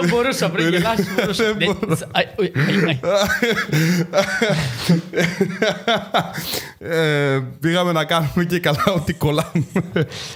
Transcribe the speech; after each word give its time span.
Δεν 0.00 0.08
μπορούσα 0.08 0.50
πριν 0.50 0.68
γελάσει. 0.68 1.02
Δεν 1.56 1.56
μπορούσα. 1.80 2.08
Ε, 6.78 7.40
πήγαμε 7.60 7.92
να 7.92 8.04
κάνουμε 8.04 8.44
και 8.48 8.58
καλά 8.60 8.84
ότι 8.96 9.12
κολλάμε. 9.12 9.64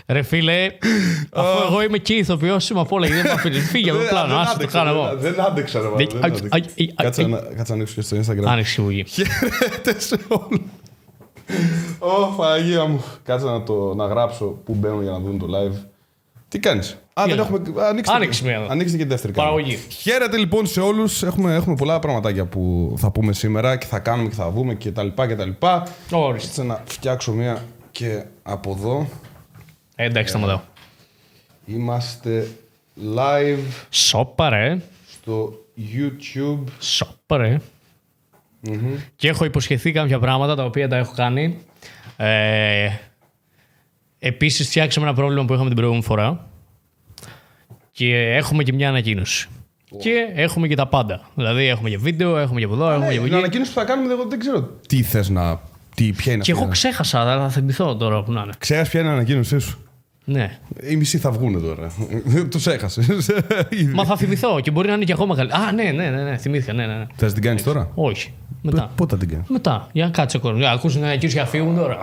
Ρε 0.06 0.22
φίλε, 0.22 0.66
αφού 1.32 1.62
εγώ 1.70 1.82
είμαι 1.82 1.98
και 1.98 2.14
ηθοποιός, 2.14 2.70
είμαι 2.70 2.80
από 2.80 2.96
όλα. 2.96 3.06
Δεν 3.08 3.20
με 3.24 3.30
αφήνεις. 3.30 3.68
Φύγε 3.70 3.90
από 3.90 3.98
το 3.98 4.04
πλάνο. 4.08 4.28
Δεν 4.28 4.36
Άσε 4.38 4.46
το 4.48 4.54
άντεξα, 4.54 4.78
κάνω 4.78 4.92
δεν- 4.92 5.02
εγώ. 5.10 5.16
Δεν 5.20 5.40
άντεξα, 5.44 5.80
ρε, 5.80 5.86
Δεν- 5.88 5.96
δεν 5.96 6.06
αι- 6.08 6.24
άντεξα. 6.24 6.48
αι- 6.48 6.72
αι- 6.74 7.02
Κάτσε 7.02 7.22
αι- 7.22 7.28
να 7.28 7.38
κάτσε 7.38 7.64
να 7.68 7.74
ανοίξω 7.74 7.94
και 7.94 8.00
στο 8.00 8.16
Instagram. 8.16 8.44
Άνοιξε 8.46 8.72
σιγουρή. 8.72 9.04
Χαίρετες 9.08 10.04
σε 10.04 10.18
όλους. 10.28 10.60
Ω, 11.98 12.26
Παναγία 12.36 12.84
μου. 12.84 13.04
Κάτσε 13.24 13.46
να, 13.46 13.62
το, 13.62 13.94
να 13.94 14.06
γράψω 14.06 14.44
που 14.44 14.74
μπαίνουν 14.74 15.02
για 15.02 15.10
να 15.10 15.18
δουν 15.18 15.38
το 15.38 15.46
live. 15.46 15.76
Τι 16.48 16.58
κάνεις; 16.58 16.90
Α, 17.14 17.22
δεν 17.24 17.30
έλα. 17.30 17.42
έχουμε... 17.42 17.60
Ανοίξτε, 17.88 18.14
Άνοιξε 18.14 18.44
μία 18.44 18.54
εδώ. 18.54 18.66
Ανοίξτε 18.70 18.96
και 18.96 19.02
τη 19.02 19.08
δεύτερη 19.08 19.32
κάμερα. 19.32 19.52
Παραγωγή. 19.54 19.78
Χαίρετε 19.88 20.36
λοιπόν 20.36 20.66
σε 20.66 20.80
όλους. 20.80 21.22
Έχουμε, 21.22 21.54
έχουμε 21.54 21.74
πολλά 21.74 21.98
πραγματάκια 21.98 22.44
που 22.46 22.94
θα 22.98 23.10
πούμε 23.10 23.32
σήμερα 23.32 23.76
και 23.76 23.86
θα 23.86 23.98
κάνουμε 23.98 24.28
και 24.28 24.34
θα 24.34 24.50
δούμε 24.50 24.74
και 24.74 24.90
τα 24.92 25.02
λοιπά 25.02 25.26
και 25.26 25.36
τα 25.36 25.44
λοιπά. 25.44 25.86
Όριστε. 26.10 26.46
Κάτσε 26.46 26.62
να 26.62 26.82
φτιάξω 26.86 27.32
μία 27.32 27.64
και 27.90 28.24
από 28.42 28.70
εδώ. 28.70 29.08
Ε, 29.94 30.04
Εντάξει, 30.04 30.28
σταματάω. 30.28 30.60
Είμαστε 31.66 32.48
live 33.16 33.58
Σόπα 33.90 34.48
ρε. 34.48 34.78
στο 35.08 35.52
YouTube. 35.94 36.64
Σόπα 36.80 37.36
ρε. 37.36 37.60
Και 39.16 39.28
έχω 39.28 39.44
υποσχεθεί 39.44 39.92
κάποια 39.92 40.18
πράγματα 40.18 40.54
τα 40.54 40.64
οποία 40.64 40.88
τα 40.88 40.96
έχω 40.96 41.12
κάνει. 41.16 41.58
Ε, 42.16 42.88
επίσης 44.26 44.68
φτιάξαμε 44.68 45.06
ένα 45.06 45.14
πρόβλημα 45.14 45.44
που 45.44 45.52
είχαμε 45.52 45.66
την 45.66 45.76
προηγούμενη 45.76 46.04
φορά. 46.06 46.46
Και 47.92 48.14
έχουμε 48.14 48.62
και 48.62 48.72
μια 48.72 48.88
ανακοίνωση. 48.88 49.48
Και 49.98 50.10
έχουμε 50.34 50.68
και 50.68 50.74
τα 50.74 50.86
πάντα. 50.86 51.20
Δηλαδή 51.34 51.66
έχουμε 51.66 51.90
και 51.90 51.98
βίντεο, 51.98 52.38
έχουμε 52.38 52.58
και 52.58 52.64
από 52.64 52.74
εδώ, 52.74 52.90
έχουμε 52.90 53.06
και 53.06 53.12
από 53.16 53.24
Την 53.24 53.32
εκεί. 53.32 53.42
ανακοίνωση 53.42 53.72
που 53.72 53.78
θα 53.78 53.84
κάνουμε, 53.84 54.12
εγώ 54.12 54.24
δεν 54.28 54.38
ξέρω 54.38 54.70
τι 54.88 55.02
θες 55.02 55.28
να... 55.28 55.60
Τι, 55.94 56.12
ποια 56.12 56.32
είναι 56.32 56.42
Και 56.42 56.50
αυτή 56.50 56.62
η 56.62 56.64
εγώ 56.64 56.72
ξέχασα, 56.72 57.20
αλλά 57.20 57.42
θα 57.42 57.48
θυμηθώ 57.48 57.96
τώρα 57.96 58.22
που 58.22 58.32
να 58.32 58.40
είναι. 58.40 58.52
Ξέρεις 58.58 58.88
ποια 58.88 59.00
είναι 59.00 59.08
η 59.08 59.12
ανακοίνωσή 59.12 59.58
σου; 59.58 59.78
Ναι. 60.24 60.58
Οι 60.82 60.96
μισοί 60.96 61.18
θα 61.18 61.30
βγουν 61.30 61.62
τώρα. 61.62 61.92
Του 62.50 62.70
έχασε. 62.70 63.02
Μα 63.94 64.04
θα 64.04 64.16
θυμηθώ 64.16 64.60
και 64.60 64.70
μπορεί 64.70 64.88
να 64.88 64.94
είναι 64.94 65.04
και 65.04 65.12
ακόμα 65.12 65.36
καλύτερα. 65.36 65.62
Α, 65.62 65.72
ναι, 65.72 65.82
ναι, 65.82 66.10
ναι, 66.10 66.22
ναι, 66.22 66.36
θυμήθηκα. 66.36 66.72
Ναι, 66.72 66.86
ναι, 66.86 66.94
ναι. 66.94 67.06
Θες 67.14 67.28
να 67.28 67.34
την 67.34 67.42
κάνεις 67.42 67.62
τώρα; 67.62 67.90
Όχι. 67.94 68.32
Μετά. 68.62 68.90
Πότε 68.94 69.14
θα 69.14 69.20
την 69.20 69.30
κάνεις; 69.30 69.48
Μετά. 69.48 69.88
Για 69.92 70.04
να 70.04 70.10
κάτσε 70.10 70.38
κόσμος. 70.38 70.60
Για 70.60 70.68
να 70.68 70.74
ακούσει 70.74 70.98
να 70.98 71.06
ανακοίνωση 71.06 71.36
για 71.36 71.46
φύγουν 71.46 71.76
τώρα. 71.76 71.98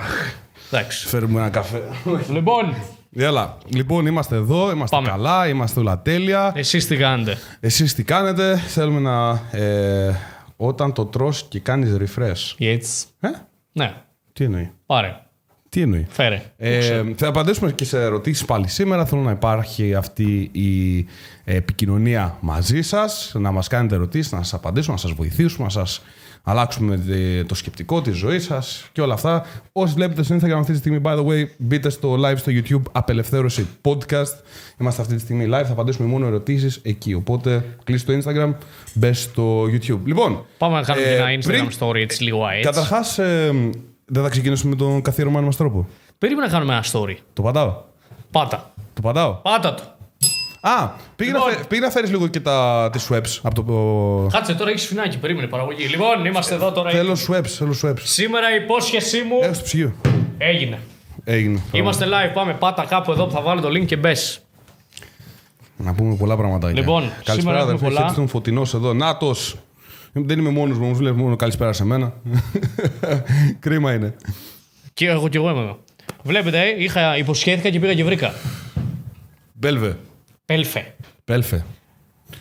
Εντάξει. 0.77 1.07
Φέρουμε 1.07 1.39
ένα 1.39 1.49
καφέ. 1.49 1.81
Λοιπόν, 2.31 2.73
Έλα. 3.15 3.57
Λοιπόν, 3.67 4.05
είμαστε 4.05 4.35
εδώ, 4.35 4.71
είμαστε 4.71 4.95
Πάμε. 4.95 5.07
καλά, 5.09 5.47
είμαστε 5.47 5.79
όλα 5.79 6.01
τέλεια. 6.01 6.51
εσείς 6.55 6.87
τι 6.87 6.95
κάνετε; 6.95 7.37
Εσείς 7.59 7.93
τι 7.93 8.03
κάνετε, 8.03 8.57
θέλουμε 8.57 8.99
να. 8.99 9.29
Ε, 9.59 10.15
όταν 10.57 10.93
το 10.93 11.05
τρως 11.05 11.45
και 11.49 11.59
κάνεις 11.59 11.95
refresh. 11.99 12.55
Έτσι. 12.57 13.05
Ε, 13.19 13.29
Ναι. 13.71 13.93
τι 14.33 14.43
εννοεί; 14.43 14.71
Πάρε. 14.85 15.15
Τι 15.69 15.81
εννοεί; 15.81 16.05
Φέρε. 16.09 16.41
Ε, 16.57 17.03
θα 17.15 17.27
απαντήσουμε 17.27 17.71
και 17.71 17.85
σε 17.85 18.01
ερωτήσεις 18.01 18.45
πάλι 18.45 18.67
σήμερα. 18.67 19.05
Θέλω 19.05 19.21
να 19.21 19.31
υπάρχει 19.31 19.95
αυτή 19.95 20.49
η 20.51 21.05
επικοινωνία 21.43 22.37
μαζί 22.39 22.81
σας, 22.81 23.31
να 23.35 23.51
μας 23.51 23.67
κάνετε 23.67 23.95
ερωτήσεις, 23.95 24.31
να 24.31 24.37
σας 24.37 24.53
απαντήσουμε, 24.53 24.93
να 24.95 24.99
σας 25.01 25.11
βοηθήσουμε, 25.11 25.63
να 25.63 25.69
σας 25.71 26.01
αλλάξουμε 26.43 27.03
ε, 27.09 27.43
το 27.43 27.55
σκεπτικό 27.55 28.01
της 28.01 28.15
ζωής 28.17 28.43
σας 28.43 28.89
και 28.91 29.01
όλα 29.01 29.13
αυτά. 29.13 29.45
Όσοι 29.71 29.93
βλέπετε 29.93 30.23
στο 30.23 30.35
Instagram 30.35 30.57
αυτή 30.59 30.71
τη 30.71 30.77
στιγμή, 30.77 31.01
by 31.03 31.17
the 31.17 31.25
way, 31.25 31.43
μπείτε 31.57 31.89
στο 31.89 32.15
live 32.25 32.37
στο 32.37 32.51
YouTube 32.55 32.81
Απελευθέρωση 32.91 33.67
Podcast. 33.81 34.33
Είμαστε 34.79 35.01
αυτή 35.01 35.15
τη 35.15 35.21
στιγμή 35.21 35.45
live, 35.47 35.63
θα 35.65 35.71
απαντήσουμε 35.71 36.07
μόνο 36.07 36.25
ερωτήσεις 36.25 36.79
εκεί. 36.83 37.13
Οπότε 37.13 37.65
κλείσει 37.83 38.05
το 38.05 38.13
Instagram, 38.13 38.53
μπε 38.93 39.13
στο 39.13 39.63
YouTube. 39.63 39.99
Λοιπόν, 40.05 40.45
Πάμε 40.57 40.75
να 40.75 40.81
κάνουμε 40.83 41.07
ε, 41.07 41.09
και 41.15 41.21
ένα 41.21 41.31
Instagram 41.39 41.67
πριν- 41.67 41.69
story 41.79 41.95
έτσι 41.95 42.23
λίγο 42.23 42.47
έτσι. 42.47 42.61
Καταρχάς, 42.69 43.17
ε, 43.17 43.51
δεν 44.05 44.23
θα 44.23 44.29
ξεκινήσουμε 44.29 44.69
με 44.69 44.75
τον 44.75 45.01
καθιερωμένο 45.01 45.45
μας 45.45 45.55
τρόπο. 45.57 45.87
Περίμενα 46.17 46.47
να 46.47 46.53
κάνουμε 46.53 46.73
ένα 46.73 46.83
story. 46.91 47.15
Το 47.33 47.41
πατάω. 47.41 47.75
Πάτα. 48.31 48.73
Το 48.93 49.01
πατάω. 49.01 49.31
Πάτα 49.33 49.73
το. 49.73 49.83
Α, 50.65 50.89
πήγε, 51.15 51.31
Λοιπόν. 51.31 51.47
να, 51.47 51.53
φέρει, 51.53 51.67
πήγε 51.67 51.81
να 51.81 51.89
φέρεις 51.89 52.09
λίγο 52.09 52.27
και 52.27 52.39
τα, 52.39 52.89
τις 52.91 53.09
swaps 53.11 53.39
από 53.41 53.63
το... 53.63 54.37
Κάτσε 54.37 54.53
τώρα 54.53 54.69
έχεις 54.69 54.81
σφινάκι. 54.81 55.17
Περίμενε 55.17 55.47
παραγωγή. 55.47 55.85
Λοιπόν, 55.85 56.25
είμαστε 56.25 56.55
εδώ 56.55 56.71
τώρα. 56.71 56.89
Θέλω 56.89 57.17
swaps, 57.27 57.45
θέλω 57.47 57.75
swaps. 57.83 57.99
Σήμερα 58.03 58.53
η 58.53 58.63
υπόσχεσή 58.63 59.21
μου 59.21 59.39
Έχω 59.41 59.53
στο 59.53 59.63
ψυγείο. 59.63 59.93
έγινε. 60.37 60.79
Έγινε. 61.23 61.59
Είμαστε 61.71 62.05
live. 62.05 62.33
Πάμε 62.33 62.53
πάτα 62.53 62.85
κάπου 62.85 63.11
εδώ 63.11 63.25
που 63.25 63.31
θα 63.31 63.41
βάλω 63.41 63.61
το 63.61 63.67
link 63.69 63.85
και 63.85 63.95
μπες. 63.95 64.39
Να 65.77 65.93
πούμε 65.93 66.15
πολλά 66.15 66.35
πραγματάκια. 66.37 66.79
Λοιπόν, 66.79 67.01
σήμερα 67.01 67.21
καλησπέρα 67.23 67.57
έχουμε 67.57 67.69
αδερφέ, 67.71 67.83
πολλά. 67.85 67.97
χαίρετε 67.99 68.15
τον 68.15 68.27
Φωτεινός 68.27 68.73
εδώ. 68.73 68.93
Νάτος. 68.93 69.55
Δεν 70.13 70.39
είμαι 70.39 70.49
μόνος 70.49 70.77
μου, 70.77 70.87
μου 70.87 70.99
λέει 70.99 71.11
μόνο 71.11 71.35
καλησπέρα 71.35 71.73
σε 71.73 71.85
μένα. 71.85 72.13
Κρίμα 73.59 73.93
είναι. 73.93 74.15
Και 74.93 75.07
εγώ 75.07 75.27
και 75.27 75.37
εγώ 75.37 75.49
είμαι 75.49 75.59
εδώ. 75.59 75.79
Βλέπετε, 76.23 76.61
ε, 76.61 76.83
είχα, 76.83 77.17
υποσχέθηκα 77.17 77.69
και 77.69 77.79
πήγα 77.79 77.93
και 77.93 78.03
βρήκα. 78.03 78.33
Μπέλβε. 79.53 79.97
Πέλφε. 80.45 80.95
Πέλφε. 81.25 81.65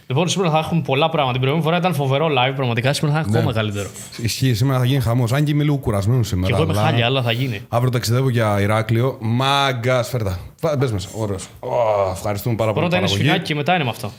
Λοιπόν, 0.06 0.28
σήμερα 0.28 0.50
θα 0.50 0.58
έχουμε 0.58 0.82
πολλά 0.82 1.08
πράγματα. 1.08 1.32
Την 1.32 1.40
προηγούμενη 1.40 1.70
φορά 1.70 1.80
ήταν 1.86 1.94
φοβερό 1.94 2.26
live. 2.26 2.52
Πραγματικά 2.56 2.92
σήμερα 2.92 3.14
θα 3.20 3.24
είναι 3.28 3.38
ακόμα 3.38 3.52
καλύτερο. 3.52 3.88
Ισχύει, 4.22 4.54
σήμερα 4.54 4.78
θα 4.78 4.84
γίνει 4.84 5.00
χαμός. 5.00 5.32
Αν 5.32 5.44
και 5.44 5.50
είμαι 5.50 5.62
λίγο 5.64 5.76
κουρασμένος 5.76 6.26
σήμερα. 6.28 6.46
Και 6.46 6.52
εγώ 6.54 6.62
είμαι 6.62 6.72
αλλά- 6.72 6.88
χάλια, 6.88 7.06
αλλά 7.06 7.22
θα 7.22 7.32
γίνει. 7.32 7.60
Αύριο 7.68 7.90
ταξιδεύω 7.90 8.28
για 8.28 8.60
Ηράκλειο. 8.60 9.16
Μάγκα, 9.20 10.02
φέρτα. 10.02 10.38
Μπε 10.78 10.90
μέσα. 10.92 11.08
Ωραίος. 11.16 11.48
Ω, 11.60 11.68
ευχαριστούμε 12.12 12.54
πάρα 12.54 12.72
πολύ. 12.72 12.80
Πρώτα 12.86 12.98
είναι 12.98 13.06
παραγωγή. 13.06 13.28
σφινάκι 13.28 13.46
και 13.48 13.54
μετά 13.54 13.74
είναι 13.74 13.84
με 13.84 13.90
αυτό. 13.90 14.10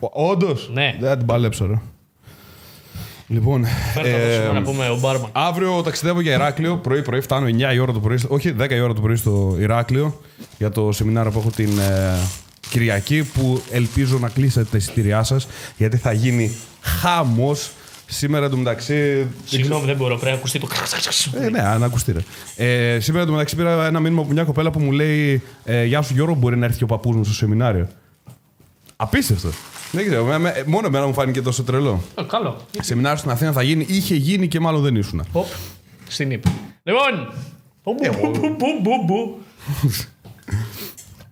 Όντως; 0.00 0.70
Ναι. 0.72 0.96
Δεν 1.00 1.08
θα 1.08 1.16
την 1.16 1.26
παλέψω, 1.26 1.66
ρε. 1.66 1.80
Λοιπόν. 3.28 3.64
Φέρτε 3.94 4.10
ε, 4.10 4.26
το 4.26 4.32
σήμερα 4.32 4.52
να 4.52 4.62
πούμε 4.62 4.88
ο 4.88 4.98
Μπάρμαν. 4.98 5.28
Αύριο 5.32 5.82
ταξιδεύω 5.82 6.20
για 6.20 6.32
Ηράκλειο. 6.32 6.76
Πρωί-πρωί 6.76 7.20
φτάνω 7.20 7.46
9 7.46 7.74
η 7.74 7.78
ώρα 7.78 7.92
το 7.92 8.00
πρωί. 8.00 8.18
Όχι, 8.28 8.54
10 8.60 8.70
η 8.70 8.80
ώρα 8.80 8.92
το 8.92 9.00
πρωί 9.00 9.16
στο 9.16 9.56
Ηράκλειο 9.58 10.20
για 10.58 10.70
το 10.70 10.92
σεμινάριο 10.92 11.30
που 11.30 11.38
έχω 11.38 11.50
την 11.50 11.78
ε, 11.78 12.16
Κυριακή. 12.70 13.22
Που 13.24 13.62
ελπίζω 13.70 14.18
να 14.18 14.28
κλείσετε 14.28 14.64
τα 14.70 14.76
εισιτήριά 14.76 15.22
σας 15.22 15.46
γιατί 15.76 15.96
θα 15.96 16.12
γίνει 16.12 16.56
χάμος. 16.80 17.70
Σήμερα 18.08 18.46
εντωμεταξύ. 18.46 19.26
Συγγνώμη, 19.44 19.86
δεν 19.86 19.96
μπορώ. 19.96 20.14
Πρέπει 20.16 20.30
να 20.30 20.36
ακουστεί 20.36 20.58
το. 20.58 20.68
Ε, 21.40 21.48
ναι, 21.50 21.60
αν 21.60 21.82
ακουστεί 21.82 22.12
ρε. 22.12 22.20
Ε, 22.94 23.00
σήμερα 23.00 23.22
εντωμεταξύ 23.24 23.56
πήρα 23.56 23.86
ένα 23.86 24.00
μήνυμα 24.00 24.22
από 24.22 24.32
μια 24.32 24.44
κοπέλα 24.44 24.70
που 24.70 24.78
μου 24.80 24.92
λέει 24.92 25.42
ε, 25.64 25.84
Γεια 25.84 26.02
σου 26.02 26.14
Γιώργο, 26.14 26.34
μπορεί 26.34 26.56
να 26.56 26.64
έρθει 26.64 26.78
και 26.78 26.84
ο 26.84 26.86
παππούς 26.86 27.16
μου 27.16 27.24
στο 27.24 27.34
σεμινάριο. 27.34 27.88
Απίστευτο. 28.96 29.48
Δεν 29.92 30.06
ξέρω, 30.06 30.24
με- 30.24 30.38
με- 30.38 30.64
μόνο 30.66 30.86
εμένα 30.86 31.06
μου 31.06 31.12
φάνηκε 31.12 31.42
τόσο 31.42 31.62
τρελό. 31.62 32.02
Ε, 32.18 32.22
Καλό. 32.22 32.56
Σεμινάριο 32.80 33.18
στην 33.18 33.30
Αθήνα 33.30 33.52
θα 33.52 33.62
γίνει, 33.62 33.86
είχε 33.88 34.14
γίνει 34.14 34.48
και 34.48 34.60
μάλλον 34.60 34.82
δεν 34.82 34.96
ήσουν. 34.96 35.24
Οπ. 35.32 35.46
Στην 36.08 36.30
ύπη. 36.30 36.48
Λοιπόν. 36.82 37.28
Μπου, 37.84 37.94
μπου, 37.94 38.30
μπου, 38.38 38.66
μπου, 38.82 39.04
μπου, 39.06 39.38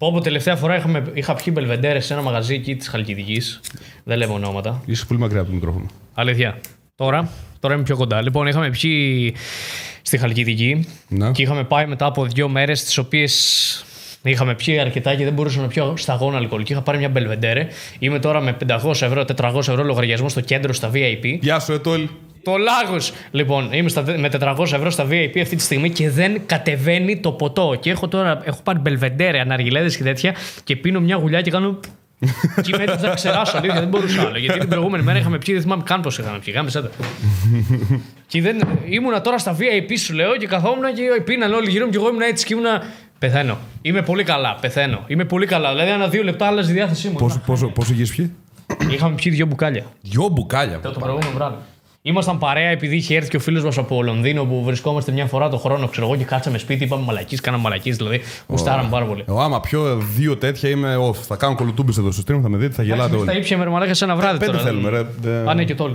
μπου. 0.04 0.10
Πω 0.10 0.18
πω 0.18 0.20
τελευταία 0.24 0.56
φορά 0.56 0.76
είχαμε, 0.76 1.02
είχα 1.14 1.34
πιει 1.34 1.52
μπελβεντέρες 1.56 2.04
σε 2.06 2.12
ένα 2.12 2.22
μαγαζί 2.22 2.54
εκεί 2.54 2.76
της 2.76 2.88
Χαλκιδικής. 2.88 3.60
Δεν 4.04 4.18
λέμε 4.18 4.32
ονόματα. 4.32 4.82
Είσαι 4.86 5.04
πολύ 5.04 5.20
μακριά 5.20 5.40
από 5.40 5.48
το 5.48 5.54
μικρόφωνο. 5.54 5.86
Αλήθεια. 6.14 6.60
Τώρα, 6.94 7.28
τώρα 7.60 7.74
είμαι 7.74 7.82
πιο 7.82 7.96
κοντά. 7.96 8.22
Λοιπόν, 8.22 8.46
είχαμε 8.46 8.70
πιει 8.70 9.34
στη 10.02 10.18
Χαλκιδική 10.18 10.86
Ναι. 11.08 11.30
και 11.30 11.42
είχαμε 11.42 11.64
πάει 11.64 11.86
μετά 11.86 12.06
από 12.06 12.24
δύο 12.24 12.48
μέρες 12.48 12.84
τις 12.84 12.98
οποίες 12.98 13.84
είχαμε 14.22 14.54
πιει 14.54 14.78
αρκετά 14.78 15.14
και 15.14 15.24
δεν 15.24 15.32
μπορούσα 15.32 15.60
να 15.60 15.66
πιω 15.66 15.94
σταγόνα 15.96 16.36
αλκοολική. 16.36 16.72
Είχα 16.72 16.82
πάρει 16.82 16.98
μια 16.98 17.08
μπελβεντέρε. 17.08 17.68
Είμαι 17.98 18.18
τώρα 18.18 18.40
με 18.40 18.56
500 18.66 19.02
ευρώ, 19.02 19.24
400 19.36 19.54
ευρώ 19.58 19.82
λογαριασμό 19.84 20.28
στο 20.28 20.40
κέντρο 20.40 20.72
στα 20.72 20.90
VIP. 20.94 21.38
Γεια 21.40 21.58
σου, 21.60 21.72
Ετόλ. 21.72 22.08
Το 22.44 22.56
λάγος! 22.56 23.12
Λοιπόν, 23.30 23.72
είμαι 23.72 23.88
στα, 23.88 24.04
με 24.18 24.28
400 24.40 24.58
ευρώ 24.72 24.90
στα 24.90 25.06
VIP 25.10 25.38
αυτή 25.40 25.56
τη 25.56 25.62
στιγμή 25.62 25.90
και 25.90 26.10
δεν 26.10 26.40
κατεβαίνει 26.46 27.20
το 27.20 27.32
ποτό. 27.32 27.76
Και 27.80 27.90
έχω 27.90 28.08
τώρα 28.08 28.40
έχω 28.44 28.60
πάρει 28.62 28.78
μπελβεντέρε, 28.78 29.40
αναργιλέδε 29.40 29.88
και 29.88 30.02
τέτοια 30.02 30.34
και 30.64 30.76
πίνω 30.76 31.00
μια 31.00 31.16
γουλιά 31.16 31.40
και 31.40 31.50
κάνω. 31.50 31.80
και 32.62 32.70
είμαι 32.74 32.82
έτοιμος 32.82 33.02
να 33.02 33.14
ξεράσω 33.14 33.56
αλήθεια, 33.56 33.80
δεν 33.80 33.88
μπορούσα 33.88 34.22
άλλο. 34.22 34.38
Γιατί 34.38 34.58
την 34.58 34.68
προηγούμενη 34.68 35.04
μέρα 35.04 35.18
είχαμε 35.18 35.38
πιει, 35.38 35.54
δεν 35.54 35.62
θυμάμαι 35.62 35.82
καν 35.82 36.00
πώς 36.00 36.18
είχαμε 36.18 36.38
πιει. 36.38 36.54
Γάμισε 36.56 36.82
τα. 36.82 36.90
και 38.26 38.42
δεν, 38.42 38.60
ήμουνα 38.88 39.20
τώρα 39.20 39.38
στα 39.38 39.56
VIP 39.58 39.92
σου 39.98 40.14
λέω 40.14 40.36
και 40.36 40.46
καθόμουν 40.46 40.94
και 40.94 41.20
πίναν 41.24 41.52
όλοι 41.52 41.70
γύρω 41.70 41.84
μου 41.84 41.90
και 41.90 41.96
εγώ 41.96 42.08
ήμουν 42.08 42.20
έτσι 42.20 42.46
και 42.46 42.54
ήμουνα. 42.54 42.82
Πεθαίνω. 43.18 43.58
Είμαι 43.82 44.02
πολύ 44.02 44.24
καλά. 44.24 44.58
Πεθαίνω. 44.60 45.04
Είμαι 45.06 45.24
πολύ 45.24 45.46
καλά. 45.46 45.70
Δηλαδή, 45.70 45.90
ένα 45.90 46.08
δύο 46.08 46.22
λεπτά 46.22 46.46
άλλαζε 46.46 46.70
η 46.70 46.74
διάθεσή 46.74 47.08
μου. 47.08 47.14
Πόσο, 47.14 47.42
πόσο, 47.46 47.66
πόσο 47.66 47.92
είχες 47.92 48.10
πιει; 48.14 48.34
Είχαμε 48.90 49.14
πιει 49.14 49.32
δύο 49.32 49.46
μπουκάλια. 49.46 49.84
Δυο 50.00 50.28
μπουκάλια. 50.28 50.80
Το 50.80 50.90
προηγούμενο 50.90 51.30
βράδυ. 51.34 51.56
Ήμασταν 52.06 52.38
παρέα 52.38 52.68
επειδή 52.68 52.96
είχε 52.96 53.16
έρθει 53.16 53.28
και 53.30 53.36
ο 53.36 53.40
φίλος 53.40 53.64
μας 53.64 53.78
από 53.78 54.02
Λονδίνο 54.02 54.44
που 54.44 54.62
βρισκόμαστε 54.64 55.12
μια 55.12 55.26
φορά 55.26 55.48
το 55.48 55.56
χρόνο, 55.58 55.88
ξέρω 55.88 56.06
εγώ, 56.06 56.16
και 56.16 56.24
κάτσαμε 56.24 56.58
σπίτι, 56.58 56.84
είπαμε 56.84 57.02
μαλακής, 57.04 57.40
κάναμε 57.40 57.62
μαλακής, 57.62 57.96
δηλαδή. 57.96 58.20
Γουστάραμε 58.46 58.88
πάρα 58.90 59.04
πολύ. 59.04 59.24
Εγώ 59.28 59.40
άμα 59.40 59.60
πιω 59.60 59.96
δύο 60.16 60.36
τέτοια 60.36 60.68
είμαι 60.70 60.96
off. 61.10 61.14
Θα 61.14 61.36
κάνω 61.36 61.54
κολοτούμπες 61.54 61.96
εδώ 61.98 62.10
στο 62.12 62.22
stream, 62.26 62.40
θα 62.42 62.48
με 62.48 62.56
δείτε, 62.56 62.74
θα 62.74 62.82
γελάτε 62.82 63.14
Εμείς 63.14 63.24
Τα 63.26 63.32
όλοι. 63.32 63.40
ήπια 63.40 63.58
με 63.58 63.66
μαλάκα 63.66 63.94
σε 63.94 64.04
ένα 64.04 64.16
βράδυ 64.16 64.38
Πέντε 64.38 64.50
τώρα. 64.52 64.64
θέλουμε, 64.64 64.88
ρε. 64.88 64.98
Ε, 65.30 65.50
Α, 65.50 65.54
ναι, 65.54 65.64
και 65.64 65.74
τόλου. 65.74 65.94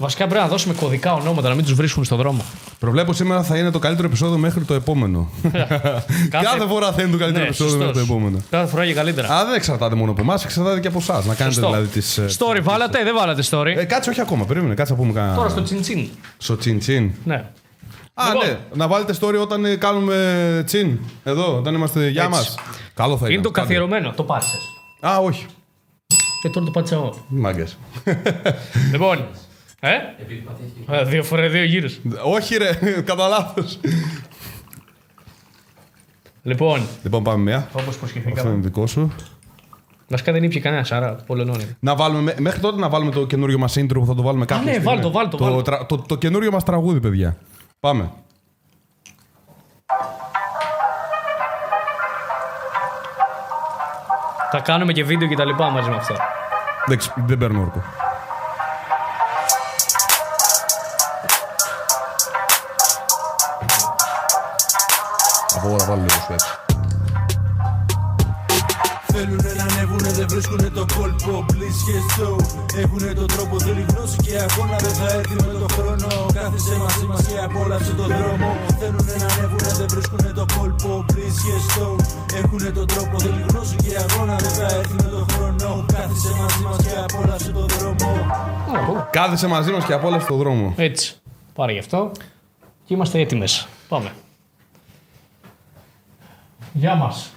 Είναι 0.00 0.08
και 0.08 0.24
τώρα. 0.24 0.24
Ε, 0.24 0.26
Βασικά 0.26 0.26
πρέπει 0.26 0.40
να 0.42 0.48
δώσουμε 0.48 0.74
κωδικά 0.74 1.12
ονόματα 1.12 1.48
να 1.48 1.54
μην 1.54 1.64
τους 1.64 1.74
βρίσκουν 1.74 2.04
στον 2.04 2.18
δρόμο. 2.18 2.44
Προβλέπω 2.78 3.12
σήμερα 3.12 3.42
θα 3.42 3.56
είναι 3.58 3.70
το 3.70 3.78
καλύτερο 3.78 4.06
επεισόδιο 4.08 4.38
μέχρι 4.38 4.64
το 4.64 4.74
επόμενο. 4.74 5.30
Κάθε 6.30 6.66
φορά 6.68 6.92
θα 6.92 7.02
είναι 7.02 7.10
το 7.10 7.16
καλύτερο 7.18 7.42
Ναι, 7.42 7.48
επεισόδιο 7.48 7.76
μέχρι 7.76 7.92
το 7.92 7.98
σωστός. 7.98 8.16
επόμενο. 8.16 8.38
Κάθε 8.50 8.66
φορά 8.70 8.86
και 8.86 8.94
καλύτερα. 8.94 9.28
Α, 9.28 9.44
δεν 9.44 9.54
εξαρτάται 9.54 9.94
μόνο 9.94 10.10
από 10.10 10.20
εμάς, 10.20 10.44
εξαρτάται 10.44 10.80
και 10.80 10.88
από 10.88 10.98
εσάς. 10.98 11.24
Να 11.24 11.34
κάνετε 11.34 11.54
Σωστό. 11.60 11.70
δηλαδή 11.70 11.86
τις. 11.86 12.20
Story 12.38 12.60
βάλατε, 12.62 13.04
δεν 13.04 13.14
βάλατε 13.14 13.42
story. 13.50 13.72
Ε, 13.76 13.84
κάτσε, 13.84 14.10
όχι 14.10 14.20
ακόμα. 14.20 14.44
Περίμενε, 14.44 14.74
κάτσε 14.74 14.92
να 14.92 14.98
πούμε 14.98 15.12
κανένα. 15.12 15.34
Τώρα 15.34 15.48
στο 15.48 15.62
τσιντσίν. 15.62 16.08
Στο 16.38 16.56
τσιν 16.56 16.78
τσιν. 16.78 17.10
Ναι. 17.24 17.44
Α, 18.14 18.24
Λοιπόν. 18.26 18.46
ναι. 18.46 18.58
Να 18.74 18.88
βάλετε 18.88 19.14
story 19.20 19.38
όταν 19.40 19.64
ε, 19.64 19.76
κάνουμε 19.76 20.62
τσιν. 20.66 20.98
Εδώ, 21.24 21.56
όταν 21.56 21.74
είμαστε 21.74 22.08
για 22.08 22.28
μας. 22.28 22.40
Έτσι. 22.46 22.58
Καλό 22.94 23.16
θα 23.16 23.24
είναι. 23.24 23.34
Είναι 23.34 23.42
το 23.42 23.50
Κάντε. 23.50 23.66
καθιερωμένο. 23.68 24.12
Το 24.16 24.22
πάτησε. 24.22 24.56
Α, 25.00 25.18
όχι. 25.18 25.46
Και 26.42 26.48
τώρα 26.48 26.66
το 26.66 26.70
πάτησα 26.72 26.94
εγώ. 26.94 27.14
Μάγκες. 27.28 27.76
λοιπόν. 28.92 29.26
Ε; 29.80 29.94
Ε, 30.90 31.04
δύο 31.04 31.22
φορές 31.22 31.52
δύο 31.52 31.64
γύρους. 31.64 31.98
όχι, 32.24 32.56
ρε, 32.56 32.72
κατά 33.04 33.28
λάθος. 33.28 33.80
Λοιπόν, 36.42 36.80
λοιπόν, 37.02 37.22
πάμε 37.22 37.42
μία. 37.42 37.68
όπως 37.72 37.86
Αυτό 37.86 37.98
προσχεθήκαμε. 37.98 38.50
είναι 38.50 38.60
δικό 38.60 38.86
σου. 38.86 39.12
Βασικά 40.08 40.32
δεν 40.32 40.42
ήπια 40.42 40.60
κανένας, 40.60 40.92
άρα 40.92 41.14
πολωνώνει. 41.14 41.76
Να 41.80 41.96
βάλουμε, 41.96 42.20
μέ- 42.22 42.38
μέχρι 42.38 42.60
τότε 42.60 42.80
να 42.80 42.88
βάλουμε 42.88 43.10
το 43.10 43.26
καινούριο 43.26 43.58
μας 43.58 43.76
intro 43.78 43.92
που 43.94 44.06
θα 44.06 44.14
το 44.14 44.22
βάλουμε 44.22 44.44
κάποια 44.44 44.64
ναι, 44.64 44.70
στιγμή. 44.70 44.88
βάλ' 44.92 45.00
το, 45.00 45.10
βάλ' 45.10 45.28
το, 45.28 45.36
βάλ' 45.38 45.52
το. 45.54 45.62
τρα- 45.62 45.86
το, 45.86 45.98
το 45.98 46.16
καινούριο 46.16 46.50
μας 46.50 46.64
τραγούδι, 46.64 47.00
παιδιά. 47.00 47.36
Πάμε. 47.80 48.10
Θα 54.50 54.60
κάνουμε 54.60 54.92
και 54.92 55.04
βίντεο 55.04 55.28
και 55.28 55.34
τα 55.36 55.44
λοιπά 55.44 55.70
μαζί 55.70 55.90
με 55.90 55.96
αυτό. 55.96 56.14
Δεν, 56.86 56.98
ξ- 56.98 57.12
δεν 57.16 57.38
παίρνω 57.38 57.60
όρκο. 57.60 57.82
Από 65.68 65.76
όλα 65.76 65.86
βάλω 65.88 66.02
λίγο 66.08 66.20
σου 66.24 66.32
έτσι. 66.36 66.50
Θέλουνε 69.12 69.52
να 69.58 69.64
ανέβουνε, 69.68 70.10
δεν 70.18 70.26
βρίσκουνε 70.32 70.68
το 70.78 70.84
κόλπο. 70.96 71.44
Please 71.50 71.80
και 71.86 71.96
στο. 72.10 72.28
Έχουνε 72.80 73.10
τον 73.18 73.26
τρόπο, 73.34 73.54
θέλει 73.64 73.84
γνώση 73.90 74.16
και 74.24 74.34
αγώνα. 74.46 74.76
Δεν 74.84 74.94
θα 75.00 75.08
έρθει 75.18 75.34
με 75.34 75.52
τον 75.62 75.70
χρόνο. 75.76 76.08
Κάθισε 76.36 76.74
μαζί 76.82 77.04
μας 77.10 77.20
και 77.26 77.36
απόλαυσε 77.46 77.92
τον 78.00 78.08
δρόμο. 78.18 78.48
Θέλουνε 78.80 79.14
να 79.22 79.26
ανέβουνε, 79.32 79.70
δεν 79.78 79.88
βρίσκουνε 79.92 80.30
το 80.38 80.44
κόλπο. 80.56 80.90
Please 81.10 81.38
και 81.44 81.56
στο. 81.68 81.86
Έχουνε 82.40 82.70
τον 82.78 82.86
τρόπο, 82.92 83.14
θέλει 83.24 83.42
γνώση 83.48 83.76
και 83.82 83.92
αγώνα. 84.04 84.36
Δεν 84.44 84.52
θα 84.58 84.66
έρθει 84.78 84.94
με 85.02 85.08
τον 85.14 85.24
χρόνο. 85.32 85.68
Κάθισε 85.94 86.30
μαζί 86.40 86.60
μας 86.66 86.76
και 86.84 86.94
απόλαυσε 87.06 87.50
τον 87.58 87.66
δρόμο. 87.74 88.10
Κάθεσε 89.10 89.46
μαζί 89.54 89.70
μας 89.74 89.84
και 89.84 89.92
απόλαυσε 89.92 90.26
το 90.28 90.36
δρόμο. 90.42 90.66
Έτσι. 90.76 91.06
Πάρε 91.54 91.72
γι' 91.72 91.82
αυτό. 91.86 92.10
Και 92.84 92.94
είμαστε 92.94 93.20
έτοιμες. 93.20 93.68
Πάμε. 93.88 94.10
Γεια 96.72 96.94
μας. 96.94 97.30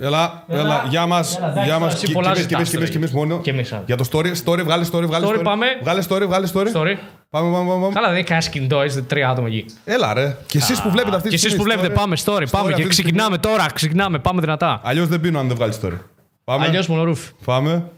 Έλα, 0.00 0.44
έλα, 0.48 0.84
γεια 0.88 1.06
μας. 1.06 1.36
Έλα, 1.36 1.46
εντάξει, 1.50 1.68
Γεια 1.68 1.78
μας. 1.78 1.94
εσύ 1.94 2.12
πολλά 2.12 2.32
Και 2.32 2.40
ζητάς 2.40 2.72
εμεί 2.74 2.84
και 2.88 2.92
τώρα. 2.98 3.04
εμεί 3.04 3.12
μόνο. 3.26 3.40
Και 3.40 3.50
εμείς, 3.50 3.72
α. 3.72 3.82
Για 3.86 3.96
το 3.96 4.04
story, 4.12 4.26
story, 4.44 4.62
βγάλε 4.64 4.86
story, 4.92 5.02
βγάλε 5.06 5.26
Story, 5.26 5.40
πάμε. 5.42 5.66
Βγάλε 5.82 6.02
story, 6.08 6.22
βγάλε 6.26 6.46
story. 6.54 6.72
Sorry. 6.74 6.94
Πάμε, 7.30 7.52
πάμε, 7.52 7.70
πάμε. 7.70 7.88
Καλά, 7.92 8.08
δεν 8.08 8.16
έχει 8.16 8.24
κανένα 8.26 8.48
κινητό, 8.50 8.84
είστε 8.84 9.02
τρία 9.02 9.28
άτομα 9.30 9.46
εκεί. 9.46 9.64
Έλα, 9.84 10.14
ρε. 10.14 10.36
Και 10.46 10.58
εσείς 10.58 10.82
που 10.82 10.90
βλέπετε 10.90 11.16
αυτή 11.16 11.28
Και 11.28 11.36
τη 11.36 11.46
εσείς 11.46 11.56
που 11.56 11.62
στιγμή, 11.62 11.64
βλέπετε, 11.72 11.92
story- 11.94 11.96
πάμε 11.96 12.16
story, 12.24 12.42
story 12.42 12.50
πάμε. 12.50 12.68
αυτή 12.68 12.82
Και 12.82 12.88
τη 12.88 12.92
στιγμή. 12.94 13.10
ξεκινάμε 13.12 13.38
τώρα, 13.38 13.66
ξεκινάμε, 13.72 14.18
πάμε 14.18 14.40
δυνατά. 14.40 14.80
Αλλιώς 14.84 15.08
δεν 15.08 15.20
πίνω 15.20 15.38
αν 15.38 15.46
δεν 15.46 15.56
βγάλει 15.56 15.72
story. 15.82 15.98
Πάμε. 16.44 16.64
Αλλιώς 16.66 16.86
μόνο 16.88 17.04
ρούφ. 17.04 17.20
Πάμε. 17.44 17.90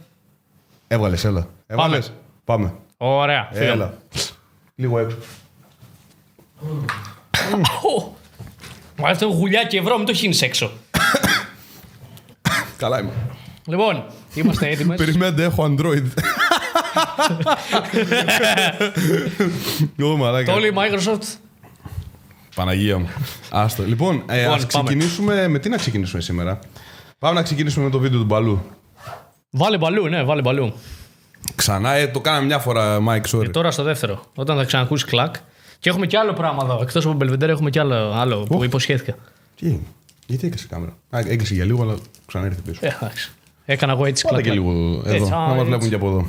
Έβγαλες, 0.89 1.25
έλα. 1.25 1.47
Έβγαλες. 1.67 2.13
Πάμε. 2.45 2.75
Ωραία. 2.97 3.49
φύγαμε. 3.53 3.71
Έλα. 3.73 3.95
Λίγο 4.75 4.99
έξω. 4.99 5.17
Μα 8.99 9.09
αυτό 9.09 9.27
γουλιά 9.27 9.65
και 9.65 9.79
ευρώ, 9.79 9.97
μην 9.97 10.07
το 10.07 10.13
χύνεις 10.15 10.43
έξω. 10.43 10.71
Καλά 12.77 13.01
είμαι. 13.01 13.13
Λοιπόν, 13.67 14.05
είμαστε 14.35 14.69
έτοιμες. 14.73 14.97
Περιμένετε, 14.99 15.43
έχω 15.43 15.65
Android. 15.77 16.05
Ω, 20.13 20.17
μαλάκα. 20.17 20.53
Το 20.53 20.59
όλη 20.59 20.67
η 20.69 20.73
Microsoft. 20.75 21.37
Παναγία 22.55 22.99
μου. 22.99 23.09
Άστο. 23.51 23.83
Λοιπόν, 23.83 24.23
ε, 24.29 24.39
Λοιπόν, 24.41 24.55
ας 24.55 24.67
πάμε. 24.67 24.85
ξεκινήσουμε. 24.85 25.49
Με 25.49 25.59
τι 25.59 25.69
να 25.69 25.77
ξεκινήσουμε 25.77 26.23
σήμερα. 26.23 26.59
Πάμε 27.19 27.35
να 27.35 27.43
ξεκινήσουμε 27.43 27.85
με 27.85 27.91
το 27.91 27.99
βίντεο 27.99 28.19
του 28.19 28.25
Μπαλού. 28.25 28.63
Βάλε 29.51 29.79
μπαλού, 29.79 30.09
ναι, 30.09 30.23
βάλε 30.25 30.41
μπαλού. 30.41 30.73
Ξανά, 31.55 31.93
ε, 31.93 32.07
το 32.07 32.21
κάναμε 32.21 32.47
μια 32.47 32.59
φορά, 32.59 32.99
Mike, 33.09 33.31
sorry. 33.39 33.51
Τώρα 33.53 33.71
στο 33.71 33.83
δεύτερο, 33.83 34.25
όταν 34.35 34.57
θα 34.57 34.65
ξανακούσει 34.65 35.05
κλακ. 35.05 35.35
Και 35.79 35.89
έχουμε 35.89 36.07
κι 36.07 36.17
άλλο 36.17 36.33
πράγμα 36.33 36.61
εδώ. 36.65 36.79
Εκτός 36.83 37.05
από 37.07 37.15
Μπελβεντέρ, 37.15 37.51
έχουμε 37.51 37.71
κι 37.71 37.79
άλλο, 37.79 38.13
άλλο 38.13 38.43
που 38.43 38.65
υποσχέθηκα. 38.65 39.15
Τι, 39.57 39.79
γιατί 40.27 40.47
έκλεισε 40.47 40.65
η 40.71 40.73
κάμερα; 40.73 40.93
Α, 41.11 41.19
έκλεισε 41.19 41.55
για 41.55 41.65
λίγο, 41.65 41.83
αλλά 41.83 41.95
ξανά 42.27 42.47
ήρθε 42.47 42.61
πίσω. 42.65 42.79
Ε, 42.83 42.97
εντάξει. 43.01 43.31
Έκανα 43.65 43.93
εγώ 43.93 44.05
έτσι 44.07 44.25
Πάτε 44.29 44.43
κλακ. 44.43 44.55
και 44.55 44.61
κλακ. 44.61 44.75
λίγο 44.77 45.01
εδώ, 45.07 45.15
Έτσι, 45.17 45.33
α, 45.33 45.37
να 45.37 45.43
μας 45.43 45.53
έτσι. 45.57 45.65
βλέπουν 45.67 45.89
και 45.89 45.95
από 45.95 46.07
εδώ. 46.09 46.27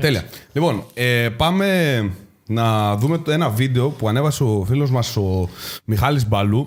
Τέλεια. 0.00 0.24
Λοιπόν, 0.52 0.82
ε, 0.94 1.28
πάμε 1.36 1.98
να 2.46 2.96
δούμε 2.96 3.18
το- 3.18 3.30
ένα 3.30 3.48
βίντεο 3.48 3.88
που 3.88 4.08
ανέβασε 4.08 4.42
ο 4.42 4.64
φίλος 4.68 4.90
μας 4.90 5.16
ο 5.16 5.48
Μιχάλης 5.84 6.28
Μπαλού 6.28 6.64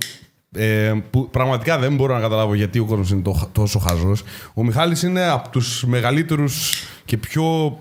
ε, 0.56 0.94
που 1.10 1.30
πραγματικά 1.30 1.78
δεν 1.80 1.96
μπορώ 1.96 2.14
να 2.16 2.20
καταλάβω 2.20 2.54
γιατί 2.54 2.80
ο 2.80 2.86
κόσμος 2.86 3.10
είναι 3.12 3.22
το- 3.22 3.50
τόσο 3.52 3.80
χαζός. 3.80 4.24
Ο 4.54 4.64
Μιχάλης 4.64 5.04
είναι 5.04 5.28
από 5.30 5.50
τους 5.50 5.84
μεγαλύτερους 5.86 6.84
και 7.06 7.18
πιο, 7.18 7.80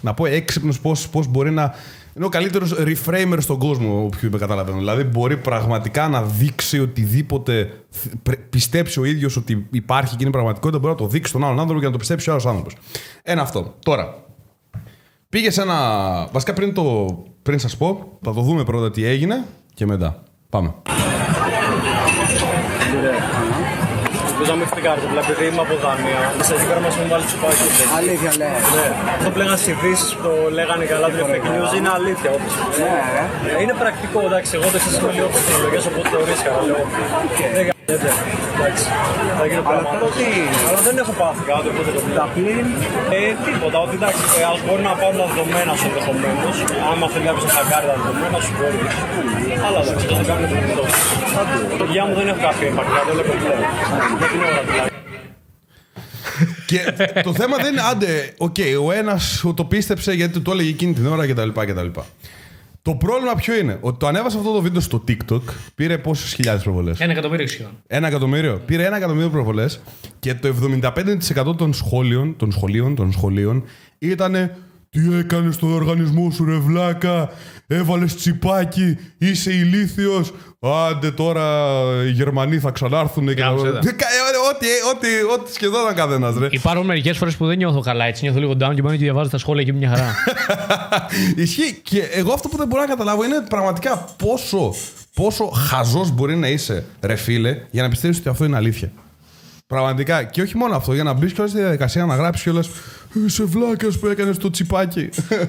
να 0.00 0.14
πω, 0.14 0.26
έξυπνους 0.26 0.80
πώς, 0.80 1.08
πώς 1.08 1.26
μπορεί 1.26 1.50
να... 1.50 1.74
Είναι 2.20 2.28
ο 2.28 2.32
καλύτερος 2.32 2.74
reframer 2.78 3.36
στον 3.38 3.58
κόσμο, 3.58 4.04
όποιο 4.04 4.30
με 4.30 4.38
καταλαβαίνω. 4.38 4.78
Δηλαδή 4.78 5.02
μπορεί 5.04 5.36
πραγματικά 5.36 6.08
να 6.08 6.22
δείξει 6.22 6.80
οτιδήποτε 6.80 7.70
θ- 7.90 8.14
πρε- 8.22 8.38
πιστέψει 8.38 9.00
ο 9.00 9.04
ίδιος 9.04 9.36
ότι 9.36 9.66
υπάρχει 9.70 10.16
και 10.16 10.22
είναι 10.22 10.30
πραγματικότητα, 10.32 10.78
μπορεί 10.78 10.92
να 10.92 10.98
το 10.98 11.06
δείξει 11.06 11.30
στον 11.30 11.44
άλλον 11.44 11.58
άνθρωπο 11.58 11.80
και 11.80 11.86
να 11.86 11.92
το 11.92 11.98
πιστέψει 11.98 12.28
ο 12.28 12.32
άλλος 12.32 12.46
άνθρωπος. 12.46 12.76
Ένα 13.22 13.42
αυτό. 13.42 13.74
Τώρα, 13.84 14.24
Πήγες 15.28 15.54
σε 15.54 15.62
ένα. 15.62 16.28
Βασικά 16.32 16.52
πριν, 16.52 16.74
το... 16.74 17.06
πριν 17.42 17.58
σας 17.58 17.76
πω, 17.76 18.18
θα 18.22 18.32
το 18.32 18.40
δούμε 18.40 18.64
πρώτα 18.64 18.90
τι 18.90 19.04
έγινε 19.04 19.44
και 19.74 19.86
μετά. 19.86 20.22
Πάμε. 20.50 20.74
Ελπίζω 24.42 24.58
να 24.58 24.64
μην 24.64 24.74
την 24.74 24.84
κάρτα, 24.88 25.06
επειδή 25.24 25.44
είμαι 25.50 25.62
από 25.66 25.74
Δανία. 25.84 26.22
Σε 26.48 26.52
εκεί 26.54 26.66
πέρα 26.68 26.80
μας 26.84 26.92
έχουν 26.96 27.08
βάλει 27.12 27.24
τσουπάκι. 27.28 27.66
Αλήθεια 28.00 28.32
λε. 28.40 28.48
Ναι. 28.76 28.86
Αυτό 29.16 29.28
που 29.32 29.38
λέγανε 29.40 29.58
στις 29.62 29.70
ειδήσεις 29.72 30.10
που 30.16 30.22
το 30.26 30.32
λέγανε 30.58 30.84
καλά 30.92 31.06
του 31.12 31.26
fake 31.30 31.48
news 31.54 31.72
είναι 31.78 31.90
αλήθεια 31.98 32.30
όπως 32.36 32.52
Ναι, 32.82 32.98
ρε. 33.14 33.24
Ε, 33.58 33.62
Είναι 33.62 33.74
πρακτικό, 33.82 34.18
εντάξει, 34.28 34.50
εγώ 34.58 34.68
δεν 34.74 34.80
είμαι 35.00 35.12
λίγο 35.16 35.28
τεχνολογίας, 35.36 35.84
οπότε 35.90 36.08
το 36.14 36.18
ρίσκα, 36.30 36.50
λέω. 37.90 37.98
Δεν 38.04 38.14
γίνεται, 38.16 38.48
εντάξει. 38.56 38.84
Θα 39.38 39.44
γίνει 39.50 39.60
Αλλά 39.60 39.68
πράγμα. 39.70 39.88
αυτό 39.94 40.06
τι 40.16 40.24
είναι. 40.38 40.56
Αλλά 40.68 40.80
δεν 40.88 40.94
έχω 41.02 41.12
πάθει 41.22 41.42
κάτι, 41.50 41.66
οπότε 41.72 41.90
το 41.96 42.00
Τα 42.20 42.26
πλήν. 42.34 42.66
ε, 43.16 43.20
τίποτα, 43.46 43.78
ότι 43.84 43.94
εντάξει, 44.00 44.22
ε, 44.40 44.42
ας 44.52 44.58
μπορεί 44.64 44.82
να 44.90 44.94
πάρουν 45.00 45.18
τα 45.22 45.26
δεδομένα 45.30 45.72
σου 45.78 45.86
ενδεχομένω. 45.90 46.46
Άμα 46.90 47.06
θέλει 47.12 47.24
κάποιο 47.28 47.42
να 47.50 47.54
χακάρει 47.58 47.86
τα 47.90 47.94
δεδομένα 48.00 48.38
σου, 48.44 48.52
μπορεί. 48.58 48.78
Αλλά 49.66 49.78
εντάξει, 49.84 50.04
αυτό 50.06 50.14
δεν 50.20 50.26
κάνει 50.30 50.44
το 50.80 50.84
Το 51.82 51.84
γεια 51.94 52.02
μου 52.06 52.14
δεν 52.18 52.26
έχω 52.30 52.40
κάποια 52.48 52.66
υπαρξιακά, 52.72 53.00
το 53.08 53.12
λέω 53.18 53.24
πλέον. 53.42 53.60
Για 54.20 54.28
την 54.32 54.40
ώρα 54.48 54.62
δηλαδή. 54.70 54.88
και 56.70 56.80
το 57.22 57.32
θέμα 57.40 57.56
δεν 57.64 57.70
είναι, 57.72 57.82
άντε, 57.90 58.12
οκ, 58.46 58.56
ο 58.86 58.92
ένας 58.92 59.44
το 59.54 59.64
πίστεψε 59.64 60.12
γιατί 60.12 60.40
το 60.40 60.50
έλεγε 60.54 60.70
εκείνη 60.76 60.92
την 60.92 61.06
ώρα 61.14 61.26
κτλ. 61.26 61.48
Κτλ. 62.82 62.90
Το 62.90 62.94
πρόβλημα 62.94 63.34
ποιο 63.34 63.56
είναι, 63.56 63.78
ότι 63.80 63.98
το 63.98 64.06
ανέβασε 64.06 64.38
αυτό 64.38 64.52
το 64.52 64.60
βίντεο 64.60 64.80
στο 64.80 65.04
TikTok, 65.08 65.40
πήρε 65.74 65.98
πόσες 65.98 66.32
χιλιάδες 66.34 66.62
προβολές; 66.62 67.00
Ένα 67.00 67.12
εκατομμύριο 67.12 67.46
σχεδόν. 67.46 67.72
Ένα 67.86 68.06
εκατομμύριο. 68.06 68.62
Πήρε 68.66 68.84
ένα 68.84 68.96
εκατομμύριο 68.96 69.30
προβολές 69.30 69.80
και 70.18 70.34
το 70.34 70.48
75% 70.48 71.56
των 71.56 71.72
σχόλιων, 71.72 72.36
των 72.36 72.52
σχολείων, 72.52 72.94
των 72.94 73.12
σχολείων 73.12 73.64
ήταν 73.98 74.50
Τι 74.90 75.14
έκανες 75.18 75.54
στον 75.54 75.72
οργανισμό 75.72 76.30
σου, 76.30 76.44
ρε 76.44 76.56
βλάκα; 76.56 77.30
Έβαλες 77.66 78.14
τσιπάκι, 78.16 78.96
είσαι 79.18 79.52
ηλίθιος; 79.52 80.32
Άντε 80.88 81.10
τώρα 81.10 81.42
οι 82.06 82.10
Γερμανοί 82.10 82.58
θα 82.58 82.70
ξανάρθουν 82.70 83.26
και 83.34 83.40
Γάμισε 83.40 83.64
τα. 83.72 83.72
θα. 83.72 83.78
Κα- 83.92 84.06
ε, 84.06 84.54
Ό,τι, 84.54 84.66
ό,τι, 84.94 85.08
ό,τι 85.40 85.52
σχεδόν 85.52 85.84
να 85.84 85.92
καθένας, 85.92 86.36
ρε. 86.38 86.46
Υπάρχουν 86.50 86.86
μερικές 86.86 87.16
φορές 87.18 87.36
που 87.36 87.46
δεν 87.46 87.56
νιώθω 87.56 87.80
καλά 87.80 88.04
έτσι. 88.04 88.22
Νιώθω 88.24 88.38
λίγο 88.38 88.52
down 88.52 88.74
και 88.74 88.82
πάω 88.82 88.90
και 88.92 88.98
διαβάζω 88.98 89.28
τα 89.30 89.38
σχόλια 89.38 89.64
και 89.64 89.72
μια 89.72 89.88
χαρά. 89.88 90.14
Ισχύει. 91.44 91.80
Και 91.82 92.00
εγώ 92.12 92.32
αυτό 92.32 92.48
που 92.48 92.56
δεν 92.56 92.66
μπορώ 92.66 92.82
να 92.82 92.88
καταλάβω 92.88 93.24
είναι 93.24 93.44
πραγματικά 93.48 94.04
πόσο, 94.18 94.74
πόσο 95.14 95.44
χαζός 95.46 96.10
μπορεί 96.10 96.36
να 96.36 96.48
είσαι, 96.48 96.84
ρε 97.00 97.16
φίλε, 97.16 97.56
για 97.70 97.82
να 97.82 97.88
πιστεύεις 97.88 98.18
ότι 98.18 98.28
αυτό 98.28 98.44
είναι 98.44 98.56
αλήθεια. 98.56 98.92
Πραγματικά. 99.66 100.22
Και 100.24 100.42
όχι 100.42 100.56
μόνο 100.56 100.76
αυτό, 100.76 100.94
για 100.94 101.02
να 101.04 101.12
μπεις 101.12 101.32
κιόλας 101.32 101.50
στη 101.52 101.60
διαδικασία 101.60 102.04
να 102.04 102.14
γράψεις 102.14 102.42
κιόλας. 102.42 102.68
Είσαι 103.14 103.44
βλάκας 103.44 103.98
που 103.98 104.06
έκανες 104.06 104.38
το 104.38 104.50
τσιπάκι. 104.50 105.08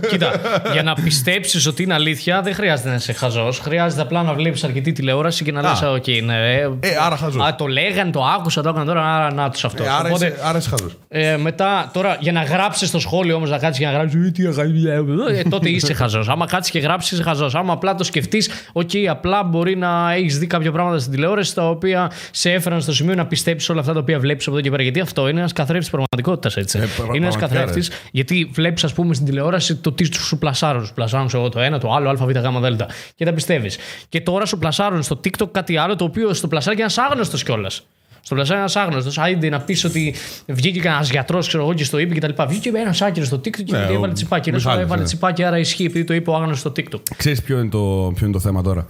Κοίτα, 0.10 0.32
για 0.72 0.84
να 0.84 0.94
πιστέψεις 0.94 1.68
ότι 1.68 1.84
είναι 1.84 1.94
αλήθεια, 1.94 2.42
δεν 2.42 2.54
χρειάζεται 2.54 2.90
να 2.90 2.96
είσαι 2.96 3.14
χαζός. 3.14 3.60
Χρειάζεται 3.60 4.02
απλά 4.02 4.24
να 4.24 4.34
βλέπεις 4.34 4.64
αρκετή 4.64 4.92
τηλεόραση 4.92 5.44
και 5.44 5.52
να 5.52 5.62
λες: 5.62 5.82
Οκ, 5.82 6.08
ναι. 6.24 6.60
Ε, 6.80 6.90
άρα 7.06 7.18
χαζός. 7.18 7.46
Α, 7.46 7.56
το 7.56 7.66
λέγανε, 7.68 8.12
το 8.12 8.24
άκουσα, 8.38 8.62
το 8.62 8.70
έκανα 8.70 8.86
τώρα, 8.86 9.16
άρα 9.16 9.34
να 9.34 9.50
τους 9.50 9.66
αυτό. 9.66 9.84
Ε, 9.84 9.88
άρα, 9.90 10.10
είσαι, 10.10 10.36
άρα 10.44 10.58
είσαι 10.58 10.70
χαζός. 10.70 10.98
Ε, 11.08 11.38
μετά, 11.38 11.90
τώρα, 11.94 12.18
για 12.20 12.32
να 12.32 12.44
γράψεις 12.44 12.92
το 12.92 13.00
σχόλιο 13.00 13.36
όμως, 13.36 13.50
να 13.50 13.58
κάτσεις 13.58 13.80
και 13.80 13.86
να 13.86 13.92
γράψεις. 13.92 14.28
«Ε, 14.28 14.32
τι 14.32 14.46
αγαλία», 14.48 14.94
ε, 15.30 15.44
τότε 15.50 15.70
είσαι 15.70 15.94
χαζός. 15.94 16.30
Άμα 16.30 16.46
κάτσεις 16.46 16.72
και 16.72 16.80
γράψεις, 16.80 17.12
είσαι 17.12 17.24
χαζός. 17.24 17.56
Άμα 17.56 17.74
απλά 17.74 17.96
το 17.96 18.04
σκεφτείς, 18.04 18.50
οκ, 18.72 18.90
απλά 19.10 19.44
μπορεί 19.44 19.78
να 19.78 20.14
έχεις 20.14 20.38
δει 20.38 20.48
κάποια 20.48 20.72
πράγματα 20.72 21.00
στην 21.00 21.12
τηλεόραση 21.12 21.56
τα 21.56 21.70
οποία 21.70 22.12
σε 22.32 22.52
έφεραν 22.52 22.82
στο 22.82 22.94
σημείο 22.94 23.16
να 23.16 23.26
πιστέψεις 23.26 23.70
όλα 23.70 23.80
αυτά 23.80 23.94
τα 23.94 24.00
οποία 24.00 24.20
βλέπεις 24.20 24.48
από 24.48 24.56
εδώ 24.56 24.64
και 24.64 24.72
πέρα. 24.72 24.84
Γιατί 24.84 25.00
αυτό 25.00 25.28
είναι 25.28 25.40
ένας 25.40 25.54
καθρέφτης 25.54 25.90
πραγματικότητας, 25.90 26.56
έτσι. 26.56 26.78
Ε, 26.78 26.82
είναι 26.82 27.26
ένας 27.26 27.38
πραγματικά, 27.38 27.51
καθρέφτης, 27.52 27.90
ρε. 27.90 27.96
γιατί 28.12 28.50
βλέπεις, 28.54 28.84
ας 28.84 28.94
πούμε, 28.94 29.14
στην 29.14 29.26
τηλεόραση 29.26 29.76
το 29.76 29.92
τι 29.92 30.16
σου 30.16 30.38
πλασάρουν. 30.38 30.86
Σου 30.86 30.94
πλασάρουν 30.94 31.30
ξέρω 31.30 31.38
εγώ 31.38 31.50
το 31.50 31.60
ένα, 31.60 31.80
το 31.80 31.94
άλλο, 31.94 32.10
ΑΒ, 32.10 32.30
γ, 32.32 32.76
δ. 32.76 32.82
Και 33.16 33.26
τα 33.26 33.34
πιστεύεις. 33.34 33.78
Και 34.10 34.22
τώρα 34.22 34.46
σου 34.46 34.58
πλασάρουν 34.58 35.04
στο 35.04 35.20
TikTok 35.24 35.52
κάτι 35.52 35.78
άλλο 35.78 35.96
το 35.96 36.04
οποίο 36.04 36.34
στο 36.34 36.48
πλασάρει 36.48 36.76
και 36.76 36.82
ένας 36.82 36.98
άγνωστος 36.98 37.44
κιόλας. 37.44 37.84
Στο 38.22 38.36
πλασάρει 38.36 38.60
ένας 38.60 38.76
άγνωστος. 38.76 39.18
Άιντε 39.18 39.50
να 39.50 39.60
πεις 39.62 39.84
ότι 39.84 40.16
βγήκε 40.48 40.80
κανένας 40.80 41.10
γιατρός, 41.10 41.48
ξέρω 41.48 41.64
εγώ, 41.64 41.74
και 41.74 41.84
στο 41.84 41.98
είπε 41.98 42.14
και 42.14 42.20
τα 42.20 42.28
λοιπά. 42.28 42.46
Βγήκε 42.46 42.72
ένας 42.76 43.02
άκυρος 43.02 43.28
στο 43.28 43.38
TikTok 43.38 43.64
και 43.64 43.72
Ναι, 43.72 43.78
επειδή 43.78 43.94
ο 43.94 43.96
έβαλε 43.96 44.14
τσιπάκι. 44.14 44.52
Λες, 44.52 44.64
Μιχάλης, 44.64 44.86
έβαλε 44.86 45.02
ναι. 45.02 45.08
τσιπάκι, 45.08 45.44
άρα 45.44 45.60
ισχύει 45.60 45.86
επειδή 45.86 46.04
το 46.04 46.14
είπε 46.14 46.30
ο 46.30 46.36
άγνωστος 46.36 46.60
στο 46.60 46.72
TikTok. 46.76 47.02
Ξέρεις 47.18 47.42
ποιο 47.42 47.60
είναι, 47.60 47.70
το, 47.70 48.12
ποιο 48.16 48.26
είναι 48.26 48.34
το 48.34 48.40
θέμα 48.40 48.62
τώρα. 48.62 48.88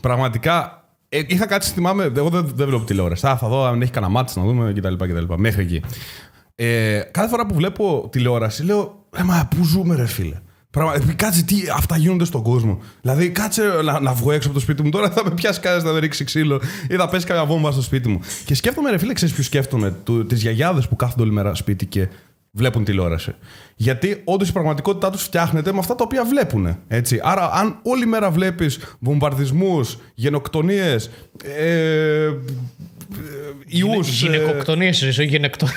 Πραγματικά, 0.00 0.84
ε, 1.08 1.22
είχα 1.26 1.46
κάτσει, 1.46 1.72
θυμάμαι, 1.72 2.12
εγώ 2.16 2.28
δεν, 2.28 2.52
δεν 2.54 2.66
βλέπω 2.66 2.84
τηλεόραση. 2.84 3.26
Α, 3.26 3.36
θα 3.36 3.48
δω 3.48 3.64
αν 3.64 3.82
έχει 3.82 3.90
κανένα 3.90 4.12
μάτς 4.12 4.36
να 4.36 4.42
δούμε 4.42 4.72
κτλ. 4.72 4.94
κτλ. 4.94 5.34
Μέχρι 5.36 5.62
εκεί. 5.62 5.82
Ε, 6.54 7.00
κάθε 7.10 7.28
φορά 7.28 7.46
που 7.46 7.54
βλέπω 7.54 8.08
τηλεόραση, 8.12 8.64
λέω, 8.64 9.04
ε, 9.16 9.22
μα 9.22 9.48
πού 9.56 9.64
ζούμε 9.64 9.94
ρε 9.94 10.06
φίλε. 10.06 10.40
Πραγμα... 10.70 10.94
ε, 10.94 11.12
Κάτσε 11.16 11.42
τι 11.44 11.56
αυτά 11.76 11.96
γίνονται 11.96 12.24
στον 12.24 12.42
κόσμο. 12.42 12.82
Δηλαδή, 13.00 13.30
κάτσε 13.30 13.62
να, 13.84 14.00
να 14.00 14.12
βγω 14.12 14.32
έξω 14.32 14.48
από 14.48 14.56
το 14.56 14.62
σπίτι 14.62 14.82
μου. 14.82 14.90
Τώρα 14.90 15.10
θα 15.10 15.24
με 15.24 15.30
πιάσει 15.30 15.60
κανένας 15.60 15.84
να 15.84 15.92
με 15.92 15.98
ρίξει 15.98 16.24
ξύλο 16.24 16.60
ή 16.88 16.94
θα 16.94 17.08
πέσει 17.08 17.26
καμιά 17.26 17.44
βόμβα 17.44 17.72
στο 17.72 17.82
σπίτι 17.82 18.08
μου. 18.08 18.20
Και 18.44 18.54
σκέφτομαι, 18.54 18.90
ρε 18.90 18.98
φίλε, 18.98 19.12
ξέρεις 19.12 19.34
ποιο 19.34 19.44
σκέφτομαι; 19.44 19.96
Τις 20.28 20.42
γιαγιάδες 20.42 20.88
που 20.88 20.96
κάθονται 20.96 21.22
όλη 21.22 21.30
μέρα 21.30 21.54
σπίτι 21.54 21.86
και 21.86 22.08
βλέπουν 22.50 22.84
τηλεόραση. 22.84 23.34
Γιατί 23.76 24.20
όντως 24.24 24.48
η 24.48 24.52
πραγματικότητά 24.52 25.10
τους 25.10 25.22
φτιάχνεται 25.22 25.72
με 25.72 25.78
αυτά 25.78 25.94
τα 25.94 26.04
οποία 26.04 26.24
βλέπουν. 26.24 26.78
Έτσι. 26.88 27.20
Άρα, 27.22 27.50
αν 27.52 27.78
όλη 27.82 28.06
μέρα 28.06 28.30
βλέπεις 28.30 28.78
βομβαρδισμούς, 28.98 29.98
γενοκτονίες, 30.14 31.10
ε, 31.44 32.30
ιούς. 33.66 34.08
Γυναικοκτονίες, 34.20 35.02
όχι 35.02 35.24
γενεκτονίες. 35.24 35.76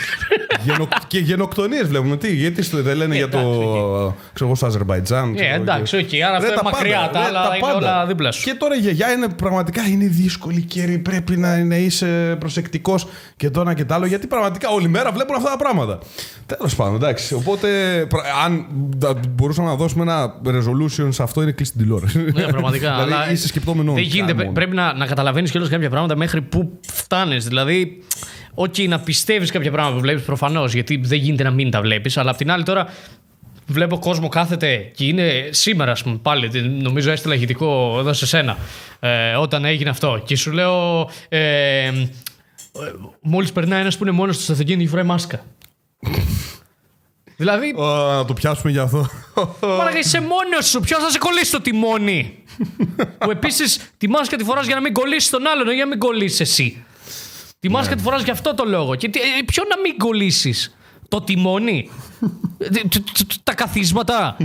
Γενο... 0.63 0.87
και 1.07 1.19
γενοκτονίες 1.19 1.87
βλέπουμε. 1.87 2.17
Τι, 2.17 2.35
γιατί 2.35 2.63
στο- 2.63 2.81
δεν 2.81 2.97
λένε 2.97 3.13
Ε, 3.13 3.17
για 3.17 3.29
το. 3.29 3.37
εντάξει, 3.37 4.15
ξέρω 4.33 4.45
εγώ, 4.45 4.55
στο 4.55 4.65
Αζερβαϊτζάν. 4.65 5.29
Ε, 5.31 5.35
ξέρω 5.35 5.53
εγώ, 5.53 5.61
εντάξει, 5.61 6.03
και- 6.05 6.17
οκ, 6.17 6.23
άρα 6.27 6.35
αυτό 6.37 6.47
Ρε, 6.47 6.53
είναι 6.53 6.61
τα 6.61 6.63
μακριά. 6.63 6.97
πάντα, 6.99 7.11
Τα 7.11 7.19
ρε, 7.19 7.25
άλλα 7.37 7.47
τα 7.49 7.55
είναι 7.55 7.65
πάντα. 7.65 7.77
όλα 7.77 8.05
δίπλα 8.05 8.31
σου. 8.31 8.43
Και 8.43 8.53
τώρα 8.53 8.75
η 8.75 8.79
γιαγιά 8.79 9.11
είναι 9.11 9.27
πραγματικά 9.29 9.81
είναι 9.87 10.05
δύσκολοι 10.07 10.61
καιροί. 10.61 10.97
Πρέπει 10.97 11.37
να, 11.37 11.63
να 11.63 11.75
είσαι 11.75 12.35
προσεκτικός 12.39 13.07
και 13.37 13.49
το 13.49 13.61
ένα 13.61 13.73
και 13.73 13.85
το 13.85 13.93
άλλο. 13.93 14.05
Γιατί 14.05 14.27
πραγματικά 14.27 14.69
όλη 14.69 14.87
μέρα 14.87 15.11
βλέπουν 15.11 15.35
αυτά 15.35 15.49
τα 15.49 15.57
πράγματα. 15.57 15.99
Τέλος 16.45 16.75
πάντων, 16.75 16.95
εντάξει. 16.95 17.33
Οπότε, 17.33 17.67
πρα- 18.09 18.23
αν 18.45 18.65
τα- 18.99 19.19
μπορούσαμε 19.29 19.67
να 19.67 19.75
δώσουμε 19.75 20.03
ένα 20.03 20.33
resolution 20.45 21.07
σε 21.09 21.23
αυτό, 21.23 21.41
είναι 21.41 21.51
κλείσει 21.51 21.71
την 21.71 21.81
τηλεόραση. 21.81 22.19
Ναι, 22.33 22.43
πραγματικά. 22.43 22.91
δηλαδή, 22.93 23.13
αλλά 23.13 23.31
είσαι 23.31 23.47
σκεπτόμενο. 23.47 23.93
Δεν 23.93 24.03
γίνεται. 24.03 24.33
μόνο. 24.33 24.51
Πρέπει 24.51 24.75
να, 24.75 24.93
να 24.93 25.05
καταλαβαίνεις 25.05 25.51
κιόλας 25.51 25.69
κάποια 25.69 25.89
πράγματα 25.89 26.15
μέχρι 26.15 26.41
πού 26.41 26.79
φτάνει. 26.87 27.16
Δηλαδή, 27.25 28.03
όχι 28.53 28.87
να 28.87 28.99
πιστεύεις 28.99 29.51
κάποια 29.51 29.71
πράγματα 29.71 29.95
που 29.95 30.01
βλέπεις 30.01 30.23
προφανώς, 30.23 30.73
γιατί 30.73 30.99
δεν 31.03 31.17
γίνεται 31.19 31.43
να 31.43 31.51
μην 31.51 31.71
τα 31.71 31.81
βλέπεις. 31.81 32.17
Αλλά 32.17 32.31
απ' 32.31 32.37
την 32.37 32.51
άλλη 32.51 32.63
τώρα. 32.63 32.87
Βλέπω 33.69 33.99
κόσμο 33.99 34.27
κάθεται 34.27 34.91
και 34.95 35.05
είναι 35.05 35.47
σήμερα, 35.51 35.91
ας 35.91 36.03
πούμε, 36.03 36.17
πάλι, 36.21 36.49
τι- 36.49 36.61
νομίζω 36.61 37.11
έστειλα 37.11 37.35
ηχητικό 37.35 37.95
εδώ 37.99 38.13
σε 38.13 38.25
σένα, 38.25 38.57
ε, 38.99 39.35
όταν 39.35 39.65
έγινε 39.65 39.89
αυτό. 39.89 40.21
Και 40.25 40.35
σου 40.35 40.51
λέω, 40.51 41.09
ε, 41.29 41.39
ε, 41.85 41.91
μόλις 43.21 43.51
περνάει 43.51 43.81
ένας 43.81 43.97
που 43.97 44.03
είναι 44.03 44.11
μόνος 44.11 44.37
του 44.37 44.43
στο 44.43 44.51
αυτοκίνητο 44.51 44.83
και 44.83 44.89
φοράει 44.89 45.05
μάσκα. 45.05 45.45
δηλαδή, 47.37 47.69
Α, 47.69 48.15
να 48.15 48.25
το 48.25 48.33
πιάσουμε 48.33 48.71
για 48.71 48.81
αυτό. 48.81 49.09
Μάρακα 49.61 49.97
είσαι 49.99 50.19
μόνος 50.21 50.69
σου. 50.69 50.79
Ποιος 50.79 51.01
θα 51.03 51.09
σε 51.09 51.17
κολλήσει 51.17 51.51
το 51.51 51.61
τιμόνι; 51.61 52.43
που 53.19 53.31
επίσης 53.31 53.91
τη 53.97 54.09
μάσκα 54.09 54.37
τη 54.37 54.43
φοράς 54.43 54.65
για 54.65 54.75
να 54.75 54.81
μην 54.81 54.93
κολλήσεις 54.93 55.29
τον 55.29 55.47
άλλον, 55.47 55.65
όχι 55.65 55.75
για 55.75 55.83
να 55.83 55.89
μην 55.89 55.99
κολλήσεις 55.99 56.39
εσύ. 56.39 56.83
Τη 57.59 57.69
μάσκα 57.69 57.95
τη 57.95 58.01
φοράς 58.01 58.23
για 58.23 58.33
αυτό 58.33 58.53
το 58.53 58.63
λόγο. 58.65 58.95
Και 58.95 59.09
τι- 59.09 59.19
ε, 59.19 59.41
ποιο 59.45 59.63
να 59.69 59.79
μην 59.81 59.97
κολλήσεις. 59.97 60.75
Το 61.07 61.21
τιμόνι; 61.21 61.89
Ε, 62.57 62.67
τ- 62.69 62.87
τ- 62.89 63.17
τ- 63.27 63.33
Τα 63.43 63.53
καθίσματα. 63.53 64.37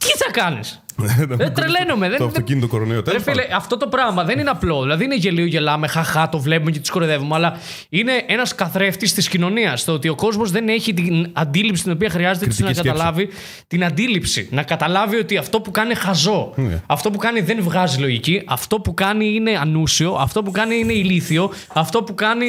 Τι 0.00 0.08
θα 0.16 0.30
κάνεις; 0.32 0.82
Δεν 1.28 1.54
τρελαίνομαι. 1.54 2.08
δεν- 2.08 2.18
Το 2.18 2.24
δεν- 2.24 2.26
αυτοκίνητο 2.26 2.66
κορονοϊό. 2.66 2.96
Ρε 2.98 3.02
Τέλος 3.02 3.22
φίλε, 3.22 3.46
αυτό 3.54 3.76
το 3.76 3.86
πράγμα 3.86 4.24
δεν 4.24 4.38
είναι 4.38 4.50
απλό. 4.50 4.82
Δηλαδή 4.82 5.04
είναι 5.04 5.14
γελίο, 5.16 5.44
γελάμε, 5.44 5.86
χαχά, 5.86 6.28
το 6.28 6.38
βλέπουμε 6.38 6.70
και 6.70 6.80
του 6.80 6.92
κοροϊδεύουμε. 6.92 7.34
Αλλά 7.34 7.56
είναι 7.88 8.12
ένας 8.26 8.54
καθρέφτης 8.54 9.14
της 9.14 9.28
κοινωνίας. 9.28 9.84
Το 9.84 9.92
ότι 9.92 10.08
ο 10.08 10.14
κόσμος 10.14 10.50
δεν 10.50 10.68
έχει 10.68 10.94
την 10.94 11.30
αντίληψη 11.32 11.82
την 11.82 11.92
οποία 11.92 12.10
χρειάζεται 12.10 12.44
έτσι 12.46 12.60
να 12.62 12.66
Κριτική 12.66 12.88
σκέψη. 12.88 13.04
καταλάβει 13.04 13.28
την 13.66 13.84
αντίληψη. 13.84 14.48
Να 14.50 14.62
καταλάβει 14.62 15.16
ότι 15.16 15.36
αυτό 15.36 15.60
που 15.60 15.70
κάνει 15.70 15.90
είναι 15.90 15.98
χαζό. 15.98 16.52
Ναι. 16.56 16.82
Αυτό 16.86 17.10
που 17.10 17.18
κάνει 17.18 17.40
δεν 17.40 17.58
βγάζει 17.62 17.98
λογική. 18.00 18.42
Αυτό 18.46 18.80
που 18.80 18.94
κάνει 18.94 19.34
είναι 19.34 19.58
ανούσιο. 19.60 20.12
Αυτό 20.20 20.42
που 20.42 20.50
κάνει 20.50 20.76
είναι 20.78 20.92
ηλίθιο. 20.92 21.52
Αυτό 21.72 22.02
που 22.02 22.14
κάνει 22.14 22.46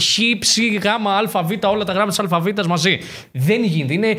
χ, 0.00 0.18
ψ, 0.38 0.56
γ, 0.58 0.86
α, 0.86 1.42
β, 1.42 1.50
όλα 1.66 1.84
τα 1.84 1.92
γράμματα 1.92 2.06
της 2.08 2.18
αλφαβήτας 2.18 2.66
μαζί. 2.66 2.98
Δεν 3.32 3.64
γίνεται. 3.64 3.92
Είναι. 3.92 4.16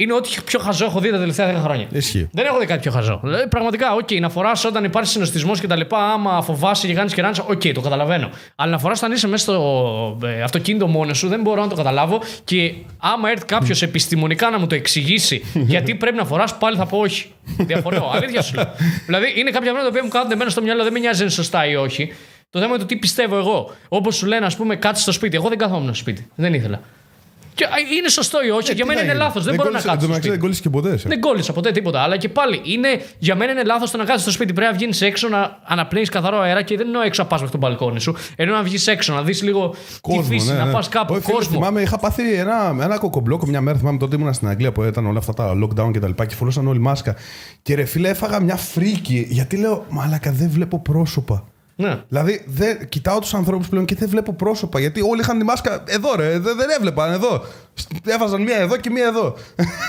Είναι 0.00 0.12
ό,τι 0.12 0.30
πιο 0.44 0.58
χαζό 0.58 0.84
έχω 0.84 1.00
δει 1.00 1.10
τα 1.10 1.18
τελευταία 1.18 1.58
10 1.58 1.62
χρόνια. 1.62 1.86
Ισχύει. 1.92 2.28
Δεν 2.32 2.46
έχω 2.46 2.58
δει 2.58 2.66
κάτι 2.66 2.80
πιο 2.80 2.90
χαζό. 2.90 3.20
Δηλαδή, 3.22 3.48
πραγματικά, 3.48 3.94
οκ, 3.94 4.10
να 4.10 4.28
φοράς 4.28 4.64
όταν 4.64 4.84
υπάρχει 4.84 5.10
συνοστισμός 5.10 5.60
και 5.60 5.66
τα 5.66 5.76
λοιπά, 5.76 6.12
άμα 6.12 6.42
φοβάσαι 6.42 6.86
και 6.86 6.94
κάνεις 6.94 7.14
και 7.14 7.22
ράνει, 7.22 7.36
οκ, 7.46 7.62
το 7.74 7.80
καταλαβαίνω. 7.80 8.30
Αλλά 8.54 8.70
να 8.70 8.78
φοράς 8.78 8.98
όταν 8.98 9.12
είσαι 9.12 9.28
μέσα 9.28 9.42
στο 9.42 10.18
ε, 10.24 10.42
αυτοκίνητο 10.42 10.86
μόνος 10.86 11.18
σου, 11.18 11.28
δεν 11.28 11.40
μπορώ 11.40 11.62
να 11.62 11.68
το 11.68 11.74
καταλάβω. 11.74 12.20
Και 12.44 12.72
άμα 12.98 13.30
έρθει 13.30 13.44
κάποιος 13.44 13.82
επιστημονικά 13.82 14.50
να 14.50 14.58
μου 14.58 14.66
το 14.66 14.74
εξηγήσει 14.74 15.42
γιατί 15.72 15.94
πρέπει 15.94 16.16
να 16.16 16.24
φοράς, 16.24 16.58
πάλι 16.58 16.76
θα 16.76 16.86
πω 16.86 16.98
όχι. 16.98 17.32
Διαφωνώ. 17.58 18.10
Αλήθεια 18.14 18.42
σου 18.42 18.54
λέω. 18.54 18.68
δηλαδή, 19.06 19.26
είναι 19.36 19.50
κάποια 19.50 19.72
πράγματα 19.72 19.82
τα 19.82 19.88
οποία 19.88 20.02
μου 20.02 20.08
κάθονται 20.08 20.34
εμένα 20.34 20.50
στο 20.50 20.62
μυαλό, 20.62 20.82
δεν 20.82 20.92
με 20.92 20.98
νοιάζει 20.98 21.20
αν 21.20 21.26
είναι 21.26 21.34
σωστά 21.34 21.66
ή 21.66 21.76
όχι. 21.76 22.12
Το 22.50 22.58
θέμα 22.58 22.70
είναι 22.70 22.80
το 22.80 22.86
τι 22.86 22.96
πιστεύω 22.96 23.36
εγώ. 23.36 23.70
Όπως 23.88 24.16
σου 24.16 24.26
λένε, 24.26 24.46
ας 24.46 24.56
πούμε, 24.56 24.76
κάτσε 24.76 25.02
στο 25.02 25.12
σπίτι. 25.12 25.36
Εγώ 25.36 25.48
δεν 25.48 25.58
καθόμουν 25.58 25.84
στο 25.84 25.94
σπίτι. 25.94 26.26
Δεν 26.34 26.54
ήθελα. 26.54 26.80
Και 27.60 27.66
α, 27.66 27.96
είναι 27.98 28.08
σωστό 28.08 28.38
ή 28.46 28.50
όχι. 28.50 28.74
για 28.74 28.86
μένα 28.86 29.02
είναι 29.02 29.14
λάθος. 29.14 29.44
Δεν, 29.44 29.54
μπορώ 29.54 29.70
να 29.70 29.80
κάτσω. 29.80 30.06
στο 30.06 30.14
σπίτι. 30.14 30.28
Δεν 30.28 30.38
κόλλησε 30.38 30.60
και 30.62 30.70
ποτέ. 30.70 30.96
σε. 30.96 31.08
Δεν 31.08 31.20
κόλλησα 31.20 31.52
ποτέ 31.52 31.70
τίποτα. 31.70 32.00
Αλλά 32.02 32.16
και 32.16 32.28
πάλι 32.28 32.60
είναι, 32.64 33.02
για 33.18 33.34
μένα 33.36 33.52
είναι 33.52 33.62
λάθος 33.62 33.90
το 33.90 33.96
να 33.96 34.04
κάτσει 34.04 34.22
στο 34.22 34.30
σπίτι. 34.30 34.52
Πρέπει 34.52 34.72
να 34.72 34.78
βγεις 34.78 35.00
έξω 35.00 35.28
να 35.28 35.58
αναπνέεις 35.64 36.08
καθαρό 36.08 36.40
αέρα 36.40 36.62
και 36.62 36.76
δεν 36.76 36.86
εννοώ 36.86 37.02
έξω 37.02 37.22
να 37.22 37.28
πας 37.28 37.40
μέχρι 37.40 37.58
τον 37.58 37.68
μπαλκόνι 37.68 38.00
σου. 38.00 38.14
Ενώ 38.36 38.52
να 38.54 38.62
βγεις 38.62 38.86
έξω, 38.86 39.14
να 39.14 39.22
δεις 39.22 39.42
λίγο 39.42 39.74
τη 40.02 40.22
φύση, 40.22 40.52
να 40.52 40.66
πας 40.66 40.88
κάπου 40.88 41.14
Όχι, 41.14 41.22
φίλε, 41.22 41.36
κόσμο. 41.36 41.52
Θυμάμαι, 41.52 41.80
είχα 41.80 41.98
πάθει 41.98 42.34
ένα, 42.34 42.76
ένα 42.80 42.98
κοκομπλόκο 42.98 43.46
μια 43.46 43.60
μέρα. 43.60 43.78
Θυμάμαι 43.78 43.98
τότε 43.98 44.16
ήμουν 44.16 44.32
στην 44.32 44.48
Αγγλία 44.48 44.72
που 44.72 44.82
ήταν 44.82 45.06
όλα 45.06 45.18
αυτά 45.18 45.32
τα 45.32 45.52
lockdown 45.62 45.90
και 45.92 45.98
τα 45.98 46.06
λοιπά 46.06 46.26
και 46.26 46.34
φορούσαν 46.34 46.66
όλοι 46.66 46.78
μάσκα. 46.78 47.16
Και 47.62 47.74
ρε 47.74 47.84
φίλε, 47.84 48.08
έφαγα 48.08 48.40
μια 48.40 48.56
φρίκη 48.56 49.26
γιατί 49.30 49.56
λέω 49.56 49.84
Μαλάκα, 49.88 50.32
δεν 50.32 50.50
βλέπω 50.50 50.78
πρόσωπα. 50.78 51.44
Ναι. 51.80 52.02
Δηλαδή, 52.08 52.44
δεν, 52.46 52.88
κοιτάω 52.88 53.18
τους 53.18 53.34
ανθρώπους 53.34 53.68
πλέον 53.68 53.84
και 53.84 53.94
δεν 53.94 54.08
βλέπω 54.08 54.32
πρόσωπα. 54.32 54.80
Γιατί 54.80 55.00
όλοι 55.00 55.20
είχαν 55.20 55.38
τη 55.38 55.44
μάσκα 55.44 55.82
εδώ, 55.86 56.14
ρε. 56.14 56.38
Δεν, 56.38 56.56
δεν 56.56 56.68
έβλεπαν 56.76 57.12
εδώ. 57.12 57.44
Έβαζαν 58.04 58.42
μία 58.42 58.56
εδώ 58.56 58.76
και 58.76 58.90
μία 58.90 59.06
εδώ. 59.06 59.34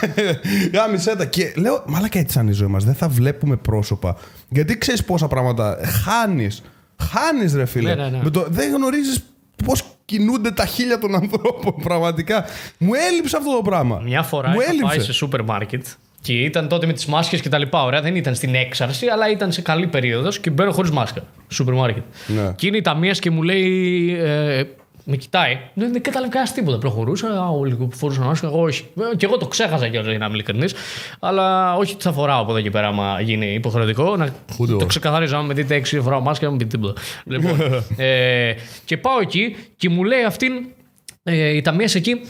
Γάμισε 0.74 1.16
τα. 1.16 1.26
Και 1.26 1.54
λέω, 1.56 1.84
Μαλάκα, 1.88 2.20
έτσι 2.20 2.34
σαν 2.34 2.48
η 2.48 2.52
ζωή 2.52 2.68
μας. 2.68 2.84
Δεν 2.84 2.94
θα 2.94 3.08
βλέπουμε 3.08 3.56
πρόσωπα. 3.56 4.16
Γιατί 4.50 4.78
ξέρεις 4.78 5.04
πόσα 5.04 5.28
πράγματα 5.28 5.78
χάνεις. 6.04 6.62
Χάνεις, 7.02 7.56
ρε 7.56 7.66
φίλε. 7.66 7.96
Ναι, 7.96 8.04
ναι, 8.04 8.10
ναι. 8.10 8.20
Με 8.24 8.30
το, 8.30 8.46
δεν 8.50 8.74
γνωρίζεις 8.74 9.24
πώς 9.66 9.84
κινούνται 10.06 10.52
τα 10.52 10.66
χίλια 10.66 11.00
των 11.00 11.16
ανθρώπων. 11.16 11.76
Πραγματικά. 11.84 12.46
Μου 12.78 12.92
έλειψε 12.94 13.38
αυτό 13.38 13.56
το 13.56 13.62
πράγμα. 13.62 14.02
Μια 14.04 14.24
φορά 14.24 14.50
Μου 14.50 14.60
είχα 14.60 14.70
έλειψε. 14.70 14.88
πάει 14.88 15.00
σε 15.00 15.14
σούπερ 15.14 15.44
μάρκετ 15.44 15.86
και 16.22 16.34
ήταν 16.34 16.68
τότε 16.68 16.86
με 16.86 16.94
τις 16.94 17.06
μάσκες 17.06 17.42
και 17.42 17.50
τα 17.50 17.58
λοιπά. 17.58 17.84
Ωραία, 17.84 18.02
δεν 18.02 18.16
ήταν 18.16 18.36
στην 18.36 18.56
έξαρση, 18.56 19.08
αλλά 19.08 19.30
ήταν 19.30 19.52
σε 19.52 19.62
καλή 19.62 19.88
περίοδος 19.88 20.40
και 20.40 20.50
μπαίνω 20.50 20.72
χωρίς 20.72 20.92
μάσκα. 20.92 21.22
Σούπερ 21.50 21.74
μάρκετ. 21.74 22.04
Ναι. 22.28 22.54
Και 22.56 22.68
είναι 22.68 22.78
η 22.78 22.82
ταμεία 22.82 23.12
και 23.12 23.30
μου 23.32 23.44
λέει. 23.44 24.16
Ε, 24.20 24.64
με 25.06 25.16
κοιτάει. 25.18 25.60
Δεν, 25.74 25.92
δεν 25.92 26.02
κατάλαβε 26.02 26.32
κανένας 26.32 26.54
τίποτα. 26.54 26.78
Προχωρούσα. 26.78 27.28
Α, 27.28 27.48
όλοι 27.50 27.76
που 27.76 27.90
φορούσαν 27.92 28.26
μάσκα. 28.26 28.48
Εγώ 28.48 28.62
όχι. 28.62 28.86
Ε, 29.12 29.16
Και 29.16 29.26
εγώ 29.26 29.38
το 29.38 29.48
ξέχασα 29.48 29.88
κιόλας 29.88 30.10
για 30.10 30.18
να 30.18 30.26
είμαι 30.26 30.34
ειλικρινή. 30.34 30.66
Αλλά 31.20 31.76
όχι 31.76 31.94
ότι 31.94 32.04
θα 32.04 32.12
φοράω 32.12 32.42
από 32.42 32.52
εδώ 32.52 32.62
και 32.62 32.70
πέρα, 32.70 32.88
άμα 32.88 33.22
γίνει 33.22 33.54
υποχρεωτικό. 33.54 34.16
Να 34.18 34.34
Ούτε 34.58 34.72
το 34.72 34.78
εγώ. 34.78 34.86
ξεκαθαρίζω. 34.86 35.38
Αν 35.38 35.46
με 35.46 35.54
δείτε 35.54 35.76
έξι 35.76 36.00
φοράω 36.00 36.20
μάσκα, 36.22 36.50
δεν 36.50 36.52
μου 36.52 36.58
πείτε 36.58 36.78
τίποτα. 36.78 37.02
λοιπόν, 37.26 37.84
ε, 38.06 38.54
και 38.86 38.98
πάω 38.98 39.20
εκεί 39.22 39.56
και 39.78 39.90
μου 39.90 40.04
λέει 40.04 40.24
αυτήν 40.24 40.54
ε, 41.24 41.56
η 41.56 41.62
ταμεία 41.62 41.90
εκεί 41.94 42.22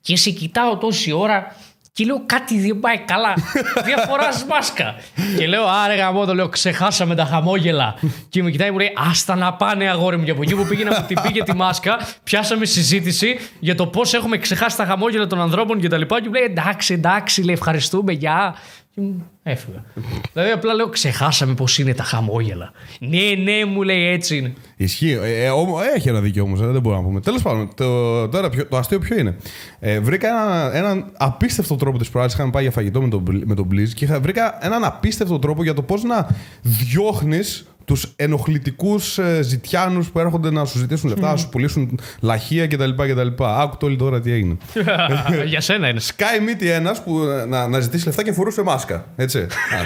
και 0.00 0.16
σε 0.16 0.30
κοιτάω 0.30 0.76
τόση 0.76 1.12
ώρα 1.12 1.56
Και 1.92 2.04
λέω 2.04 2.22
κάτι 2.26 2.60
δεν 2.60 2.80
πάει 2.80 2.98
καλά. 2.98 3.34
Δεν 3.86 3.98
φορά 4.08 4.28
μάσκα. 4.48 4.94
και 5.38 5.46
λέω 5.46 5.66
άρε 5.66 5.94
γαμό, 5.94 6.24
το 6.24 6.34
λέω 6.34 6.48
ξεχάσαμε 6.48 7.14
τα 7.14 7.24
χαμόγελα. 7.24 7.94
και 8.28 8.42
με 8.42 8.50
κοιτάει 8.50 8.70
μου 8.70 8.78
λέει 8.78 8.92
Άστα 9.10 9.34
να 9.34 9.54
πάνε 9.54 9.90
αγόρι 9.90 10.16
μου. 10.16 10.24
Και 10.24 10.30
από 10.30 10.42
εκεί 10.42 10.54
που 10.54 10.66
πήγε 10.66 10.84
να 10.84 11.00
μου 11.00 11.06
την 11.06 11.20
πήγε 11.22 11.42
τη 11.42 11.54
μάσκα, 11.54 11.98
πιάσαμε 12.24 12.64
συζήτηση 12.64 13.38
για 13.58 13.74
το 13.74 13.86
πώς 13.86 14.14
έχουμε 14.14 14.38
ξεχάσει 14.38 14.76
τα 14.76 14.84
χαμόγελα 14.84 15.26
των 15.26 15.40
ανθρώπων 15.40 15.80
και 15.80 15.88
τα 15.88 15.96
λοιπά. 15.98 16.20
Και 16.20 16.28
μου 16.28 16.34
λέει 16.34 16.42
εντάξει, 16.42 16.94
εντάξει, 16.94 17.42
λέει 17.42 17.54
ευχαριστούμε, 17.54 18.12
γεια. 18.12 18.54
Και 18.98 19.04
μου 19.04 19.26
έφυγα. 19.42 19.84
δηλαδή 20.32 20.50
απλά 20.52 20.74
λέω 20.74 20.88
ξεχάσαμε 20.88 21.54
πώς 21.54 21.78
είναι 21.78 21.94
τα 21.94 22.02
χαμόγελα. 22.02 22.72
Ναι, 23.00 23.42
ναι, 23.52 23.64
μου 23.64 23.82
λέει 23.82 24.06
έτσι 24.08 24.36
είναι. 24.36 24.52
Ισχύει. 24.76 25.10
Ε, 25.22 25.44
ε, 25.44 25.48
όμω- 25.50 25.78
έχει 25.96 26.08
ένα 26.08 26.20
δίκιο 26.20 26.42
όμως, 26.42 26.60
δεν 26.60 26.80
μπορούμε 26.80 27.02
να 27.02 27.08
πούμε. 27.08 27.20
Τέλος 27.20 27.42
πάντων, 27.42 27.70
το, 27.74 28.28
τώρα 28.28 28.48
ποιο- 28.50 28.66
το 28.66 28.76
αστείο 28.76 28.98
ποιο 28.98 29.18
είναι. 29.18 29.36
Ε, 29.80 30.00
βρήκα 30.00 30.28
ένα, 30.28 30.70
έναν 30.76 31.12
απίστευτο 31.16 31.74
τρόπο 31.76 31.98
της 31.98 32.08
προάλλη. 32.10 32.30
Είχαμε 32.32 32.50
πάει 32.50 32.62
για 32.62 32.72
φαγητό 32.72 33.02
με 33.02 33.08
τον, 33.08 33.20
Μπλ- 33.20 33.44
με 33.46 33.54
τον 33.54 33.68
Blizz 33.72 33.88
και 33.94 34.04
είχα, 34.04 34.20
βρήκα 34.20 34.58
έναν 34.66 34.84
απίστευτο 34.84 35.38
τρόπο 35.38 35.62
για 35.62 35.74
το 35.74 35.82
πώς 35.82 36.02
να 36.02 36.28
διώχνεις 36.62 37.67
τους 37.88 38.12
ενοχλητικούς 38.16 39.18
ε, 39.18 39.42
ζητιάνους 39.42 40.10
που 40.10 40.18
έρχονται 40.18 40.50
να 40.50 40.64
σου 40.64 40.78
ζητήσουν 40.78 41.08
λεφτά, 41.08 41.30
να 41.30 41.36
σου 41.36 41.48
πουλήσουν 41.48 41.98
λαχεία 42.20 42.66
κτλ. 42.66 42.90
κτλ. 42.90 43.44
Άκου 43.44 43.76
όλοι 43.80 43.96
τώρα 43.96 44.20
τι 44.20 44.32
έγινε. 44.32 44.56
για 45.46 45.60
σένα 45.60 45.88
είναι. 45.88 46.00
Σκάει 46.00 46.40
μύτη 46.40 46.70
ένας 46.70 47.02
που 47.02 47.22
ε, 47.22 47.44
να, 47.44 47.68
να 47.68 47.80
ζητήσει 47.80 48.06
λεφτά 48.06 48.22
και 48.22 48.32
φορούσε 48.32 48.62
μάσκα. 48.62 49.04
Έτσι. 49.16 49.38
Α, 49.74 49.78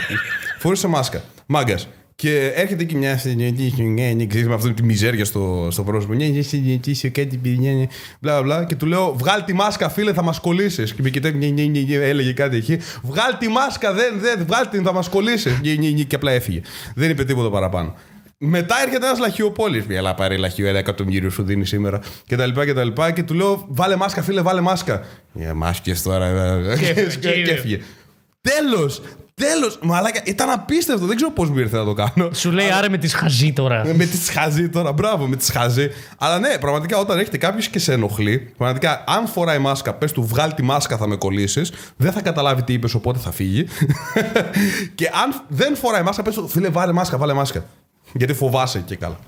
φορούσε 0.58 0.86
μάσκα. 0.86 1.22
Μάγκας. 1.46 1.88
Και 2.22 2.52
έρχεται 2.54 2.84
και 2.84 2.96
μια 2.96 3.14
ξέρεις, 4.28 4.46
με 4.46 4.54
αυτή 4.54 4.72
τη 4.72 4.82
μιζέρια 4.82 5.24
στο, 5.24 5.68
στο 5.70 5.82
πρόσωπο. 5.82 6.14
Ναι, 6.14 6.24
ναι, 6.26 6.40
ναι, 6.64 6.76
τι 6.76 6.90
είσαι, 6.90 7.08
κάτι 7.08 7.36
πηγαίνει. 7.36 7.88
Μπλα 8.20 8.42
μπλα. 8.42 8.64
Και 8.64 8.74
του 8.74 8.86
λέω, 8.86 9.14
βγάλ 9.18 9.44
τη 9.44 9.52
μάσκα, 9.52 9.88
φίλε, 9.88 10.12
θα 10.12 10.22
μας 10.22 10.40
κολλήσεις. 10.40 10.94
Και 10.94 11.02
με 11.02 11.10
κοιτάει, 11.10 11.32
ναι, 11.32 11.46
ναι, 11.46 11.62
ναι, 11.62 11.80
ναι, 11.80 11.94
έλεγε 11.94 12.32
κάτι 12.32 12.56
εκεί. 12.56 12.78
Βγάλ 13.02 13.36
τη 13.38 13.48
μάσκα, 13.48 13.92
δεν, 13.92 14.14
δεν, 14.20 14.46
βγάλ 14.46 14.68
την, 14.68 14.82
θα 14.82 14.92
μας 14.92 15.08
κολλήσεις. 15.08 15.60
Ναι, 15.62 15.72
ναι, 15.72 15.88
ναι, 15.88 16.02
και 16.02 16.14
απλά 16.14 16.30
έφυγε. 16.32 16.60
Δεν 16.94 17.10
είπε 17.10 17.24
τίποτα 17.24 17.50
παραπάνω. 17.50 17.94
Μετά 18.38 18.74
έρχεται 18.86 19.06
ένας 19.06 19.18
λαχιοπόλης. 19.18 19.84
Έλα 19.88 20.14
πάρε 20.14 20.36
λαχείο, 20.36 20.66
ένα 20.68 20.78
εκατομμύριο 20.78 21.30
σου 21.30 21.42
δίνει 21.42 21.66
σήμερα. 21.66 22.00
Και 22.26 22.36
τα 22.36 22.46
λοιπά 22.46 22.64
και 22.64 22.72
τα 22.72 22.84
λοιπά. 22.84 23.10
Και 23.10 23.22
του 23.22 23.34
λέω, 23.34 23.64
βάλε 23.68 23.96
μάσκα, 23.96 24.22
φίλε, 24.22 24.40
βάλε 24.42 24.60
μάσκα. 24.60 25.02
Για 25.32 25.54
μάσκες 25.54 26.02
τώρα. 26.02 26.26
ε, 26.26 26.76
Και- 26.78 26.92
και- 26.92 27.16
και- 27.20 27.42
Και 27.42 27.50
έφυγε. 27.50 27.78
Τέλος! 28.42 29.00
Τέλος! 29.34 29.78
Μαλάκα, 29.82 30.20
ήταν 30.24 30.50
απίστευτο. 30.50 31.06
Δεν 31.06 31.16
ξέρω 31.16 31.30
πώς 31.30 31.50
μου 31.50 31.58
ήρθε 31.58 31.76
να 31.76 31.84
το 31.84 31.92
κάνω. 31.92 32.32
Σου 32.32 32.50
λέει 32.50 32.70
άρε 32.70 32.88
με 32.88 32.98
τη 32.98 33.08
χαζή 33.08 33.52
τώρα. 33.52 33.84
με 33.94 34.04
τη 34.04 34.16
σχαζή 34.16 34.68
τώρα, 34.68 34.92
μπράβο, 34.92 35.26
με 35.26 35.36
τη 35.36 35.44
σχαζή. 35.44 35.88
Αλλά 36.18 36.38
ναι, 36.38 36.58
πραγματικά 36.58 36.98
όταν 36.98 37.18
έρχεται 37.18 37.38
κάποιος 37.38 37.68
και 37.68 37.78
σε 37.78 37.92
ενοχλεί, 37.92 38.52
πραγματικά 38.56 39.04
αν 39.06 39.26
φοράει 39.26 39.58
μάσκα, 39.58 39.94
πες 39.94 40.12
του 40.12 40.26
βγάλει 40.26 40.54
τη 40.54 40.62
μάσκα, 40.62 40.96
θα 40.96 41.06
με 41.06 41.16
κολλήσεις. 41.16 41.72
Δεν 41.96 42.12
θα 42.12 42.22
καταλάβει 42.22 42.62
τι 42.62 42.72
είπες, 42.72 42.94
οπότε 42.94 43.18
θα 43.18 43.30
φύγει. 43.30 43.66
και 44.94 45.06
αν 45.22 45.42
δεν 45.48 45.76
φοράει 45.76 46.02
μάσκα, 46.02 46.22
πες 46.22 46.34
του 46.34 46.48
φίλε, 46.48 46.68
βάλε 46.68 46.92
μάσκα, 46.92 47.16
βάλε 47.18 47.32
μάσκα. 47.32 47.64
Γιατί 48.12 48.34
φοβάσαι 48.34 48.78
και 48.86 48.96
καλά. 48.96 49.18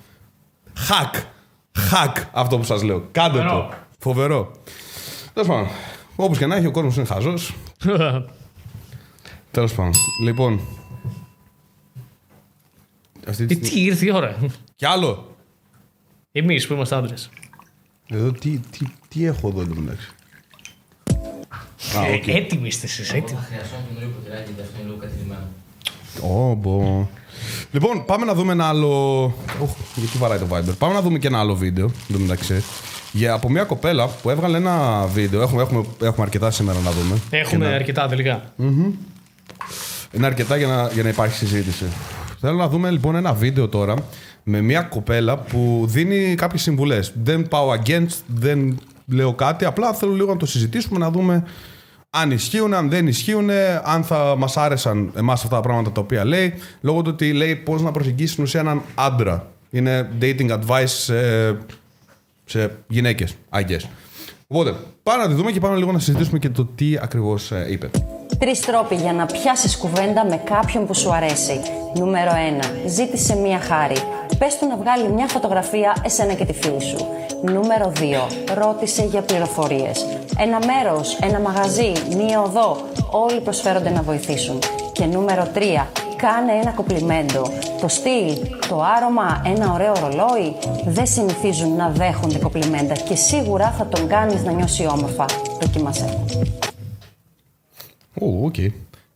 Χακ. 0.79 1.15
Χακ 1.79 2.17
αυτό 2.33 2.59
που 2.59 2.65
σας 2.65 2.83
λέω. 2.83 3.09
Κάντε 3.13 3.39
Φοβερό. 3.39 3.69
το. 3.71 3.75
Φοβερό. 3.99 4.51
Τέλος 5.33 5.49
πάντων. 5.49 5.69
Όπως 6.17 6.39
και 6.39 6.47
να 6.47 6.57
έχει, 6.57 6.67
ο 6.67 6.71
κόσμος 6.71 6.97
είναι 6.97 7.07
χαζός. 7.07 7.55
Τέλος 9.55 9.75
πάντων. 9.75 9.93
Λοιπόν. 10.23 10.61
Αυτή 13.29 13.47
τη 13.47 13.57
τι, 13.57 13.67
στιγμή- 13.67 13.85
τι 13.85 13.91
ήρθε 13.91 14.07
η 14.07 14.11
ώρα. 14.15 14.37
Κι 14.77 14.87
άλλο. 14.87 15.37
Εμείς 16.33 16.67
που 16.67 16.73
είμαστε 16.73 16.95
άντρες. 16.97 17.31
Εδώ 18.09 18.33
τι, 18.33 18.59
τι, 18.59 18.79
τι 19.09 19.25
έχω 19.25 19.49
εδώ 19.49 19.61
εντάξει. 19.61 20.09
Α, 21.97 22.01
οκ. 22.15 22.27
Έτοιμοι 22.27 22.67
είστε 22.67 22.87
εσείς, 22.87 23.13
έτοιμοι. 23.13 23.39
Θα 23.41 23.47
χρειαζόμουν 23.49 23.99
λίγο 23.99 24.11
ποτηράκι 24.11 24.43
γιατί 24.47 24.61
αυτό 24.63 24.75
είναι 24.81 24.89
λίγο 24.89 25.01
κατειλημμένο. 25.01 25.47
Ω, 26.51 26.55
μπο. 26.55 27.09
Λοιπόν, 27.73 28.05
πάμε 28.05 28.25
να 28.25 28.35
δούμε 28.35 28.53
ένα 28.53 28.69
άλλο. 28.69 29.23
Οχ, 29.63 29.71
γιατί 29.95 30.19
βαράει 30.19 30.39
το 30.39 30.47
Viber. 30.51 30.75
Πάμε 30.79 30.95
να 30.95 31.01
δούμε 31.03 31.19
και 31.19 31.27
ένα 31.27 31.39
άλλο 31.39 31.55
βίντεο. 31.55 31.85
Εν 31.85 32.13
τω 32.13 32.19
μεταξύ. 32.19 32.63
Για, 33.13 33.33
από 33.33 33.51
μια 33.51 33.65
κοπέλα 33.65 34.07
που 34.09 34.31
έβγαλε 34.31 34.57
ένα 34.57 35.07
βίντεο. 35.07 35.43
Έχουμε, 35.43 35.63
έχουμε, 35.63 35.85
έχουμε 36.03 36.23
αρκετά 36.25 36.51
σήμερα 36.51 36.79
να 36.81 36.91
δούμε. 36.91 37.19
Έχουμε 37.31 37.65
Και 37.65 37.71
να- 37.71 37.77
αρκετά 37.77 38.09
τελικά. 38.09 38.53
Είναι 40.17 40.27
αρκετά 40.27 40.57
για 40.57 40.67
να, 40.67 40.89
για 40.93 41.03
να 41.03 41.09
υπάρχει 41.09 41.37
συζήτηση. 41.37 41.85
Θέλω 42.41 42.57
να 42.57 42.69
δούμε 42.69 42.91
λοιπόν 42.91 43.15
ένα 43.15 43.33
βίντεο 43.33 43.69
τώρα 43.69 43.95
με 44.43 44.61
μια 44.61 44.81
κοπέλα 44.81 45.39
που 45.39 45.85
δίνει 45.89 46.35
κάποιες 46.35 46.63
συμβουλές. 46.63 47.13
Δεν 47.23 47.49
πάω 47.49 47.69
against, 47.73 48.19
δεν 48.27 48.79
λέω 49.07 49.35
κάτι, 49.35 49.65
απλά 49.65 49.93
θέλω 49.93 50.13
λίγο 50.13 50.33
να 50.33 50.37
το 50.37 50.47
συζητήσουμε, 50.47 50.99
να 50.99 51.11
δούμε 51.11 51.45
αν 52.11 52.31
ισχύουν, 52.31 52.75
αν 52.75 52.91
δεν 52.91 53.07
ισχύουν, 53.07 53.51
αν 53.85 54.05
θα 54.05 54.35
μας 54.39 54.57
άρεσαν 54.57 55.11
εμάς 55.17 55.45
αυτά 55.45 55.57
τα 55.57 55.63
πράγματα 55.63 55.93
τα 55.93 56.01
οποία 56.01 56.25
λέει, 56.25 56.55
λόγω 56.81 57.03
του 57.03 57.11
ότι 57.13 57.33
λέει 57.33 57.57
πώς 57.57 57.83
να 57.83 57.91
προσεγγίσεις 57.91 58.33
στην 58.33 58.45
ουσία 58.45 58.61
έναν 58.61 58.83
άντρα. 58.95 59.51
Είναι 59.71 60.11
dating 60.21 60.51
advice 60.51 60.85
σε, 60.87 61.15
σε 62.45 62.77
γυναίκες, 62.89 63.37
I 63.51 63.61
guess. 63.61 63.89
Οπότε, 64.47 64.75
πάμε 65.03 65.23
να 65.23 65.29
τη 65.29 65.35
δούμε 65.35 65.53
και 65.53 65.61
πάμε 65.61 65.77
λίγο 65.77 65.93
να 65.93 65.99
συζητήσουμε 65.99 66.39
και 66.39 66.49
το 66.49 66.65
τι 66.65 66.97
ακριβώς 67.01 67.53
ε, 67.53 67.67
είπε. 67.71 67.91
Τρεις 68.39 68.61
τρόποι 68.61 68.95
για 68.95 69.13
να 69.13 69.27
πιάσεις 69.27 69.77
κουβέντα 69.77 70.25
με 70.25 70.37
κάποιον 70.37 70.87
που 70.87 70.95
σου 70.95 71.13
αρέσει. 71.13 71.61
Νούμερο 71.95 72.31
1. 72.61 72.65
Ζήτησε 72.87 73.37
μία 73.37 73.59
χάρη. 73.59 73.97
Πες 74.39 74.59
του 74.59 74.67
να 74.67 74.77
βγάλει 74.77 75.09
μια 75.09 75.27
φωτογραφία 75.27 75.97
εσένα 76.05 76.33
και 76.33 76.45
τη 76.45 76.53
φίλη 76.53 76.81
σου. 76.81 77.07
Νούμερο 77.43 77.93
2. 78.01 78.55
Ρώτησε 78.55 79.03
για 79.05 79.21
πληροφορίες. 79.23 80.07
Ένα 80.39 80.59
μέρος, 80.67 81.19
ένα 81.23 81.41
μαγαζί, 81.41 81.93
μία 82.17 82.41
οδό. 82.41 82.77
Όλοι 83.11 83.41
προσφέρονται 83.41 83.91
να 83.91 84.03
βοηθήσουν. 84.03 84.59
Και 84.93 85.05
νούμερο 85.05 85.47
3. 85.55 85.87
Κάνε 86.17 86.53
ένα 86.53 86.71
κοπλιμέντο. 86.71 87.43
Το 87.81 87.89
στυλ, 87.89 88.37
το 88.69 88.83
άρωμα, 88.97 89.43
ένα 89.47 89.73
ωραίο 89.73 89.93
ρολόι 90.01 90.57
δεν 90.85 91.07
συνηθίζουν 91.07 91.77
να 91.77 91.89
δέχονται 91.89 92.39
κοπλιμέντα 92.39 92.95
και 92.95 93.15
σίγουρα 93.15 93.75
θα 93.79 93.87
τον 93.87 94.09
κάνεις 94.09 94.45
να 94.45 94.53
νιώσει 94.53 94.87
όμορφα. 94.87 95.25
Δοκίμασέ. 95.61 96.19
Ω, 98.19 98.45
οκ. 98.45 98.55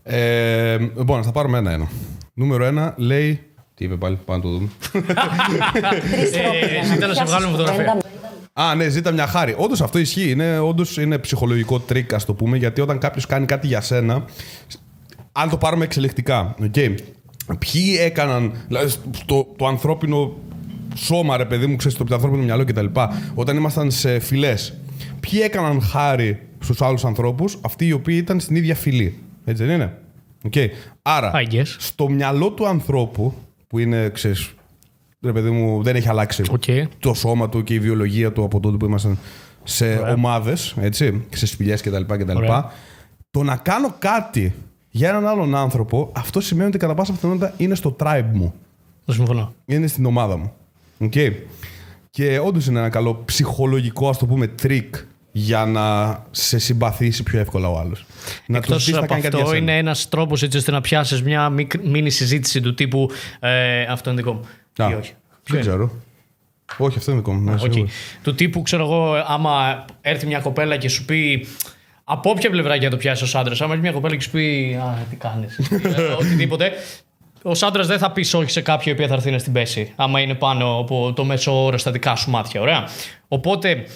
Ε, 0.03 0.79
λοιπόν, 0.79 1.23
θα 1.23 1.33
πάρουμε 1.33 1.59
ένα-ένα. 1.59 1.89
Νούμερο 2.35 2.65
ένα 2.65 2.95
λέει. 2.97 3.41
Τι 3.75 3.85
είπε 3.85 3.97
πάλι, 3.97 4.19
πάμε 4.25 4.39
να 4.39 4.51
το 4.51 4.57
δούμε. 4.57 4.69
Τρεις 6.11 6.31
τρόποι 6.31 6.67
για 6.73 6.83
ζήτα 6.85 7.07
να 7.07 7.15
σε 7.15 7.23
πιάσεις 7.23 7.35
βγάλουμε 7.35 7.51
φωτογραφία. 7.51 7.85
κουβέντα 7.85 8.17
Α, 8.53 8.75
ναι, 8.75 8.89
ζήτα 8.89 9.11
μια 9.11 9.27
χάρη. 9.27 9.55
Όντως 9.59 9.81
αυτό 9.81 9.99
ισχύει. 9.99 10.31
Είναι, 10.31 10.59
όντως 10.59 10.97
είναι 10.97 11.19
ψυχολογικό 11.19 11.81
τρικ, 11.81 12.13
ας 12.13 12.25
το 12.25 12.35
πούμε, 12.35 12.57
γιατί 12.57 12.81
όταν 12.81 12.99
κάποιος 12.99 13.27
κάνει 13.27 13.47
κάτι 13.47 13.67
για 13.67 13.81
σένα. 13.81 14.25
Αν 15.33 15.51
το 15.51 15.57
πάρουμε 15.57 15.85
εξελικτικά. 15.85 16.55
Okay, 16.63 16.95
ποιοι 17.59 17.97
έκαναν. 18.01 18.53
Δηλαδή, 18.67 18.93
το, 19.27 19.47
το 19.57 19.67
ανθρώπινο 19.67 20.33
σώμα, 20.95 21.37
ρε 21.37 21.45
παιδί 21.45 21.67
μου, 21.67 21.77
ξέρεις, 21.77 21.99
το 21.99 22.15
ανθρώπινο 22.15 22.43
μυαλό 22.43 22.65
κτλ. 22.65 22.87
Όταν 23.35 23.57
ήμασταν 23.57 23.91
σε 23.91 24.19
φυλές, 24.19 24.75
ποιοι 25.21 25.41
έκαναν 25.43 25.83
χάρη 25.83 26.48
στους 26.61 26.83
άλλους 26.83 27.05
ανθρώπους, 27.05 27.59
αυτοί 27.61 27.87
οι 27.87 27.93
οποίοι 27.93 28.17
ήταν 28.23 28.41
στην 28.41 28.57
ίδια 28.57 28.75
φυλή. 28.75 29.19
Έτσι 29.45 29.65
δεν 29.65 29.75
είναι; 29.75 29.99
Okay. 30.51 30.67
Άρα, 31.03 31.31
I 31.35 31.53
guess. 31.53 31.67
στο 31.79 32.09
μυαλό 32.09 32.51
του 32.51 32.67
ανθρώπου, 32.67 33.35
που 33.67 33.79
είναι, 33.79 34.09
ξέρεις, 34.09 34.51
ρε 35.21 35.33
παιδί 35.33 35.51
μου, 35.51 35.83
δεν 35.83 35.97
έχει 35.97 36.09
αλλάξει 36.09 36.43
Οκ. 36.51 36.63
το 36.99 37.15
σώμα 37.15 37.49
του 37.49 37.63
και 37.63 37.75
η 37.75 37.79
βιολογία 37.79 38.33
του 38.33 38.45
από 38.45 38.61
τότε 38.61 38.77
που 38.77 38.85
ήμασταν 38.85 39.19
σε 39.65 39.97
Ωραία. 39.99 40.13
ομάδες, 40.13 40.75
έτσι, 40.81 41.25
σε 41.35 41.47
σπηλιές 41.47 41.83
κτλ. 41.83 42.03
κτλ. 42.03 42.37
Ωραία. 42.37 42.73
Το 43.31 43.43
να 43.43 43.57
κάνω 43.57 43.95
κάτι 43.99 44.55
για 44.91 45.09
έναν 45.09 45.27
άλλον 45.27 45.55
άνθρωπο, 45.55 46.13
αυτό 46.15 46.41
σημαίνει 46.41 46.69
ότι 46.69 46.79
κατά 46.79 46.95
πάσα 46.95 47.13
πιθανότητα 47.13 47.55
είναι 47.57 47.75
στο 47.75 47.97
tribe 48.01 48.31
μου. 48.33 48.55
Το 49.05 49.13
συμφωνώ. 49.13 49.53
Είναι 49.65 49.87
στην 49.87 50.07
ομάδα 50.07 50.37
μου. 50.37 50.53
Okay. 51.01 51.33
Και 52.11 52.39
όντως 52.39 52.67
είναι 52.67 52.79
ένα 52.79 52.89
καλό 52.89 53.23
ψυχολογικό, 53.25 54.09
ας 54.09 54.19
το 54.19 54.27
πούμε, 54.27 54.47
τρικ 54.47 54.95
για 55.39 55.65
να 55.65 56.19
σε 56.31 56.59
συμπαθήσει 56.59 57.23
πιο 57.23 57.39
εύκολα 57.41 57.69
ο 57.69 57.79
άλλος. 57.79 58.05
Να 58.47 58.61
τους 58.61 58.69
Εκτός 58.69 58.85
πει 58.85 58.93
να 58.93 58.99
από 58.99 59.07
κάνει 59.07 59.21
κάτι 59.23 59.35
για 59.37 59.45
αυτό, 59.45 59.57
σένα. 59.57 59.71
είναι 59.73 59.79
ένας 59.81 60.09
τρόπος 60.09 60.43
έτσι 60.43 60.57
ώστε 60.59 60.71
να 60.71 60.81
πιάσεις 60.81 61.23
μια 61.23 61.49
μικ- 61.49 61.85
μίνι 61.85 62.11
συζήτηση 62.11 62.61
του 62.61 62.75
τύπου 62.75 63.11
ε, 63.41 63.83
Αυτό 63.83 64.11
είναι 64.11 64.21
δικό 64.23 64.33
μου. 64.33 64.45
Α, 64.85 64.91
Ή 64.91 64.95
όχι. 64.95 65.13
Δεν 65.45 65.61
ξέρω. 65.61 65.91
Όχι, 66.79 66.99
αυτό 66.99 67.11
είναι 67.11 67.21
δικό 67.21 67.33
μου. 67.33 67.41
ναι, 67.41 67.53
Οκ. 67.53 67.59
σίγουρα. 67.73 67.91
Του 68.23 68.35
τύπου, 68.35 68.63
ξέρω 68.63 68.83
εγώ, 68.85 69.25
άμα 69.27 69.85
έρθει 70.01 70.27
μια 70.27 70.39
κοπέλα 70.41 70.77
και 70.77 70.89
σου 70.89 71.05
πει. 71.05 71.47
Από 72.05 72.31
όποια 72.31 72.51
πλευρά 72.51 72.79
και 72.79 72.85
να 72.85 72.91
το 72.91 72.97
πιάσεις 72.97 73.23
ως 73.23 73.35
άντρας, 73.35 73.61
άμα 73.61 73.71
έρθει 73.73 73.83
μια 73.85 73.93
κοπέλα 73.93 74.17
και 74.17 74.23
σου 74.23 74.31
πει 74.31 74.79
Α, 74.83 75.07
τι 75.11 75.17
κάνεις; 75.17 75.61
οτιδήποτε. 76.21 76.73
Ο 77.43 77.51
άντρας 77.67 77.87
δεν 77.87 77.99
θα 77.99 78.11
πεις 78.13 78.35
όχι 78.35 78.51
σε 78.51 78.61
κάποια 78.61 78.93
η 78.93 78.95
οποία 78.95 79.07
θα 79.09 79.15
έρθει 79.15 79.31
να 79.31 79.39
στην 79.39 79.53
πέσει. 79.53 79.93
Άμα 79.97 80.21
είναι 80.21 80.35
πάνω 80.35 80.79
από 80.79 81.13
το 81.17 81.25
μέσο 81.25 81.65
όρο 81.65 81.79
στα 81.79 81.91
δικά 81.91 82.17
σου 82.17 82.31
μάτια. 82.31 82.61
Ωραία. 82.61 82.89
Οπότε 83.29 83.87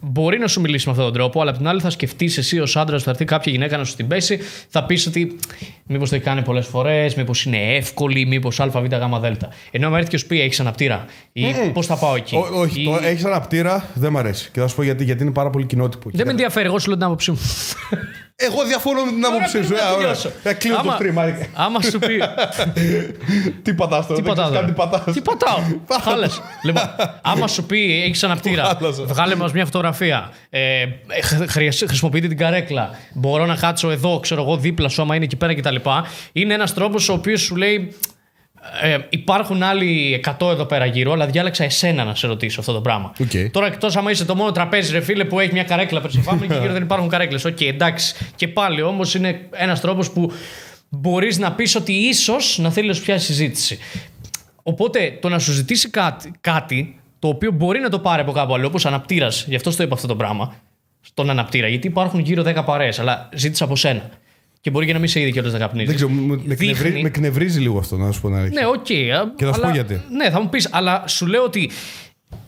μπορεί 0.00 0.38
να 0.38 0.46
σου 0.46 0.60
μιλήσει 0.60 0.86
με 0.86 0.90
αυτόν 0.92 1.06
τον 1.06 1.14
τρόπο, 1.16 1.40
αλλά 1.40 1.50
απ' 1.50 1.56
την 1.56 1.68
άλλη 1.68 1.80
θα 1.80 1.90
σκεφτείς 1.90 2.38
εσύ 2.38 2.60
ως 2.60 2.76
άντρας 2.76 2.94
ότι 2.94 3.04
θα 3.04 3.10
έρθει 3.10 3.24
κάποια 3.24 3.52
γυναίκα 3.52 3.76
να 3.76 3.84
σου 3.84 3.96
την 3.96 4.06
πέσει, 4.06 4.38
θα 4.68 4.84
πεις 4.84 5.06
ότι 5.06 5.36
μήπως 5.86 6.08
το 6.08 6.14
έχει 6.14 6.24
κάνει 6.24 6.42
πολλές 6.42 6.66
φορές, 6.66 7.14
μήπως 7.14 7.44
είναι 7.44 7.74
εύκολη, 7.76 8.26
μήπως 8.26 8.60
ΑΒ 8.60 8.76
γ 8.76 8.88
Δ. 9.20 9.24
Ενώ 9.70 9.86
αν 9.86 9.94
έρθει 9.94 10.08
και 10.10 10.16
σου 10.16 10.26
πει 10.26 10.40
έχεις 10.40 10.60
αναπτήρα 10.60 11.04
ή 11.32 11.44
πώς 11.72 11.86
θα 11.86 11.96
πάω 11.96 12.14
εκεί; 12.16 12.36
Ό- 12.36 12.48
όχι, 12.52 12.80
ή- 12.80 12.84
το 12.84 12.98
έχεις 13.02 13.24
αναπτήρα, 13.24 13.88
δεν 13.94 14.12
μ' 14.12 14.16
αρέσει. 14.18 14.50
Και 14.52 14.60
θα 14.60 14.66
σου 14.66 14.76
πω 14.76 14.82
γιατί, 14.82 15.04
γιατί 15.04 15.22
είναι 15.22 15.32
πάρα 15.32 15.50
πολύ 15.50 15.64
κοινότυπο. 15.64 16.10
Δεν 16.12 16.24
με 16.26 16.30
ενδιαφέρει, 16.30 16.66
εγώ 16.66 16.78
σου 16.78 16.88
λέω 16.88 16.96
την 16.96 17.06
άποψή 17.06 17.30
μου. 17.30 17.38
Εγώ 18.38 18.64
διαφωνώ 18.64 19.04
με 19.04 19.10
την 19.10 19.24
άποψή 19.26 19.62
σου. 19.62 19.68
πριν 19.68 19.70
να 19.70 19.78
Ε, 19.78 19.84
ωραία. 19.84 19.96
τελειώσω. 19.98 20.30
Ε, 20.42 20.52
Κλείνω 20.52 20.74
το 20.76 20.80
Άμα- 20.80 20.98
stream. 21.00 21.14
άρη. 21.16 21.50
Άμα 21.54 21.80
σου 21.82 21.98
πει. 21.98 22.22
Τι 23.62 23.74
πατάς 23.74 24.06
τώρα, 24.06 24.20
Τι 24.20 24.24
δεν 24.26 24.34
πατάω. 24.34 24.50
ξέρεις 24.50 24.60
καν 24.60 24.66
τι 24.66 24.72
τώρα. 24.74 24.88
πατάς. 24.90 25.14
Τι 25.14 25.20
πατάω. 25.20 25.58
Χάλασε. 26.04 26.40
Λοιπόν, 26.64 26.82
άμα 27.22 27.48
σου 27.48 27.64
πει 27.64 28.02
έχεις 28.04 28.24
αναπτήρα, 28.24 28.64
Χάλασε. 28.64 29.02
βγάλε 29.02 29.34
μας 29.34 29.52
μια 29.52 29.64
φωτογραφία. 29.64 30.30
Ε, 30.50 30.84
χρ- 31.22 31.50
χρειασ- 31.50 31.86
χρησιμοποιείτε 31.86 32.28
την 32.28 32.36
καρέκλα. 32.36 32.90
Μπορώ 33.12 33.46
να 33.46 33.54
κάτσω 33.56 33.90
εδώ, 33.90 34.20
ξέρω 34.20 34.42
εγώ, 34.42 34.56
δίπλα 34.56 34.88
σου, 34.88 35.02
άμα 35.02 35.14
είναι 35.14 35.24
εκεί 35.24 35.36
πέρα 35.36 35.54
κτλ. 35.54 35.76
Είναι 36.32 36.54
ένας 36.54 36.74
τρόπος 36.74 37.08
ο 37.08 37.12
οποίος 37.12 37.40
σου 37.40 37.56
λέει. 37.56 37.94
Ε, 38.82 38.98
υπάρχουν 39.08 39.62
άλλοι 39.62 40.20
100 40.38 40.50
εδώ 40.50 40.64
πέρα 40.64 40.86
γύρω, 40.86 41.12
αλλά 41.12 41.26
διάλεξα 41.26 41.64
εσένα 41.64 42.04
να 42.04 42.14
σε 42.14 42.26
ρωτήσω 42.26 42.60
αυτό 42.60 42.72
το 42.72 42.80
πράγμα. 42.80 43.12
Οκ. 43.20 43.50
Τώρα 43.50 43.66
εκτός 43.66 43.96
άμα 43.96 44.10
είσαι 44.10 44.24
το 44.24 44.34
μόνο 44.34 44.52
τραπέζι, 44.52 44.92
ρε 44.92 45.00
φίλε, 45.00 45.24
που 45.24 45.40
έχει 45.40 45.52
μια 45.52 45.64
καρέκλα 45.64 46.00
περσεφάμε 46.00 46.46
και 46.46 46.54
γύρω 46.60 46.72
δεν 46.78 46.82
υπάρχουν 46.82 47.08
καρέκλες. 47.08 47.44
Οκ, 47.44 47.60
εντάξει. 47.60 48.14
Και 48.36 48.48
πάλι 48.48 48.82
όμως 48.82 49.14
είναι 49.14 49.48
ένας 49.50 49.80
τρόπος 49.80 50.10
που 50.10 50.32
μπορείς 50.88 51.38
να 51.38 51.52
πεις 51.52 51.74
ότι 51.74 51.92
ίσως 51.92 52.58
να 52.58 52.70
θέλεις 52.70 52.88
να 52.88 52.94
σου 52.94 53.02
πιάσει 53.02 53.26
συζήτηση. 53.26 53.78
Οπότε 54.62 55.18
το 55.20 55.28
να 55.28 55.38
σου 55.38 55.52
ζητήσει 55.52 55.90
κάτι, 55.90 56.32
κάτι 56.40 57.00
το 57.18 57.28
οποίο 57.28 57.50
μπορεί 57.50 57.80
να 57.80 57.88
το 57.88 57.98
πάρει 57.98 58.22
από 58.22 58.32
κάπου 58.32 58.54
αλλού, 58.54 58.64
όπως 58.68 58.86
αναπτήρας, 58.86 59.44
γι' 59.48 59.56
αυτό 59.56 59.70
στο 59.70 59.82
είπα 59.82 59.94
αυτό 59.94 60.06
το 60.06 60.16
πράγμα, 60.16 60.54
στον 61.00 61.30
αναπτήρα, 61.30 61.68
γιατί 61.68 61.86
υπάρχουν 61.86 62.20
γύρω 62.20 62.42
10 62.42 62.64
παρέες, 62.64 62.98
αλλά 62.98 63.28
ζήτησε 63.34 63.64
από 63.64 63.76
σένα. 63.76 64.10
Και 64.66 64.72
μπορεί 64.72 64.86
και 64.86 64.92
να 64.92 64.98
μην 64.98 65.08
σε 65.08 65.20
είδε 65.20 65.30
κιόλα 65.30 65.50
να 65.50 65.58
καπνίζεις. 65.58 65.86
Δεν 65.88 65.96
ξέρω, 65.96 66.10
με- 66.10 66.26
με, 66.44 66.54
Δείχνει- 66.54 66.76
κνευρίζει, 66.76 67.02
με 67.02 67.08
κνευρίζει 67.08 67.60
λίγο 67.60 67.78
αυτό, 67.78 67.96
να 67.96 68.12
σου 68.12 68.20
πω 68.20 68.28
την 68.28 68.36
αλήθεια. 68.36 68.60
Ναι, 68.60 68.66
οκ. 68.66 68.84
Και 69.36 69.44
θα 69.44 69.52
σου 69.52 69.60
πω 69.60 69.66
αλλά- 69.66 69.74
γιατί. 69.74 70.00
Ναι, 70.10 70.30
θα 70.30 70.40
μου 70.40 70.48
πεις, 70.48 70.68
αλλά 70.72 71.04
σου 71.06 71.26
λέω 71.26 71.42
ότι 71.42 71.70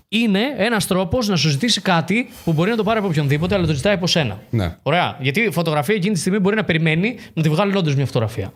είναι 0.09 0.41
ένας 0.57 0.87
τρόπος 0.87 1.29
να 1.29 1.37
σου 1.37 1.49
ζητήσει 1.49 1.81
κάτι 1.81 2.29
που 2.45 2.53
μπορεί 2.53 2.71
να 2.71 2.77
το 2.77 2.83
πάρει 2.83 2.99
από 2.99 3.09
οποιονδήποτε, 3.09 3.55
αλλά 3.55 3.67
το 3.67 3.73
ζητάει 3.73 3.95
από 3.95 4.07
σένα. 4.07 4.39
Ναι. 4.51 4.77
Ωραία. 4.83 5.17
Γιατί 5.21 5.41
η 5.41 5.51
φωτογραφία 5.51 5.95
εκείνη 5.95 6.15
τη 6.15 6.21
στιγμή 6.21 6.39
μπορεί 6.39 6.57
να 6.57 6.65
περιμένει 6.65 7.17
να 7.33 7.43
τη 7.43 7.49
βγάλουν 7.49 7.77
όντως 7.77 7.95
μια 7.95 8.07
φωτογραφία. 8.07 8.53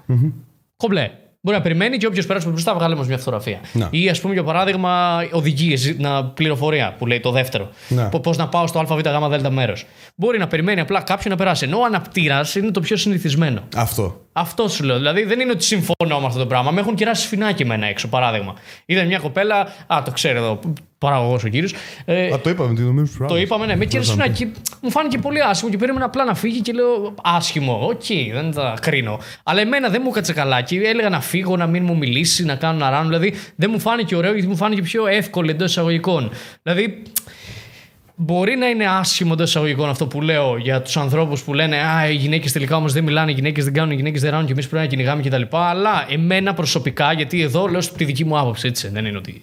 Κομπλέ. 0.77 1.11
Μπορεί 1.45 1.57
να 1.57 1.63
περιμένει 1.63 1.97
και 1.97 2.07
όποιος 2.07 2.27
περάσει 2.27 2.45
από 2.45 2.55
μπροστά 2.55 2.75
βγάλει 2.75 2.97
μας 2.97 3.07
μια 3.07 3.19
φωτογραφία. 3.19 3.61
Ναι. 3.73 3.89
Ή 3.91 4.09
ας 4.09 4.21
πούμε 4.21 4.33
για 4.33 4.43
παράδειγμα 4.43 5.21
οδηγίες, 5.33 5.97
πληροφορία 6.35 6.95
που 6.99 7.07
λέει 7.07 7.21
το 7.21 7.31
δεύτερο. 7.31 7.71
Ναι. 7.89 8.09
Πώς 8.23 8.37
να 8.37 8.49
πάω 8.49 8.67
στο 8.67 8.79
ΑΒΓΔ 8.79 9.47
μέρος. 9.51 9.87
Μπορεί 10.15 10.39
να 10.39 10.47
περιμένει 10.47 10.81
απλά 10.81 11.01
κάποιον 11.01 11.33
να 11.33 11.39
περάσει. 11.39 11.65
Ενώ 11.65 11.79
ο 11.79 11.85
αναπτήρας 11.85 12.55
είναι 12.55 12.71
το 12.71 12.81
πιο 12.81 12.97
συνηθισμένο. 12.97 13.63
Αυτό. 13.77 14.21
Αυτό 14.33 14.69
σου 14.69 14.85
λέω. 14.85 14.97
Δηλαδή 14.97 15.25
δεν 15.25 15.41
είναι 15.41 15.51
ότι 15.51 15.65
συμφωνώ 15.65 16.21
με 16.21 16.27
αυτό 16.27 16.39
το 16.39 16.47
πράγμα. 16.47 16.71
Με 16.71 16.81
έχουν 16.81 16.95
κεράσει 16.95 17.23
σφινάκι 17.23 17.63
εμένα 17.63 17.87
έξω, 17.87 18.09
παράδειγμα. 18.09 18.55
Είδα 18.87 19.05
μια 19.05 19.19
κοπέλα. 19.19 19.61
Α, 19.87 20.03
το 20.05 20.11
ξέρω 20.11 20.39
εδώ. 20.39 20.59
Παραγωγός 20.99 21.45
ο 21.45 21.49
κύριος. 21.49 21.75
Ε, 22.05 22.33
Α, 22.33 22.39
το 22.39 22.51
είπαμε, 22.51 22.75
την 22.75 22.85
νομίζω 22.85 23.13
το 23.29 23.37
είπαμε, 23.37 23.67
ναι. 23.67 23.77
Με 23.77 23.85
κέρασε 23.85 24.11
σφινάκι. 24.11 24.45
Και 24.45 24.61
Μου 24.81 24.91
φάνηκε 24.91 25.19
πολύ 25.19 25.43
άσχημο 25.43 25.71
και 25.71 25.77
περίμενα 25.77 26.05
απλά 26.05 26.25
να 26.25 26.35
φύγει 26.35 26.61
και 26.61 26.73
λέω 26.73 27.15
άσχημο. 27.23 27.79
Οκ, 27.83 28.33
δεν 28.33 28.53
τα 28.53 28.75
κρίνω. 28.81 29.19
Αλλά 29.43 29.61
εμένα 29.61 29.89
δεν 29.89 30.01
μου 30.05 30.11
κάτσε 30.11 30.33
καλά. 30.33 30.61
Και 30.63 30.81
έλεγα 30.81 31.09
να 31.09 31.21
φύγω, 31.21 31.57
να 31.57 31.67
μην 31.67 31.85
μου 31.85 31.97
μιλήσει, 31.97 32.45
να 32.45 32.55
κάνω 32.55 32.79
να 32.79 32.91
ράνω. 32.91 33.09
Δηλαδή 33.09 33.35
δεν 33.57 33.71
μου 33.73 33.81
φάνηκε 33.81 34.17
ωραίο 34.17 34.33
γιατί 34.33 34.47
μου 34.49 34.57
φάνηκε 34.57 34.83
πιο 34.83 35.07
εύκολο 35.07 35.51
εντός 35.51 35.71
εισαγωγικών. 35.71 36.31
Δηλαδή 36.63 37.03
Μπορεί 38.17 38.57
να 38.57 38.67
είναι 38.67 38.87
άσχημο 38.87 39.31
εντός 39.35 39.49
εισαγωγικών 39.49 39.89
αυτό 39.89 40.07
που 40.07 40.21
λέω 40.21 40.57
για 40.57 40.83
τους 40.83 40.97
ανθρώπους 40.97 41.43
που 41.43 41.55
λένε 41.55 41.77
Α, 41.77 42.09
οι 42.09 42.15
γυναίκες 42.15 42.53
τελικά 42.53 42.77
όμως 42.77 42.93
δεν 42.93 43.05
μιλάνε, 43.05 43.31
οι 43.31 43.35
γυναίκες 43.35 43.65
δεν 43.65 43.73
κάνουν, 43.73 43.91
οι 43.91 43.95
γυναίκες 43.95 44.21
δεν 44.21 44.31
ράνουν 44.31 44.47
και 44.47 44.53
εμείς 44.53 44.69
πρέπει 44.69 44.85
να 44.85 44.91
κυνηγάμε 44.91 45.23
κτλ. 45.23 45.57
Αλλά 45.57 46.07
εμένα 46.09 46.55
προσωπικά, 46.55 47.13
γιατί 47.13 47.43
εδώ 47.43 47.67
λέω 47.67 47.81
στη 47.81 48.05
δική 48.05 48.25
μου 48.25 48.39
άποψη, 48.39 48.67
έτσι, 48.67 48.89
δεν 48.89 49.05
είναι 49.05 49.17
ότι. 49.17 49.43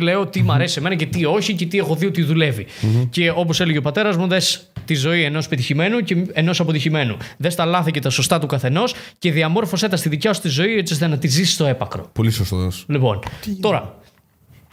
Λέω 0.00 0.26
τι 0.26 0.42
μ' 0.42 0.52
αρέσει 0.52 0.78
εμένα 0.78 0.94
και 0.94 1.06
τι 1.06 1.24
όχι 1.24 1.54
και 1.54 1.66
τι 1.66 1.78
έχω 1.78 1.94
δει 1.94 2.06
ότι 2.06 2.22
δουλεύει. 2.22 2.66
Και 3.10 3.30
όπως 3.30 3.60
έλεγε 3.60 3.78
ο 3.78 3.82
πατέρας 3.82 4.16
μου, 4.16 4.26
δες 4.26 4.70
τη 4.84 4.94
ζωή 4.94 5.22
ενός 5.22 5.48
πετυχημένου 5.48 6.00
και 6.00 6.26
ενός 6.32 6.60
αποτυχημένου. 6.60 7.16
Δες 7.36 7.54
τα 7.54 7.64
λάθη 7.64 7.90
και 7.90 8.00
τα 8.00 8.10
σωστά 8.10 8.38
του 8.38 8.46
καθενός 8.46 8.94
και 9.18 9.32
διαμόρφωσέ 9.32 9.88
τα 9.88 9.96
στη 9.96 10.08
δικιά 10.08 10.32
σου 10.32 10.40
τη 10.40 10.48
ζωή 10.48 10.76
έτσι 10.76 10.92
ώστε 10.92 11.06
να 11.06 11.18
τη 11.18 11.28
ζήσει 11.28 11.52
στο 11.52 11.66
έπακρο. 11.66 12.10
Πολύ 12.12 12.30
σωστός. 12.30 12.84
Λοιπόν, 12.88 13.18
τώρα. 13.60 13.98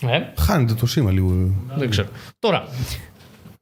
Ε, 0.01 0.19
Χάνετε 0.38 0.73
το 0.73 0.86
σήμα 0.86 1.12
λίγο. 1.12 1.53
δεν 1.77 1.89
ξέρω. 1.89 2.07
Τώρα, 2.39 2.67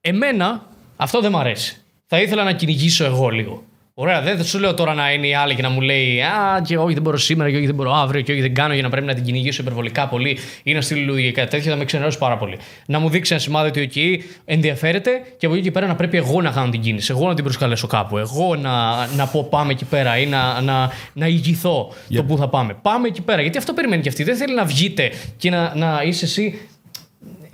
εμένα 0.02 0.68
αυτό 0.96 1.22
δεν 1.22 1.32
μ' 1.32 1.38
αρέσει. 1.38 1.78
Θα 2.06 2.22
ήθελα 2.22 2.44
να 2.44 2.54
κυνηγήσω 2.54 3.06
εγώ 3.06 3.30
λίγο. 3.30 3.64
Ωραία, 3.98 4.22
δεν 4.22 4.38
θα 4.38 4.44
σου 4.44 4.60
λέω 4.60 4.74
τώρα 4.74 4.94
να 4.94 5.12
είναι 5.12 5.28
η 5.28 5.34
άλλη 5.36 5.56
και 5.56 5.62
να 5.62 5.70
μου 5.70 5.82
λέει 5.82 6.22
Α, 6.22 6.62
και 6.64 6.78
όχι 6.78 6.94
δεν 6.94 7.02
μπορώ 7.02 7.18
σήμερα, 7.18 7.50
και 7.50 7.56
όχι 7.56 7.66
δεν 7.66 7.76
μπορώ 7.76 7.94
αύριο, 7.94 8.22
και 8.22 8.32
όχι 8.32 8.42
δεν 8.42 8.54
κάνω 8.54 8.74
για 8.74 8.84
να 8.84 8.90
πρέπει 8.90 9.06
να 9.06 9.14
την 9.14 9.24
κυνηγήσω 9.24 9.62
υπερβολικά 9.62 10.08
πολύ 10.08 10.38
ή 10.64 10.74
να 10.74 10.82
στείλει 10.82 11.00
λουλούδια 11.00 11.26
και 11.26 11.32
κάτι 11.32 11.50
τέτοιο, 11.50 11.72
θα 11.72 11.78
με 11.78 11.86
ξενερώσει 11.86 12.18
πάρα 12.18 12.38
πολύ. 12.38 12.58
Να 12.86 13.00
μου 13.00 13.10
δείξει 13.10 13.34
ένα 13.34 13.42
σημάδι 13.42 13.68
ότι 13.68 13.82
εκεί 13.82 14.24
ενδιαφέρεται 14.46 15.12
και 15.38 15.46
από 15.46 15.56
εκεί 15.56 15.64
και 15.64 15.72
πέρα 15.72 15.88
να 15.88 15.96
πρέπει 15.96 16.18
εγώ 16.18 16.42
να 16.42 16.52
κάνω 16.52 16.70
την 16.72 16.82
κίνηση, 16.82 17.12
εγώ 17.12 17.28
να 17.28 17.34
την 17.34 17.44
προσκαλέσω 17.44 17.88
κάπου, 17.88 18.18
εγώ 18.18 18.56
να, 18.56 19.08
να 19.08 19.28
πω 19.28 19.44
πάμε 19.44 19.72
εκεί 19.72 19.86
πέρα 19.86 20.18
ή 20.18 20.26
να, 20.26 20.62
να, 20.62 20.92
να 21.14 21.28
ηγηθώ 21.28 21.94
το 22.16 22.24
που 22.24 22.38
θα 22.38 22.48
πάμε. 22.48 22.78
Πάμε 22.82 23.08
εκεί 23.08 23.22
πέρα, 23.22 23.42
γιατί 23.42 23.58
αυτό 23.58 23.74
περιμένει 23.74 24.02
και 24.02 24.10
αυτή. 24.10 24.24
Δεν 24.24 24.36
θέλει 24.36 24.56
να 24.56 24.66
βγείτε 24.66 25.12
και 25.38 25.50
να, 25.50 25.76
να 25.76 26.02
είσαι 26.06 26.26
εσύ 26.26 26.60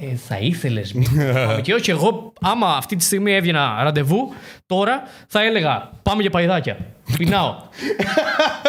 ε, 0.01 0.15
θα 0.27 0.37
ήθελες. 0.37 0.93
και 1.63 1.73
όχι, 1.73 1.91
εγώ 1.91 2.33
άμα 2.41 2.67
αυτή 2.75 2.95
τη 2.95 3.03
στιγμή 3.03 3.33
έβγαινα 3.35 3.83
ραντεβού, 3.83 4.33
τώρα 4.65 5.03
θα 5.27 5.43
έλεγα 5.43 5.89
Πάμε 6.03 6.21
για 6.21 6.31
παϊδάκια. 6.31 6.77
Πεινάω. 7.17 7.49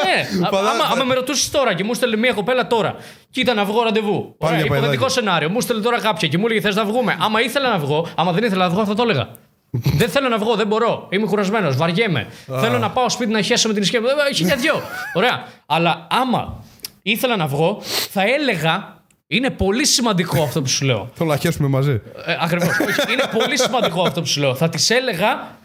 ναι, 0.04 0.46
α- 0.46 0.48
Παδά- 0.48 0.70
άμα, 0.70 0.84
άμα 0.92 1.04
με 1.04 1.14
ρωτούσες 1.14 1.50
τώρα 1.50 1.74
και 1.74 1.84
μου 1.84 1.94
στέλνε 1.94 2.16
μια 2.16 2.32
κοπέλα 2.32 2.66
τώρα, 2.66 2.94
κοίτα 3.30 3.54
να 3.54 3.64
βγω 3.64 3.82
ραντεβού. 3.82 4.34
Ωραία, 4.38 4.56
για 4.56 4.64
υποθετικό 4.64 4.86
παϊδάκια. 4.88 5.08
σενάριο. 5.08 5.48
Μου 5.50 5.60
στέλνε 5.60 5.82
τώρα 5.82 6.00
κάποια 6.00 6.28
και 6.28 6.38
μου 6.38 6.44
έλεγε 6.46 6.60
Θες 6.60 6.74
να 6.74 6.84
βγούμε. 6.84 7.16
Άμα 7.20 7.40
ήθελα 7.40 7.68
να 7.70 7.78
βγω, 7.78 8.06
άμα 8.14 8.32
δεν 8.32 8.44
ήθελα 8.44 8.64
να 8.64 8.70
βγω, 8.74 8.84
θα 8.84 8.94
το 8.94 9.02
έλεγα. 9.02 9.28
δεν 10.00 10.08
θέλω 10.08 10.28
να 10.28 10.38
βγω, 10.38 10.54
δεν 10.54 10.66
μπορώ. 10.66 11.06
Είμαι 11.10 11.26
κουρασμένος, 11.26 11.76
βαριέμαι. 11.76 12.26
θέλω 12.60 12.78
να 12.78 12.90
πάω 12.90 13.08
σπίτι 13.08 13.30
να 13.32 13.42
χέσω 13.42 13.68
με 13.68 13.74
την 13.74 13.82
ισχύ 13.82 13.98
μου. 14.00 14.06
Ε, 14.30 14.34
Χίλια 14.34 14.56
δυο. 14.56 14.74
Ωραία. 15.14 15.44
Αλλά 15.66 16.06
άμα 16.10 16.64
ήθελα 17.02 17.36
να 17.36 17.46
βγω, 17.46 17.78
θα 18.10 18.22
έλεγα. 18.22 19.00
Είναι 19.32 19.50
πολύ 19.50 19.86
σημαντικό 19.86 20.42
αυτό 20.42 20.62
που 20.62 20.68
σου 20.68 20.84
λέω. 20.84 21.10
Θέλω 21.14 21.30
να 21.30 21.36
χέσουμε 21.36 21.68
μαζί. 21.68 22.00
Ε, 22.26 22.36
Ακριβώς. 22.40 22.78
Είναι 23.12 23.24
πολύ 23.38 23.58
σημαντικό 23.58 24.02
αυτό 24.02 24.20
που 24.20 24.26
σου 24.26 24.40
λέω. 24.40 24.54
Θα 24.54 24.68
τη 24.68 24.94
έλεγα, 24.94 25.56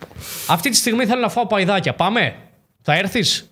αυτή 0.47 0.69
τη 0.69 0.75
στιγμή 0.75 1.06
θέλω 1.06 1.21
να 1.21 1.30
φάω 1.30 1.47
παϊδάκια. 1.47 1.93
Πάμε. 1.93 2.36
Θα 2.82 2.93
έρθεις; 2.93 3.49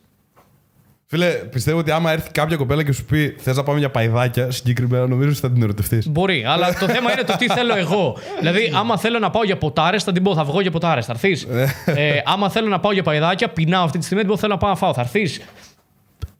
Φίλε, 1.07 1.27
πιστεύω 1.27 1.79
ότι 1.79 1.91
άμα 1.91 2.11
έρθει 2.11 2.31
κάποια 2.31 2.57
κοπέλα 2.57 2.83
και 2.83 2.91
σου 2.91 3.05
πει 3.05 3.35
Θες 3.39 3.55
να 3.55 3.63
πάμε 3.63 3.79
για 3.79 3.89
παϊδάκια, 3.91 4.51
συγκεκριμένα 4.51 5.07
νομίζω 5.07 5.29
ότι 5.29 5.39
θα 5.39 5.51
την 5.51 5.63
ερωτευτείς. 5.63 6.09
Μπορεί, 6.09 6.45
αλλά 6.45 6.73
το 6.73 6.87
θέμα 6.87 7.11
είναι 7.11 7.21
το 7.21 7.35
τι 7.37 7.47
θέλω 7.47 7.75
εγώ. 7.75 8.17
δηλαδή, 8.39 8.71
άμα 8.75 8.97
θέλω 8.97 9.19
να 9.19 9.29
πάω 9.29 9.43
για 9.43 9.57
ποτάρες, 9.57 10.03
θα 10.03 10.11
την 10.11 10.23
πω, 10.23 10.33
θα 10.35 10.43
βγω 10.43 10.61
για 10.61 10.71
ποτάρες, 10.71 11.05
θα 11.05 11.11
έρθεις; 11.11 11.47
ε, 11.85 12.21
άμα 12.25 12.49
θέλω 12.49 12.67
να 12.67 12.79
πάω 12.79 12.91
για 12.91 13.03
παϊδάκια, 13.03 13.49
πεινάω 13.49 13.83
αυτή 13.83 13.97
τη 13.97 14.03
στιγμή, 14.03 14.23
την 14.23 14.31
πω 14.31 14.37
θέλω 14.37 14.53
να 14.53 14.59
πάω 14.59 14.69
να 14.69 14.75
φάω, 14.75 14.93
θα 14.93 15.01
έρθεις; 15.01 15.41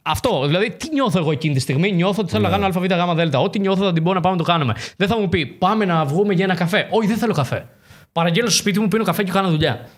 Αυτό. 0.08 0.46
Δηλαδή, 0.46 0.72
τι 0.72 0.90
νιώθω 0.94 1.20
εγώ 1.20 1.32
εκείνη 1.32 1.54
τη 1.54 1.60
στιγμή; 1.60 1.92
Νιώθω 1.92 2.22
ότι 2.22 2.32
θέλω 2.32 2.44
να 2.44 2.50
κάνω 2.50 2.66
ΑΒΓΔ. 2.66 3.36
Ό,τι 3.36 3.60
νιώθω 3.60 3.84
θα 3.86 3.94
την 3.94 4.04
πω 4.04 4.14
να 4.14 4.20
πάμε 4.20 4.36
να 4.36 4.44
το 4.44 4.52
κάνουμε. 4.52 4.76
Δεν 4.98 5.08
θα 5.08 5.20
μου 5.20 5.30
πει 5.30 5.46
πάμε 5.46 5.86
να 5.86 6.06
βγούμε 6.06 6.34
για 6.34 6.44
ένα 6.44 6.56
καφέ. 6.56 6.88
Όχι, 6.90 7.08
δεν 7.08 7.18
θέλω 7.18 7.34
καφέ. 7.34 7.68
Παραγγέλνω 8.12 8.50
στο 8.50 8.60
σπίτι 8.60 8.80
μου, 8.80 8.88
πίνω 8.88 9.04
καφέ 9.04 9.24
και 9.24 9.32
κάνω 9.32 9.50
δουλειά. 9.50 9.90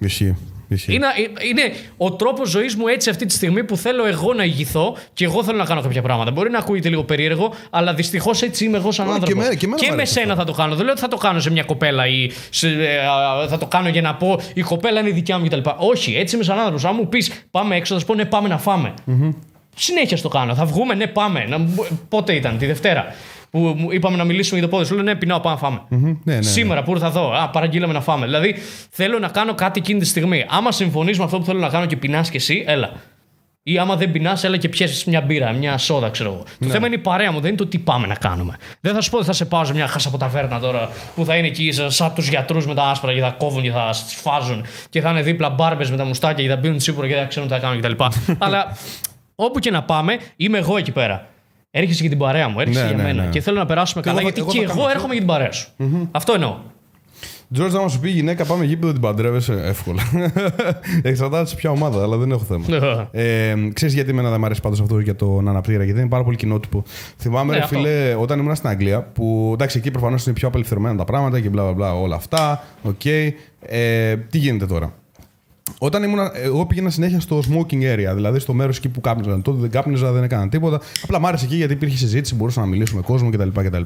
Ισχύει. 0.00 0.36
Ισχύει. 0.68 0.94
Είναι, 0.94 1.06
είναι 1.50 1.72
ο 1.96 2.12
τρόπος 2.12 2.48
ζωής 2.50 2.74
μου 2.76 2.86
έτσι 2.86 3.10
αυτή 3.10 3.26
τη 3.26 3.32
στιγμή 3.34 3.64
που 3.64 3.76
θέλω 3.76 4.06
εγώ 4.06 4.34
να 4.34 4.44
ηγηθώ 4.44 4.96
και 5.12 5.24
εγώ 5.24 5.44
θέλω 5.44 5.56
να 5.58 5.64
κάνω 5.64 5.80
κάποια 5.80 6.02
πράγματα. 6.02 6.30
Μπορεί 6.30 6.50
να 6.50 6.58
ακούγεται 6.58 6.88
λίγο 6.88 7.04
περίεργο, 7.04 7.54
αλλά 7.70 7.94
δυστυχώς 7.94 8.42
έτσι 8.42 8.64
είμαι 8.64 8.76
εγώ 8.76 8.92
σαν 8.92 9.06
Ω, 9.06 9.10
άνθρωπο. 9.10 9.26
και 9.32 9.38
εμένα- 9.38 9.54
και 9.54 9.64
εμένα 9.66 9.82
μου 9.82 9.88
με 9.88 9.94
αρέσει 9.94 10.12
σένα 10.12 10.34
θα 10.34 10.44
το 10.44 10.52
κάνω. 10.52 10.74
Δεν 10.74 10.82
λέω 10.84 10.92
ότι 10.92 11.00
θα 11.00 11.08
το 11.08 11.16
κάνω 11.16 11.40
σε 11.40 11.50
μια 11.50 11.62
κοπέλα 11.62 12.06
ή 12.06 12.30
σε, 12.50 12.68
ε, 12.68 12.98
α, 13.06 13.48
θα 13.48 13.58
το 13.58 13.66
κάνω 13.66 13.88
για 13.88 14.00
να 14.02 14.14
πω 14.14 14.40
η 14.54 14.60
κοπέλα 14.62 15.00
είναι 15.00 15.08
η 15.08 15.12
δικιά 15.12 15.38
μου 15.38 15.46
κτλ. 15.46 15.58
Όχι, 15.76 16.14
έτσι 16.16 16.34
είμαι 16.34 16.44
σαν 16.44 16.58
άνθρωπος. 16.58 16.84
Αν 16.84 16.94
μου 16.98 17.08
πεις 17.08 17.44
πάμε 17.50 17.76
έξω, 17.76 17.94
θα 17.94 18.00
σου 18.00 18.06
πω 18.06 18.14
ναι, 18.14 18.24
πάμε 18.24 18.48
να 18.48 18.58
φάμε. 18.58 18.94
Συνέχεια 19.76 20.16
στο 20.16 20.28
κάνω. 20.28 20.54
Θα 20.54 20.64
βγούμε, 20.64 20.94
ναι, 20.94 21.06
πάμε. 21.06 21.44
Να, 21.48 21.58
μου- 21.58 21.86
πότε 22.08 22.34
ήταν, 22.34 22.58
τη 22.58 22.66
Δευτέρα. 22.66 23.14
Που 23.50 23.58
μου 23.58 23.90
είπαμε 23.92 24.16
να 24.16 24.24
μιλήσουμε 24.24 24.58
για 24.60 24.68
το 24.68 24.74
πόδι. 24.76 24.86
Σου 24.88 24.94
λέω 24.94 25.02
ναι, 25.02 25.14
πεινάω, 25.14 25.40
πάμε 25.40 25.54
να 25.54 25.60
φάμε. 25.60 25.80
Ναι, 25.88 25.98
ναι, 26.24 26.34
ναι. 26.34 26.42
Σήμερα 26.42 26.82
που 26.82 26.90
ήρθα 26.92 27.06
εδώ, 27.06 27.32
α, 27.32 27.48
παραγγείλαμε 27.48 27.92
να 27.92 28.00
φάμε. 28.00 28.26
Δηλαδή, 28.26 28.54
θέλω 28.90 29.18
να 29.18 29.28
κάνω 29.28 29.54
κάτι 29.54 29.78
εκείνη 29.80 30.00
τη 30.00 30.06
στιγμή. 30.06 30.44
Άμα 30.48 30.72
συμφωνείς 30.72 31.18
με 31.18 31.24
αυτό 31.24 31.38
που 31.38 31.44
θέλω 31.44 31.58
να 31.58 31.68
κάνω 31.68 31.86
και 31.86 31.96
πεινάς 31.96 32.30
κι 32.30 32.36
εσύ, 32.36 32.64
έλα. 32.66 32.92
Ή 33.62 33.78
άμα 33.78 33.96
δεν 33.96 34.10
πεινάς, 34.12 34.44
έλα 34.44 34.56
και 34.56 34.68
πιέσεις 34.68 35.04
μια 35.04 35.20
μπύρα, 35.20 35.52
μια 35.52 35.78
σόδα, 35.78 36.10
ξέρω 36.10 36.30
εγώ. 36.32 36.42
Το 36.60 36.66
θέμα 36.68 36.86
είναι 36.86 36.94
η 36.94 36.98
παρέα 36.98 37.32
μου, 37.32 37.40
δεν 37.40 37.48
είναι 37.48 37.58
το 37.58 37.66
τι 37.66 37.78
πάμε 37.78 38.06
να 38.06 38.14
κάνουμε. 38.14 38.56
Δεν 38.80 38.94
θα 38.94 39.00
σου 39.00 39.10
πω 39.10 39.16
ότι 39.16 39.26
θα 39.26 39.32
σε 39.32 39.44
πάω 39.44 39.64
σε 39.64 39.74
μια 39.74 39.86
χάσα 39.86 40.08
από 40.08 40.16
ταβέρνα 40.18 40.60
τώρα 40.60 40.90
που 41.14 41.24
θα 41.24 41.36
είναι 41.36 41.46
εκεί 41.46 41.72
σαν- 41.72 41.90
σαν 41.90 42.14
τους 42.14 42.28
γιατρούς 42.28 42.66
με 42.66 42.74
τα 42.74 42.82
άσπρα 42.82 43.12
και 43.14 43.20
θα 43.20 43.30
κόβουν 43.38 43.62
και 43.62 43.70
θα 43.70 43.92
σφάζουν 43.92 44.64
και 44.90 45.00
θα 45.00 45.10
είναι 45.10 45.22
δίπλα 45.22 45.48
μπάρμπες 45.50 45.90
με 45.90 45.96
τα 45.96 46.04
μουστάκια 46.04 46.44
και 46.44 46.50
θα 46.50 46.58
πίνουν 46.58 46.80
σίγουρα 46.80 47.06
και 47.06 47.12
δεν 47.12 47.22
θα 47.22 47.28
ξέρουν 47.28 47.48
τι 47.48 47.54
θα 47.54 47.60
κάνουν 47.60 47.80
κτλ. 47.80 48.04
Αλλά 48.44 48.76
όπου 49.34 49.58
και 49.58 49.70
να 49.70 49.82
πάμε, 49.82 50.18
είμαι 50.36 50.58
εγώ 50.58 50.76
εκεί 50.76 50.92
πέρα. 50.92 51.26
Έρχεσαι 51.70 52.00
για 52.00 52.10
την 52.10 52.18
παρέα 52.18 52.48
μου, 52.48 52.60
έρχεσαι 52.60 52.80
Ναι, 52.82 52.86
για 52.88 52.96
ναι, 52.96 53.02
μένα. 53.02 53.22
ναι. 53.22 53.28
Και 53.30 53.40
θέλω 53.40 53.58
να 53.58 53.66
περάσουμε 53.66 54.02
καλά, 54.02 54.20
εγώ 54.20 54.28
θα- 54.28 54.34
γιατί 54.34 54.40
εγώ 54.50 54.50
και 54.60 54.66
θα 54.66 54.72
εγώ 54.72 54.72
κάνω 54.72 54.82
αυτό. 54.86 54.94
έρχομαι 54.96 55.12
για 55.12 55.22
την 55.22 55.32
παρέα 55.32 55.52
σου. 55.52 55.68
Αυτό 56.10 56.32
εννοώ. 56.32 56.56
Τζόρτζ, 57.52 57.74
άμα 57.74 57.88
σου 57.88 58.00
πει 58.00 58.08
η 58.08 58.12
γυναίκα 58.12 58.44
πάμε 58.44 58.64
γήπεδο 58.64 58.92
την 58.92 59.00
παντρεύεσαι, 59.00 59.52
εύκολα. 59.64 60.02
Εξαρτάται 61.02 61.48
σε 61.48 61.54
ποια 61.56 61.70
ομάδα, 61.70 62.02
αλλά 62.02 62.16
δεν 62.16 62.30
έχω 62.30 62.44
θέμα. 62.44 63.08
ε, 63.10 63.54
Ξέρεις 63.72 63.94
γιατί 63.94 64.10
εμένα 64.10 64.28
δεν 64.30 64.38
μου 64.40 64.44
αρέσει 64.44 64.60
πάντως 64.60 64.80
αυτό 64.80 64.98
για 64.98 65.16
τον 65.16 65.48
αναπτήρα, 65.48 65.84
γιατί 65.84 66.00
είναι 66.00 66.08
πάρα 66.08 66.24
πολύ 66.24 66.36
κοινότυπο. 66.36 66.82
Θυμάμαι, 67.18 67.50
Ναι, 67.52 67.58
ρε 67.58 67.64
αυτό. 67.64 67.76
φίλε, 67.76 68.14
όταν 68.18 68.38
ήμουν 68.38 68.54
στην 68.54 68.68
Αγγλία, 68.68 69.02
που 69.02 69.50
εντάξει, 69.54 69.78
εκεί 69.78 69.90
προφανώς 69.90 70.24
είναι 70.26 70.34
πιο 70.34 70.48
απελευθερωμένα 70.48 70.96
τα 70.96 71.04
πράγματα 71.04 71.40
και 71.40 71.48
μπλα 71.48 71.62
μπλα 71.62 71.72
μπλα 71.72 71.94
όλα 72.00 72.14
αυτά. 72.16 72.64
Οκ. 72.82 73.04
Ε, 73.04 74.16
τι 74.30 74.38
γίνεται 74.38 74.66
τώρα; 74.66 74.92
Όταν 75.78 76.02
ήμουν, 76.02 76.18
εγώ 76.44 76.66
πήγαινα 76.66 76.90
συνέχεια 76.90 77.20
στο 77.20 77.42
smoking 77.50 77.82
area, 77.94 78.12
δηλαδή 78.14 78.38
στο 78.38 78.52
μέρος 78.52 78.76
εκεί 78.76 78.88
που 78.88 79.00
κάπνιζαν. 79.00 79.42
Τότε 79.42 79.60
δεν 79.60 79.70
κάπνιζα, 79.70 80.12
δεν 80.12 80.22
έκανα 80.22 80.48
τίποτα. 80.48 80.80
Απλά 81.02 81.20
μ' 81.20 81.26
άρεσε 81.26 81.44
εκεί 81.44 81.56
γιατί 81.56 81.72
υπήρχε 81.72 81.96
συζήτηση, 81.96 82.34
μπορούσα 82.34 82.60
να 82.60 82.66
μιλήσω 82.66 82.96
με 82.96 83.00
κόσμο 83.02 83.30
κτλ. 83.30 83.48
κτλ. 83.62 83.82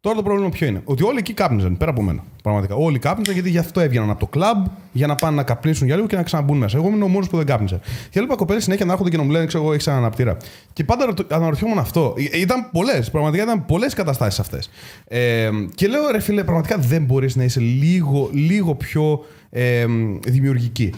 Τώρα 0.00 0.16
το 0.16 0.22
πρόβλημα 0.22 0.48
ποιο 0.50 0.66
είναι; 0.66 0.80
Ότι 0.84 1.02
όλοι 1.04 1.18
εκεί 1.18 1.32
κάπνιζαν, 1.32 1.76
πέρα 1.76 1.90
από 1.90 2.02
μένα. 2.02 2.22
Πραγματικά. 2.42 2.74
Όλοι 2.74 2.98
κάπνιζαν 2.98 3.34
γιατί 3.34 3.50
γι' 3.50 3.58
αυτό 3.58 3.80
έβγαιναν 3.80 4.10
από 4.10 4.20
το 4.20 4.26
κλαμπ 4.26 4.66
για 4.92 5.06
να 5.06 5.14
πάνε 5.14 5.36
να 5.36 5.42
καπνίσουν 5.42 5.86
για 5.86 5.94
λίγο 5.96 6.06
και 6.06 6.16
να 6.16 6.22
ξαναμπούν 6.22 6.56
μέσα. 6.58 6.76
Εγώ 6.78 6.86
ήμουν 6.88 7.02
ο 7.02 7.08
μόνος 7.08 7.28
που 7.28 7.36
δεν 7.36 7.46
κάπνιζε. 7.46 7.80
Και 8.10 8.18
έβλεπα 8.18 8.34
κοπέλες 8.36 8.62
συνέχεια 8.62 8.84
να 8.84 8.92
έρχονται 8.92 9.10
και 9.10 9.16
να 9.16 9.22
μου 9.22 9.30
λένε, 9.30 9.46
ξέρω 9.46 9.62
εγώ, 9.64 9.72
έχεις 9.72 9.86
ένα 9.86 9.96
αναπτήρα. 9.96 10.36
Και 10.72 10.84
πάντα 10.84 11.04
ρωτ- 11.04 11.32
αναρωτιόμουν 11.32 11.78
αυτό. 11.78 12.14
Ε, 12.32 12.38
Ήταν 12.40 12.68
πολλές, 12.72 13.10
πραγματικά 13.10 13.42
ήταν 13.42 13.66
πολλές 13.66 13.94
καταστάσεις 13.94 14.40
αυτές. 14.40 14.70
Ε, 15.08 15.50
και 15.74 15.86
λέω, 15.86 16.10
ρε 16.10 16.20
φίλε, 16.20 16.44
πραγματικά 16.44 16.78
δεν 16.78 17.04
μπορείς 17.04 17.36
να 17.36 17.44
είσαι 17.44 17.60
λίγο, 17.60 18.28
λίγο 18.32 18.74
πιο 18.74 19.24
ε, 19.50 19.84
δημιουργική. 20.26 20.92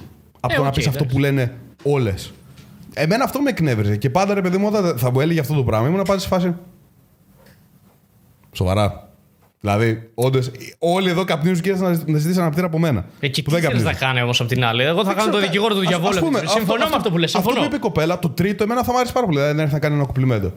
Από 0.46 0.54
Ε, 0.54 0.56
το 0.56 0.62
να 0.62 0.68
οκ, 0.68 0.74
πεις 0.74 0.86
αυτό 0.86 0.98
εντάξει. 0.98 1.14
που 1.16 1.22
λένε 1.22 1.54
όλες. 1.82 2.32
Εμένα 2.94 3.24
αυτό 3.24 3.40
με 3.40 3.50
εκνεύριζε. 3.50 3.96
Και 3.96 4.10
πάντα 4.10 4.34
ρε 4.34 4.40
παιδί 4.40 4.56
μου, 4.56 4.66
όταν 4.66 4.98
θα 4.98 5.10
μου 5.10 5.20
έλεγε 5.20 5.40
αυτό 5.40 5.54
το 5.54 5.64
πράγμα, 5.64 5.88
ήμουν 5.88 6.02
πάντα 6.02 6.20
σε 6.20 6.28
φάση. 6.28 6.54
Σοβαρά. 8.52 9.08
Δηλαδή, 9.60 10.10
όντως, 10.14 10.50
όλοι 10.78 11.10
εδώ 11.10 11.24
καπνίζουν 11.24 11.60
και 11.62 11.68
ήρθαν 11.68 11.92
να, 11.92 12.12
να 12.12 12.18
ζητήσουν 12.18 12.42
αναπτήρα 12.42 12.66
από 12.66 12.78
μένα. 12.78 13.04
Εκεί 13.20 13.42
που 13.42 13.50
τι 13.50 13.54
δεν 13.60 13.64
θέλεις 13.70 13.82
να 13.84 13.90
καπνίζουν. 13.90 14.08
κάνει 14.14 14.22
όμως 14.22 14.30
από 14.38 14.48
την 14.48 14.64
άλλη; 14.64 14.82
Εγώ 14.82 15.04
θα 15.04 15.14
κάνω 15.14 15.32
το 15.32 15.40
δικηγόρο 15.40 15.74
του 15.74 15.80
Ας- 15.80 15.86
διαβόλου. 15.86 16.14
ας 16.14 16.18
πούμε, 16.18 16.42
Συμφωνώ 16.46 16.86
με 16.88 16.94
αυτό 16.96 17.10
που 17.10 17.18
λες. 17.18 17.34
Αυτό 17.34 17.40
Συμφωνώ. 17.48 17.60
που 17.60 17.74
είπε 17.74 17.76
η 17.76 17.88
κοπέλα, 17.88 18.18
το 18.18 18.28
τρίτο, 18.30 18.62
εμένα 18.62 18.82
θα 18.84 18.92
μου 18.92 18.98
άρεσε 18.98 19.12
πάρα 19.12 19.26
πολύ. 19.26 19.38
Δηλαδή, 19.38 19.54
δεν 19.54 19.62
έρθει 19.64 19.74
να 19.74 19.80
κάνει 19.80 19.94
ένα 19.94 20.04
κομπλιμέντο. 20.06 20.52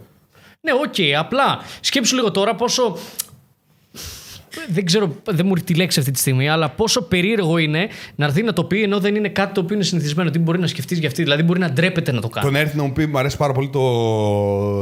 Ναι, 0.62 0.72
οκ, 0.74 1.20
απλά 1.20 1.60
σκέψου 1.80 2.16
λίγο 2.16 2.32
τώρα 2.32 2.56
πόσο. 2.56 2.98
Δεν 4.70 4.86
ξέρω, 4.86 5.16
δεν 5.24 5.46
μου 5.46 5.52
έρχεται 5.52 5.74
τη 5.74 5.80
λέξη 5.80 6.00
αυτή 6.00 6.12
τη 6.12 6.20
στιγμή, 6.20 6.50
αλλά 6.50 6.70
πόσο 6.70 7.02
περίεργο 7.02 7.58
είναι 7.58 7.88
να 8.16 8.26
έρθει 8.26 8.44
να 8.44 8.54
το 8.54 8.64
πει 8.64 8.82
ενώ 8.84 9.00
δεν 9.00 9.16
είναι 9.16 9.30
κάτι 9.30 9.54
το 9.54 9.62
οποίο 9.62 9.76
είναι 9.76 9.84
συνηθισμένο. 9.84 10.30
Τι 10.30 10.40
μπορεί 10.40 10.60
να 10.60 10.68
σκεφτείς 10.68 11.00
για 11.00 11.08
αυτή, 11.08 11.24
δηλαδή 11.24 11.44
μπορεί 11.44 11.60
να 11.60 11.70
ντρέπεται 11.72 12.12
να 12.12 12.22
το 12.22 12.28
κάνει. 12.30 12.46
Τον 12.46 12.56
έρθει 12.56 12.78
να 12.78 12.84
μου 12.84 12.92
πει, 12.94 13.06
μου 13.06 13.18
αρέσει 13.18 13.38
πάρα 13.38 13.54
πολύ 13.54 13.70
το, 13.70 13.80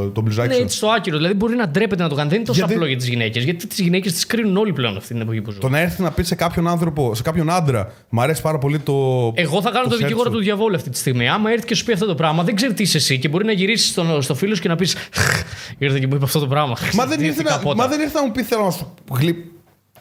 το 0.10 0.22
μπλουζάκι 0.22 0.48
Ναι, 0.48 0.54
σου. 0.56 0.62
έτσι 0.62 0.80
το 0.80 0.90
άκυρο. 0.90 1.18
Δηλαδή 1.18 1.34
μπορεί 1.34 1.56
να 1.56 1.68
ντρέπεται 1.68 2.04
να 2.04 2.10
το 2.10 2.16
κάνει. 2.16 2.28
Δεν 2.30 2.38
είναι 2.38 2.48
τόσο 2.48 2.60
Γιατί- 2.60 2.74
απλό 2.74 2.86
για 2.86 2.98
τις 2.98 3.08
γυναίκες. 3.08 3.44
Γιατί 3.44 3.68
τις 3.68 3.80
γυναίκες 3.80 4.14
τις 4.14 4.26
κρίνουν 4.26 4.58
όλοι 4.58 4.74
πλέον 4.74 4.98
αυτή 4.98 5.14
την 5.14 5.22
εποχή 5.22 5.42
που 5.42 5.52
ζουν. 5.52 5.60
Το 5.60 5.70
να 5.70 5.80
έρθει 5.80 6.02
να 6.02 6.12
πει 6.12 6.24
σε 6.24 6.36
κάποιον 6.36 6.68
άνθρωπο, 6.68 7.16
σε 7.16 7.22
κάποιον 7.22 7.50
άντρα, 7.50 7.94
μου 8.10 8.22
αρέσει 8.22 8.42
πάρα 8.42 8.58
πολύ 8.58 8.80
το. 8.80 8.94
Εγώ 9.36 9.62
θα 9.62 9.70
κάνω 9.72 9.84
το, 9.84 9.90
σερτ 9.90 10.02
δικηγόρο 10.02 10.30
σου. 10.30 10.36
του 10.38 10.44
διαβόλου 10.44 10.76
αυτή 10.76 10.90
τη 10.90 10.98
στιγμή. 10.98 11.30
Άμα 11.30 11.52
έρθει 11.52 11.66
και 11.66 11.76
σου 11.76 11.84
πει 11.86 11.94
αυτό 11.94 12.06
το 12.06 12.16
πράγμα, 12.16 12.44
δεν 12.44 12.56
ξέρει 12.56 12.74
τι 12.74 12.84
είσαι 12.84 12.98
εσύ 12.98 13.20
και 13.20 13.28
μπορεί 13.30 13.46
να 13.46 13.52
γυρίσεις 13.52 13.90
στο, 13.90 14.22
στο 14.22 14.36
φίλο 14.36 14.56
σου 14.56 14.62
και 14.62 14.68
να 14.68 14.76
πεις 14.76 14.96
Ήρθε 15.78 16.00
και 16.00 16.08
μου 16.08 16.16
είπε 16.16 16.24
αυτό 16.26 16.40
το 16.40 16.48
πράγμα. 16.48 16.76
Μα 16.94 17.06
δεν, 17.06 17.20
ήρθε 17.24 17.32
Ντύθηκα 17.34 17.52
να, 17.56 17.60
πότα». 17.60 17.76
μα 17.76 17.88
δεν 17.88 18.00
ήρθε 18.00 18.20
να 18.20 18.26
μου 18.26 18.32
πει 18.32 18.44
θέλω 18.44 18.64
να 18.64 18.72
σου 18.72 18.94
γλυ... 19.12 19.52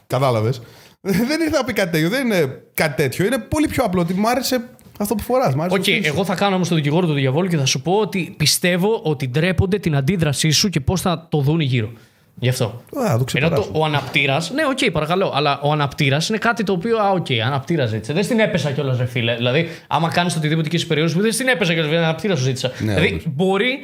Κατάλαβες. 0.07 0.61
δεν 1.01 1.41
ήρθε 1.41 1.57
να 1.57 1.65
πει 1.65 1.73
κάτι 1.73 1.91
τέτοιο. 1.91 2.09
Δεν 2.09 2.27
είναι 2.27 2.63
κάτι 2.75 3.03
τέτοιο. 3.03 3.27
Είναι 3.27 3.39
πολύ 3.39 3.69
πιο 3.69 3.85
απλό 3.85 4.01
ότι 4.01 4.15
μου 4.15 4.29
άρεσε 4.29 4.61
αυτό 4.99 5.15
που 5.15 5.23
φοράς. 5.23 5.55
Οκ, 5.69 5.89
εγώ 5.89 6.25
θα 6.25 6.35
κάνω 6.35 6.55
όμως 6.55 6.69
το 6.69 6.75
δικηγόρο 6.75 7.07
του 7.07 7.13
διαβόλου 7.13 7.49
και 7.49 7.57
θα 7.57 7.65
σου 7.67 7.83
πω 7.83 7.93
ότι 7.93 8.35
πιστεύω 8.37 9.01
ότι 9.03 9.29
ντρέπονται 9.29 9.79
την 9.79 9.97
αντίδρασή 9.97 10.51
σου 10.51 10.69
και 10.69 10.81
πώς 10.81 11.01
θα 11.01 11.27
το 11.31 11.41
δουν 11.41 11.61
γύρω. 11.61 11.93
Γι' 12.39 12.49
αυτό. 12.49 12.65
Α, 12.65 12.73
το 12.91 13.03
Ενώ 13.13 13.25
ξεπεράσω. 13.25 13.63
το, 13.63 13.79
ο 13.79 13.85
αναπτήρας, 13.85 14.51
ναι, 14.51 14.63
οκ, 14.67 14.91
παρακαλώ, 14.93 15.33
αλλά 15.35 15.61
ο 15.63 15.73
αναπτήρας 15.73 16.29
είναι 16.29 16.39
κάτι 16.39 16.63
το 16.65 16.73
οποίο, 16.73 16.99
α, 16.99 17.11
οκ, 17.11 17.27
αναπτήρας 17.47 17.89
ζήτησε. 17.91 18.13
Δεν 18.13 18.25
στην 18.25 18.39
έπεσα 18.41 18.71
κιόλας, 18.71 18.99
ρε 18.99 19.05
φίλε. 19.05 19.35
Δηλαδή, 19.37 19.69
άμα 19.87 20.09
κάνεις 20.09 20.37
οτιδήποτε 20.37 20.69
και 20.69 20.79
στι 20.79 20.87
περιόδου 20.87 21.13
που 21.13 21.21
δεν 21.21 21.33
στην 21.33 21.49
έπεσα 21.49 21.73
κιόλας, 21.73 21.93
αναπτήρα 21.93 22.37
σου 22.37 22.43
ζήτησα. 22.43 22.71
Ναι, 22.79 22.95
δηλαδή, 22.95 23.09
όντως. 23.09 23.23
μπορεί 23.27 23.79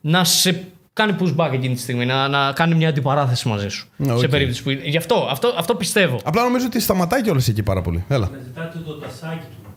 να 0.00 0.24
σε 0.24 0.64
κάνει 0.98 1.16
pushback 1.20 1.50
εκείνη 1.52 1.74
τη 1.74 1.80
στιγμή, 1.80 2.06
να, 2.06 2.28
να 2.28 2.52
κάνει 2.52 2.74
μια 2.74 2.88
αντιπαράθεση 2.88 3.48
μαζί 3.48 3.68
σου. 3.68 3.88
Ναι, 3.96 4.12
οκ. 4.12 4.18
Σε 4.18 4.28
περίπτωση 4.28 4.62
που. 4.62 4.70
Γι' 4.70 4.96
αυτό, 4.96 5.28
αυτό, 5.30 5.54
αυτό 5.56 5.74
πιστεύω. 5.74 6.20
Απλά 6.24 6.42
νομίζω 6.42 6.66
ότι 6.66 6.80
σταματάει 6.80 7.22
κιόλας 7.22 7.48
εκεί 7.48 7.62
πάρα 7.62 7.82
πολύ. 7.82 8.04
Έλα. 8.08 8.30
Να 8.30 8.38
ζητάτε 8.38 8.78
το 8.86 8.92
τασάκι 8.94 9.46
του. 9.62 9.70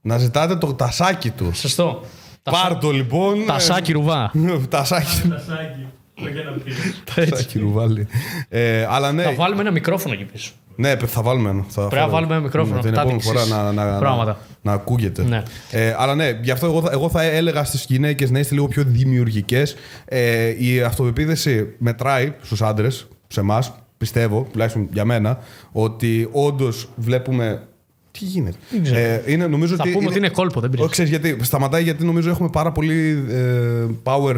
Να 0.00 0.18
ζητάτε 0.18 0.56
το 0.56 0.74
τασάκι 0.74 1.30
του. 1.30 1.50
Σωστό. 1.54 2.04
Πάρ 2.42 2.78
το 2.78 2.90
λοιπόν. 2.90 3.46
Τασάκι 3.46 3.92
ρουβά. 3.92 4.32
Τασάκι. 4.68 5.28
Τασάκι. 5.28 5.86
Όχι 6.18 6.38
ένα 6.38 6.50
πήρες. 6.64 7.30
Τασάκι 7.30 7.58
ρουβάλι. 7.58 8.08
Ε, 8.48 8.86
αλλά 8.90 9.12
ναι. 9.12 9.22
Θα 9.22 9.34
βάλουμε 9.34 9.60
ένα 9.60 9.70
μικρόφωνο 9.70 10.14
εκεί 10.14 10.24
πίσω. 10.24 10.50
Ναι, 10.76 10.96
θα 10.96 11.22
βάλουμε 11.22 11.50
ένα. 11.50 11.64
Θα, 11.68 11.88
Πρέπει 11.88 12.04
να 12.04 12.10
βάλουμε 12.10 12.34
ένα 12.34 12.42
μικρόφωνο. 12.42 12.74
Ναι, 12.74 12.82
την 12.82 12.92
Τα 12.92 13.00
επόμενη 13.00 13.22
φορά 13.22 13.40
δείξεις 13.40 13.56
να, 13.56 13.72
να, 13.72 13.92
να, 13.92 13.98
πράγματα. 13.98 14.38
να 14.62 14.72
ακούγεται. 14.72 15.22
Ναι. 15.22 15.42
Ε, 15.70 15.94
αλλά 15.98 16.14
ναι, 16.14 16.38
γι' 16.42 16.50
αυτό 16.50 16.66
εγώ 16.66 16.80
θα, 16.80 16.88
εγώ 16.92 17.08
θα 17.08 17.22
έλεγα 17.22 17.64
στις 17.64 17.84
γυναίκες 17.88 18.30
να 18.30 18.38
είστε 18.38 18.54
λίγο 18.54 18.68
πιο 18.68 18.84
δημιουργικές. 18.86 19.76
Ε, 20.04 20.64
η 20.64 20.80
αυτοπεποίθηση 20.80 21.74
μετράει 21.78 22.32
στους 22.42 22.62
άντρες, 22.62 23.08
σε 23.28 23.40
εμάς, 23.40 23.72
πιστεύω, 23.98 24.46
τουλάχιστον 24.52 24.88
για 24.92 25.04
μένα, 25.04 25.38
ότι 25.72 26.28
όντως 26.32 26.88
βλέπουμε. 26.96 27.62
Τι 28.10 28.24
γίνεται. 28.24 28.56
Ε, 28.82 29.32
είναι, 29.32 29.46
νομίζω 29.46 29.76
Θα 29.76 29.82
ότι 29.82 29.92
πούμε 29.92 30.08
ότι 30.08 30.18
είναι 30.18 30.28
κόλπο, 30.28 30.60
δεν 30.60 30.70
πειράζει. 30.70 30.88
Όχι, 30.88 30.92
ξέρεις 30.92 31.10
γιατί. 31.10 31.44
Σταματάει 31.44 31.82
γιατί 31.82 32.04
νομίζω 32.04 32.30
έχουμε 32.30 32.48
πάρα 32.48 32.72
πολύ 32.72 33.24
ε, 33.30 33.86
power 34.02 34.36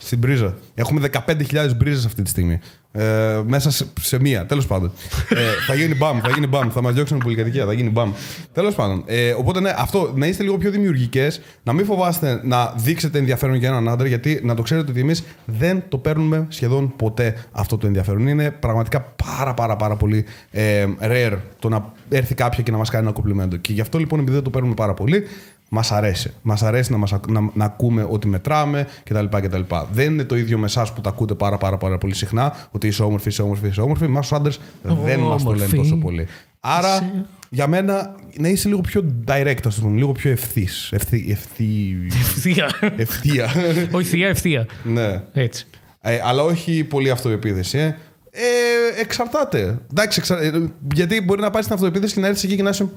στην 0.00 0.20
πρίζα. 0.20 0.54
Έχουμε 0.74 1.08
15.000 1.26 1.76
μπρίζες 1.76 2.04
αυτή 2.04 2.22
τη 2.22 2.30
στιγμή. 2.30 2.60
Ε, 2.92 3.42
μέσα 3.46 3.70
σε, 3.70 3.86
σε 4.00 4.20
μία, 4.20 4.46
τέλος 4.46 4.66
πάντων. 4.66 4.92
ε, 5.28 5.64
θα 5.66 5.74
γίνει 5.74 5.94
μπαμ, 5.94 6.20
θα 6.20 6.28
γίνει 6.30 6.46
μπαμ. 6.46 6.70
Θα 6.70 6.82
μας 6.82 6.94
διώξουν 6.94 7.18
πολυκατοικία, 7.18 7.64
θα 7.64 7.72
γίνει 7.72 7.90
μπαμ. 7.90 8.12
Τέλος 8.52 8.74
πάντων. 8.74 9.02
Ε, 9.06 9.32
οπότε 9.32 9.60
ναι, 9.60 9.74
αυτό, 9.76 10.12
να 10.14 10.26
είστε 10.26 10.42
λίγο 10.42 10.58
πιο 10.58 10.70
δημιουργικές, 10.70 11.40
να 11.62 11.72
μην 11.72 11.84
φοβάστε 11.84 12.40
να 12.44 12.74
δείξετε 12.76 13.18
ενδιαφέρον 13.18 13.54
για 13.54 13.68
έναν 13.68 13.88
άντρα, 13.88 14.06
γιατί 14.06 14.40
να 14.42 14.54
το 14.54 14.62
ξέρετε 14.62 14.90
ότι 14.90 15.00
εμείς 15.00 15.24
δεν 15.44 15.82
το 15.88 15.98
παίρνουμε 15.98 16.46
σχεδόν 16.48 16.92
ποτέ 16.96 17.36
αυτό 17.52 17.76
το 17.76 17.86
ενδιαφέρον. 17.86 18.26
Είναι 18.26 18.50
πραγματικά 18.50 19.00
πάρα 19.00 19.54
πάρα 19.54 19.76
πάρα 19.76 19.96
πολύ 19.96 20.24
ε, 20.50 20.86
rare 21.00 21.36
το 21.58 21.68
να 21.68 21.92
έρθει 22.08 22.34
κάποια 22.34 22.62
και 22.62 22.70
να 22.70 22.76
μας 22.76 22.90
κάνει 22.90 23.04
ένα 23.04 23.12
κομπλιμέντο. 23.12 23.56
Και 23.56 23.72
γι' 23.72 23.80
αυτό 23.80 23.98
λοιπόν, 23.98 24.18
επειδή 24.18 24.34
δεν 24.34 24.44
το 24.44 24.50
παίρνουμε 24.50 24.74
πάρα 24.74 24.94
πολύ, 24.94 25.24
Μας 25.72 25.92
αρέσει. 25.92 26.32
Μας 26.42 26.62
αρέσει 26.62 26.92
να, 26.92 26.98
μας, 26.98 27.12
ακ- 27.12 27.30
να, 27.30 27.50
να 27.54 27.64
ακούμε 27.64 28.06
ότι 28.10 28.28
μετράμε 28.28 28.86
κτλ. 29.04 29.24
κτλ. 29.30 29.60
Δεν 29.92 30.12
είναι 30.12 30.24
το 30.24 30.36
ίδιο 30.36 30.58
με 30.58 30.66
εσάς 30.66 30.92
που 30.92 31.00
τα 31.00 31.08
ακούτε 31.08 31.34
πάρα, 31.34 31.58
πάρα, 31.58 31.76
πάρα 31.76 31.98
πολύ 31.98 32.14
συχνά, 32.14 32.68
ότι 32.70 32.86
είσαι 32.86 33.02
όμορφη, 33.02 33.28
είσαι 33.28 33.42
όμορφη, 33.42 33.66
είσαι 33.66 33.80
όμορφη. 33.80 34.04
Εμάς 34.04 34.28
τους 34.28 34.38
άντρες 34.38 34.60
δεν 34.82 35.18
μας 35.20 35.42
το 35.42 35.50
λένε 35.50 35.62
Όμορφη. 35.64 35.76
τόσο 35.76 35.96
πολύ. 35.96 36.26
Άρα, 36.60 37.12
για 37.48 37.66
μένα, 37.66 38.14
να 38.38 38.48
είσαι 38.48 38.68
λίγο 38.68 38.80
πιο 38.80 39.04
direct, 39.26 39.66
ας 39.66 39.80
πούμε, 39.80 39.96
λίγο 39.98 40.12
πιο 40.12 40.30
ευθύς. 40.30 40.88
Ευθύ. 40.92 41.26
ευθύ 41.30 41.96
Ευθεία. 42.06 42.70
ευθεία. 42.96 43.48
Όχι 43.92 44.06
θεία, 44.08 44.28
ευθεία. 44.28 44.66
ναι. 44.84 45.22
Έτσι. 45.32 45.66
Ε, 46.00 46.20
αλλά 46.24 46.42
όχι 46.42 46.84
πολύ 46.84 47.10
αυτοεπίθεση. 47.10 47.78
Ε. 47.78 47.96
Ε, 48.30 49.00
εξαρτάται. 49.00 49.78
Εντάξει, 49.90 50.18
εξα... 50.20 50.42
ε, 50.42 50.70
γιατί 50.94 51.20
μπορεί 51.20 51.40
να 51.40 51.50
πάει 51.50 51.62
στην 51.62 51.74
αυτοεπίθεση 51.74 52.14
και 52.14 52.20
να 52.20 52.26
έρθεις 52.26 52.44
εκεί 52.44 52.56
και 52.56 52.62
να 52.62 52.70
είσαι. 52.70 52.88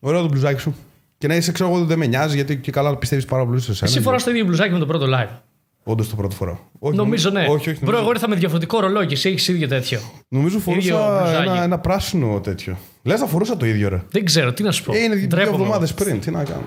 Ωραίο 0.00 0.20
το 0.22 0.28
μπλουζάκι 0.28 0.60
σου. 0.60 0.74
Και 1.18 1.26
να 1.26 1.34
είσαι, 1.36 1.52
ξέρω 1.52 1.70
εγώ, 1.70 1.84
δεν 1.84 1.98
με 1.98 2.06
νοιάζει 2.06 2.34
γιατί 2.34 2.56
και 2.56 2.70
καλά 2.70 2.96
πιστεύεις 2.96 3.24
πάρα 3.24 3.46
πολύ 3.46 3.60
σε 3.60 3.70
εσένα. 3.70 3.90
Εσύ 3.90 4.00
φοράς 4.00 4.24
το 4.24 4.30
ίδιο 4.30 4.44
μπλουζάκι 4.44 4.72
με 4.72 4.78
το 4.78 4.86
πρώτο 4.86 5.06
live. 5.06 5.36
Όντως 5.82 6.08
το 6.08 6.16
πρώτο 6.16 6.34
φορά. 6.34 6.58
Όχι, 6.78 6.96
Νομίζω 6.96 7.30
ναι. 7.30 7.40
Όχι, 7.48 7.70
όχι. 7.70 7.78
Μπρο, 7.78 7.78
Νομίζω, 7.80 7.98
εγώ 8.02 8.10
ήρθα 8.10 8.28
με 8.28 8.34
διαφορετικό 8.36 8.80
ρολόι 8.80 9.06
και 9.06 9.14
εσύ 9.14 9.28
έχεις 9.28 9.48
ίδιο 9.48 9.68
τέτοιο. 9.68 10.00
νομίζω 10.28 10.58
ίδιο 10.58 10.72
φορούσα 10.72 11.20
μπλουζάκι. 11.20 11.48
ένα, 11.48 11.62
ένα 11.62 11.78
πράσινο 11.78 12.40
τέτοιο. 12.40 12.76
Λες 13.02 13.20
να 13.20 13.26
φορούσα 13.26 13.56
το 13.56 13.66
ίδιο, 13.66 13.88
ρε. 13.88 14.02
Δεν 14.10 14.24
ξέρω, 14.24 14.52
τι 14.52 14.62
να 14.62 14.72
σου 14.72 14.84
πω. 14.84 14.94
Ε, 14.94 14.98
είναι 15.02 15.14
δύο 15.14 15.26
Ντρέπομαι. 15.26 15.56
εβδομάδες 15.56 15.94
πριν. 15.94 16.20
Τι 16.20 16.30
να 16.30 16.44
κάνω. 16.44 16.62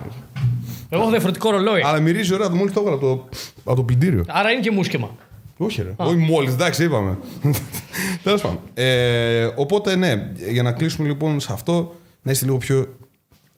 Εγώ 0.90 1.02
έχω 1.02 1.12
διαφορετικό 1.12 1.52
ρολόι. 1.52 1.82
Αλλά 1.86 2.00
μυρίζει 2.00 2.34
ωραία, 2.34 2.50
μόλις 2.50 2.74
το 2.74 2.80
έβγαλα 2.80 2.98
από 2.98 3.06
το, 3.06 3.30
από 3.64 3.76
το 3.76 3.84
πλυντήριο. 3.84 4.24
Άρα 4.28 4.52
είναι 4.52 4.62
και 4.62 4.72
μουσκεμα. 4.72 5.10
Όχι, 5.58 5.82
ρε. 5.82 5.94
Όχι 5.96 6.16
μόλις, 6.16 6.54
εντάξει, 6.54 6.84
είπαμε. 6.84 7.18
Τέλος 8.24 8.42
πάντων. 8.42 8.60
Ε, 8.74 9.50
οπότε, 9.56 9.96
ναι, 9.96 10.32
για 10.52 10.64
να 10.64 10.72
κλείσουμε 10.72 11.08
λοιπόν 11.08 11.40
σε 11.40 11.54
αυτό, 11.54 11.96
να 12.22 12.32
είστε 12.32 12.46
λίγο 12.46 12.58
πιο 12.58 12.96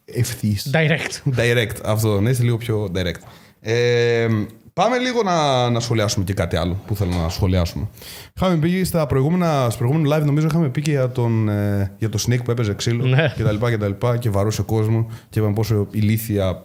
ευθύς. 0.05 0.71
Direct. 0.73 1.37
direct. 1.39 1.75
Αυτό, 1.85 2.21
να 2.21 2.29
είστε 2.29 2.43
λίγο 2.43 2.57
πιο 2.57 2.91
direct. 2.95 3.21
Ε, 3.61 4.27
πάμε 4.73 4.97
λίγο 4.97 5.23
να, 5.23 5.69
να 5.69 5.79
σχολιάσουμε 5.79 6.25
και 6.25 6.33
κάτι 6.33 6.55
άλλο 6.55 6.77
που 6.87 6.95
θέλω 6.95 7.11
να 7.11 7.29
σχολιάσουμε. 7.29 7.87
Είχαμε 8.35 8.55
πει 8.55 8.83
στα 8.83 9.05
προηγούμενα, 9.07 9.67
στο 9.69 9.77
προηγούμενο 9.85 10.15
live, 10.15 10.25
νομίζω 10.25 10.47
είχαμε 10.47 10.69
πει 10.69 10.81
και 10.81 10.91
για, 10.91 11.09
τον, 11.11 11.49
ε, 11.49 11.91
για 11.99 12.09
το 12.09 12.23
Snake 12.27 12.43
που 12.43 12.51
έπαιζε 12.51 12.73
ξύλο 12.73 13.05
Ναι. 13.05 13.33
και 13.35 13.43
τα 13.43 13.51
λοιπά 13.51 13.69
και 13.69 13.77
τα 13.77 13.87
λοιπά 13.87 14.17
και 14.17 14.29
βαρούσε 14.29 14.61
κόσμο 14.61 15.11
και 15.29 15.39
είπαμε 15.39 15.53
πόσο 15.53 15.87
ηλίθια 15.91 16.63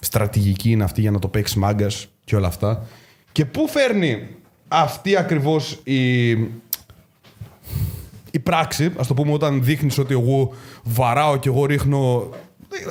στρατηγική 0.00 0.70
είναι 0.70 0.84
αυτή 0.84 1.00
για 1.00 1.10
να 1.10 1.18
το 1.18 1.28
παίξεις 1.28 1.56
μάγκας 1.56 2.06
και 2.24 2.36
όλα 2.36 2.46
αυτά. 2.46 2.86
Και 3.32 3.44
πού 3.44 3.68
φέρνει 3.68 4.26
αυτή 4.68 5.16
ακριβώς 5.16 5.80
η, 5.84 6.30
η 8.30 8.38
πράξη, 8.42 8.92
ας 8.96 9.06
το 9.06 9.14
πούμε, 9.14 9.32
όταν 9.32 9.64
δείχνεις 9.64 9.98
ότι 9.98 10.12
εγώ 10.12 10.50
βαράω 10.82 11.36
και 11.36 11.48
εγώ 11.48 11.64
ρίχνω. 11.66 12.30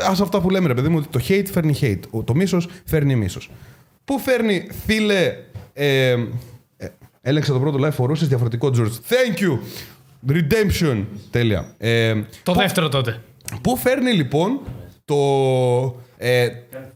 Α 0.08 0.12
αυτά 0.12 0.42
που 0.42 0.50
λέμε, 0.50 0.68
ρε 0.68 0.74
παιδί 0.74 0.88
μου, 0.90 0.98
ότι 0.98 1.08
το 1.08 1.26
hate 1.30 1.46
φέρνει 1.52 1.78
hate. 1.82 2.00
ο- 2.12 2.24
Το 2.24 2.36
μίσος 2.36 2.68
φέρνει 2.86 3.16
μίσος. 3.16 3.50
Πού 4.06 4.20
φέρνει, 4.20 4.68
φίλε. 4.86 5.34
Ε, 5.74 6.10
ε, 6.78 6.88
έλεγξα 7.22 7.54
το 7.54 7.60
πρώτο 7.60 7.88
live, 7.88 7.92
φορούσε 7.92 8.26
διαφορετικό 8.26 8.72
George. 8.76 8.90
Thank 9.10 9.40
you! 9.40 9.58
Redemption. 10.30 11.04
Τέλεια. 11.32 11.66
Ε, 11.78 12.14
Το 12.44 12.54
δεύτερο 12.54 12.90
τότε. 12.90 13.22
Πού 13.62 13.78
φέρνει 13.78 14.12
λοιπόν 14.12 14.60
το. 15.06 15.16
Ε, 16.18 16.48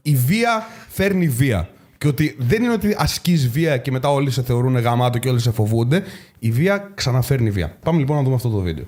η 0.02 0.14
βία 0.14 0.66
φέρνει 0.88 1.28
βία. 1.28 1.68
Και 1.98 2.08
ότι 2.08 2.36
δεν 2.38 2.62
είναι 2.62 2.72
ότι 2.72 2.94
ασκείς 2.98 3.48
βία 3.48 3.76
και 3.76 3.90
μετά 3.90 4.10
όλοι 4.12 4.30
σε 4.30 4.42
θεωρούν 4.42 4.78
γαμάτο 4.78 5.18
και 5.18 5.28
όλοι 5.28 5.40
σε 5.40 5.50
φοβούνται. 5.52 6.02
Η 6.38 6.50
βία 6.50 6.90
ξαναφέρνει 6.94 7.50
βία. 7.50 7.76
Πάμε 7.82 7.98
λοιπόν 7.98 8.16
να 8.16 8.22
δούμε 8.22 8.34
αυτό 8.34 8.48
το 8.48 8.58
βίντεο. 8.60 8.84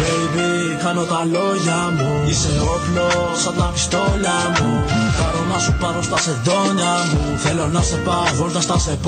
Με 0.00 0.76
κάνε 0.82 1.00
να 1.00 1.04
σου 1.04 1.04
πάρει 1.04 1.04
αυτό 1.04 1.04
Baby, 1.04 1.04
κάνω 1.04 1.04
τα 1.04 1.24
λόγια 1.24 1.90
μου. 1.90 2.28
Είσαι 2.28 2.60
όπλος 2.60 3.42
σαν 3.42 3.56
τα 3.56 3.70
πιστόλια 3.72 4.38
μου. 4.60 4.84
Πάρω 5.18 5.44
να 5.52 5.58
σου 5.58 5.76
πάρω 5.80 6.02
στα 6.02 6.18
σεντόνια 6.18 6.94
μου. 7.12 7.38
Θέλω 7.38 7.66
να 7.66 7.82
σε 7.82 7.96
πάω 7.96 8.24
βόλτα 8.34 8.60
στα 8.60 8.78
σε 8.78 8.98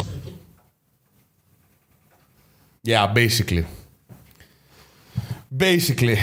Yeah, 2.84 3.06
basically. 3.14 3.81
Basically. 5.60 6.16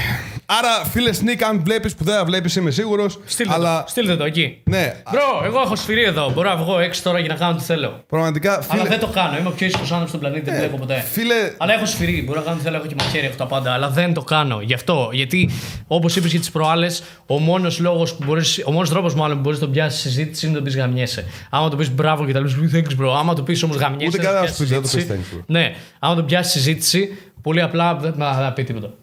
Άρα, 0.46 0.86
φίλε 0.92 1.12
Σνίκ, 1.14 1.44
αν 1.44 1.62
βλέπεις 1.64 1.96
που 1.96 2.04
δεν 2.04 2.16
θα 2.16 2.26
βλέπεις, 2.26 2.56
είμαι 2.56 2.72
σίγουρος. 2.72 3.20
Στείλτε, 3.26 3.54
Αλλά 3.54 3.84
το, 3.84 3.90
στείλτε 3.90 4.16
το 4.16 4.24
εκεί. 4.24 4.62
ναι, 4.64 4.94
Μπρο, 5.12 5.42
εγώ 5.46 5.60
έχω 5.62 5.76
σφυρί 5.76 6.04
εδώ. 6.04 6.32
Μπορώ 6.34 6.50
να 6.50 6.56
βγω 6.58 6.80
έξω 6.80 7.02
τώρα 7.04 7.20
για 7.20 7.28
να 7.28 7.36
κάνω 7.36 7.58
τι 7.58 7.64
θέλω. 7.64 8.04
πραγματικά. 8.08 8.62
Φίλε, 8.62 8.80
Αλλά 8.80 8.90
δεν 8.90 9.00
το 9.00 9.08
κάνω. 9.08 9.38
Είμαι 9.38 9.48
ο 9.48 9.52
πιο 9.52 9.66
ήσυχος 9.68 9.88
άνθρωπος 9.88 10.10
στον 10.10 10.20
πλανήτη. 10.20 10.50
Δεν 10.50 10.60
βλέπω 10.60 10.78
ποτέ. 10.78 11.00
φίλε, 11.12 11.34
Αλλά 11.58 11.74
έχω 11.74 11.86
σφυρί. 11.86 12.24
Μπορώ 12.26 12.40
να 12.40 12.46
κάνω 12.46 12.58
τι 12.58 12.64
θέλω. 12.64 12.76
Έχω 12.78 12.86
και 12.86 12.96
μαχαίρι, 12.98 13.26
έχω 13.26 13.36
τα 13.36 13.46
πάντα. 13.46 13.72
Αλλά 13.74 13.90
δεν 13.90 14.14
το 14.14 14.22
κάνω. 14.22 14.62
Γι' 14.62 14.74
αυτό. 14.74 15.10
Γιατί 15.14 15.50
όπως 15.88 16.16
είπες 16.16 16.32
και 16.32 16.40
τις 16.40 16.52
προάλλες, 16.52 17.04
ο 17.26 17.40
μόνος 17.40 17.80
λόγος 17.80 18.14
που 18.16 18.24
μπορεί. 18.26 18.42
Ο 18.66 18.72
μόνος 18.72 18.90
τρόπος 18.90 19.16
μάλλον 19.16 19.36
που 19.36 19.42
μπορείς 19.42 19.60
να 19.60 19.66
τον 19.66 19.74
πιάσεις 19.74 20.00
συζήτηση 20.02 20.46
είναι 20.46 20.56
να 20.56 20.62
τον 20.62 20.72
πεις 20.72 20.82
γαμιέσαι. 20.82 21.26
Άμα 21.50 21.70
το 21.70 21.76
πεις 21.76 21.92
μπράβο 21.92 22.26
και 22.26 22.34
τα 22.34 22.40
λε, 22.40 22.50
thanks 22.74 23.02
bro. 23.06 23.14
Άμα 23.20 23.34
το 23.34 23.42
πεις 23.44 23.64
όμως 23.64 23.76
γαμιέσαι. 23.78 24.06
Ούτε 24.08 24.18
δεν 24.18 24.26
καλά 24.26 24.40
πιάσεις 24.40 24.58
σου 24.58 24.64
πει, 24.64 24.70
δεν 24.70 24.76
το 24.82 24.82
πεις 24.82 24.92
συζήτηση. 24.92 25.20
thanks, 25.34 25.38
bro. 25.38 25.44
Ναι, 25.48 25.74
άμα 26.00 26.16
τον 26.16 26.26
πιάσεις 26.26 26.52
συζήτηση, 26.52 27.18
πολύ 27.42 27.62
απλά 27.62 27.96
δεν 27.96 28.14
θα 28.18 28.34
θα 28.34 28.54
πει 28.54 28.64
τίποτα. 28.64 28.94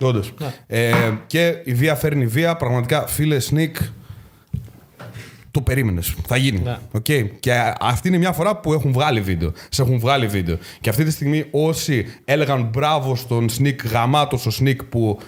Όντως. 0.00 0.32
Ναι. 0.38 0.54
Ε, 0.66 0.92
και 1.26 1.54
η 1.64 1.74
βία 1.74 1.94
φέρνει 1.94 2.26
βία. 2.26 2.56
Πραγματικά, 2.56 3.06
φίλε 3.06 3.38
Snik, 3.38 3.76
το 5.50 5.60
περίμενες. 5.60 6.14
Θα 6.26 6.36
γίνει. 6.36 6.58
Ναι. 6.60 6.76
Οκ. 6.92 7.04
Και 7.40 7.52
α- 7.54 7.76
αυτή 7.80 8.08
είναι 8.08 8.18
μια 8.18 8.32
φορά 8.32 8.56
που 8.56 8.72
έχουν 8.72 8.92
βγάλει 8.92 9.20
βίντεο. 9.20 9.52
Σε 9.68 9.82
έχουν 9.82 9.98
βγάλει 9.98 10.26
βίντεο. 10.26 10.58
Και 10.80 10.88
αυτή 10.88 11.04
τη 11.04 11.10
στιγμή 11.10 11.44
όσοι 11.50 12.06
έλεγαν 12.24 12.62
μπράβο 12.72 13.14
στον 13.16 13.48
Snik, 13.48 13.86
γαμάτος 13.86 14.46
ο 14.46 14.50
Snik 14.50 14.84
που 14.84 15.18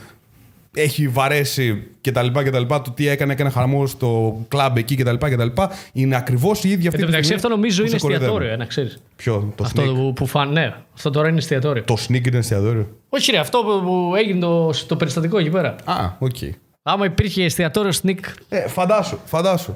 έχει 0.77 1.09
βαρέσει 1.09 1.83
και 2.01 2.13
τα 2.13 2.23
λοιπά 2.23 2.45
και 2.45 2.51
τα 2.51 2.59
λοιπά, 2.59 2.83
το 2.83 2.91
τι 2.91 3.09
έκανε, 3.09 3.33
έκανε 3.33 3.51
χαμό 3.51 3.87
στο 3.87 4.41
κλαμπ 4.49 4.77
εκεί 4.77 4.97
και 4.97 5.05
τα 5.05 5.13
λοιπά 5.13 5.29
και 5.29 5.37
τα 5.37 5.45
λοιπά, 5.45 5.71
είναι 5.93 6.17
ακριβώς 6.17 6.65
οι 6.65 6.69
ίδιοι 6.69 6.87
αυτή 6.87 6.87
Εν 6.87 6.93
τω 6.93 6.99
τη 6.99 7.05
μεταξύ, 7.05 7.25
στιγμή 7.25 7.35
αυτό 7.35 7.49
νομίζω 7.49 7.83
που 7.83 7.89
είναι 7.89 7.99
σε 7.99 8.03
κοροϊδεύουν. 8.03 8.35
εστιατόριο, 8.35 8.55
ε, 8.55 8.57
να 8.57 8.65
ξέρεις. 8.65 8.99
Ποιο, 9.17 9.53
το 9.55 9.65
Αυτό 9.65 9.83
Snik; 9.83 9.95
που, 9.95 10.13
που 10.13 10.27
φαν, 10.27 10.53
ναι, 10.53 10.75
αυτό 10.95 11.11
τώρα 11.11 11.29
είναι 11.29 11.39
εστιατόριο. 11.39 11.83
Το 11.83 11.97
Snik 12.09 12.27
είναι 12.27 12.39
εστιατόριο; 12.39 12.89
Όχι, 13.09 13.31
ρε, 13.31 13.39
αυτό 13.39 13.59
που, 13.59 13.87
που 13.87 14.15
έγινε 14.17 14.41
το, 14.41 14.71
το 14.87 14.97
περιστατικό 14.97 15.39
εκεί 15.39 15.51
πέρα. 15.51 15.75
Α, 15.85 16.11
οκ. 16.19 16.37
Άμα 16.83 17.05
υπήρχε 17.05 17.45
εστιατόριο 17.45 17.93
Snik. 18.03 18.19
Ε, 18.49 18.69
φαντάσου, 18.69 19.19
φαντάσου. 19.25 19.75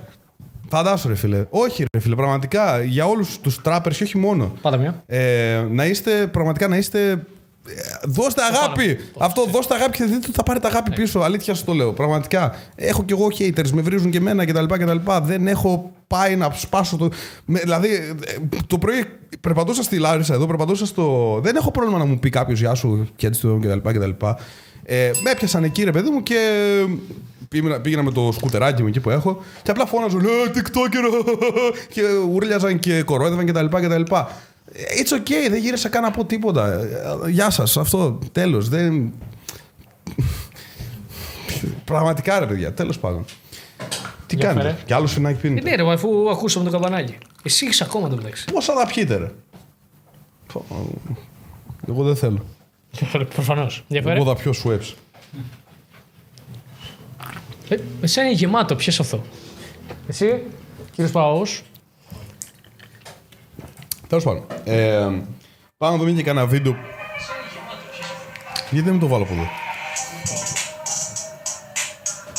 Φαντάσου, 0.69 1.09
ρε 1.09 1.15
φίλε. 1.15 1.45
Όχι, 1.51 1.85
ρε 1.93 2.01
φίλε, 2.01 2.15
πραγματικά 2.15 2.83
για 2.83 3.07
όλους 3.07 3.41
τους 3.41 3.61
τράπερ 3.63 3.93
και 3.93 4.03
όχι 4.03 4.19
μόνο. 4.19 4.53
Πάντα 4.61 4.77
μια. 4.77 5.03
Ε, 5.07 5.67
να 5.71 5.87
είστε, 5.87 6.27
πραγματικά 6.27 6.69
να 6.69 6.77
είστε. 6.77 7.23
Ε, 7.76 7.98
Δώστε 8.04 8.42
αγάπη! 8.42 8.98
Αυτό, 9.18 9.44
δώστε 9.44 9.74
αγάπη 9.74 9.96
και 9.96 10.04
δείτε 10.04 10.16
ότι 10.16 10.33
θα 10.33 10.42
πάρετε 10.42 10.66
αγάπη 10.66 10.90
πίσω. 10.90 11.20
Αλήθεια 11.20 11.54
σα 11.54 11.64
το 11.64 11.72
λέω. 11.72 11.92
Πραγματικά. 11.92 12.54
Έχω 12.74 13.04
κι 13.04 13.12
εγώ 13.12 13.26
haters, 13.38 13.70
με 13.70 13.83
βρίζουν 13.83 14.11
και 14.11 14.18
εμένα 14.18 14.44
κτλ. 14.44 14.64
κτλ. 14.64 14.96
Δεν 15.22 15.46
έχω 15.46 15.92
πάει 16.06 16.37
να 16.37 16.50
σπάσω 16.54 16.96
το. 16.96 17.09
Με, 17.44 17.59
δηλαδή, 17.59 17.88
ε, 17.94 18.56
το 18.66 18.78
πρωί 18.78 19.04
περπατούσα 19.40 19.83
στη 19.83 19.98
Λάρισα 19.98 20.35
εδώ, 20.35 20.46
περπατούσα 20.46 20.87
στο. 20.87 21.38
Δεν 21.42 21.56
έχω 21.56 21.70
πρόβλημα 21.70 21.98
να 21.98 22.04
μου 22.04 22.18
πει 22.18 22.30
κάποιος 22.30 22.61
Γεια 22.61 22.74
σου 22.74 23.09
και 23.16 23.26
έτσι 23.26 23.40
το 23.40 23.59
κτλ. 23.62 23.88
κτλ. 23.88 24.11
Ε, 24.85 25.11
με 25.22 25.30
έπιασαν 25.30 25.64
εκεί, 25.64 25.85
ρε 25.85 25.90
παιδί 25.90 26.11
μου, 26.11 26.22
και 26.22 26.37
πήγαινα, 27.48 27.80
πήγαινα 27.80 28.02
με 28.02 28.12
το 28.12 28.33
σκουτεράκι 28.33 28.83
μου 28.83 28.88
εκεί 28.88 29.00
που 29.00 29.11
έχω 29.11 29.42
και 29.62 29.70
απλά 29.70 29.87
φώναζαν 29.87 30.20
«Ε, 30.20 30.28
TikToker! 30.54 31.24
και 31.94 32.02
ούρλιαζαν 32.33 32.78
και 32.78 33.02
κορόιδευαν 33.02 33.46
κτλ. 33.46 33.66
κτλ. 33.66 34.14
It's 34.72 35.16
okay, 35.18 35.48
δεν 35.50 35.61
γύρισα 35.61 35.88
καν 35.88 36.02
να 36.02 36.11
πω 36.11 36.24
τίποτα. 36.24 36.72
Ε, 36.72 37.30
Γεια 37.30 37.50
σας, 37.50 37.76
αυτό 37.76 38.18
τέλος. 38.33 38.68
Δεν... 38.68 39.12
Πραγματικά 41.85 42.38
ρε 42.38 42.46
παιδιά, 42.46 42.72
τέλος 42.74 42.98
πάντων. 42.98 43.24
Τι 44.26 44.37
Για 44.37 44.46
κάνετε, 44.46 44.68
φέρε. 44.68 44.83
κι 44.87 44.92
άλλο 44.92 45.06
φινάκι 45.06 45.37
Ε, 45.38 45.40
πίνετε. 45.40 45.70
ναι, 45.70 45.76
ρε, 45.76 45.83
μα 45.83 45.92
αφού 45.92 46.30
ακούσαμε 46.30 46.64
το 46.64 46.70
καμπανάκι. 46.70 47.18
Εσύ 47.42 47.64
έχεις 47.66 47.80
ακόμα 47.80 48.09
το 48.09 48.16
μεταξύ. 48.16 48.44
Πόσα 48.52 48.74
θα 48.74 48.87
πιείτε, 48.87 49.16
ρε; 49.16 49.30
Πω, 50.52 50.64
Εγώ 51.88 52.02
δεν 52.04 52.16
θέλω. 52.16 52.44
Προφανώς. 53.35 53.85
Διαφέρε. 53.88 54.14
Εγώ 54.14 54.24
θα 54.24 54.35
πιω 54.42 54.52
Schweppes. 54.64 54.94
Ε, 57.68 57.76
εσένα 58.00 58.26
είναι 58.26 58.37
γεμάτο, 58.37 58.76
ποιο 58.76 58.92
αυτό. 59.00 59.22
Εσύ, 60.09 60.42
κύριος 60.94 61.12
Παός. 61.12 61.62
Τέλος 64.11 64.25
πάντων. 64.25 64.44
Ε, 64.64 64.99
πάμε 65.79 65.96
να 65.96 65.96
δούμε 65.96 66.11
και 66.11 66.23
κανένα 66.23 66.46
βίντεο. 66.46 66.77
Γιατί 68.70 68.85
δεν 68.87 68.94
μου 68.94 69.01
το 69.01 69.07
βάλω 69.07 69.23
από 69.23 69.33
εδώ; 69.33 69.46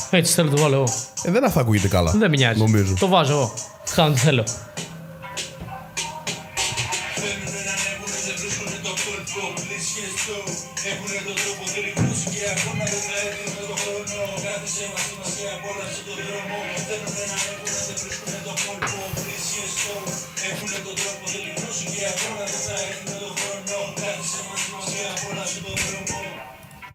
Έτσι 0.09 0.33
θέλω 0.33 0.49
να 0.49 0.55
το 0.55 0.61
βάλω 0.61 0.75
εγώ. 0.75 0.85
Ε, 1.23 1.31
δεν 1.31 1.49
θα 1.49 1.59
ακούγεται 1.59 1.87
καλά. 1.87 2.11
Δεν 2.11 2.29
με 2.29 2.37
νοιάζει. 2.37 2.59
Νομίζω. 2.59 2.93
Το 2.99 3.07
βάζω 3.07 3.33
εγώ. 3.33 3.53
Κάνω 3.95 4.13
τι 4.13 4.19
θέλω. 4.19 4.43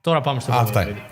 Τώρα 0.07 0.21
πάμε 0.21 0.41
στο 0.41 0.53
Α, 0.53 0.55
επόμενο 0.55 0.69
αυτά 0.69 0.83
είναι. 0.83 0.91
βίντεο. 0.91 1.09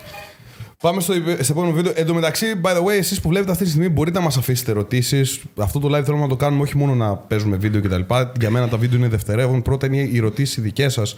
Πάμε 0.81 1.01
στο, 1.01 1.13
στο 1.43 1.51
επόμενο 1.53 1.73
βίντεο. 1.73 1.93
Εν 1.95 2.05
τω 2.05 2.13
μεταξύ, 2.13 2.45
by 2.63 2.69
the 2.69 2.83
way, 2.83 2.97
εσείς 2.97 3.21
που 3.21 3.29
βλέπετε 3.29 3.51
αυτή 3.51 3.63
τη 3.63 3.69
στιγμή 3.69 3.89
μπορείτε 3.89 4.17
να 4.17 4.23
μας 4.23 4.37
αφήσετε 4.37 4.71
ερωτήσεις. 4.71 5.41
Αυτό 5.57 5.79
το 5.79 5.97
live 5.97 6.03
θέλουμε 6.03 6.23
να 6.23 6.29
το 6.29 6.35
κάνουμε 6.35 6.61
όχι 6.61 6.77
μόνο 6.77 6.95
να 6.95 7.15
παίζουμε 7.15 7.55
βίντεο 7.57 7.81
κτλ. 7.81 8.13
Για 8.39 8.49
μένα 8.49 8.67
τα 8.67 8.77
βίντεο 8.77 8.97
είναι 8.97 9.07
δευτερεύον. 9.07 9.61
Πρώτα 9.61 9.85
είναι 9.85 9.97
οι 9.97 10.17
ερωτήσεις 10.17 10.63
δικές 10.63 10.93
σας. 10.93 11.15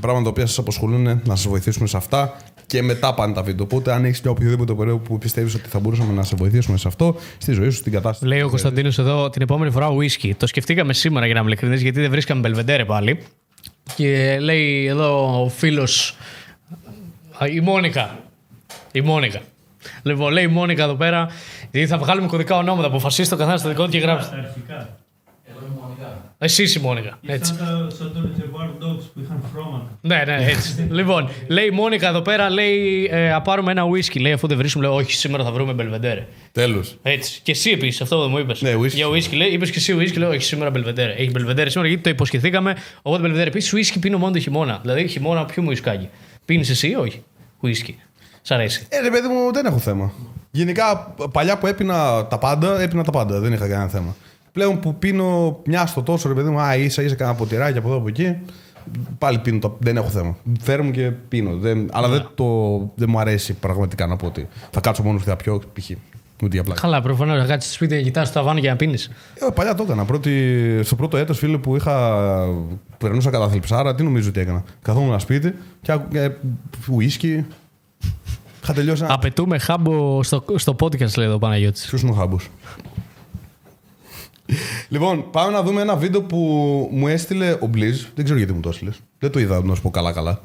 Πράγματα 0.00 0.24
τα 0.24 0.30
οποία 0.30 0.46
σας 0.46 0.58
απασχολούν, 0.58 1.02
να 1.02 1.36
σας 1.36 1.46
βοηθήσουμε 1.48 1.86
σε 1.86 1.96
αυτά. 1.96 2.36
Και 2.66 2.82
μετά 2.82 3.14
πάνε 3.14 3.34
τα 3.34 3.42
βίντεο. 3.42 3.64
Οπότε, 3.64 3.92
αν 3.92 4.04
έχεις 4.04 4.20
μια 4.20 4.30
οποιοδήποτε 4.30 4.74
ωραίο 4.76 4.98
που 4.98 5.18
πιστεύεις 5.18 5.54
ότι 5.54 5.68
θα 5.68 5.78
μπορούσαμε 5.78 6.12
να 6.12 6.22
σε 6.22 6.34
βοηθήσουμε 6.36 6.76
σε 6.76 6.88
αυτό, 6.88 7.16
στη 7.38 7.52
ζωή 7.52 7.70
σου, 7.70 7.76
στην 7.76 7.92
κατάσταση. 7.92 8.26
Λέει 8.26 8.40
ο 8.42 8.48
Κωνσταντίνος 8.48 8.98
εδώ 8.98 9.30
την 9.30 9.42
επόμενη 9.42 9.70
φορά 9.70 9.88
whisky. 9.90 10.30
Το 10.36 10.46
σκεφτήκαμε 10.46 10.92
σήμερα 10.92 11.24
για 11.24 11.34
να 11.34 11.40
είμαι 11.40 11.48
ειλικρινής, 11.48 11.82
γιατί 11.82 12.00
δεν 12.00 12.10
βρίσκαμε 12.10 12.40
μπελβεντέρε 12.40 12.84
πάλι. 12.84 13.18
Και 13.96 14.38
λέει 14.40 14.86
εδώ 14.86 15.42
ο 15.44 15.48
φίλος. 15.48 16.16
Η 17.46 17.60
Μόνικα. 17.60 18.18
Η 18.92 19.00
Μόνικα. 19.00 19.40
Λοιπόν, 20.02 20.32
λέει 20.32 20.44
η 20.44 20.48
Μόνικα 20.48 20.84
εδώ 20.84 20.94
πέρα, 20.94 21.28
γιατί 21.70 21.86
θα 21.86 21.98
βγάλουμε 21.98 22.26
κωδικά 22.26 22.56
ονόματα. 22.56 22.86
Αποφασίστε 22.86 23.34
το 23.34 23.40
καθένας 23.40 23.60
στο 23.60 23.68
δικό 23.68 23.84
του 23.84 23.90
και 23.90 23.98
γράψτε. 23.98 24.36
Τα 24.36 24.42
αρχικά. 24.42 24.98
Εγώ 25.50 25.58
είμαι 25.66 25.80
μονικά. 25.82 26.34
Εσύ 26.38 26.62
η 26.62 26.80
Μόνικα. 26.82 27.18
Έτσι. 27.26 27.54
Σαν, 27.54 27.88
τα, 27.88 27.94
σαν 27.96 28.12
το 28.14 28.20
Reservoir 28.20 28.84
Dogs 28.84 29.04
που 29.14 29.20
είχαν 29.20 29.42
χρώματα. 29.52 29.98
Ναι, 30.00 30.22
ναι, 30.26 30.44
έτσι. 30.50 30.86
λοιπόν, 30.98 31.28
λέει 31.48 31.66
η 31.66 31.70
Μόνικα 31.70 32.08
εδώ 32.08 32.20
πέρα, 32.20 32.50
λέει 32.50 33.08
ε, 33.12 33.28
να 33.28 33.42
πάρουμε 33.42 33.70
ένα 33.70 33.84
whisky. 33.84 34.20
Λέει 34.20 34.32
αφού 34.32 34.46
δεν 34.46 34.56
βρίσκουμε, 34.56 34.86
λέει, 34.86 34.96
Όχι, 34.96 35.12
σήμερα 35.12 35.44
θα 35.44 35.52
βρούμε 35.52 35.72
μπελβεντέρε. 35.72 36.26
Τέλος. 36.52 36.96
Έτσι. 37.02 37.40
Και 37.42 37.50
εσύ 37.50 37.70
επίσης, 37.70 38.00
αυτό 38.00 38.20
δεν 38.20 38.30
μου 38.30 38.38
είπες. 38.38 38.62
Ναι, 38.62 38.74
whisky. 38.74 38.94
Για 38.94 39.06
whisky, 39.08 39.36
λέει, 39.36 39.48
είπες 39.48 39.70
και 39.70 39.78
εσύ 39.78 39.96
whisky, 39.98 40.18
λέω, 40.18 40.28
Όχι, 40.28 40.42
σήμερα 40.42 40.70
μπελβεντέρε. 40.70 41.12
Έχει 41.12 41.30
μπελβεντέρε 41.30 41.70
σήμερα 41.70 41.88
γιατί 41.88 42.04
το 42.04 42.10
υποσχεθήκαμε. 42.10 42.76
Οπότε 43.02 43.22
μπελβεντέρε. 43.22 43.48
Επίσης, 43.48 43.72
whisky 43.74 43.96
πίνω 44.00 44.18
μόνο 44.18 44.32
το 44.32 44.38
χειμώνα. 44.38 44.78
Δηλαδή, 44.82 45.08
χειμώνα, 45.08 45.44
ποιο 45.44 45.62
μου 45.62 45.70
ισκάκι. 45.70 46.08
Πίνεις 46.48 46.70
εσύ 46.70 46.88
ή 46.88 46.94
όχι; 46.94 47.22
Whisky. 47.62 47.94
Σ' 48.42 48.50
αρέσει. 48.50 48.86
Ε, 48.88 49.00
ρε 49.00 49.10
παιδί 49.10 49.28
μου, 49.28 49.52
δεν 49.52 49.66
έχω 49.66 49.78
θέμα. 49.78 50.12
Γενικά, 50.50 51.14
παλιά 51.32 51.58
που 51.58 51.66
έπινα 51.66 52.26
τα 52.26 52.38
πάντα, 52.38 52.80
έπινα 52.80 53.04
τα 53.04 53.10
πάντα. 53.10 53.40
Δεν 53.40 53.52
είχα 53.52 53.68
κανένα 53.68 53.88
θέμα. 53.88 54.16
Πλέον 54.52 54.80
που 54.80 54.94
πίνω 54.94 55.60
μια 55.64 55.86
στο 55.86 56.02
τόσο, 56.02 56.28
ρε 56.28 56.34
παιδί 56.34 56.50
μου, 56.50 56.60
α, 56.60 56.76
ίσα 56.76 57.02
ίσα 57.02 57.14
κανένα 57.14 57.36
ποτηράκι 57.36 57.78
από 57.78 57.88
εδώ 57.88 57.96
από 57.96 58.08
εκεί. 58.08 58.36
Πάλι 59.18 59.38
πίνω, 59.38 59.58
τα... 59.58 59.76
δεν 59.78 59.96
έχω 59.96 60.08
θέμα. 60.08 60.36
Φέρνω 60.60 60.90
και 60.90 61.10
πίνω. 61.10 61.56
Δεν... 61.56 61.88
Αλλά 61.92 62.08
δεν, 62.08 62.28
το... 62.34 62.78
δεν 62.94 63.08
μου 63.10 63.18
αρέσει 63.18 63.52
πραγματικά 63.52 64.06
να 64.06 64.16
πω 64.16 64.26
ότι 64.26 64.48
θα 64.70 64.80
κάτσω 64.80 65.02
μόνος 65.02 65.22
και 65.22 65.28
θα 65.28 65.36
πιω 65.36 65.62
π.χ. 65.72 65.90
Ούτε 66.42 66.54
για 66.54 66.64
πλάκα. 66.64 66.80
Καλά, 66.80 67.02
προφανώς 67.02 67.38
να 67.38 67.46
κάτσει 67.46 67.72
σπίτι 67.72 67.94
να 67.94 68.00
κοιτάς 68.00 68.32
το 68.32 68.38
ταβάνι 68.38 68.60
για 68.60 68.70
να 68.70 68.76
πίνεις. 68.76 69.10
Ε, 69.34 69.50
παλιά 69.54 69.74
το 69.74 69.82
έκανα. 69.82 70.04
Πρώτη... 70.04 70.80
Στο 70.82 70.96
πρώτο 70.96 71.16
έτος, 71.16 71.38
φίλε, 71.38 71.58
που 71.58 71.76
είχα. 71.76 72.24
Περνούσα 72.98 73.30
καταθλιψάρα, 73.30 73.94
τι 73.94 74.02
νομίζω 74.02 74.28
ότι 74.28 74.40
έκανα. 74.40 74.64
Καθόμουν 74.82 75.08
ένα 75.08 75.18
σπίτι 75.18 75.54
και 75.82 75.92
άκουγα 75.92 76.22
ε, 76.22 76.36
ουίσκι. 76.90 77.46
Είχα 78.62 78.72
τελειώσει 78.72 79.04
ένα. 79.04 79.14
Απαιτούμε 79.14 79.58
χάμπο 79.58 80.22
στο, 80.22 80.44
στο 80.54 80.76
podcast, 80.80 81.16
λέει 81.16 81.26
εδώ 81.26 81.34
ο 81.34 81.38
Παναγιώτης. 81.38 81.86
Ποιος 81.86 82.02
είναι 82.02 82.10
ο 82.10 82.14
Χάμπος; 82.14 82.48
λοιπόν, 84.88 85.30
πάμε 85.30 85.52
να 85.52 85.62
δούμε 85.62 85.80
ένα 85.80 85.96
βίντεο 85.96 86.22
που 86.22 86.38
μου 86.92 87.08
έστειλε 87.08 87.56
ο 87.60 87.66
Μπλίζ. 87.66 88.04
Δεν 88.14 88.24
ξέρω 88.24 88.38
γιατί 88.38 88.52
μου 88.54 88.60
το 88.60 88.68
έστειλες. 88.68 89.00
Δεν 89.18 89.30
το 89.30 89.38
είδα 89.38 89.62
να 89.64 89.74
σου 89.74 89.82
πω 89.82 89.90
καλά-καλά. 89.90 90.40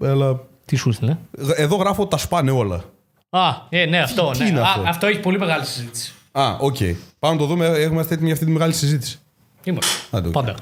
Αλλά 0.00 0.40
Τι 0.64 0.76
σου 0.76 0.88
έστειλε; 0.88 1.16
εδώ 1.56 1.76
γράφω 1.76 2.06
τα 2.06 2.16
σπάνε 2.16 2.50
όλα. 2.50 2.84
Α, 3.30 3.50
ε, 3.68 3.86
ναι, 3.86 3.98
αυτό. 3.98 4.30
Τι, 4.30 4.42
ναι. 4.42 4.48
Είναι 4.48 4.60
αυτό. 4.60 4.80
Α, 4.80 4.88
αυτό; 4.88 5.06
έχει 5.06 5.20
πολύ 5.20 5.38
μεγάλη 5.38 5.64
συζήτηση. 5.64 6.12
Α, 6.32 6.56
OK. 6.58 6.76
Okay. 6.78 6.94
Πάμε 7.18 7.34
να 7.34 7.40
το 7.40 7.46
δούμε. 7.46 7.66
Έχουμε 7.66 8.00
έτοιμοι 8.00 8.24
για 8.24 8.32
αυτή 8.32 8.44
τη 8.44 8.50
μεγάλη 8.50 8.72
συζήτηση. 8.72 9.18
Είμαστε. 9.64 10.16
Άντε, 10.16 10.28
okay. 10.28 10.32
Πάντα. 10.32 10.54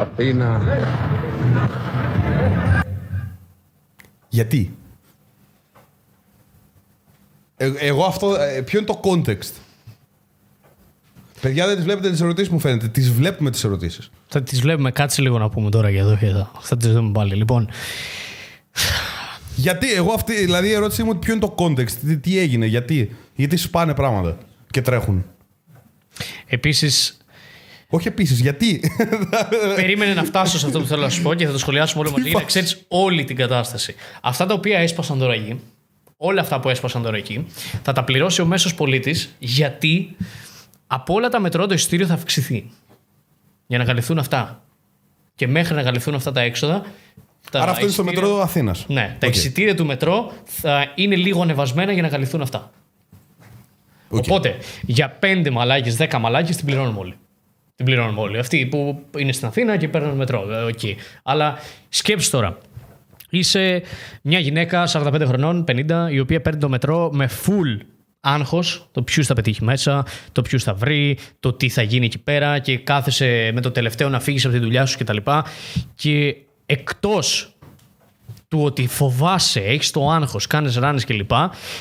Αθήνα. 0.00 0.60
Γιατί; 4.28 4.76
Ε, 7.56 7.72
εγώ 7.78 8.04
αυτό. 8.04 8.34
Ε, 8.34 8.62
ποιο 8.62 8.78
είναι 8.78 8.88
το 8.88 9.00
context; 9.04 9.52
Παιδιά 11.44 11.66
δεν 11.66 11.74
τις 11.76 11.84
βλέπετε 11.84 12.10
τις 12.10 12.20
ερωτήσεις 12.20 12.48
μου 12.52 12.58
φαίνεται. 12.58 12.88
Τις 12.88 13.10
βλέπουμε 13.12 13.50
τις 13.50 13.64
ερωτήσεις. 13.64 14.10
Θα 14.28 14.42
τις 14.42 14.60
βλέπουμε, 14.60 14.90
κάτσε 14.90 15.22
λίγο 15.22 15.38
να 15.38 15.48
πούμε 15.48 15.70
τώρα 15.70 15.90
για 15.90 16.00
εδώ 16.00 16.16
και 16.16 16.26
εδώ. 16.26 16.50
Θα 16.60 16.76
τις 16.76 16.92
δούμε 16.92 17.12
πάλι. 17.12 17.34
Λοιπόν, 17.34 17.68
Γιατί 19.56 19.92
εγώ 19.92 20.12
αυτή, 20.12 20.34
δηλαδή 20.34 20.68
η 20.68 20.72
ερώτησή 20.72 21.02
μου 21.02 21.18
ποιο 21.18 21.32
είναι 21.34 21.46
το 21.46 21.54
context, 21.58 21.90
τι, 21.90 22.18
τι 22.18 22.38
έγινε, 22.38 22.66
γιατί, 22.66 23.16
γιατί 23.34 23.56
σπάνε 23.56 23.94
πράγματα 23.94 24.38
και 24.70 24.80
τρέχουν. 24.80 25.24
επίσης, 26.46 27.16
Όχι 27.88 28.08
επίσης, 28.08 28.40
γιατί. 28.40 28.80
περίμενε 29.76 30.14
να 30.14 30.24
φτάσω 30.24 30.58
σε 30.58 30.66
αυτό 30.66 30.80
που 30.80 30.86
θέλω 30.86 31.02
να 31.02 31.08
σου 31.10 31.22
πω 31.22 31.34
και 31.34 31.46
θα 31.46 31.52
το 31.52 31.58
σχολιάσουμε 31.58 32.02
όλο 32.02 32.10
μαζί 32.10 32.28
για 32.28 32.38
να 32.38 32.44
ξέρεις 32.44 32.84
όλη 32.88 33.24
την 33.24 33.36
κατάσταση. 33.36 33.94
Αυτά 34.20 34.46
τα 34.46 34.54
οποία 34.54 34.78
έσπασαν 34.78 35.18
τώρα 35.18 35.34
εκεί, 35.34 35.60
όλα 36.16 36.40
αυτά 36.40 36.60
που 36.60 36.68
έσπασαν 36.68 37.02
τώρα 37.02 37.16
εκεί, 37.16 37.46
θα 37.82 37.92
τα 37.92 38.04
πληρώσει 38.04 38.40
ο 38.40 38.46
μέσος 38.46 38.74
πολίτης 38.74 39.34
γιατί 39.38 40.16
από 40.86 41.14
όλα 41.14 41.28
τα 41.28 41.40
μετρό 41.40 41.66
το 41.66 41.74
εισιτήριο 41.74 42.06
θα 42.06 42.14
αυξηθεί. 42.14 42.70
Για 43.66 43.78
να 43.78 43.84
καλυφθούν 43.84 44.18
αυτά. 44.18 44.62
Και 45.34 45.46
μέχρι 45.48 45.74
να 45.74 45.82
καλυφθούν 45.82 46.14
αυτά 46.14 46.32
τα 46.32 46.40
έξοδα. 46.40 46.84
τα 47.50 47.60
Άρα 47.60 47.70
αυτό 47.70 47.82
είναι 47.84 47.92
στο 47.92 48.02
εισιτήρια- 48.02 48.28
μετρό 48.28 48.42
Αθήνας. 48.42 48.84
Ναι, 48.88 49.16
τα 49.18 49.26
Οκ. 49.26 49.34
εισιτήρια 49.34 49.74
του 49.74 49.86
μετρό 49.86 50.32
θα 50.44 50.92
είναι 50.94 51.16
λίγο 51.16 51.42
ανεβασμένα 51.42 51.92
για 51.92 52.02
να 52.02 52.08
καλυφθούν 52.08 52.40
αυτά. 52.42 52.70
Οκ. 54.08 54.24
Οπότε 54.28 54.56
για 54.82 55.18
5 55.20 55.50
μαλάκες, 55.50 55.96
10 55.96 56.18
μαλάκες 56.18 56.56
την 56.56 56.66
πληρώνουμε 56.66 56.98
όλοι. 56.98 57.14
Την 57.76 57.84
πληρώνουμε 57.84 58.20
όλοι. 58.20 58.38
Αυτοί 58.38 58.66
που 58.66 59.02
είναι 59.18 59.32
στην 59.32 59.46
Αθήνα 59.46 59.76
και 59.76 59.88
παίρνουν 59.88 60.16
μετρό. 60.16 60.52
ε, 60.52 60.62
οκ. 60.62 60.78
Αλλά 61.22 61.58
σκέψου 61.88 62.30
τώρα. 62.30 62.58
Είσαι 63.30 63.82
μια 64.22 64.38
γυναίκα 64.38 64.86
45 64.86 65.22
χρονών, 65.26 65.64
50, 65.64 66.08
η 66.10 66.18
οποία 66.20 66.40
παίρνει 66.40 66.60
το 66.60 66.68
μετρό 66.68 67.10
με 67.12 67.28
full 67.46 67.84
άγχος, 68.24 68.88
το 68.92 69.02
ποιους 69.02 69.26
θα 69.26 69.34
πετύχει 69.34 69.64
μέσα, 69.64 70.04
το 70.32 70.42
ποιους 70.42 70.62
θα 70.62 70.74
βρει, 70.74 71.18
το 71.40 71.52
τι 71.52 71.68
θα 71.68 71.82
γίνει 71.82 72.04
εκεί 72.06 72.18
πέρα 72.18 72.58
και 72.58 72.78
κάθεσαι 72.78 73.50
με 73.54 73.60
το 73.60 73.70
τελευταίο 73.70 74.08
να 74.08 74.20
φύγεις 74.20 74.44
από 74.44 74.54
τη 74.54 74.60
δουλειά 74.60 74.86
σου 74.86 74.98
κτλ. 74.98 75.16
Και 75.94 76.36
εκτός 76.66 77.48
του 78.48 78.62
ότι 78.62 78.86
φοβάσαι, 78.86 79.60
έχεις 79.60 79.90
το 79.90 80.10
άγχος, 80.10 80.46
κάνεις 80.46 80.76
ράνες 80.76 81.04
κλπ. 81.04 81.30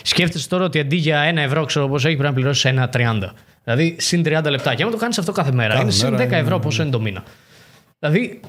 Σκέφτεσαι 0.01 0.47
τώρα 0.49 0.63
ότι 0.63 0.79
αντί 0.79 0.95
για 0.95 1.19
ένα 1.19 1.41
ευρώ, 1.41 1.65
ξέρω 1.65 1.87
πώ 1.87 1.95
έχει, 1.95 2.03
πρέπει 2.05 2.23
να 2.23 2.33
πληρώσεις 2.33 2.65
ένα 2.65 2.89
30. 2.93 3.33
Δηλαδή 3.63 3.95
συν 3.99 4.23
30 4.25 4.49
λεπτά. 4.49 4.75
Και 4.75 4.83
άμα 4.83 4.91
το 4.91 4.97
κάνεις 4.97 5.17
αυτό 5.17 5.31
κάθε 5.31 5.51
μέρα, 5.51 5.69
Κάθε 5.69 5.81
είναι 5.81 5.91
συν 5.91 6.07
10 6.07 6.11
μέρα 6.11 6.23
είναι- 6.23 6.37
ευρώ 6.37 6.59
πόσο 6.59 6.81
είναι 6.81 6.91
το 6.91 6.99
μήνα. 7.01 7.23
Δηλαδή 7.99 8.39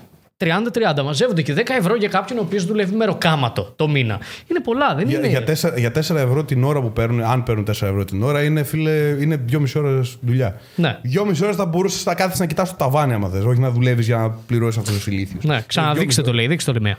30-30 0.44 1.02
μαζεύονται 1.04 1.42
και 1.42 1.54
10 1.56 1.60
ευρώ 1.78 1.96
για 1.96 2.08
κάποιον 2.08 2.38
ο 2.38 2.42
οποίος 2.42 2.64
δουλεύει 2.64 2.94
μεροκάματο 2.94 3.72
το 3.76 3.88
μήνα. 3.88 4.18
Είναι 4.50 4.60
πολλά, 4.60 4.94
δεν 4.94 5.08
Για, 5.08 5.18
είναι. 5.18 5.28
για, 5.28 5.42
4, 5.72 5.76
για 5.76 5.90
4 5.90 5.96
ευρώ 6.16 6.44
την 6.44 6.64
ώρα 6.64 6.80
που 6.80 6.92
παίρνουν, 6.92 7.22
αν 7.22 7.42
παίρνουν 7.42 7.64
4 7.64 7.68
ευρώ 7.68 8.04
την 8.04 8.22
ώρα, 8.22 8.42
είναι, 8.42 8.62
φίλε, 8.62 9.16
είναι 9.20 9.44
2,5 9.52 9.64
ώρες 9.76 10.16
δουλειά. 10.20 10.60
Ναι. 10.76 10.98
2,5 11.14 11.42
ώρες 11.42 11.56
θα 11.56 11.66
μπορούσες 11.66 12.04
να 12.04 12.14
κάθεσαι 12.14 12.42
να 12.42 12.48
κοιτάς 12.48 12.70
το 12.70 12.76
ταβάνι, 12.76 13.12
άμα 13.12 13.28
θες, 13.28 13.44
όχι 13.44 13.60
να 13.60 13.70
δουλεύεις 13.70 14.06
για 14.06 14.16
να 14.16 14.30
πληρώσεις 14.30 14.80
αυτούς 14.80 14.94
τους 14.94 15.06
ηλίθιους. 15.06 15.44
Ναι, 15.44 15.62
ξαναδείξτε 15.66 16.22
το 16.22 16.32
λέει, 16.32 16.46
δείξτε 16.46 16.72
το 16.72 16.78
λέει 16.80 16.92
μία. 16.92 16.98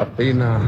Αθήνα. 0.00 0.60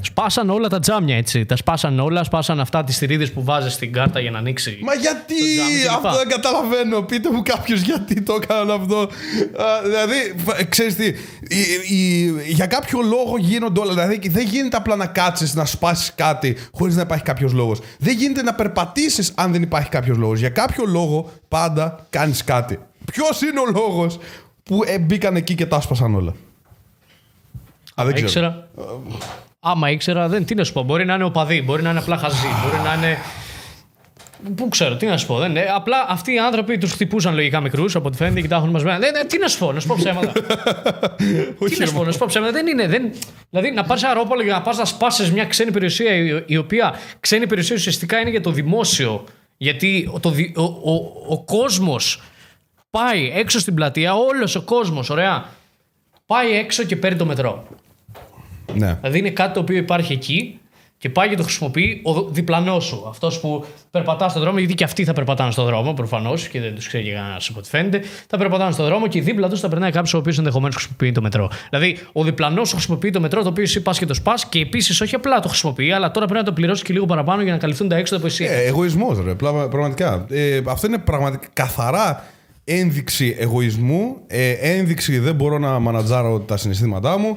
Σπάσαν 0.00 0.50
όλα 0.50 0.68
τα 0.68 0.78
τζάμια 0.78 1.16
έτσι. 1.16 1.44
Τα 1.46 1.56
σπάσαν 1.56 1.98
όλα, 2.00 2.24
σπάσαν 2.24 2.60
αυτά 2.60 2.84
τις 2.84 2.98
θηρίδες 2.98 3.32
που 3.32 3.44
βάζεις 3.44 3.72
στην 3.72 3.92
κάρτα 3.92 4.20
για 4.20 4.30
να 4.30 4.38
ανοίξει. 4.38 4.78
Μα 4.82 4.94
γιατί 4.94 5.34
τζάμι 5.54 5.70
κλπ. 5.80 6.06
αυτό 6.06 6.18
δεν 6.18 6.28
καταλαβαίνω. 6.28 7.00
Πείτε 7.02 7.30
μου 7.32 7.42
κάποιος 7.42 7.80
γιατί 7.80 8.22
το 8.22 8.38
έκαναν 8.42 8.70
αυτό. 8.80 8.98
Α, 9.00 9.08
δηλαδή, 9.84 10.34
ξέρεις 10.68 10.94
τι, 10.94 11.06
η- 11.06 11.96
η- 11.96 12.34
για 12.52 12.66
κάποιο 12.66 13.00
λόγο 13.00 13.34
γίνονται 13.38 13.80
όλα. 13.80 13.92
Δηλαδή, 13.92 14.28
δεν 14.28 14.46
γίνεται 14.46 14.76
απλά 14.76 14.96
να 14.96 15.06
κάτσεις 15.06 15.54
να 15.54 15.64
σπάσεις 15.64 16.12
κάτι 16.14 16.56
χωρίς 16.72 16.96
να 16.96 17.02
υπάρχει 17.02 17.24
κάποιος 17.24 17.52
λόγος. 17.52 17.80
Δεν 17.98 18.16
γίνεται 18.16 18.42
να 18.42 18.54
περπατήσεις 18.54 19.32
αν 19.34 19.52
δεν 19.52 19.62
υπάρχει 19.62 19.88
κάποιος 19.88 20.16
λόγος. 20.16 20.38
Για 20.38 20.48
κάποιο 20.50 20.84
λόγο 20.86 21.30
πάντα 21.48 22.06
κάνεις 22.10 22.44
κάτι. 22.44 22.78
Ποιος 23.12 23.40
είναι 23.42 23.60
ο 23.60 23.70
λόγος; 23.80 24.18
Που 24.64 24.82
ε, 24.86 24.98
μπήκαν 24.98 25.36
εκεί 25.36 25.54
και 25.54 25.66
τα 25.66 25.76
άσπασαν 25.76 26.14
όλα. 26.14 26.34
Α, 27.94 28.04
δεν 28.04 28.14
ξέρω. 28.14 28.26
Ήξερα. 28.26 28.68
Άμα 29.60 29.90
ήξερα, 29.90 30.28
δεν, 30.28 30.44
τι 30.44 30.54
να 30.54 30.64
σου 30.64 30.72
πω. 30.72 30.82
Μπορεί 30.82 31.04
να 31.04 31.14
είναι 31.14 31.24
οπαδοί, 31.24 31.62
μπορεί 31.62 31.82
να 31.82 31.90
είναι 31.90 31.98
απλά 31.98 32.16
χαζοί, 32.16 32.46
μπορεί 32.62 32.82
να 32.84 32.94
είναι. 32.94 33.18
Πού 34.54 34.68
ξέρω, 34.68 34.96
τι 34.96 35.06
να 35.06 35.16
σου 35.16 35.26
πω. 35.26 35.38
Δεν, 35.38 35.50
είναι. 35.50 35.66
απλά 35.74 36.06
αυτοί 36.08 36.32
οι 36.32 36.38
άνθρωποι 36.38 36.78
τους 36.78 36.92
χτυπούσαν 36.92 37.34
λογικά 37.34 37.60
μικρούς 37.60 37.96
από 37.96 38.08
ό,τι 38.08 38.16
φαίνεται 38.16 38.40
και 38.40 38.48
τα 38.48 38.56
έχουν 38.56 38.70
μαζεμένα. 38.70 38.98
Δεν, 38.98 39.12
δεν, 39.12 39.28
τι 39.28 39.38
να 39.38 39.48
σου 39.48 39.58
πω, 39.58 39.72
να 39.72 39.80
σου 39.80 39.86
πω 39.86 39.94
ψέματα. 39.98 40.32
τι 41.68 41.78
να 41.78 41.86
σου 41.86 41.92
πω, 41.92 42.04
να 42.04 42.12
σου 42.12 42.18
πω 42.18 42.26
ψέματα. 42.28 42.52
Δεν 42.52 42.66
είναι. 42.66 42.86
Δεν... 42.86 43.12
Δηλαδή 43.50 43.70
να 43.70 43.84
πας 43.84 44.02
αερόπολο 44.02 44.42
για 44.42 44.52
να 44.52 44.62
πας 44.62 44.76
να 44.76 44.84
σπάσεις 44.84 45.32
μια 45.32 45.44
ξένη 45.44 45.70
περιουσία, 45.70 46.14
η, 46.14 46.42
η 46.46 46.56
οποία 46.56 46.94
ξένη 47.20 47.46
περιουσία 47.46 47.76
ουσιαστικά 47.76 48.20
είναι 48.20 48.30
για 48.30 48.40
το 48.40 48.50
δημόσιο. 48.50 49.24
Γιατί 49.56 50.08
ο, 50.12 50.20
το, 50.20 50.30
δι- 50.30 50.58
ο, 50.58 50.62
ο, 50.62 50.92
ο 51.28 51.44
κόσμος 51.44 52.22
πάει 53.00 53.32
έξω 53.34 53.58
στην 53.58 53.74
πλατεία, 53.74 54.14
όλος 54.14 54.54
ο 54.54 54.62
κόσμος, 54.62 55.10
ωραία. 55.10 55.44
Πάει 56.26 56.52
έξω 56.52 56.82
και 56.84 56.96
παίρνει 56.96 57.18
το 57.18 57.24
μετρό. 57.24 57.66
Ναι. 58.74 58.94
Δηλαδή 59.00 59.18
είναι 59.18 59.30
κάτι 59.30 59.54
το 59.54 59.60
οποίο 59.60 59.76
υπάρχει 59.76 60.12
εκεί 60.12 60.58
και 60.98 61.08
πάει 61.10 61.28
και 61.28 61.36
το 61.36 61.42
χρησιμοποιεί 61.42 62.00
ο 62.04 62.22
διπλανός 62.22 62.84
σου. 62.84 63.04
Αυτός 63.08 63.40
που 63.40 63.64
περπατάς 63.90 64.30
στον 64.30 64.42
δρόμο, 64.42 64.58
γιατί 64.58 64.74
και 64.74 64.84
αυτοί 64.84 65.04
θα 65.04 65.12
περπατάνε 65.12 65.50
στον 65.50 65.64
δρόμο 65.64 65.92
προφανώς 65.94 66.48
και 66.48 66.60
δεν 66.60 66.74
τους 66.74 66.86
ξέρει 66.86 67.12
κανένας 67.12 67.48
από 67.48 67.58
ό,τι 67.58 67.68
φαίνεται. 67.68 68.02
Θα 68.28 68.38
περπατάνε 68.38 68.72
στον 68.72 68.84
δρόμο 68.84 69.06
και 69.06 69.20
δίπλα 69.20 69.48
τους 69.48 69.60
θα 69.60 69.68
περνάει 69.68 69.90
κάποιος 69.90 70.14
ο 70.14 70.18
οποίος 70.18 70.38
ενδεχομένως 70.38 70.74
χρησιμοποιεί 70.74 71.12
το 71.12 71.20
μετρό. 71.22 71.50
Δηλαδή 71.70 71.98
ο 72.12 72.22
διπλανός 72.24 72.68
σου 72.68 72.74
χρησιμοποιεί 72.74 73.10
το 73.10 73.20
μετρό 73.20 73.42
το 73.42 73.48
οποίο 73.48 73.62
εσύ 73.62 73.82
πας 73.82 73.98
και 73.98 74.06
το 74.06 74.14
σπάς 74.14 74.46
και 74.46 74.58
επίσης 74.60 75.00
όχι 75.00 75.14
απλά 75.14 75.40
το 75.40 75.48
χρησιμοποιεί, 75.48 75.92
αλλά 75.92 76.10
τώρα 76.10 76.26
πρέπει 76.26 76.40
να 76.44 76.46
το 76.48 76.52
πληρώσεις 76.54 76.84
και 76.84 76.92
λίγο 76.92 77.06
παραπάνω 77.06 77.42
για 77.42 77.52
να 77.52 77.58
καλυφθούν 77.58 77.88
τα 77.88 77.96
έξοδα 77.96 78.20
που 78.20 78.26
εσύ. 78.26 78.44
Ε, 78.44 78.62
εγωισμός, 78.66 79.18
ρε. 79.24 79.34
πλα- 79.34 79.68
Πραγματικά. 79.68 80.26
Ε, 80.30 80.60
αυτό 80.66 80.86
είναι 80.86 80.98
πραγματικά 80.98 81.46
καθαρά 81.52 82.24
ένδειξη 82.64 83.36
εγωισμού. 83.38 84.16
Ε, 84.26 84.50
ένδειξη 84.50 85.18
δεν 85.18 85.34
μπορώ 85.34 85.58
να 85.58 85.78
μανατζάρω 85.78 86.40
τα 86.40 86.56
συναισθήματά 86.56 87.18
μου. 87.18 87.36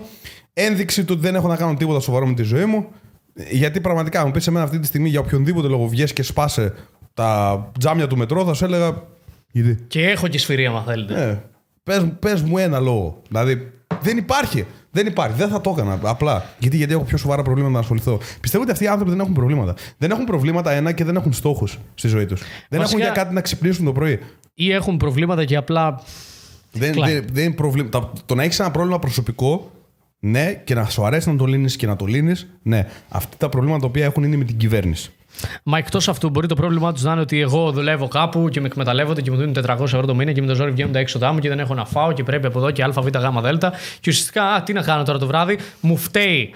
Ένδειξη 0.54 1.04
του 1.04 1.14
ότι 1.18 1.22
δεν 1.22 1.36
έχω 1.36 1.48
να 1.48 1.56
κάνω 1.56 1.74
τίποτα 1.74 2.00
σοβαρό 2.00 2.28
με 2.28 2.34
τη 2.34 2.44
ζωή 2.44 2.66
μου. 2.66 2.88
Ε, 3.34 3.44
Γιατί 3.52 3.82
πραγματικά, 3.82 4.26
μου 4.26 4.32
πεις 4.32 4.44
σε 4.44 4.52
μένα 4.52 4.66
αυτή 4.66 4.80
τη 4.80 4.88
στιγμή 4.88 5.10
για 5.10 5.20
οποιονδήποτε 5.20 5.68
λόγο 5.68 5.88
βγες 5.88 6.14
και 6.14 6.24
σπάσε 6.24 6.74
τα 7.14 7.72
τζάμια 7.80 8.08
του 8.08 8.18
μετρό, 8.18 8.46
θα 8.46 8.54
σου 8.54 8.66
έλεγα. 8.66 9.04
Γιατί. 9.52 9.84
Και 9.88 10.10
έχω 10.10 10.28
και 10.28 10.38
σφυρί, 10.38 10.66
άμα 10.66 10.82
θέλετε. 10.82 11.30
Ε, 11.30 11.44
πες, 11.84 12.06
πες 12.20 12.42
μου 12.42 12.58
ένα 12.58 12.80
λόγο. 12.80 13.22
Δηλαδή, 13.28 13.72
δεν 14.02 14.18
υπάρχει. 14.18 14.66
Δεν 14.92 15.08
υπάρχει. 15.08 15.38
Δεν 15.38 15.50
θα 15.50 15.62
το 15.62 15.76
έκανα. 15.78 16.00
Απλά. 16.04 16.46
Γιατί, 16.60 16.78
γιατί 16.78 16.94
έχω 16.94 17.04
πιο 17.04 17.18
σοβαρά 17.18 17.42
προβλήματα 17.42 17.74
να 17.74 17.80
ασχοληθώ. 17.80 18.20
Πιστεύω 18.42 18.64
ότι 18.64 18.72
αυτοί 18.72 18.84
οι 18.84 18.88
άνθρωποι 18.88 19.12
δεν 19.12 19.20
έχουν 19.20 19.34
προβλήματα. 19.34 19.76
Δεν 19.98 20.12
έχουν 20.12 20.26
προβλήματα 20.26 20.72
ένα 20.72 20.92
και 20.92 21.04
δεν 21.04 21.16
έχουν 21.16 21.34
στόχους 21.34 21.80
στη 21.96 22.08
ζωή 22.08 22.26
τους. 22.26 22.42
Δεν 22.70 22.82
έχουν 22.82 23.00
για 23.00 23.10
κάτι 23.10 23.34
να 23.34 23.42
ξυπνήσουν 23.42 23.86
το 23.86 23.92
πρωί. 23.92 24.20
Ή 24.60 24.72
έχουν 24.72 24.98
προβλήματα 24.98 25.46
και 25.46 25.56
απλά. 25.56 26.02
Δεν, 26.72 26.92
Κλάει. 26.92 27.14
δεν, 27.14 27.26
δεν 27.32 27.44
είναι 27.46 27.54
προβλήμα. 27.54 27.90
τα- 27.90 28.12
Το 28.26 28.36
να 28.36 28.44
έχεις 28.44 28.60
ένα 28.60 28.72
πρόβλημα 28.72 29.00
προσωπικό, 29.00 29.72
ναι, 30.20 30.54
και 30.64 30.74
να 30.76 30.86
σου 30.90 31.06
αρέσει 31.06 31.30
να 31.30 31.36
το 31.38 31.46
λύνεις 31.46 31.76
και 31.76 31.88
να 31.88 31.96
το 31.96 32.06
λύνεις, 32.06 32.48
ναι. 32.62 32.88
Αυτά 33.10 33.38
τα 33.38 33.50
προβλήματα 33.50 33.82
τα 33.82 33.88
οποία 33.88 34.06
έχουν 34.06 34.24
είναι 34.24 34.36
με 34.36 34.44
την 34.44 34.58
κυβέρνηση. 34.58 35.12
Μα 35.64 35.78
εκτός 35.78 36.08
αυτού, 36.08 36.30
μπορεί 36.30 36.48
το 36.48 36.56
πρόβλημά 36.56 36.94
τους 36.94 37.04
να 37.04 37.12
είναι 37.12 37.22
ότι 37.22 37.40
εγώ 37.40 37.72
δουλεύω 37.72 38.08
κάπου 38.08 38.50
και 38.50 38.60
με 38.62 38.68
εκμεταλλεύονται 38.68 39.22
και 39.22 39.32
μου 39.32 39.38
δίνουν 39.38 39.54
400 39.54 39.84
ευρώ 39.84 40.06
το 40.06 40.16
μήνα 40.16 40.32
και 40.32 40.42
με 40.42 40.48
το 40.48 40.56
ζόρι 40.56 40.72
βγαίνουν 40.72 40.92
τα 40.94 41.00
έξοδά 41.00 41.34
μου 41.34 41.40
και 41.40 41.50
δεν 41.50 41.60
έχω 41.60 41.74
να 41.74 41.86
φάω 41.86 42.12
και 42.12 42.24
πρέπει 42.24 42.46
από 42.48 42.60
εδώ 42.60 42.72
και 42.72 42.84
ΑΒ 42.84 43.08
Δέλτα. 43.42 43.70
Και 44.00 44.10
ουσιαστικά, 44.10 44.44
α, 44.44 44.64
τι 44.64 44.74
να 44.74 44.82
κάνω 44.82 45.04
τώρα 45.04 45.20
το 45.20 45.28
βράδυ, 45.28 45.58
μου 45.82 45.98
φταίει. 45.98 46.54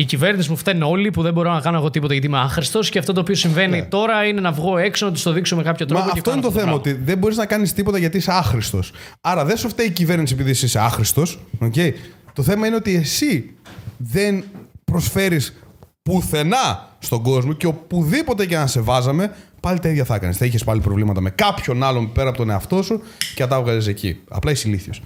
Η 0.00 0.04
κυβέρνηση 0.04 0.50
μου 0.50 0.56
φταίνουν 0.56 0.82
όλοι 0.82 1.10
που 1.10 1.22
δεν 1.22 1.32
μπορώ 1.32 1.52
να 1.52 1.60
κάνω 1.60 1.78
εγώ 1.78 1.90
τίποτα 1.90 2.12
γιατί 2.12 2.28
είμαι 2.28 2.38
άχρηστος 2.38 2.90
και 2.90 2.98
αυτό 2.98 3.12
το 3.12 3.20
οποίο 3.20 3.34
συμβαίνει 3.34 3.84
τώρα 3.84 4.24
είναι 4.26 4.40
να 4.40 4.52
βγω 4.52 4.78
έξω 4.78 5.06
να 5.06 5.12
τους 5.12 5.22
το 5.22 5.32
δείξω 5.32 5.56
με 5.56 5.62
κάποιο 5.62 5.86
τρόπο. 5.86 6.02
Ναι. 6.02 6.08
Μα 6.08 6.12
και 6.12 6.18
αυτό 6.18 6.32
είναι 6.32 6.40
κάνω 6.40 6.52
το 6.54 6.60
θέμα, 6.60 6.72
πράγμα. 6.72 6.92
ότι 6.92 7.04
δεν 7.04 7.18
μπορείς 7.18 7.36
να 7.36 7.46
κάνεις 7.46 7.72
τίποτα 7.72 7.98
γιατί 7.98 8.16
είσαι 8.16 8.30
άχρηστος. 8.32 8.92
Άρα 9.20 9.44
δεν 9.44 9.56
σου 9.56 9.68
φταίει 9.68 9.86
η 9.86 9.90
κυβέρνηση 9.90 10.34
επειδή 10.34 10.50
εσύ 10.50 10.64
είσαι 10.64 10.78
άχρηστος. 10.78 11.40
Okay. 11.60 11.92
Το 12.32 12.42
θέμα 12.42 12.66
είναι 12.66 12.76
ότι 12.76 12.94
εσύ 12.94 13.54
δεν 13.96 14.44
προσφέρεις 14.84 15.62
πουθενά 16.02 16.88
στον 16.98 17.22
κόσμο 17.22 17.52
και 17.52 17.66
οπουδήποτε 17.66 18.46
και 18.46 18.56
να 18.56 18.66
σε 18.66 18.80
βάζαμε, 18.80 19.34
πάλι 19.60 19.78
τα 19.78 19.88
ίδια 19.88 20.04
θα 20.04 20.14
έκανες. 20.14 20.36
Θα 20.36 20.44
είχες 20.44 20.64
πάλι 20.64 20.80
προβλήματα 20.80 21.20
με 21.20 21.30
κάποιον 21.30 21.82
άλλον 21.82 22.12
πέρα 22.12 22.28
από 22.28 22.38
τον 22.38 22.50
εαυτό 22.50 22.82
σου 22.82 23.02
και 23.34 23.42
θα 23.42 23.48
τα 23.48 23.56
έβγαζες 23.56 23.86
εκεί. 23.86 24.20
Απλά 24.28 24.50
είσαι 24.50 24.68
ηλίθιος. 24.68 25.02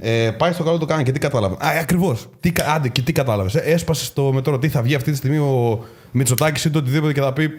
Ε, 0.00 0.30
πάει 0.30 0.52
στο 0.52 0.64
καλό 0.64 0.78
το 0.78 0.86
κάνει 0.86 1.02
και 1.02 1.12
τι 1.12 1.18
κατάλαβε. 1.18 1.54
Α, 1.54 1.68
ακριβώς. 1.80 2.28
Άντε, 2.74 2.88
και 2.88 3.02
τι 3.02 3.12
κατάλαβες. 3.12 3.54
Ε, 3.54 3.58
έσπασε 3.58 4.12
το 4.12 4.32
μετρό. 4.32 4.58
Τι 4.58 4.68
θα 4.68 4.82
βγει 4.82 4.94
αυτή 4.94 5.10
τη 5.10 5.16
στιγμή 5.16 5.38
ο 5.38 5.84
Μητσοτάκης 6.10 6.64
ή 6.64 6.70
το 6.70 6.78
οτιδήποτε 6.78 7.12
και 7.12 7.20
θα 7.20 7.32
πει 7.32 7.50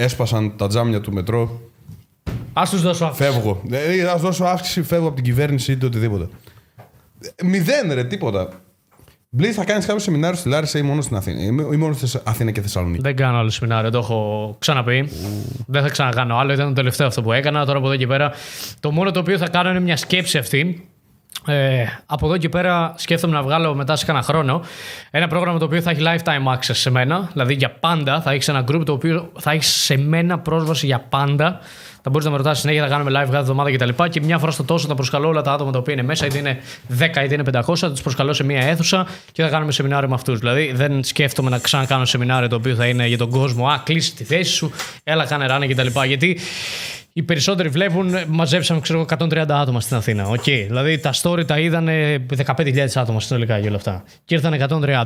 Έσπασαν 0.00 0.56
τα 0.56 0.68
τζάμια 0.68 1.00
του 1.00 1.12
μετρό. 1.12 1.60
Α 2.52 2.62
τους 2.70 2.82
δώσω 2.82 3.04
αύξηση. 3.04 3.30
Φεύγω. 3.30 3.62
Ε, 3.70 4.02
ας 4.02 4.20
δώσω 4.20 4.44
αύξηση, 4.44 4.82
φεύγω 4.82 5.06
από 5.06 5.14
την 5.14 5.24
κυβέρνηση 5.24 5.72
ή 5.72 5.76
το 5.76 5.86
οτιδήποτε. 5.86 6.28
Μηδέν 7.44 7.92
ρε, 7.92 8.04
τίποτα. 8.04 8.48
Μπλή, 9.30 9.52
θα 9.52 9.64
κάνεις 9.64 9.86
κάποιο 9.86 10.00
σεμινάριο 10.00 10.38
στη 10.38 10.48
Λάρισα 10.48 10.78
ή 10.78 10.82
μόνο 10.82 11.00
στην 11.00 11.16
Αθήνα. 11.16 11.40
Ή 11.40 11.46
ή 11.72 11.76
μόνο 11.76 11.92
στη 11.92 12.18
Αθήνα 12.24 12.50
και 12.50 12.60
Θεσσαλονίκη. 12.60 13.02
Δεν 13.02 13.16
κάνω 13.16 13.38
άλλο 13.38 13.50
σεμινάριο, 13.50 13.90
το 13.90 13.98
έχω 13.98 14.56
ξαναπεί. 14.58 15.10
Δεν 15.66 15.82
θα 15.82 15.88
ξανακάνω 15.88 16.36
άλλο. 16.36 16.52
Ήταν 16.52 16.68
το 16.68 16.72
τελευταίο 16.72 17.06
αυτό 17.06 17.22
που 17.22 17.32
έκανα. 17.32 17.64
Τώρα 17.64 17.78
από 17.78 17.86
εδώ 17.86 17.96
και 17.96 18.06
πέρα. 18.06 18.32
Το 18.80 18.90
μόνο 18.90 19.10
το 19.10 19.20
οποίο 19.20 19.38
θα 19.38 19.48
κάνω 19.48 19.70
είναι 19.70 19.80
μια 19.80 19.96
σκέψη 19.96 20.38
αυτή. 20.38 20.88
Ε, 21.46 21.84
από 22.06 22.26
εδώ 22.26 22.36
και 22.36 22.48
πέρα 22.48 22.94
σκέφτομαι 22.96 23.34
να 23.34 23.42
βγάλω 23.42 23.74
μετά 23.74 23.96
σε 23.96 24.04
ένα 24.08 24.22
χρόνο 24.22 24.60
ένα 25.10 25.28
πρόγραμμα 25.28 25.58
το 25.58 25.64
οποίο 25.64 25.80
θα 25.80 25.90
έχει 25.90 26.00
lifetime 26.04 26.54
access 26.54 26.58
σε 26.58 26.90
μένα. 26.90 27.28
Δηλαδή 27.32 27.54
για 27.54 27.70
πάντα 27.70 28.20
θα 28.20 28.30
έχεις 28.30 28.48
ένα 28.48 28.64
group 28.70 28.82
το 28.84 28.92
οποίο 28.92 29.32
θα 29.38 29.50
έχεις 29.50 29.66
σε 29.66 29.98
μένα 29.98 30.38
πρόσβαση 30.38 30.86
για 30.86 30.98
πάντα. 31.08 31.60
Θα 32.02 32.10
μπορείς 32.10 32.24
να 32.24 32.30
με 32.30 32.36
ρωτάς 32.36 32.58
συνέχεια, 32.58 32.82
θα 32.82 32.88
κάνουμε 32.88 33.10
live 33.10 33.24
κάθε 33.24 33.36
εβδομάδα 33.36 33.72
κτλ. 33.72 33.88
Και, 33.88 34.08
και 34.08 34.20
μια 34.20 34.38
φορά 34.38 34.50
στο 34.50 34.64
τόσο 34.64 34.86
θα 34.86 34.94
προσκαλώ 34.94 35.28
όλα 35.28 35.42
τα 35.42 35.52
άτομα 35.52 35.70
τα 35.70 35.78
οποία 35.78 35.92
είναι 35.92 36.02
μέσα, 36.02 36.26
είτε 36.26 36.38
είναι 36.38 36.58
10 36.98 37.02
είτε 37.24 37.34
είναι 37.34 37.42
500, 37.52 37.76
θα 37.76 37.90
τους 37.90 38.02
προσκαλώ 38.02 38.32
σε 38.32 38.44
μια 38.44 38.60
αίθουσα 38.60 39.06
και 39.32 39.42
θα 39.42 39.48
κάνουμε 39.48 39.72
σεμινάριο 39.72 40.08
με 40.08 40.14
αυτούς. 40.14 40.38
Δηλαδή 40.38 40.72
δεν 40.74 41.04
σκέφτομαι 41.04 41.50
να 41.50 41.58
ξανακάνω 41.58 42.04
σεμινάριο 42.04 42.48
το 42.48 42.56
οποίο 42.56 42.74
θα 42.74 42.86
είναι 42.86 43.06
για 43.06 43.18
τον 43.18 43.30
κόσμο. 43.30 43.66
Α, 43.66 43.80
κλείσει 43.84 44.14
τη 44.14 44.24
θέση 44.24 44.52
σου, 44.52 44.72
έλα 45.04 45.26
κάνε 45.26 45.46
ράνε 45.46 45.66
κτλ. 45.66 45.86
Γιατί 46.06 46.38
οι 47.18 47.22
περισσότεροι 47.22 47.68
βλέπουν, 47.68 48.14
μαζέψαμε 48.28 48.80
ξέρω, 48.80 48.98
εγώ, 48.98 49.26
130 49.30 49.44
άτομα 49.48 49.80
στην 49.80 49.96
Αθήνα. 49.96 50.28
Οκ. 50.28 50.42
Δηλαδή 50.42 50.98
τα 50.98 51.12
story 51.22 51.46
τα 51.46 51.58
είδαν 51.58 51.88
15.000 52.46 52.86
άτομα 52.94 53.20
συνολικά 53.20 53.60
και 53.60 53.66
όλα 53.66 53.76
αυτά. 53.76 54.04
Και 54.24 54.34
ήρθαν 54.34 54.54
130. 54.82 55.04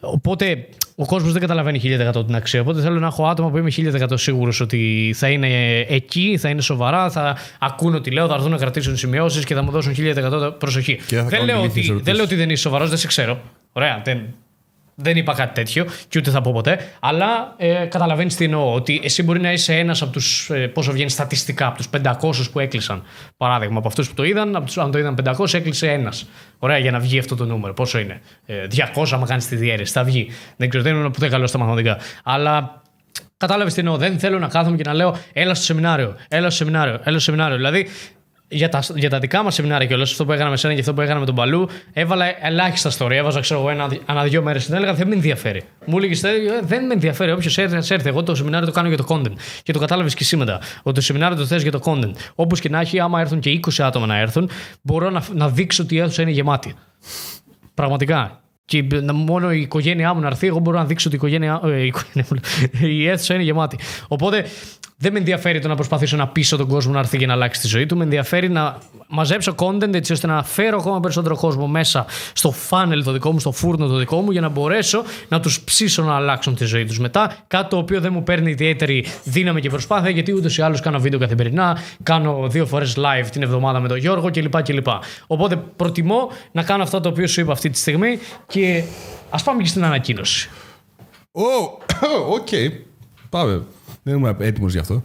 Οπότε 0.00 0.66
ο 0.96 1.06
κόσμος 1.06 1.32
δεν 1.32 1.40
καταλαβαίνει 1.40 1.80
1000% 2.14 2.26
την 2.26 2.34
αξία. 2.34 2.60
Οπότε 2.60 2.80
θέλω 2.80 2.98
να 2.98 3.06
έχω 3.06 3.26
άτομα 3.26 3.50
που 3.50 3.58
είμαι 3.58 3.70
1000% 3.76 4.12
σίγουρος 4.14 4.60
ότι 4.60 5.12
θα 5.16 5.28
είναι 5.28 5.80
εκεί, 5.88 6.38
θα 6.40 6.48
είναι 6.48 6.60
σοβαρά, 6.60 7.10
θα 7.10 7.36
ακούν 7.60 7.94
ό,τι 7.94 8.10
λέω, 8.10 8.26
θα 8.28 8.34
έρθουν 8.34 8.50
να 8.50 8.56
κρατήσουν 8.56 8.96
σημειώσεις 8.96 9.44
και 9.44 9.54
θα 9.54 9.62
μου 9.62 9.70
δώσουν 9.70 9.94
1000% 9.96 10.52
προσοχή. 10.58 10.96
Και 11.06 11.16
θα 11.16 11.22
Δεν 11.22 11.30
κάνουν 11.30 11.46
λέω, 11.46 11.58
ηλίθιες 11.58 11.88
ότι, 11.88 11.88
δεν 11.88 11.94
ερωτήσεις. 11.94 12.14
λέω 12.14 12.24
ότι 12.24 12.34
δεν 12.34 12.50
είσαι 12.50 12.62
σοβαρός, 12.62 12.88
δεν 12.88 12.98
σε 12.98 13.06
ξέρω. 13.06 13.40
Ωραία, 13.72 14.00
δεν, 14.04 14.20
δεν 15.02 15.16
είπα 15.16 15.34
κάτι 15.34 15.54
τέτοιο 15.54 15.86
και 16.08 16.18
ούτε 16.18 16.30
θα 16.30 16.40
πω 16.40 16.52
ποτέ. 16.52 16.78
Αλλά 17.00 17.54
ε, 17.56 17.84
καταλαβαίνεις 17.84 18.36
τι 18.36 18.44
εννοώ. 18.44 18.74
Ότι 18.74 19.00
εσύ 19.04 19.22
μπορεί 19.22 19.40
να 19.40 19.52
είσαι 19.52 19.74
ένας 19.74 20.02
από 20.02 20.12
τους. 20.12 20.50
Ε, 20.50 20.66
πόσο 20.66 20.92
βγαίνει 20.92 21.10
στατιστικά, 21.10 21.66
από 21.66 21.76
τους 21.76 21.88
500 22.02 22.50
που 22.52 22.60
έκλεισαν. 22.60 23.02
Παράδειγμα, 23.36 23.78
από 23.78 23.88
αυτούς 23.88 24.08
που 24.08 24.14
το 24.14 24.24
είδαν, 24.24 24.56
από 24.56 24.66
τους, 24.66 24.78
αν 24.78 24.90
το 24.90 24.98
είδαν 24.98 25.14
500, 25.24 25.54
έκλεισε 25.54 25.90
ένας. 25.90 26.28
Ωραία, 26.58 26.78
για 26.78 26.90
να 26.90 26.98
βγει 26.98 27.18
αυτό 27.18 27.36
το 27.36 27.44
νούμερο. 27.44 27.74
Πόσο 27.74 27.98
είναι. 27.98 28.20
Ε, 28.46 28.66
200, 28.94 29.04
άμα 29.12 29.26
κάνεις 29.26 29.46
τη 29.46 29.56
διαίρεση, 29.56 29.92
θα 29.92 30.04
βγει. 30.04 30.28
Δεν 30.56 30.68
ξέρω, 30.68 30.84
δεν 30.84 30.94
ήμουν 30.94 31.10
ποτέ 31.10 31.28
καλό 31.28 31.46
στα 31.46 31.58
μαθηματικά. 31.58 31.98
Αλλά 32.24 32.80
Κατάλαβες 33.36 33.74
τι 33.74 33.80
εννοώ. 33.80 33.96
Δεν 33.96 34.18
θέλω 34.18 34.38
να 34.38 34.48
κάθομαι 34.48 34.76
και 34.76 34.82
να 34.86 34.94
λέω 34.94 35.16
έλα 35.32 35.54
στο 35.54 35.64
σεμινάριο, 35.64 36.16
έλα 36.28 36.50
στο 36.50 36.56
σεμινάριο, 36.56 36.92
έλα 36.92 37.10
στο 37.10 37.18
σεμινάριο. 37.18 37.56
Δηλαδή 37.56 37.86
για 38.52 38.68
τα, 38.68 38.82
για 38.94 39.10
τα 39.10 39.18
δικά 39.18 39.42
μας 39.42 39.54
σεμινάρια 39.54 39.86
και 39.86 39.94
όλο 39.94 40.02
αυτό 40.02 40.24
που 40.24 40.32
έκανα 40.32 40.50
με 40.50 40.56
σένα 40.56 40.74
και 40.74 40.80
αυτό 40.80 40.94
που 40.94 41.00
έκανα 41.00 41.20
με 41.20 41.26
τον 41.26 41.34
Παλού, 41.34 41.68
έβαλα 41.92 42.46
ελάχιστα 42.46 42.90
story. 42.98 43.10
Έβαζα, 43.10 43.40
ξέρω 43.40 43.60
εγώ, 43.60 43.70
ένα, 43.70 43.88
ανά 44.06 44.22
δύο 44.22 44.42
μέρες. 44.42 44.64
Την 44.66 44.74
έλεγα 44.74 44.94
δεν 44.94 45.08
με 45.08 45.14
ενδιαφέρει. 45.14 45.62
Μου 45.86 45.98
έλεγε 45.98 46.20
δεν 46.62 46.86
με 46.86 46.92
ενδιαφέρει. 46.92 47.32
Όποιος 47.32 47.58
έρθει, 47.58 47.76
ας 47.76 47.90
έρθει. 47.90 48.08
Εγώ 48.08 48.22
το 48.22 48.34
σεμινάριο 48.34 48.66
το 48.66 48.72
κάνω 48.72 48.88
για 48.88 48.96
το 48.96 49.04
content. 49.08 49.32
Και 49.62 49.72
το 49.72 49.78
κατάλαβες 49.78 50.14
και 50.14 50.22
εσύ 50.22 50.36
μετά. 50.36 50.60
Ότι 50.82 50.94
το 50.94 51.00
σεμινάριο 51.00 51.36
το 51.36 51.46
θες 51.46 51.62
για 51.62 51.70
το 51.70 51.80
content. 51.84 52.12
Όπως 52.34 52.60
και 52.60 52.68
να 52.68 52.80
έχει, 52.80 53.00
άμα 53.00 53.20
έρθουν 53.20 53.40
και 53.40 53.60
20 53.66 53.82
άτομα 53.82 54.06
να 54.06 54.18
έρθουν, 54.18 54.50
μπορώ 54.82 55.10
να, 55.10 55.22
να 55.34 55.48
δείξω 55.48 55.82
ότι 55.82 55.94
η 55.94 55.98
αίθουσα 55.98 56.22
είναι 56.22 56.30
γεμάτη. 56.30 56.74
Πραγματικά. 57.74 58.40
Και 58.64 58.84
να- 59.02 59.12
μόνο 59.12 59.52
η 59.52 59.60
οικογένειά 59.60 60.14
μου 60.14 60.20
να 60.20 60.26
έρθει, 60.26 60.46
εγώ 60.46 60.58
μπορώ 60.58 60.78
να 60.78 60.84
δείξω 60.84 61.08
ότι 61.08 61.16
η 61.16 61.18
οικογένειά, 61.18 61.60
ε, 61.64 61.82
η, 61.82 61.86
οικογένειά 61.86 62.26
μου, 62.30 62.40
η 62.88 63.08
αίθουσα 63.08 63.34
είναι 63.34 63.42
γεμάτη. 63.42 63.78
Οπότε 64.08 64.44
δεν 65.02 65.12
με 65.12 65.18
ενδιαφέρει 65.18 65.58
το 65.58 65.68
να 65.68 65.74
προσπαθήσω 65.74 66.16
να 66.16 66.28
πείσω 66.28 66.56
τον 66.56 66.68
κόσμο 66.68 66.92
να 66.92 66.98
έρθει 66.98 67.18
και 67.18 67.26
να 67.26 67.32
αλλάξει 67.32 67.60
τη 67.60 67.66
ζωή 67.66 67.86
του. 67.86 67.96
Με 67.96 68.04
ενδιαφέρει 68.04 68.48
να 68.50 68.78
μαζέψω 69.06 69.54
content 69.56 69.94
έτσι 69.94 70.12
ώστε 70.12 70.26
να 70.26 70.42
φέρω 70.42 70.78
ακόμα 70.78 71.00
περισσότερο 71.00 71.36
κόσμο 71.36 71.66
μέσα 71.66 72.06
στο 72.32 72.54
funnel 72.70 73.00
το 73.04 73.12
δικό 73.12 73.32
μου, 73.32 73.38
στο 73.38 73.52
φούρνο 73.52 73.86
το 73.86 73.96
δικό 73.96 74.20
μου, 74.20 74.30
για 74.30 74.40
να 74.40 74.48
μπορέσω 74.48 75.02
να 75.28 75.40
τους 75.40 75.60
ψήσω 75.60 76.02
να 76.02 76.14
αλλάξουν 76.14 76.54
τη 76.54 76.64
ζωή 76.64 76.84
τους 76.84 76.98
μετά. 76.98 77.36
Κάτι 77.46 77.68
το 77.68 77.76
οποίο 77.76 78.00
δεν 78.00 78.12
μου 78.12 78.22
παίρνει 78.22 78.50
ιδιαίτερη 78.50 79.06
δύναμη 79.24 79.60
και 79.60 79.68
προσπάθεια, 79.68 80.10
γιατί 80.10 80.32
ούτως 80.32 80.58
ή 80.58 80.62
άλλως 80.62 80.80
κάνω 80.80 80.98
βίντεο 80.98 81.18
καθημερινά, 81.18 81.78
κάνω 82.02 82.48
δύο 82.48 82.66
φορές 82.66 82.96
live 82.98 83.26
την 83.30 83.42
εβδομάδα 83.42 83.80
με 83.80 83.88
τον 83.88 83.96
Γιώργο 83.96 84.30
κλπ. 84.30 84.62
κλπ. 84.62 84.86
Οπότε 85.26 85.56
προτιμώ 85.76 86.30
να 86.52 86.62
κάνω 86.62 86.82
αυτό 86.82 87.00
το 87.00 87.08
οποίο 87.08 87.26
σου 87.26 87.40
είπα 87.40 87.52
αυτή 87.52 87.70
τη 87.70 87.78
στιγμή 87.78 88.18
και 88.46 88.82
ας 89.30 89.42
πάμε 89.42 89.62
και 89.62 89.68
στην 89.68 89.84
ανακοίνωση. 89.84 90.48
Ω, 91.32 91.42
οκ. 92.36 92.48
Πάμε. 93.30 93.62
Δεν 94.02 94.16
είμαι 94.16 94.36
έτοιμος 94.38 94.72
γι' 94.72 94.78
αυτό. 94.78 95.02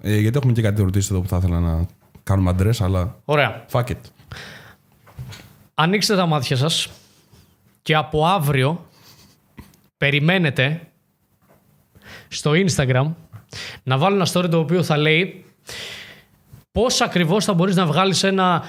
Ε, 0.00 0.18
γιατί 0.18 0.36
έχουμε 0.36 0.52
και 0.52 0.62
κάτι 0.62 0.80
ερωτήσει 0.80 1.08
εδώ 1.12 1.20
που 1.20 1.28
θα 1.28 1.36
ήθελα 1.36 1.60
να 1.60 1.86
κάνουμε 2.22 2.50
αντρές, 2.50 2.80
αλλά. 2.80 3.16
Ωραία. 3.24 3.64
Fuck 3.72 3.86
it. 3.86 3.96
Ανοίξτε 5.74 6.16
τα 6.16 6.26
μάτια 6.26 6.56
σας 6.56 6.88
και 7.82 7.94
από 7.94 8.26
αύριο 8.26 8.86
περιμένετε 9.96 10.80
στο 12.28 12.50
Instagram 12.54 13.12
να 13.82 13.98
βάλω 13.98 14.14
ένα 14.14 14.26
story 14.32 14.50
το 14.50 14.58
οποίο 14.58 14.82
θα 14.82 14.96
λέει 14.96 15.44
πώς 16.72 17.00
ακριβώς 17.00 17.44
θα 17.44 17.54
μπορείς 17.54 17.76
να 17.76 17.86
βγάλεις 17.86 18.22
ένα 18.22 18.64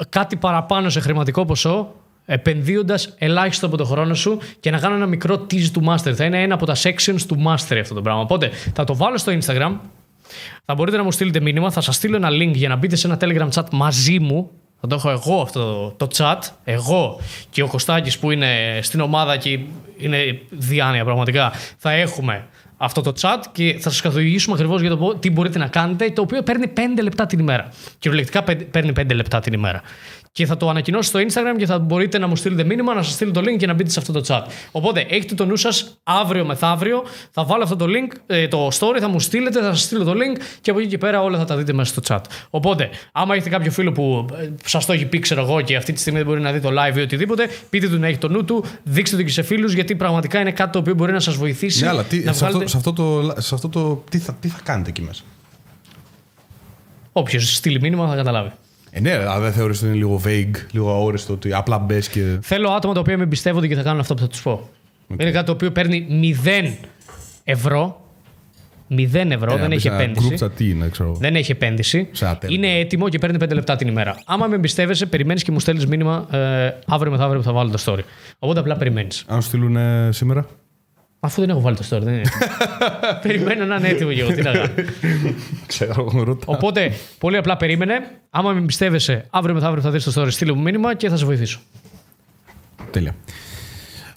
ε, 0.00 0.04
κάτι 0.08 0.36
παραπάνω 0.36 0.88
σε 0.88 1.00
χρηματικό 1.00 1.44
ποσό 1.44 1.94
επενδύοντας 2.30 3.14
ελάχιστο 3.18 3.66
από 3.66 3.76
το 3.76 3.84
χρόνο 3.84 4.14
σου 4.14 4.38
και 4.60 4.70
να 4.70 4.78
κάνω 4.78 4.94
ένα 4.94 5.06
μικρό 5.06 5.34
tease 5.50 5.68
του 5.72 5.82
master. 5.88 6.12
Θα 6.14 6.24
είναι 6.24 6.42
ένα 6.42 6.54
από 6.54 6.66
τα 6.66 6.74
sections 6.82 7.20
του 7.28 7.42
master 7.46 7.76
αυτό 7.80 7.94
το 7.94 8.02
πράγμα. 8.02 8.20
Οπότε 8.20 8.50
θα 8.74 8.84
το 8.84 8.96
βάλω 8.96 9.18
στο 9.18 9.32
Instagram 9.40 9.76
θα 10.64 10.74
μπορείτε 10.74 10.96
να 10.96 11.02
μου 11.02 11.12
στείλετε 11.12 11.40
μήνυμα, 11.40 11.70
θα 11.70 11.80
σας 11.80 11.94
στείλω 11.96 12.16
ένα 12.16 12.28
link 12.30 12.52
για 12.54 12.68
να 12.68 12.76
μπείτε 12.76 12.96
σε 12.96 13.06
ένα 13.06 13.18
telegram 13.20 13.48
chat 13.54 13.64
μαζί 13.72 14.18
μου. 14.18 14.50
Θα 14.80 14.86
το 14.86 14.94
έχω 14.94 15.10
εγώ 15.10 15.40
αυτό 15.40 15.94
το 15.96 16.08
chat, 16.16 16.38
εγώ 16.64 17.20
και 17.50 17.62
ο 17.62 17.66
Κωστάκης 17.66 18.18
που 18.18 18.30
είναι 18.30 18.78
στην 18.82 19.00
ομάδα 19.00 19.36
και 19.36 19.58
είναι 19.96 20.40
διάνοια 20.50 21.04
πραγματικά. 21.04 21.52
Θα 21.78 21.90
έχουμε 21.90 22.46
αυτό 22.76 23.00
το 23.00 23.12
chat 23.20 23.42
και 23.52 23.76
θα 23.80 23.90
σας 23.90 24.00
καθοδηγήσουμε 24.00 24.54
ακριβώς 24.54 24.80
για 24.80 24.90
το 24.90 24.96
πο- 24.96 25.14
τι 25.14 25.30
μπορείτε 25.30 25.58
να 25.58 25.66
κάνετε, 25.66 26.10
το 26.10 26.22
οποίο 26.22 26.42
παίρνει 26.42 26.66
5 26.68 27.02
λεπτά 27.02 27.26
την 27.26 27.38
ημέρα. 27.38 27.72
Κυριολεκτικά 27.98 28.42
πεν- 28.42 28.64
παίρνει 28.70 28.92
5 28.92 29.14
λεπτά 29.14 29.40
την 29.40 29.52
ημέρα. 29.52 29.82
Και 30.38 30.46
θα 30.46 30.56
το 30.56 30.68
ανακοινώσω 30.68 31.08
στο 31.08 31.18
Instagram 31.18 31.56
και 31.58 31.66
θα 31.66 31.78
μπορείτε 31.78 32.18
να 32.18 32.26
μου 32.26 32.36
στείλετε 32.36 32.64
μήνυμα, 32.64 32.94
να 32.94 33.02
σας 33.02 33.12
στείλω 33.12 33.30
το 33.30 33.40
link 33.40 33.56
και 33.58 33.66
να 33.66 33.74
μπείτε 33.74 33.90
σε 33.90 33.98
αυτό 33.98 34.12
το 34.12 34.20
chat. 34.26 34.42
Οπότε 34.70 35.06
έχετε 35.08 35.34
το 35.34 35.44
νου 35.44 35.56
σας 35.56 35.98
αύριο 36.02 36.44
μεθαύριο. 36.44 37.04
Θα 37.30 37.44
βάλω 37.44 37.62
αυτό 37.62 37.76
το 37.76 37.84
link, 37.84 38.16
ε, 38.26 38.48
το 38.48 38.66
story, 38.66 38.98
θα 39.00 39.08
μου 39.08 39.20
στείλετε, 39.20 39.60
θα 39.60 39.74
σας 39.74 39.82
στείλω 39.82 40.04
το 40.04 40.12
link 40.12 40.40
και 40.60 40.70
από 40.70 40.80
εκεί 40.80 40.88
και 40.88 40.98
πέρα 40.98 41.22
όλα 41.22 41.38
θα 41.38 41.44
τα 41.44 41.56
δείτε 41.56 41.72
μέσα 41.72 41.92
στο 41.92 42.02
chat. 42.08 42.20
Οπότε, 42.50 42.88
άμα 43.12 43.34
έχετε 43.34 43.50
κάποιο 43.50 43.70
φίλο 43.70 43.92
που 43.92 44.26
σας 44.64 44.86
το 44.86 44.92
έχει 44.92 45.06
πει, 45.06 45.18
ξέρω 45.18 45.40
εγώ, 45.40 45.60
και 45.60 45.76
αυτή 45.76 45.92
τη 45.92 46.00
στιγμή 46.00 46.18
δεν 46.18 46.28
μπορεί 46.28 46.40
να 46.40 46.52
δει 46.52 46.60
το 46.60 46.68
live 46.68 46.96
ή 46.96 47.00
οτιδήποτε, 47.00 47.48
πείτε 47.70 47.88
του 47.88 47.98
να 47.98 48.06
έχει 48.06 48.18
το 48.18 48.28
νου 48.28 48.44
του, 48.44 48.64
δείξτε 48.82 49.16
το 49.16 49.22
και 49.22 49.30
σε 49.30 49.42
φίλους, 49.42 49.72
γιατί 49.72 49.94
πραγματικά 49.94 50.40
είναι 50.40 50.52
κάτι 50.52 50.72
το 50.72 50.78
οποίο 50.78 50.94
μπορεί 50.94 51.12
να 51.12 51.20
σας 51.20 51.36
βοηθήσει. 51.36 51.82
Ναι, 51.82 51.88
αλλά 51.88 52.04
τι, 52.04 52.16
να 52.18 52.32
σε, 52.32 52.44
αυτό, 52.44 52.46
βγάλετε... 52.46 52.70
σε, 52.70 52.76
αυτό 52.76 52.92
το, 52.92 53.34
σε 53.38 53.54
αυτό 53.54 53.68
το. 53.68 54.02
Τι 54.10 54.18
θα, 54.18 54.34
τι 54.40 54.48
θα 54.48 54.58
κάνετε 54.62 54.88
εκεί 54.88 55.02
μέσα; 55.02 55.22
Όποιος 57.12 57.54
στείλει 57.54 57.80
μήνυμα 57.80 58.08
θα 58.08 58.16
καταλάβει. 58.16 58.50
Ε, 58.90 59.00
ναι, 59.00 59.12
αλλά 59.12 59.38
δεν 59.40 59.52
θεωρείς 59.52 59.78
ότι 59.78 59.86
είναι 59.86 59.96
λίγο 59.96 60.20
vague, 60.24 60.56
λίγο 60.70 60.90
αόριστο, 60.90 61.32
ότι 61.32 61.52
απλά 61.52 61.78
μπες 61.78 62.08
και. 62.08 62.38
Θέλω 62.42 62.70
άτομα 62.70 62.94
τα 62.94 63.00
οποία 63.00 63.16
με 63.16 63.22
εμπιστεύονται 63.22 63.66
και 63.66 63.74
θα 63.74 63.82
κάνουν 63.82 64.00
αυτό 64.00 64.14
που 64.14 64.20
θα 64.20 64.26
τους 64.26 64.42
πω. 64.42 64.68
Είναι 65.20 65.30
κάτι 65.30 65.46
το 65.46 65.52
οποίο 65.52 65.70
παίρνει 65.70 66.06
0 66.44 66.72
ευρώ. 67.44 68.02
0 68.90 68.96
ευρώ, 69.30 69.52
Ε, 69.54 69.56
δεν 69.56 69.68
να 69.68 69.74
έχει 69.74 69.74
μπεις 69.74 69.84
ένα 69.84 69.94
επένδυση. 70.02 70.34
group 70.38 70.44
chat, 70.46 70.50
τι 70.56 70.70
είναι, 70.70 70.88
ξέρω. 70.88 71.14
Δεν 71.14 71.36
έχει 71.36 71.50
επένδυση. 71.52 72.08
Σε 72.12 72.24
ένα 72.24 72.38
Telegram. 72.38 72.50
Είναι 72.50 72.78
έτοιμο 72.78 73.08
και 73.08 73.18
παίρνει 73.18 73.36
5 73.44 73.54
λεπτά 73.54 73.76
την 73.76 73.88
ημέρα. 73.88 74.20
Άμα 74.26 74.46
με 74.46 74.54
εμπιστεύεσαι, 74.54 75.06
περιμένεις 75.06 75.42
και 75.42 75.52
μου 75.52 75.60
στέλνεις 75.60 75.86
μήνυμα 75.86 76.26
ε, 76.30 76.70
αύριο 76.86 77.10
μεθαύριο 77.12 77.38
που 77.38 77.44
θα 77.44 77.52
βάλω 77.52 77.70
το 77.70 77.82
story. 77.86 78.00
Οπότε 78.38 78.60
απλά 78.60 78.76
περιμένεις. 78.76 79.24
Αν 79.26 79.42
σου 79.42 79.48
στείλουν 79.48 79.76
ε, 79.76 80.08
σήμερα; 80.12 80.46
Αφού 81.20 81.40
δεν 81.40 81.50
έχω 81.50 81.60
βάλει 81.60 81.76
το 81.76 81.84
story, 81.90 82.00
δεν 82.02 82.12
είναι 82.14 82.20
έτοιμο. 82.20 82.50
Περιμένω 83.22 83.64
να 83.64 83.76
είναι 83.76 83.88
έτοιμο 83.88 84.12
και 84.12 84.20
εγώ. 84.20 84.32
Τι 84.32 84.42
να 84.42 84.52
κάνω. 84.52 84.74
Ξέρω, 85.66 86.10
ρωτά. 86.24 86.44
Οπότε, 86.46 86.92
πολύ 87.18 87.36
απλά 87.36 87.56
περίμενε. 87.56 88.10
Άμα 88.30 88.52
με 88.52 88.58
εμπιστεύεσαι, 88.58 89.26
αύριο 89.30 89.54
μεθαύριο 89.54 89.82
θα 89.82 89.90
δεις 89.90 90.04
το 90.04 90.22
story, 90.22 90.30
στείλε 90.32 90.52
μου 90.52 90.62
μήνυμα 90.62 90.94
και 90.94 91.08
θα 91.08 91.16
σε 91.16 91.24
βοηθήσω. 91.24 91.60
Τέλεια. 92.90 93.14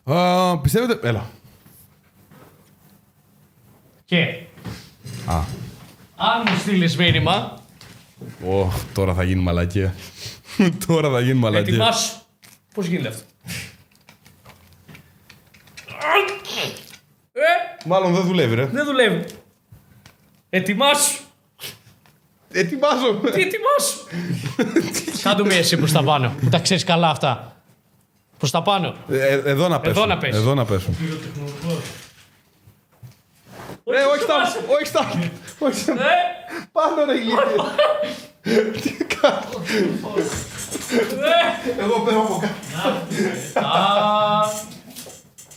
Α, 0.03 0.59
πιστεύετε. 0.59 1.07
Έλα. 1.07 1.29
Και 4.05 4.17
Α, 5.25 5.35
αν 6.15 6.43
μου 6.49 6.57
στείλεις 6.59 6.97
μήνυμα, 6.97 7.59
Ω, 8.47 8.71
τώρα 8.93 9.13
θα 9.13 9.23
γίνει 9.23 9.41
μαλακία. 9.41 9.93
τώρα 10.87 11.09
θα 11.09 11.19
γίνει 11.19 11.39
μαλακία. 11.39 11.73
ετοιμάσου. 11.73 12.15
Πώς 12.73 12.85
γίνεται 12.85 13.07
αυτό; 13.07 13.23
Μάλλον 17.85 18.13
δεν 18.13 18.23
δουλεύει, 18.23 18.55
ρε. 18.55 18.65
δεν 18.65 18.85
δουλεύει. 18.85 19.25
Ετοιμάσου. 20.49 21.19
Ετοιμάζω. 22.51 23.13
Τι 23.13 23.41
ετοιμάσου. 23.41 23.97
Κάντου 25.23 25.45
μία 25.45 25.57
εσύ 25.57 25.77
προς 25.77 25.91
τα 25.91 26.03
πάνω. 26.03 26.33
Που 26.41 26.49
τα 26.49 26.59
ξέρεις 26.59 26.83
καλά 26.83 27.09
αυτά. 27.09 27.55
Προς 28.37 28.51
τα 28.51 28.61
πάνω. 28.61 28.95
Ε, 29.09 29.41
εδώ 29.45 29.67
να 29.67 29.79
πέσουν. 29.79 30.07
να 30.07 30.17
πέσει. 30.17 30.37
Εδώ 30.37 30.53
να 30.53 30.65
πέσουν. 30.65 30.97
Ε, 33.83 34.03
όχι 34.13 34.21
στα. 34.21 34.35
Όχι 34.75 34.85
στα. 34.85 35.11
Όχι 35.59 35.79
στα. 35.79 35.91
Ε, 35.93 35.97
Πάνω 36.71 37.05
ρε 37.05 37.13
ηλίθιε. 37.13 37.55
Εγώ 41.79 41.99
πέρα 41.99 42.17
από 42.17 42.39
κάτω. 42.41 43.05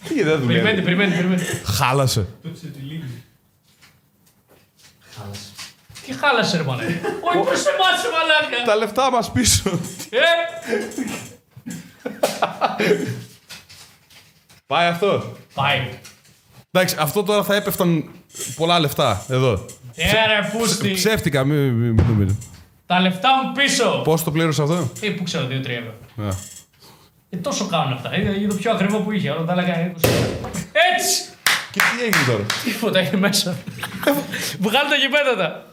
Α, 0.05 0.09
Τι 0.09 0.23
δεν 0.23 0.39
δουλεύει. 0.39 0.47
Περιμένετε, 0.47 0.83
περιμένετε, 0.83 1.17
περιμένετε. 1.17 1.61
Χάλασε. 1.65 2.27
Χάλασε. 5.17 5.41
Τι 6.07 6.13
χάλασε, 6.13 6.57
ρε 6.57 6.63
μαλάκα. 6.63 6.89
Όχι, 6.89 7.45
προς 7.45 7.65
εμάς, 7.67 8.03
ρε 8.03 8.09
μαλάκα. 8.11 8.65
Τα 8.65 8.77
λεφτά 8.77 9.11
μας 9.11 9.33
πίσω. 9.33 9.71
Ε, 10.11 10.19
Πάει 14.67 14.87
αυτό; 14.87 15.37
Πάει. 15.55 15.89
Εντάξει, 16.71 16.97
αυτό 16.99 17.23
τώρα 17.23 17.43
θα 17.45 17.55
έπεφταν 17.55 18.05
πολλά 18.57 18.79
λεφτά. 18.81 19.25
Εδώ. 19.29 19.65
Ε, 19.95 20.11
ρε, 20.11 20.49
πούστη. 20.59 20.91
Ψεύτηκα, 20.91 21.45
μην 21.45 21.57
μη, 21.69 21.91
μη, 21.91 22.03
το 22.03 22.13
πείτε. 22.19 22.37
Τα 22.87 23.01
λεφτά 23.01 23.29
μου 23.45 23.53
πίσω. 23.53 24.01
Πόσο 24.05 24.25
το 24.25 24.31
πλήρωσε 24.31 24.63
αυτό; 24.63 24.91
Ε, 25.01 25.09
πού 25.11 25.23
ξέρω, 25.23 25.47
2-3 25.47 25.51
ευρώ. 25.69 25.95
Α. 27.35 27.39
Ε, 27.39 27.41
τόσο 27.43 27.67
κάνουν 27.67 27.93
αυτά. 27.93 28.17
Είναι 28.17 28.33
για 28.33 28.49
το 28.49 28.55
πιο 28.55 28.71
ακριβό 28.73 28.99
που 28.99 29.13
είχε. 29.13 29.31
Όλα 29.31 29.45
τα 29.45 29.53
άλλα 29.53 29.63
έκανε 29.63 29.93
20 29.97 30.09
ευρώ. 30.09 30.51
Έτσι! 30.97 31.25
Και 31.71 31.81
τι 31.81 32.05
έγινε 32.05 32.25
τώρα; 32.27 32.45
Τίποτα 32.65 33.01
είναι 33.01 33.17
μέσα. 33.17 33.57
Βγάλε 34.61 34.89
τα 34.89 34.95
γηπέδατα. 34.95 35.65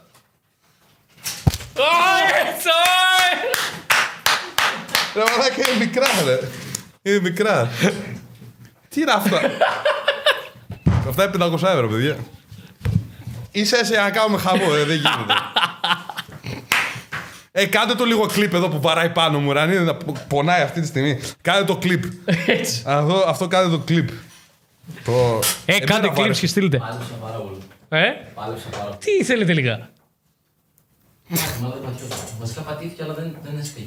Ωι, 1.77 2.47
έτσι, 2.47 2.67
ωι. 2.67 3.49
Ρε 5.15 5.23
μαλάκα 5.29 5.69
είναι 5.69 5.85
μικρά, 5.85 6.07
ρε. 6.25 6.39
Είναι 7.01 7.19
μικρά. 7.19 7.69
Τι 8.89 9.01
είναι 9.01 9.11
αυτά; 9.11 9.41
αυτά 11.07 11.23
είναι 11.23 11.45
500 11.45 11.53
ευρώ, 11.53 11.87
παιδιά. 11.87 12.17
Είσαι 13.51 13.77
έτσι 13.77 13.91
για 13.91 14.01
να 14.01 14.11
κάνουμε 14.11 14.37
χαμό, 14.37 14.65
ε, 14.75 14.83
δεν 14.83 14.95
γίνεται. 14.95 15.33
Ε, 17.51 17.65
κάντε 17.65 17.93
το 17.95 18.05
λίγο 18.05 18.25
κλιπ 18.25 18.53
εδώ 18.53 18.69
που 18.69 18.81
βαράει 18.81 19.09
πάνω 19.09 19.39
μου, 19.39 19.53
ρε. 19.53 19.59
Αν 19.61 19.71
είναι 19.71 19.79
να 19.79 19.95
πονάει 20.27 20.61
αυτή 20.61 20.81
τη 20.81 20.87
στιγμή. 20.87 21.19
Κάντε 21.41 21.63
το 21.63 21.77
κλιπ. 21.77 22.03
Έτσι. 22.47 22.83
Αυτό, 22.85 23.23
αυτό 23.27 23.47
κάντε 23.47 23.69
το 23.69 23.79
κλιπ. 23.79 24.09
Το... 25.03 25.39
Ε, 25.65 25.71
Εμένα 25.71 25.85
κάντε 25.85 26.07
μου 26.07 26.13
κλειπ 26.13 26.23
άρεσε. 26.25 26.41
και 26.41 26.47
στείλτε. 26.47 26.77
Πάλεψα 26.77 27.13
πάρα 27.21 27.37
πολύ. 27.37 27.57
Ε, 27.89 28.09
Πάλεψα 28.35 28.67
πάρα 28.69 28.83
πολύ. 28.83 28.97
τι 29.17 29.23
θέλετε 29.23 29.45
τελικά. 29.45 29.89
Μα 31.27 31.37
δεν 31.69 31.81
πατιόταν. 31.83 32.17
Βασικά 32.39 32.61
πατήθηκε, 32.61 33.03
αλλά 33.03 33.13
δεν, 33.13 33.35
δεν 33.43 33.57
έσπαγε. 33.59 33.85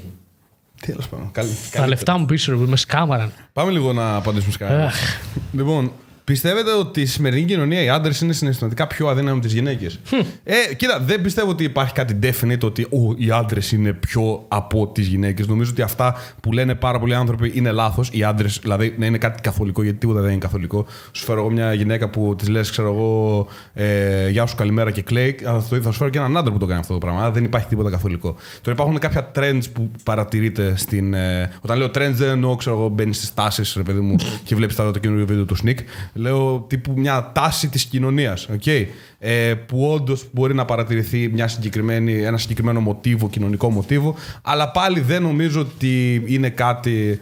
Τέλος 0.86 1.08
πάντων. 1.08 1.30
Καλή. 1.32 1.56
Τα 1.72 1.86
λεφτά 1.86 2.18
μου 2.18 2.24
πίσω, 2.26 2.52
ρε, 2.52 2.58
που 2.58 2.70
με 2.70 2.76
σκάμαραν. 2.76 3.32
Πάμε 3.52 3.70
λίγο 3.70 3.92
να 3.92 4.16
απαντήσουμε 4.16 4.52
σε 4.52 4.58
κανένα. 4.58 4.84
Αχ. 4.86 5.20
Λοιπόν, 5.52 5.92
πιστεύετε 6.24 6.72
ότι 6.72 7.00
η 7.00 7.06
σημερινή 7.06 7.44
κοινωνία 7.44 7.82
οι 7.82 7.88
άντρες 7.88 8.20
είναι 8.20 8.32
συναισθηματικά 8.32 8.86
πιο 8.86 9.08
αδύναμοι 9.08 9.30
από 9.30 9.40
τις 9.40 9.52
γυναίκες; 9.52 10.00
ε, 10.44 10.74
κοίτα, 10.76 11.00
δεν 11.06 11.20
πιστεύω 11.20 11.50
ότι 11.50 11.64
υπάρχει 11.64 11.92
κάτι 11.92 12.18
definite 12.22 12.60
ότι 12.62 12.82
ο, 12.82 13.14
οι 13.16 13.30
άντρες 13.30 13.72
είναι 13.72 13.92
πιο 13.92 14.44
από 14.48 14.86
τις 14.94 15.06
γυναίκες. 15.06 15.46
Νομίζω 15.46 15.70
ότι 15.70 15.82
αυτά 15.82 16.16
που 16.40 16.52
λένε 16.52 16.74
πάρα 16.74 16.98
πολλοί 16.98 17.14
άνθρωποι 17.14 17.52
είναι 17.54 17.70
λάθος. 17.70 18.08
Οι 18.12 18.24
άντρες, 18.24 18.58
δηλαδή, 18.62 18.94
να 18.98 19.06
είναι 19.06 19.18
κάτι 19.18 19.40
καθολικό, 19.40 19.82
γιατί 19.82 19.98
τίποτα 19.98 20.20
δεν 20.20 20.30
είναι 20.30 20.38
καθολικό. 20.38 20.86
Σου 21.12 21.24
φέρω 21.24 21.40
εγώ 21.40 21.50
μια 21.50 21.72
γυναίκα 21.74 22.08
που 22.08 22.34
της 22.38 22.48
λες, 22.48 22.70
ξέρω 22.70 22.88
εγώ, 22.92 23.46
ε, 23.74 24.28
Γεια 24.28 24.46
σου, 24.46 24.56
καλημέρα 24.56 24.90
και 24.90 25.02
κλαίει. 25.02 25.36
Θα, 25.42 25.60
σου- 25.68 25.82
θα 25.82 25.90
σου 25.90 25.98
φέρω 25.98 26.10
και 26.10 26.18
έναν 26.18 26.36
άντρα 26.36 26.52
που 26.52 26.58
το 26.58 26.66
κάνει 26.66 26.80
αυτό 26.80 26.92
το 26.92 26.98
πράγμα. 26.98 27.30
Δεν 27.30 27.44
υπάρχει 27.44 27.68
τίποτα 27.68 27.90
καθολικό. 27.90 28.28
Τώρα 28.60 28.72
υπάρχουν 28.76 28.98
κάποια 28.98 29.30
trends 29.34 29.62
που 29.72 29.90
παρατηρείτε 30.02 30.74
στην. 30.76 31.14
Ε, 31.14 31.50
όταν 31.60 31.78
λέω 31.78 31.86
trends 31.86 32.12
δεν 32.12 32.28
εννοώ, 32.30 32.56
ξέρω 32.56 32.76
εγώ, 32.76 32.88
μπαίνεις 32.88 33.16
στις 33.16 33.34
τάσεις, 33.34 33.74
ρε 33.76 33.82
παιδί 33.82 34.00
μου, 34.00 34.16
και 34.44 34.54
βλέπεις 34.54 34.76
το 34.76 34.90
καινούριο 35.00 35.26
βίντεο 35.26 35.44
του 35.44 35.56
Sneak. 35.64 35.78
Λέω 36.14 36.64
τύπου 36.68 36.92
μια 36.96 37.30
τάση 37.34 37.68
της 37.68 37.84
κοινωνίας. 37.84 38.48
Okay? 38.50 38.86
Ε, 39.18 39.54
που 39.54 39.90
όντως 39.90 40.26
μπορεί 40.32 40.54
να 40.54 40.64
παρατηρηθεί 40.64 41.28
μια 41.28 41.48
συγκεκριμένη, 41.48 42.22
ένα 42.22 42.38
συγκεκριμένο 42.38 42.80
μοτίβο, 42.80 43.28
κοινωνικό 43.28 43.70
μοτίβο. 43.70 44.14
Αλλά 44.42 44.70
πάλι 44.70 45.00
δεν 45.00 45.22
νομίζω 45.22 45.60
ότι 45.60 46.22
είναι 46.26 46.50
κάτι 46.50 47.20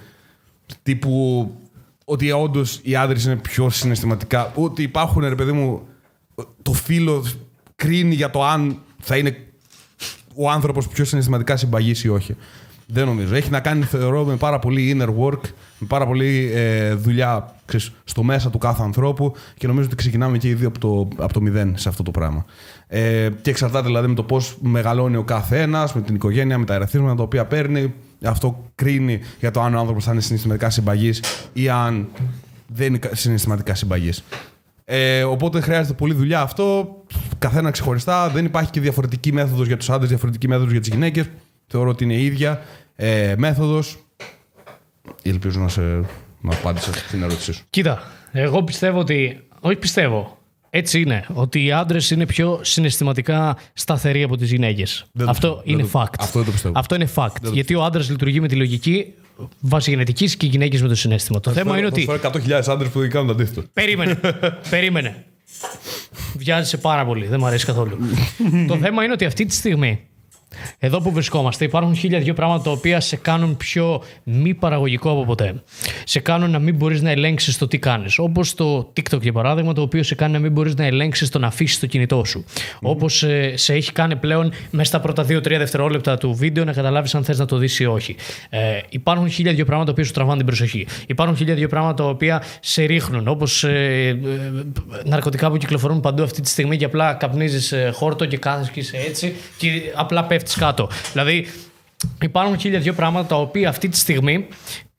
τύπου 0.83 1.51
ότι 2.05 2.31
όντως 2.31 2.81
οι 2.83 2.97
άντρες 2.97 3.25
είναι 3.25 3.37
πιο 3.37 3.71
συναισθηματικά. 3.71 4.53
Ότι 4.55 4.83
υπάρχουν, 4.83 5.23
ρε 5.29 5.35
παιδί 5.35 5.53
μου, 5.53 5.83
το 6.63 6.73
φίλο 6.73 7.25
κρίνει 7.77 8.15
για 8.15 8.31
το 8.31 8.45
αν 8.45 8.79
θα 8.99 9.17
είναι 9.17 9.37
ο 10.35 10.51
άνθρωπος 10.51 10.89
πιο 10.89 11.05
συναισθηματικά 11.05 11.57
συμπαγής 11.57 12.05
ή 12.05 12.09
όχι. 12.09 12.37
Δεν 12.87 13.07
νομίζω. 13.07 13.35
Έχει 13.35 13.51
να 13.51 13.61
κάνει, 13.61 13.85
θεωρώ, 13.85 14.25
με 14.25 14.37
πάρα 14.37 14.59
πολύ 14.59 14.97
inner 14.97 15.09
work, 15.09 15.41
με 15.79 15.87
πάρα 15.87 16.07
πολύ 16.07 16.51
ε, 16.55 16.95
δουλειά 16.95 17.55
ξέρεις, 17.77 17.97
στο 18.05 18.23
μέσα 18.23 18.51
του 18.51 18.59
κάθε 18.59 18.83
ανθρώπου 18.83 19.35
και 19.57 19.67
νομίζω 19.67 19.87
ότι 19.87 19.97
ξεκινάμε 19.97 20.39
και 20.39 20.49
ήδη 20.49 20.65
από 20.65 20.79
το, 20.79 21.09
από 21.17 21.33
το 21.33 21.41
μηδέν 21.41 21.75
σε 21.77 21.89
αυτό 21.89 22.03
το 22.03 22.11
πράγμα. 22.11 22.45
Ε, 22.87 23.29
και 23.43 23.51
εξαρτάται 23.51 23.87
δηλαδή 23.87 24.09
με 24.09 24.15
το 24.15 24.23
πώς 24.23 24.57
μεγαλώνει 24.61 25.17
ο 25.17 25.23
κάθε 25.23 25.61
ένας, 25.61 25.95
με 25.95 26.01
την 26.01 26.15
οικογένεια, 26.15 26.59
με 26.59 26.65
τα 26.65 26.75
ερεθίσματα 26.75 27.15
τα 27.15 27.23
οποία 27.23 27.45
παίρνει. 27.45 27.95
Αυτό 28.25 28.65
κρίνει 28.75 29.21
για 29.41 29.51
το 29.51 29.61
αν 29.61 29.75
ο 29.75 29.79
άνθρωπος 29.79 30.05
θα 30.05 30.13
είναι 30.13 30.21
συναισθηματικά 30.21 30.71
συμπαγής 30.71 31.23
ή 31.53 31.69
αν 31.69 32.09
δεν 32.67 32.87
είναι 32.87 32.99
συναισθηματικά 33.13 33.75
συμπαγής. 33.75 34.25
Ε, 34.85 35.23
οπότε 35.23 35.61
χρειάζεται 35.61 35.95
πολλή 35.95 36.15
δουλειά 36.15 36.41
αυτό. 36.41 36.97
Καθένα 37.39 37.71
ξεχωριστά. 37.71 38.29
Δεν 38.29 38.45
υπάρχει 38.45 38.71
και 38.71 38.81
διαφορετική 38.81 39.33
μέθοδος 39.33 39.67
για 39.67 39.77
τους 39.77 39.91
άντρες, 39.91 40.09
διαφορετική 40.09 40.49
μέθοδος 40.49 40.71
για 40.71 40.81
τις 40.81 40.89
γυναίκες. 40.89 41.29
Θεωρώ 41.67 41.91
ότι 41.91 42.05
είναι 42.05 42.15
η 42.15 42.25
ίδια 42.25 42.63
ε, 42.97 43.35
μέθοδος. 43.39 43.99
Ελπίζω 45.23 45.61
να, 45.61 45.69
σε, 45.69 46.05
να 46.43 46.55
απάντησα 46.55 46.91
την 47.11 47.23
ερώτησή 47.23 47.53
σου. 47.53 47.63
Κοίτα, 47.71 48.03
εγώ 48.33 48.63
πιστεύω 48.63 48.99
ότι. 48.99 49.41
Όχι 49.61 49.77
πιστεύω. 49.77 50.37
Έτσι 50.75 51.01
είναι. 51.01 51.25
Ότι 51.35 51.65
οι 51.65 51.73
άντρες 51.73 52.11
είναι 52.11 52.27
πιο 52.27 52.59
συναισθηματικά 52.63 53.57
σταθεροί 53.73 54.23
από 54.23 54.37
τις 54.37 54.51
γυναίκες. 54.51 55.05
Δεν 55.13 55.25
το 55.25 55.31
Αυτό 55.31 55.49
πιστεύω. 55.49 55.63
είναι 55.73 55.83
Δεν 55.83 55.91
το- 55.93 56.01
fact. 56.01 56.15
αυτό 56.19 56.37
δεν 56.39 56.45
το 56.47 56.51
πιστεύω. 56.53 56.75
Αυτό 56.79 56.95
είναι 56.95 57.09
fact. 57.15 57.53
Γιατί 57.53 57.75
ο 57.75 57.85
άντρας 57.85 58.11
λειτουργεί 58.11 58.41
με 58.41 58.49
τη 58.49 58.55
λογική 58.57 59.13
βάσει 59.61 59.91
γενετικής 59.91 60.37
και 60.37 60.47
οι 60.47 60.49
γυναίκες 60.49 60.83
με 60.83 60.89
το 60.89 60.95
συνέστημα. 60.95 61.41
Το 61.41 61.51
θέμα 61.51 61.79
είναι 61.79 61.87
ότι. 61.87 62.05
Θα 62.05 62.13
σου 62.13 62.19
φέρω 62.21 62.33
100.000 62.61 62.63
άντρες 62.73 62.91
που 62.91 63.01
δεν 63.01 63.11
κάνουν 63.11 63.27
το 63.27 63.33
αντίθετο. 63.33 63.67
Περίμενε. 63.73 64.15
Περίμενε. 64.71 65.25
Βιάζεσαι 66.37 66.77
πάρα 66.77 67.05
πολύ. 67.05 67.27
Δεν 67.27 67.39
μου 67.41 67.47
αρέσει 67.47 67.65
καθόλου. 67.67 67.99
το 68.69 68.77
θέμα 68.77 69.05
είναι 69.05 69.13
ότι 69.13 69.25
αυτή 69.25 69.45
τη 69.45 69.55
στιγμή, 69.55 70.01
εδώ 70.79 71.01
που 71.01 71.13
βρισκόμαστε, 71.13 71.65
υπάρχουν 71.65 71.95
χίλια 71.97 72.19
δυο 72.19 72.35
πράγματα 72.35 72.63
τα 72.63 72.71
οποία 72.71 73.01
σε 73.01 73.17
κάνουν 73.17 73.57
πιο 73.57 74.03
μη 74.23 74.55
παραγωγικό 74.55 75.11
από 75.11 75.25
ποτέ. 75.25 75.63
Σε 76.05 76.21
κάνουν 76.21 76.51
να 76.51 76.59
μην 76.59 76.75
μπορείς 76.75 77.03
να 77.03 77.11
ελέγξεις 77.11 77.59
το 77.59 77.67
τι 77.69 77.79
κάνεις. 77.79 78.19
Όπως 78.19 78.55
το 78.55 78.93
TikTok 78.97 79.21
για 79.21 79.33
παράδειγμα, 79.33 79.73
το 79.73 79.83
οποίο 79.83 80.03
σε 80.03 80.15
κάνει 80.15 80.33
να 80.33 80.39
μην 80.39 80.53
μπορείς 80.53 80.75
να 80.75 80.85
ελέγξεις 80.85 81.29
το 81.29 81.39
να 81.39 81.47
αφήσεις 81.47 81.79
το 81.79 81.87
κινητό 81.87 82.25
σου. 82.25 82.45
Όπως 82.81 83.25
σε 83.55 83.73
έχει 83.73 83.93
κάνει 83.93 84.17
πλέον 84.17 84.53
μέσα 84.71 84.85
στα 84.85 85.01
πρώτα 85.01 85.23
2-3 85.23 85.43
δευτερόλεπτα 85.43 86.19
του 86.19 86.35
βίντεο 86.35 86.65
να 86.65 86.73
καταλάβεις 86.73 87.15
αν 87.15 87.25
θες 87.25 87.39
να 87.39 87.45
το 87.45 87.57
δεις 87.57 87.79
ή 87.79 87.85
όχι. 87.85 88.17
Ε, 88.51 88.79
υπάρχουν 88.89 89.31
χίλια 89.31 89.53
δυο 89.53 89.65
πράγματα 89.65 89.87
τα 89.87 89.93
οποία 89.93 90.05
σου 90.05 90.13
τραβάνε 90.13 90.37
την 90.37 90.47
προσοχή. 90.47 90.87
Υπάρχουν 91.07 91.37
χίλια 91.37 91.55
δυο 91.55 91.69
πράγματα 91.69 92.03
τα 92.03 92.09
οποία 92.09 92.43
σε 92.61 92.85
ρίχνουν. 92.85 93.29
Όπως 93.29 93.65
ε, 93.65 94.09
ε, 94.09 94.19
ναρκωτικά 95.05 95.51
που 95.51 95.57
κυκλοφορούν 95.57 96.01
παντού 96.01 96.23
αυτή 96.23 96.41
τη 96.41 96.49
στιγμή 96.49 96.77
και 96.77 96.85
απλά 96.85 97.15
καπνίζεις 97.15 97.75
χόρτο 97.93 98.27
και 98.27 98.37
κάθεσαι 98.37 98.71
και 98.71 98.81
είσαι 98.81 98.97
έτσι 98.97 99.35
και 99.57 99.69
απλά 99.95 100.25
πέφτεις 100.25 100.42
κάτω. 100.59 100.89
Δηλαδή, 101.13 101.47
Υπάρχουν 102.23 102.59
χίλια 102.59 102.79
δυο 102.81 102.93
πράγματα 102.93 103.29
τα 103.29 103.37
οποία 103.37 103.69
αυτή 103.69 103.89
τη 103.89 103.97
στιγμή 103.97 104.49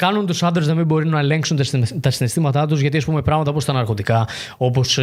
κάνουν 0.06 0.26
τους 0.26 0.44
άντρες 0.44 0.68
να 0.68 0.74
μην 0.74 0.86
μπορεί 0.86 1.08
να 1.08 1.20
ελέγξουν 1.20 1.58
τα 1.58 1.64
συναισθη- 1.64 2.00
τα 2.02 2.10
συναισθήματά 2.12 2.66
τους, 2.68 2.80
γιατί 2.82 2.98
ας 2.98 3.06
πούμε 3.06 3.22
πράγματα 3.22 3.50
όπως 3.52 3.66
τα 3.66 3.74
ναρκωτικά, 3.74 4.28
όπως 4.58 5.00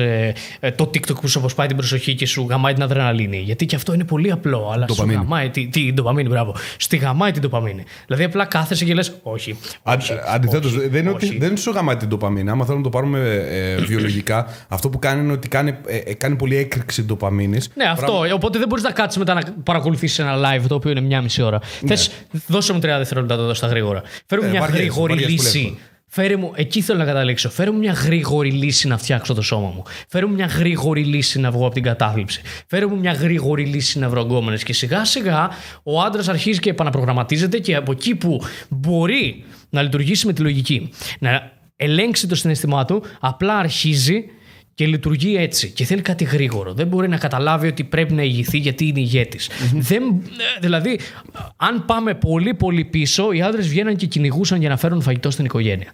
το 0.77 0.85
TikTok 0.95 1.21
που 1.21 1.29
σου 1.29 1.39
αποσπάει 1.39 1.67
την 1.67 1.77
προσοχή 1.77 2.15
και 2.15 2.27
σου 2.27 2.47
γαμάει 2.51 2.73
την 2.75 2.83
αδρεναλίνη. 2.83 3.37
Γιατί 3.39 3.67
και 3.67 3.77
αυτό 3.77 3.93
είναι 3.95 4.05
πολύ 4.05 4.31
απλό, 4.31 4.71
αλλά 4.75 4.87
σου 4.89 4.95
Ντοπαμίνη. 4.95 5.19
γαμάει. 5.23 5.51
Τι, 5.51 5.69
τι 5.69 5.93
ντοπαμίνη, 5.93 6.29
μπράβο. 6.29 6.55
Στη 6.77 6.97
γαμάει 6.97 7.31
την 7.33 7.43
ντοπαμίνη. 7.43 7.85
Δηλαδή 8.07 8.25
απλά 8.25 8.45
κάθεσαι 8.45 8.85
και 8.85 8.95
λες, 8.95 9.13
Όχι. 9.23 9.59
όχι, 9.83 10.13
Αντιθέτως, 10.35 10.77
όχι, 10.77 10.89
δεν, 10.89 11.01
είναι 11.01 11.11
όχι. 11.11 11.27
ότι- 11.27 11.39
δεν 11.39 11.57
σου 11.57 11.71
γαμάει 11.71 11.97
την 11.97 12.09
ντοπαμίνη. 12.09 12.51
Άμα 12.51 12.65
θέλουμε 12.65 12.83
να 12.85 12.91
το 12.91 12.99
πάρουμε 12.99 13.19
ε, 13.51 13.77
βιολογικά, 13.85 14.47
αυτό 14.69 14.89
που 14.89 14.99
κάνει 14.99 15.23
είναι 15.25 15.33
ότι 15.33 15.49
κάνει, 15.49 15.75
ε, 15.87 15.97
ε, 15.97 16.15
κάνει 16.15 16.37
πολύ 16.37 16.57
έκρηξη 16.57 17.03
ντοπαμίνης. 17.05 17.69
Ναι, 17.75 17.85
αυτό. 17.85 18.23
Οπότε 18.35 18.59
δεν 18.59 18.69
μπορείς 18.69 18.85
να 18.85 18.91
κάτσεις 18.91 19.19
μετά 19.19 19.35
να 19.35 19.43
παρακολουθήσεις 19.65 20.19
ένα 20.19 20.35
live 20.37 20.63
το 20.69 20.75
οποίο 20.75 20.91
είναι 20.91 21.01
μία 21.01 21.23
μισή 21.23 21.43
ώρα. 21.43 21.61
Ναι. 21.81 21.89
Θες, 21.89 22.11
δώσε 22.47 22.73
μου 22.73 22.79
30 22.79 22.83
δευτερόλεπτα 22.99 23.35
να 23.37 23.41
το 23.41 23.47
δω 23.47 23.55
στα 23.55 23.67
γρήγορα. 23.67 24.03
Φέρε 24.27 24.41
μου 24.43 24.47
Ε, 24.49 24.51
μια 24.51 24.61
βαριέσαι, 24.61 24.83
γρήγορη 24.91 25.13
βαριέσαι 25.13 25.37
πολύ 25.37 25.49
λύση. 25.49 25.59
εύκολα. 25.59 25.89
Φέρε 26.13 26.37
μου, 26.37 26.53
εκεί 26.55 26.81
θέλω 26.81 26.99
να 26.99 27.05
καταλήξω. 27.05 27.51
Φέρε 27.51 27.71
μου 27.71 27.79
μια 27.79 27.93
γρήγορη 27.93 28.51
λύση 28.51 28.89
να 28.89 28.99
φτιάξω 28.99 29.35
το 29.35 29.43
σώμα 29.43 29.69
μου. 29.69 29.83
Φέρε 30.09 30.27
μου 30.27 30.35
μια 30.35 30.47
γρήγορη 30.47 31.05
λύση 31.05 31.41
να 31.41 31.51
βγω 31.51 31.65
από 31.65 31.75
την 31.75 31.83
κατάθλιψη. 31.83 32.41
Φέρε 32.67 32.87
μου 32.87 32.99
μια 32.99 33.13
γρήγορη 33.13 33.65
λύση 33.65 33.99
να 33.99 34.09
βρω 34.09 34.23
γκόμενες. 34.23 34.63
Και 34.63 34.73
σιγά 34.73 35.05
σιγά 35.05 35.51
ο 35.83 36.01
άντρας 36.01 36.29
αρχίζει 36.29 36.59
και 36.59 36.71
επαναπρογραμματίζεται 36.71 37.59
και 37.59 37.75
από 37.75 37.93
εκεί 37.93 38.15
που 38.15 38.41
μπορεί 38.69 39.45
να 39.71 39.83
λειτουργήσει 39.83 40.27
με 40.27 40.33
τη 40.33 40.43
λογική, 40.43 40.91
να 41.19 41.53
ελέγξει 41.77 42.27
το 42.27 42.35
συναισθημά 42.35 42.85
του, 42.85 43.03
απλά 43.21 43.57
αρχίζει 43.57 44.25
και 44.75 44.87
λειτουργεί 44.87 45.37
έτσι 45.37 45.71
και 45.71 45.85
θέλει 45.85 46.03
κάτι 46.03 46.25
γρήγορο. 46.25 46.73
Δεν 46.73 46.87
μπορεί 46.87 47.09
να 47.09 47.17
καταλάβει 47.17 47.67
ότι 47.67 47.85
πρέπει 47.85 48.13
να 48.13 48.23
ηγηθεί 48.23 48.59
γιατί 48.59 48.87
είναι 48.87 49.01
ηγέτης. 49.01 49.51
Δεν, 49.75 50.03
ε, 50.03 50.61
δηλαδή, 50.61 50.99
αν 51.57 51.85
πάμε 51.85 52.15
πολύ 52.15 52.55
πολύ 52.55 52.85
πίσω, 52.85 53.33
οι 53.33 53.43
άντρες 53.43 53.69
βγαίναν 53.69 53.97
και 53.97 54.07
κυνηγούσαν 54.07 54.61
για 54.61 54.69
να 54.69 54.77
φέρουν 54.77 55.01
φαγητό 55.03 55.31
στην 55.31 55.45
οικογένεια. 55.45 55.93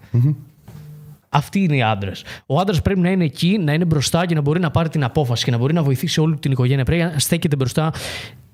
Αυτοί 1.28 1.60
είναι 1.60 1.76
οι 1.76 1.82
άντρες. 1.82 2.24
Ο 2.46 2.60
άντρας 2.60 2.82
πρέπει 2.82 3.00
να 3.00 3.10
είναι 3.10 3.24
εκεί, 3.24 3.58
να 3.58 3.72
είναι 3.72 3.84
μπροστά 3.84 4.26
και 4.26 4.34
να 4.34 4.40
μπορεί 4.40 4.60
να 4.60 4.70
πάρει 4.70 4.88
την 4.88 5.04
απόφαση 5.04 5.44
και 5.44 5.50
να 5.50 5.56
μπορεί 5.58 5.72
να 5.74 5.82
βοηθήσει 5.82 6.20
όλη 6.20 6.36
την 6.36 6.52
οικογένεια. 6.52 6.84
Πρέπει 6.84 7.02
να 7.02 7.18
στέκεται 7.18 7.56
μπροστά 7.56 7.92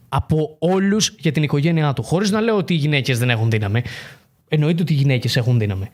από 0.09 0.57
όλους 0.59 1.15
για 1.19 1.33
την 1.33 1.43
οικογένειά 1.43 1.93
του. 1.93 2.03
Χωρίς 2.03 2.31
να 2.31 2.41
λέω 2.41 2.57
ότι 2.57 2.75
οι 2.75 2.77
γυναίκες 2.77 3.19
δεν 3.19 3.31
έχουν 3.31 3.51
δύναμη. 3.51 3.83
Εννοείται 4.49 4.83
ότι 4.83 4.93
οι 4.93 4.97
γυναίκες 4.97 5.37
έχουν 5.37 5.59
δύναμη. 5.59 5.89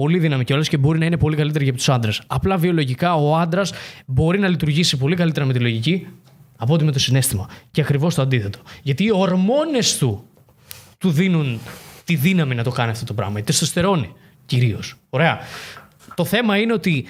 Πολύ 0.00 0.18
δύναμη 0.18 0.44
κιόλας 0.44 0.68
και 0.68 0.76
μπορεί 0.76 0.98
να 0.98 1.04
είναι 1.04 1.16
πολύ 1.16 1.36
καλύτερη 1.36 1.64
για 1.64 1.72
τους 1.72 1.88
άντρες. 1.88 2.22
Απλά 2.26 2.56
βιολογικά 2.56 3.14
ο 3.14 3.36
άντρας 3.36 3.72
μπορεί 4.06 4.38
να 4.38 4.48
λειτουργήσει 4.48 4.96
πολύ 4.96 5.16
καλύτερα 5.16 5.46
με 5.46 5.52
τη 5.52 5.58
λογική 5.58 6.06
από 6.56 6.74
ότι 6.74 6.84
με 6.84 6.92
το 6.92 6.98
συνέστημα. 6.98 7.48
Και 7.70 7.80
ακριβώς 7.80 8.14
το 8.14 8.22
αντίθετο. 8.22 8.58
Γιατί 8.82 9.04
οι 9.04 9.10
ορμόνες 9.12 9.98
του 9.98 10.24
του 10.98 11.10
δίνουν 11.10 11.60
τη 12.04 12.14
δύναμη 12.14 12.54
να 12.54 12.62
το 12.62 12.70
κάνει 12.70 12.90
αυτό 12.90 13.04
το 13.04 13.14
πράγμα. 13.14 13.38
Η 13.38 13.42
τεστοστερόνη 13.42 14.12
κυρίως. 14.46 14.94
Ωραία. 15.10 15.38
Το 16.14 16.24
θέμα 16.24 16.56
είναι 16.56 16.72
ότι 16.72 17.04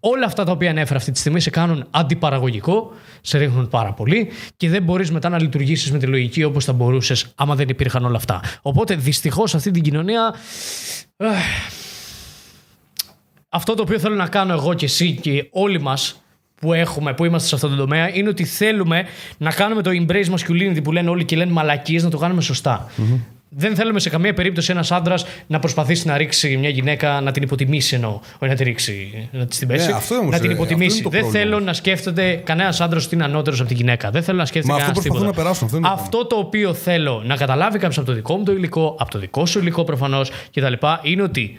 όλα 0.00 0.26
αυτά 0.26 0.44
τα 0.44 0.52
οποία 0.52 0.70
ανέφερα 0.70 0.98
αυτή 0.98 1.12
τη 1.12 1.18
στιγμή 1.18 1.40
σε 1.40 1.50
κάνουν 1.50 1.86
αντιπαραγωγικό, 1.90 2.92
σε 3.20 3.38
ρίχνουν 3.38 3.68
πάρα 3.68 3.92
πολύ 3.92 4.28
και 4.56 4.68
δεν 4.68 4.82
μπορείς 4.82 5.10
μετά 5.10 5.28
να 5.28 5.40
λειτουργήσεις 5.40 5.92
με 5.92 5.98
τη 5.98 6.06
λογική 6.06 6.44
όπως 6.44 6.64
θα 6.64 6.72
μπορούσες 6.72 7.26
άμα 7.34 7.54
δεν 7.54 7.68
υπήρχαν 7.68 8.04
όλα 8.04 8.16
αυτά. 8.16 8.40
Οπότε 8.62 8.94
δυστυχώς 8.94 9.54
αυτή 9.54 9.70
την 9.70 9.82
κοινωνία. 9.82 10.34
Ε, 13.52 13.56
Αυτό 13.56 13.74
το 13.74 13.82
οποίο 13.82 13.98
θέλω 13.98 14.14
να 14.14 14.28
κάνω 14.28 14.52
εγώ 14.52 14.74
και 14.74 14.84
εσύ 14.84 15.12
και 15.12 15.46
όλοι 15.50 15.80
μας 15.80 16.22
που 16.60 16.72
έχουμε, 16.72 17.14
που 17.14 17.24
είμαστε 17.24 17.48
σε 17.48 17.54
αυτό 17.54 17.68
το 17.68 17.76
τομέα, 17.76 18.14
είναι 18.16 18.28
ότι 18.28 18.44
θέλουμε 18.44 19.04
να 19.38 19.52
κάνουμε 19.52 19.82
το 19.82 19.90
embrace 19.90 20.24
masculinity 20.34 20.82
που 20.82 20.92
λένε 20.92 21.10
όλοι 21.10 21.24
και 21.24 21.36
λένε 21.36 21.52
μαλακίες, 21.52 22.02
να 22.02 22.10
το 22.10 22.18
κάνουμε 22.18 22.40
σωστά. 22.42 22.90
Δεν 23.54 23.74
θέλουμε 23.74 24.00
σε 24.00 24.10
καμία 24.10 24.34
περίπτωση 24.34 24.70
ένας 24.72 24.92
άντρας 24.92 25.24
να 25.46 25.58
προσπαθήσει 25.58 26.06
να 26.06 26.16
ρίξει 26.16 26.56
μια 26.56 26.68
γυναίκα, 26.68 27.20
να 27.20 27.32
την 27.32 27.42
υποτιμήσει 27.42 27.94
εννοώ. 27.94 28.20
Όχι 28.38 28.50
να 28.50 28.54
τη 28.54 28.64
ρίξει, 28.64 29.28
να 29.32 29.46
της 29.46 29.58
την 29.58 29.68
πέσει. 29.68 29.86
Ναι, 29.86 29.92
αυτό 29.92 30.14
όμως, 30.14 30.32
να 30.32 30.38
την 30.38 30.50
ε, 30.50 30.52
υποτιμήσει. 30.52 30.86
αυτό 30.86 30.96
είναι 30.96 31.02
το 31.02 31.10
Δεν 31.10 31.20
πρόβλημα. 31.20 31.44
θέλω 31.44 31.64
να 31.64 31.72
σκέφτεται 31.72 32.34
κανένας 32.44 32.80
άντρας 32.80 33.04
ότι 33.06 33.14
είναι 33.14 33.24
ανώτερος 33.24 33.60
από 33.60 33.68
τη 33.68 33.74
γυναίκα. 33.74 34.10
Δεν 34.10 34.22
θέλω 34.22 34.38
να 34.38 34.44
σκέφτεται 34.46 34.72
Μα 34.74 34.78
αυτό 34.84 34.92
κανένας 34.92 35.08
προσπαθούν 35.08 35.34
τίποτα. 35.34 35.42
να 35.42 35.42
περάσουν, 35.42 35.66
αυτό 35.66 35.76
είναι 35.76 35.86
το 35.86 35.92
Αυτό 36.02 36.26
το 36.26 36.36
οποίο 36.36 36.74
θέλω 36.74 37.22
να 37.26 37.36
καταλάβει 37.36 37.78
κάποιος 37.78 37.98
από 37.98 38.06
το 38.06 38.12
δικό 38.12 38.36
μου 38.36 38.44
το 38.44 38.52
υλικό, 38.52 38.96
από 38.98 39.10
το 39.10 39.18
δικό 39.18 39.46
σου 39.46 39.58
υλικό 39.58 39.84
προφανώς 39.84 40.30
κτλ. 40.52 40.72
είναι 41.02 41.22
ότι 41.22 41.58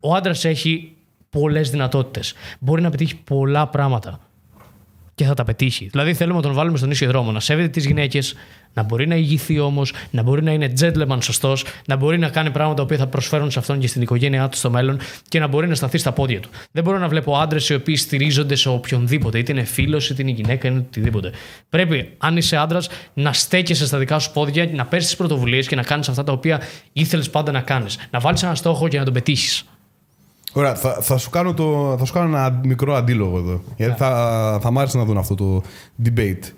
ο 0.00 0.14
άντρας 0.14 0.44
έχει 0.44 0.95
πολλές 1.40 1.70
δυνατότητες. 1.70 2.34
Μπορεί 2.58 2.82
να 2.82 2.90
πετύχει 2.90 3.16
πολλά 3.16 3.68
πράγματα 3.68 4.20
και 5.14 5.24
θα 5.24 5.34
τα 5.34 5.44
πετύχει. 5.44 5.88
Δηλαδή 5.90 6.14
θέλουμε 6.14 6.36
να 6.36 6.42
τον 6.42 6.52
βάλουμε 6.52 6.78
στον 6.78 6.90
ίσιο 6.90 7.08
δρόμο, 7.08 7.32
να 7.32 7.40
σέβεται 7.40 7.68
τις 7.68 7.86
γυναίκες, 7.86 8.34
να 8.72 8.82
μπορεί 8.82 9.06
να 9.06 9.14
ηγηθεί 9.14 9.58
όμως, 9.58 9.92
να 10.10 10.22
μπορεί 10.22 10.42
να 10.42 10.52
είναι 10.52 10.72
gentleman 10.80 11.18
σωστός, 11.20 11.64
να 11.86 11.96
μπορεί 11.96 12.18
να 12.18 12.28
κάνει 12.28 12.50
πράγματα 12.50 12.86
που 12.86 12.94
θα 12.94 13.06
προσφέρουν 13.06 13.50
σε 13.50 13.58
αυτόν 13.58 13.78
και 13.78 13.86
στην 13.86 14.02
οικογένειά 14.02 14.48
του 14.48 14.56
στο 14.56 14.70
μέλλον 14.70 14.98
και 15.28 15.38
να 15.38 15.46
μπορεί 15.46 15.68
να 15.68 15.74
σταθεί 15.74 15.98
στα 15.98 16.12
πόδια 16.12 16.40
του. 16.40 16.48
Δεν 16.72 16.84
μπορώ 16.84 16.98
να 16.98 17.08
βλέπω 17.08 17.36
άντρες 17.36 17.68
οι 17.68 17.74
οποίοι 17.74 17.96
στηρίζονται 17.96 18.54
σε 18.54 18.68
οποιονδήποτε, 18.68 19.38
είτε 19.38 19.52
είναι 19.52 19.64
φίλος, 19.64 20.10
είτε 20.10 20.22
είναι 20.22 20.30
γυναίκα, 20.30 20.68
είτε 20.68 20.78
οτιδήποτε. 20.78 21.30
Πρέπει, 21.68 22.12
αν 22.18 22.36
είσαι 22.36 22.56
άντρας, 22.56 22.88
να 23.14 23.32
στέκεσαι 23.32 23.86
στα 23.86 23.98
δικά 23.98 24.18
σου 24.18 24.32
πόδια, 24.32 24.68
να 24.72 24.84
παίρνεις 24.84 25.06
τις 25.06 25.16
πρωτοβουλίες 25.16 25.66
και 25.66 25.76
να 25.76 25.82
κάνεις 25.82 26.08
αυτά 26.08 26.24
τα 26.24 26.32
οποία 26.32 26.60
ήθελες 26.92 27.30
πάντα 27.30 27.52
να 27.52 27.60
κάνεις. 27.60 27.98
Να 28.10 28.18
βάλεις 28.18 28.42
ένα 28.42 28.54
στόχο 28.54 28.88
και 28.88 28.98
να 28.98 29.04
τον 29.04 29.12
πετύχεις. 29.12 29.64
Ωραία, 30.52 30.74
θα, 30.74 30.92
θα, 31.00 31.16
σου 31.16 31.30
κάνω 31.30 31.54
το, 31.54 31.94
θα 31.98 32.04
σου 32.04 32.12
κάνω 32.12 32.36
ένα 32.36 32.60
μικρό 32.64 32.94
αντίλογο 32.94 33.38
εδώ. 33.38 33.60
Γιατί 33.76 33.92
Ναι. 33.92 33.96
θα, 33.98 34.58
θα 34.62 34.70
μ' 34.70 34.78
άρεσε 34.78 34.98
να 34.98 35.04
δουν 35.04 35.16
αυτό 35.18 35.34
το 35.34 35.62
debate. 36.04 36.52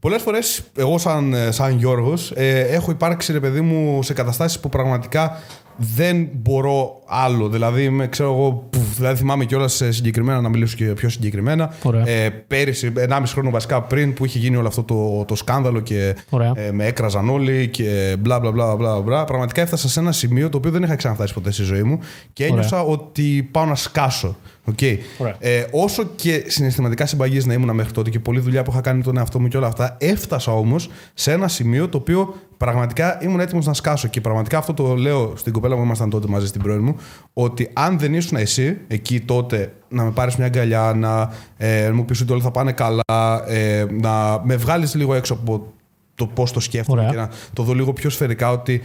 Πολλές 0.00 0.22
φορές, 0.22 0.62
εγώ 0.76 0.98
σαν, 0.98 1.34
σαν 1.48 1.78
Γιώργος, 1.78 2.30
ε, 2.34 2.60
έχω 2.60 2.90
υπάρξει 2.90 3.32
ρε 3.32 3.40
παιδί 3.40 3.60
μου 3.60 4.02
σε 4.02 4.12
καταστάσεις 4.12 4.60
που 4.60 4.68
πραγματικά 4.68 5.38
δεν 5.76 6.28
μπορώ 6.32 7.00
άλλο. 7.06 7.48
Δηλαδή, 7.48 7.90
με, 7.90 8.08
ξέρω 8.08 8.32
εγώ, 8.32 8.66
πουφ, 8.70 8.96
δηλαδή 8.96 9.16
θυμάμαι 9.16 9.44
κιόλας 9.44 9.82
συγκεκριμένα, 9.88 10.40
να 10.40 10.48
μιλήσω 10.48 10.76
και 10.76 10.84
πιο 10.84 11.08
συγκεκριμένα. 11.08 11.74
Ωραία. 11.82 12.08
Ε, 12.08 12.28
πέρυσι, 12.28 12.92
1,5 13.08 13.22
χρόνο 13.26 13.50
βασικά 13.50 13.82
πριν, 13.82 14.14
που 14.14 14.24
είχε 14.24 14.38
γίνει 14.38 14.56
όλο 14.56 14.68
αυτό 14.68 14.82
το, 14.82 15.24
το 15.24 15.34
σκάνδαλο 15.34 15.80
και 15.80 16.16
Ωραία. 16.30 16.52
ε, 16.56 16.72
με 16.72 16.86
έκραζαν 16.86 17.28
όλοι 17.28 17.68
και 17.68 18.16
μπλα 18.18 18.40
μπλα 18.40 18.50
μπλα 18.50 18.76
μπλα 18.76 19.00
μπλα. 19.00 19.24
Πραγματικά 19.24 19.60
έφτασα 19.60 19.88
σε 19.88 20.00
ένα 20.00 20.12
σημείο 20.12 20.48
το 20.48 20.56
οποίο 20.56 20.70
δεν 20.70 20.82
είχα 20.82 20.96
ξαναφτάσει 20.96 21.34
ποτέ 21.34 21.52
στη 21.52 21.62
ζωή 21.62 21.82
μου 21.82 21.98
και 22.32 22.44
ένιωσα 22.44 22.82
ότι 22.82 23.48
πάω 23.50 23.64
να 23.64 23.74
σκάσω. 23.74 24.36
Okay. 24.70 24.96
Ωραία. 25.18 25.36
Ε, 25.38 25.64
όσο 25.70 26.04
και 26.16 26.44
συναισθηματικά 26.46 27.06
συμπαγής 27.06 27.46
να 27.46 27.52
ήμουν 27.52 27.74
μέχρι 27.74 27.92
τότε 27.92 28.10
και 28.10 28.18
πολλή 28.18 28.40
δουλειά 28.40 28.62
που 28.62 28.70
είχα 28.70 28.80
κάνει 28.80 29.02
τον 29.02 29.16
εαυτό 29.16 29.40
μου 29.40 29.48
και 29.48 29.56
όλα 29.56 29.66
αυτά, 29.66 29.96
έφτασα 30.00 30.52
όμως 30.52 30.90
σε 31.14 31.32
ένα 31.32 31.48
σημείο 31.48 31.88
το 31.88 31.96
οποίο 31.96 32.34
πραγματικά 32.56 33.18
ήμουν 33.22 33.40
έτοιμος 33.40 33.66
να 33.66 33.72
σκάσω. 33.72 34.08
Και 34.08 34.20
πραγματικά 34.20 34.58
αυτό 34.58 34.74
το 34.74 34.94
λέω 34.94 35.32
στην 35.36 35.52
κοπέλα 35.52 35.76
που 35.76 35.82
ήμασταν 35.82 36.10
τότε 36.10 36.28
μαζί 36.28 36.46
στην 36.46 36.62
πρώην 36.62 36.82
μου, 36.82 36.96
ότι 37.32 37.70
αν 37.72 37.98
δεν 37.98 38.14
ήσουν 38.14 38.36
εσύ 38.36 38.78
εκεί 38.88 39.20
τότε 39.20 39.72
να 39.88 40.04
με 40.04 40.10
πάρεις 40.10 40.36
μια 40.36 40.46
αγκαλιά, 40.46 40.92
να 40.96 41.32
ε, 41.56 41.90
μου 41.90 42.04
πεις 42.04 42.20
ότι 42.20 42.32
όλα 42.32 42.42
θα 42.42 42.50
πάνε 42.50 42.72
καλά, 42.72 43.44
ε, 43.46 43.86
να 43.90 44.40
με 44.44 44.56
βγάλεις 44.56 44.94
λίγο 44.94 45.14
έξω 45.14 45.32
από 45.34 45.72
το 46.14 46.26
πώς 46.26 46.52
το 46.52 46.60
σκέφτομαι 46.60 47.00
Ωραία. 47.00 47.12
και 47.12 47.16
να 47.16 47.28
το 47.52 47.62
δω 47.62 47.74
λίγο 47.74 47.92
πιο 47.92 48.10
σφαιρικά 48.10 48.50
ότι 48.50 48.80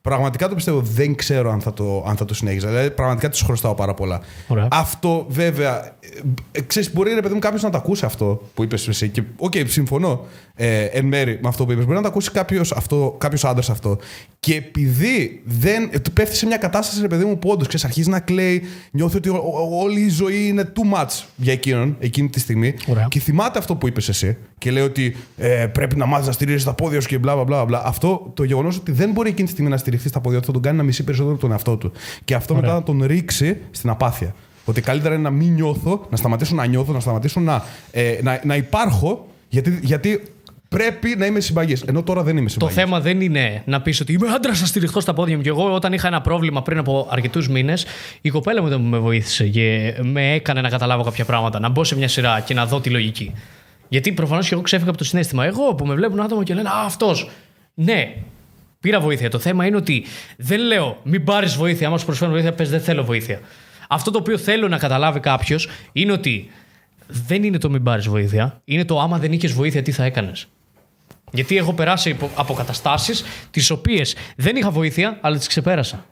πραγματικά 0.00 0.48
το 0.48 0.54
πιστεύω 0.54 0.80
δεν 0.80 1.14
ξέρω 1.14 1.50
αν 1.52 1.60
θα 1.60 1.72
το, 1.72 2.04
αν 2.06 2.16
θα 2.16 2.24
το 2.24 2.34
συνέχιζα. 2.34 2.68
Δηλαδή 2.68 2.90
πραγματικά 2.90 3.28
της 3.28 3.44
χρωστάω 3.44 3.74
πάρα 3.74 3.94
πολλά. 3.94 4.20
Ωραία. 4.48 4.68
Αυτό 4.70 5.26
βέβαια. 5.28 5.86
Ε, 6.00 6.06
ε, 6.52 6.60
ξέρεις, 6.60 6.92
μπορεί 6.94 7.14
ρε 7.14 7.20
παιδί 7.20 7.34
μου 7.34 7.40
κάποιος 7.40 7.62
να 7.62 7.70
το 7.70 7.76
ακούσει 7.76 8.04
αυτό 8.04 8.42
που 8.54 8.62
είπες 8.62 8.88
εσύ. 8.88 9.08
Και 9.08 9.22
οκ, 9.36 9.52
συμφωνώ 9.66 10.26
ε, 10.54 10.84
εν 10.84 11.04
μέρει 11.04 11.38
με 11.42 11.48
αυτό 11.48 11.64
που 11.64 11.72
είπες. 11.72 11.84
Μπορεί 11.84 11.96
να 11.96 12.02
το 12.02 12.08
ακούσει 12.08 12.30
κάποιος 13.18 13.44
άντρας 13.44 13.70
αυτό. 13.70 13.98
Και 14.40 14.54
επειδή 14.54 15.42
δεν. 15.44 15.88
ε, 15.92 15.98
του 15.98 16.12
πέφτει 16.12 16.36
σε 16.36 16.46
μια 16.46 16.56
κατάσταση, 16.56 17.00
ρε 17.00 17.06
παιδί 17.08 17.24
μου, 17.24 17.38
που 17.38 17.48
όντως 17.50 17.66
ξέρεις, 17.66 17.86
αρχίζει 17.86 18.08
να 18.10 18.20
κλαίει, 18.20 18.62
νιώθει 18.92 19.16
ότι 19.16 19.28
ο- 19.28 19.34
ο- 19.34 19.82
όλη 19.82 20.00
η 20.00 20.08
ζωή 20.08 20.46
είναι 20.48 20.72
too 20.76 20.98
much 20.98 21.24
για 21.36 21.52
εκείνον 21.52 21.96
εκείνη 22.00 22.28
τη 22.28 22.40
στιγμή. 22.40 22.74
Ωραία. 22.88 23.06
Και 23.10 23.20
θυμάται 23.20 23.58
αυτό 23.58 23.76
που 23.76 23.88
είπες 23.88 24.08
εσύ 24.08 24.36
και 24.60 24.70
λέει 24.70 24.82
ότι 24.82 25.16
ε, 25.36 25.66
πρέπει 25.72 25.96
να 25.96 26.06
μάθει 26.06 26.26
να 26.26 26.32
στηρίζεσαι 26.32 26.64
στα 26.64 26.74
πόδια 26.74 27.00
σου 27.00 27.08
και 27.08 27.18
μπλα 27.18 27.34
μπλα 27.34 27.44
μπλα. 27.44 27.64
μπλα. 27.64 27.82
Αυτό 27.84 28.30
το 28.34 28.44
γεγονός 28.44 28.76
ότι 28.76 28.92
δεν 28.92 29.10
μπορεί 29.10 29.28
εκείνη 29.28 29.46
τη 29.46 29.52
στιγμή 29.52 29.70
να 29.70 29.76
στηριχθεί 29.76 30.08
στα 30.08 30.20
πόδια 30.20 30.40
του 30.40 30.46
θα 30.46 30.52
τον 30.52 30.62
κάνει 30.62 30.76
να 30.76 30.82
μισεί 30.82 31.04
περισσότερο 31.04 31.36
τον 31.36 31.50
εαυτό 31.50 31.76
του. 31.76 31.92
Και 32.24 32.34
αυτό 32.34 32.54
Ωραία. 32.54 32.66
μετά 32.66 32.78
να 32.78 32.84
τον 32.84 33.06
ρίξει 33.06 33.56
στην 33.70 33.90
απάθεια. 33.90 34.34
Ότι 34.64 34.80
καλύτερα 34.80 35.14
είναι 35.14 35.22
να 35.22 35.30
μην 35.30 35.52
νιώθω, 35.52 36.06
να 36.10 36.16
σταματήσω 36.16 36.54
να 36.54 36.66
νιώθω, 36.66 36.92
να 36.92 37.00
σταματήσω 37.00 37.40
να, 37.40 37.64
ε, 37.90 38.18
να, 38.22 38.40
να 38.44 38.56
υπάρχω, 38.56 39.26
γιατί, 39.48 39.78
γιατί 39.82 40.22
πρέπει 40.68 41.14
να 41.18 41.26
είμαι 41.26 41.40
συμπαγής. 41.40 41.82
Ενώ 41.82 42.02
τώρα 42.02 42.22
δεν 42.22 42.36
είμαι 42.36 42.46
Το 42.46 42.52
συμπαγής. 42.52 42.76
θέμα 42.76 43.00
δεν 43.00 43.20
είναι 43.20 43.62
να 43.66 43.80
πεις 43.80 44.00
ότι 44.00 44.12
είμαι 44.12 44.28
άντρας, 44.28 44.58
θα 44.58 44.66
στηριχθώ 44.66 45.00
στα 45.00 45.14
πόδια 45.14 45.36
μου. 45.36 45.42
Και 45.42 45.48
εγώ, 45.48 45.74
όταν 45.74 45.92
είχα 45.92 46.06
ένα 46.06 46.20
πρόβλημα 46.20 46.62
πριν 46.62 46.78
από 46.78 47.08
αρκετούς 47.10 47.48
μήνες, 47.48 47.86
η 48.20 48.30
κοπέλα 48.30 48.60
μου 48.60 48.66
ήταν 48.66 48.80
που 48.82 48.88
με 48.88 48.98
βοήθησε 48.98 49.48
και 49.48 49.94
με 50.02 50.32
έκανε 50.32 50.60
να 50.60 50.68
καταλάβω 50.68 51.02
κάποια 51.02 51.24
πράγματα, 51.24 51.60
να 51.60 51.68
μπω 51.68 51.84
σε 51.84 51.96
μια 51.96 52.08
σειρά 52.08 52.40
και 52.40 52.54
να 52.54 52.66
δω 52.66 52.80
τη 52.80 52.90
λογική. 52.90 53.32
Γιατί 53.92 54.12
προφανώς 54.12 54.48
και 54.48 54.54
εγώ 54.54 54.62
ξέφυγα 54.62 54.88
από 54.88 54.98
το 54.98 55.04
συνέστημα. 55.04 55.44
Εγώ 55.44 55.74
που 55.74 55.86
με 55.86 55.94
βλέπουν 55.94 56.20
άτομο 56.20 56.42
και 56.42 56.54
λένε 56.54 56.68
Α, 56.68 56.84
αυτός. 56.84 57.30
Ναι, 57.74 58.14
πήρα 58.80 59.00
βοήθεια. 59.00 59.30
Το 59.30 59.38
θέμα 59.38 59.66
είναι 59.66 59.76
ότι 59.76 60.04
δεν 60.36 60.60
λέω 60.60 60.98
μην 61.02 61.24
πάρεις 61.24 61.54
βοήθεια. 61.56 61.86
Άμα 61.86 61.98
σου 61.98 62.04
προσφέρω 62.04 62.30
βοήθεια, 62.30 62.52
πες 62.52 62.70
δεν 62.70 62.80
θέλω 62.80 63.04
βοήθεια. 63.04 63.40
Αυτό 63.88 64.10
το 64.10 64.18
οποίο 64.18 64.38
θέλω 64.38 64.68
να 64.68 64.78
καταλάβει 64.78 65.20
κάποιος 65.20 65.68
είναι 65.92 66.12
ότι 66.12 66.50
δεν 67.06 67.42
είναι 67.44 67.58
το 67.58 67.70
μην 67.70 67.82
πάρεις 67.82 68.08
βοήθεια. 68.08 68.60
Είναι 68.64 68.84
το 68.84 69.00
άμα 69.00 69.18
δεν 69.18 69.32
είχες 69.32 69.52
βοήθεια, 69.52 69.82
τι 69.82 69.92
θα 69.92 70.04
έκανες. 70.04 70.46
Γιατί 71.32 71.56
έχω 71.56 71.72
περάσει 71.72 72.10
υπο- 72.10 72.30
από 72.36 72.54
καταστάσεις 72.54 73.24
τις 73.50 73.70
οποίες 73.70 74.14
δεν 74.36 74.56
είχα 74.56 74.70
βοήθεια, 74.70 75.18
αλλά 75.20 75.36
τις 75.36 75.46
ξεπέρασα. 75.46 76.04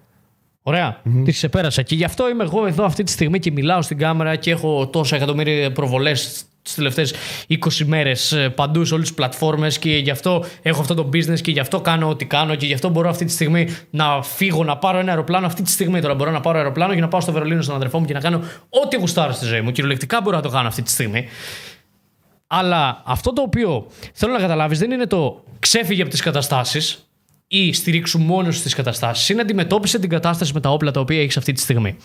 Ωραία. 0.62 1.00
Τις 1.24 1.34
ξεπέρασα. 1.36 1.82
Και 1.82 1.94
γι' 1.94 2.04
αυτό 2.04 2.28
είμαι 2.28 2.42
εγώ 2.44 2.66
εδώ 2.66 2.84
αυτή 2.84 3.02
τη 3.02 3.10
στιγμή 3.10 3.38
και 3.38 3.50
μιλάω 3.50 3.82
στην 3.82 3.98
κάμερα 3.98 4.36
και 4.36 4.50
έχω 4.50 4.86
τόσα 4.86 5.16
εκατομμύρια 5.16 5.72
προβολές 5.72 6.44
τις 6.62 6.74
τελευταίες 6.74 7.14
20 7.48 7.56
μέρες 7.84 8.50
παντού 8.54 8.84
σε 8.84 8.94
όλες 8.94 9.06
τις 9.06 9.16
πλατφόρμες 9.16 9.78
και 9.78 9.96
γι' 9.96 10.10
αυτό 10.10 10.44
έχω 10.62 10.80
αυτό 10.80 10.94
το 10.94 11.08
business 11.12 11.40
και 11.40 11.50
γι' 11.50 11.60
αυτό 11.60 11.80
κάνω 11.80 12.08
ό,τι 12.08 12.24
κάνω 12.24 12.54
και 12.54 12.66
γι' 12.66 12.74
αυτό 12.74 12.88
μπορώ 12.88 13.08
αυτή 13.08 13.24
τη 13.24 13.32
στιγμή 13.32 13.68
να 13.90 14.22
φύγω, 14.22 14.64
να 14.64 14.76
πάρω 14.76 14.98
ένα 14.98 15.10
αεροπλάνο. 15.10 15.46
Αυτή 15.46 15.62
τη 15.62 15.70
στιγμή 15.70 16.00
τώρα 16.00 16.14
μπορώ 16.14 16.30
να 16.30 16.40
πάρω 16.40 16.58
αεροπλάνο 16.58 16.94
και 16.94 17.00
να 17.00 17.08
πάω 17.08 17.20
στο 17.20 17.32
Βερολίνο 17.32 17.62
στον 17.62 17.74
αδερφό 17.74 17.98
μου 17.98 18.06
και 18.06 18.12
να 18.12 18.20
κάνω 18.20 18.42
ό,τι 18.68 18.96
γουστάρω 18.96 19.32
στη 19.32 19.44
ζωή 19.44 19.60
μου. 19.60 19.70
Κυριολεκτικά 19.72 20.20
μπορώ 20.20 20.36
να 20.36 20.42
το 20.42 20.48
κάνω 20.48 20.68
αυτή 20.68 20.82
τη 20.82 20.90
στιγμή. 20.90 21.28
Αλλά 22.46 23.02
αυτό 23.06 23.32
το 23.32 23.42
οποίο 23.42 23.86
θέλω 24.12 24.32
να 24.32 24.38
καταλάβεις 24.38 24.78
δεν 24.78 24.90
είναι 24.90 25.06
το 25.06 25.44
ξέφυγε 25.58 26.02
από 26.02 26.10
τις 26.10 26.20
καταστάσεις 26.20 27.08
ή 27.48 27.72
στηρίξου 27.72 28.18
μόνος 28.18 28.56
στις 28.56 28.74
καταστάσεις. 28.74 29.28
Είναι 29.28 29.40
αντιμετώπισε 29.40 29.98
την 29.98 30.08
κατάσταση 30.08 30.52
με 30.54 30.60
τα 30.60 30.70
όπλα 30.70 30.90
τα 30.90 31.00
οποία 31.00 31.20
έχεις 31.20 31.36
αυτή 31.36 31.52
τη 31.52 31.60
στιγμή. 31.60 31.96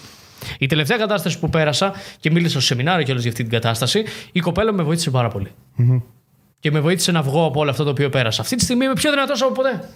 Η 0.60 0.66
τελευταία 0.66 0.98
κατάσταση 0.98 1.40
που 1.40 1.50
πέρασα 1.50 1.94
και 2.20 2.32
μίλησα 2.32 2.50
στο 2.50 2.60
σεμινάριο 2.62 3.04
κιόλας 3.06 3.22
για 3.24 3.32
αυτή 3.32 3.44
την 3.44 3.52
κατάσταση, 3.52 4.04
η 4.32 4.40
κοπέλα 4.40 4.72
μου 4.72 4.78
με 4.78 4.84
βοήθησε 4.84 5.10
πάρα 5.10 5.28
πολύ. 5.28 5.52
Και 6.60 6.72
με 6.72 6.80
βοήθησε 6.80 7.12
να 7.12 7.22
βγω 7.22 7.46
από 7.46 7.60
όλο 7.60 7.70
αυτό 7.70 7.84
το 7.84 7.90
οποίο 7.90 8.10
πέρασα. 8.10 8.42
Αυτή 8.42 8.56
τη 8.56 8.64
στιγμή 8.64 8.86
είμαι 8.86 8.94
πιο 8.94 9.12
δυνατός 9.12 9.42
από 9.42 9.52
ποτέ. 9.52 9.90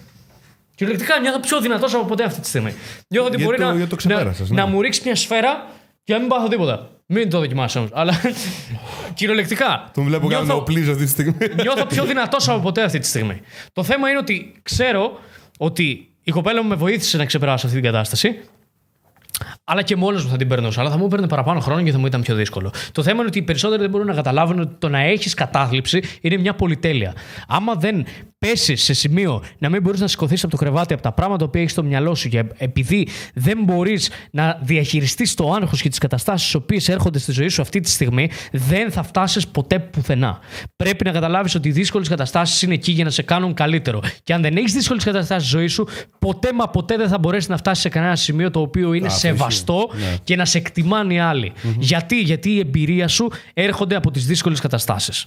Κυριολεκτικά 0.74 1.20
νιώθω 1.20 1.40
πιο 1.40 1.60
δυνατός 1.60 1.94
από 1.94 2.04
ποτέ 2.04 2.24
αυτή 2.24 2.40
τη 2.40 2.46
στιγμή. 2.48 2.74
Νιώθω 3.08 3.28
ότι 3.28 3.36
Γιατί 3.36 3.44
μπορεί 3.44 3.56
το- 3.56 3.64
να, 3.70 3.74
γιατί 3.76 3.90
το 3.90 3.96
ξεπέρασες, 3.96 4.50
να, 4.50 4.54
ναι. 4.54 4.60
να 4.62 4.66
μου 4.68 4.80
ρίξει 4.80 5.00
μια 5.04 5.14
σφαίρα 5.16 5.66
και 6.04 6.12
να 6.12 6.18
μην 6.18 6.28
πάθω 6.28 6.48
τίποτα. 6.48 6.90
Μην 7.06 7.30
το 7.30 7.38
δοκιμάσει 7.38 7.78
όμως. 7.78 7.90
Αλλά 7.92 8.12
κυριολεκτικά. 9.14 9.90
Τον 9.94 10.04
βλέπω 10.04 10.26
νιώθω- 10.26 10.46
κάνω 10.46 10.58
οπλίζω 10.60 10.90
αυτή 10.92 11.04
τη 11.04 11.10
στιγμή. 11.10 11.34
Νιώθω 11.62 11.86
πιο 11.86 12.04
δυνατός 12.04 12.48
από 12.48 12.58
ποτέ 12.60 12.82
αυτή 12.82 12.98
τη 12.98 13.06
στιγμή. 13.06 13.40
Το 13.72 13.82
θέμα 13.82 14.08
είναι 14.08 14.18
ότι 14.18 14.52
ξέρω 14.62 15.18
ότι 15.58 16.08
η 16.22 16.30
κοπέλα 16.30 16.62
μου 16.62 16.68
με 16.68 16.74
βοήθησε 16.74 17.16
να 17.16 17.24
ξεπεράσω 17.24 17.66
αυτή 17.66 17.80
την 17.80 17.90
κατάσταση. 17.90 18.40
Αλλά 19.70 19.82
και 19.82 19.96
μόνος 19.96 20.24
μου 20.24 20.30
θα 20.30 20.36
την 20.36 20.48
περνούσα. 20.48 20.80
Αλλά 20.80 20.90
θα 20.90 20.98
μου 20.98 21.04
έπαιρνε 21.04 21.28
παραπάνω 21.28 21.60
χρόνο 21.60 21.82
και 21.82 21.92
θα 21.92 21.98
μου 21.98 22.06
ήταν 22.06 22.22
πιο 22.22 22.34
δύσκολο. 22.34 22.72
Το 22.92 23.02
θέμα 23.02 23.18
είναι 23.18 23.26
ότι 23.28 23.38
οι 23.38 23.42
περισσότεροι 23.42 23.80
δεν 23.80 23.90
μπορούν 23.90 24.06
να 24.06 24.14
καταλάβουν 24.14 24.60
ότι 24.60 24.74
το 24.78 24.88
να 24.88 24.98
έχεις 24.98 25.34
κατάθλιψη 25.34 26.02
είναι 26.20 26.36
μια 26.36 26.54
πολυτέλεια. 26.54 27.14
Άμα 27.48 27.74
δεν 27.74 28.04
πέσει 28.38 28.76
σε 28.76 28.92
σημείο 28.92 29.44
να 29.58 29.68
μην 29.68 29.82
μπορείς 29.82 30.00
να 30.00 30.06
σηκωθείς 30.06 30.42
από 30.42 30.52
το 30.52 30.58
κρεβάτι 30.58 30.92
από 30.92 31.02
τα 31.02 31.12
πράγματα 31.12 31.48
που 31.48 31.58
έχεις 31.58 31.70
στο 31.72 31.82
μυαλό 31.82 32.14
σου 32.14 32.28
και 32.28 32.44
επειδή 32.56 33.08
δεν 33.34 33.58
μπορείς 33.64 34.10
να 34.30 34.58
διαχειριστείς 34.62 35.34
το 35.34 35.52
άγχος 35.52 35.82
και 35.82 35.88
τις 35.88 35.98
καταστάσεις 35.98 36.52
οι 36.52 36.56
οποίες 36.56 36.88
έρχονται 36.88 37.18
στη 37.18 37.32
ζωή 37.32 37.48
σου 37.48 37.62
αυτή 37.62 37.80
τη 37.80 37.90
στιγμή, 37.90 38.30
δεν 38.52 38.90
θα 38.90 39.02
φτάσεις 39.02 39.48
ποτέ 39.48 39.78
πουθενά. 39.78 40.38
Πρέπει 40.76 41.04
να 41.04 41.12
καταλάβεις 41.12 41.54
ότι 41.54 41.68
οι 41.68 41.72
δύσκολες 41.72 42.08
καταστάσεις 42.08 42.62
είναι 42.62 42.74
εκεί 42.74 42.92
για 42.92 43.04
να 43.04 43.10
σε 43.10 43.22
κάνουν 43.22 43.54
καλύτερο. 43.54 44.02
Και 44.22 44.34
αν 44.34 44.42
δεν 44.42 44.56
έχεις 44.56 44.72
δύσκολες 44.72 45.04
καταστάσεις 45.04 45.48
στη 45.48 45.56
ζωή 45.56 45.66
σου, 45.66 45.88
ποτέ 46.18 46.52
μα 46.52 46.68
ποτέ 46.68 46.96
δεν 46.96 47.08
θα 47.08 47.18
μπορέσει 47.18 47.50
να 47.50 47.56
φτάσεις 47.56 47.82
σε 47.82 47.88
κανένα 47.88 48.16
σημείο 48.16 48.50
το 48.50 48.60
οποίο 48.60 48.92
είναι 48.92 49.06
αυτό 49.06 49.18
σεβαστό 49.18 49.90
ισχύει. 49.92 50.04
Ναι. 50.04 50.16
και 50.24 50.36
να 50.36 50.44
σε 50.44 50.58
εκτιμάνε 50.58 51.14
οι 51.14 51.18
άλλοι. 51.18 51.52
Γιατί; 51.78 52.20
Γιατί 52.20 52.50
η 52.50 52.58
εμπειρία 52.58 53.08
σου 53.08 53.30
έρχονται 53.54 53.96
από 53.96 54.10
τις 54.10 54.26
δύσκολες 54.26 54.60
καταστάσεις. 54.60 55.26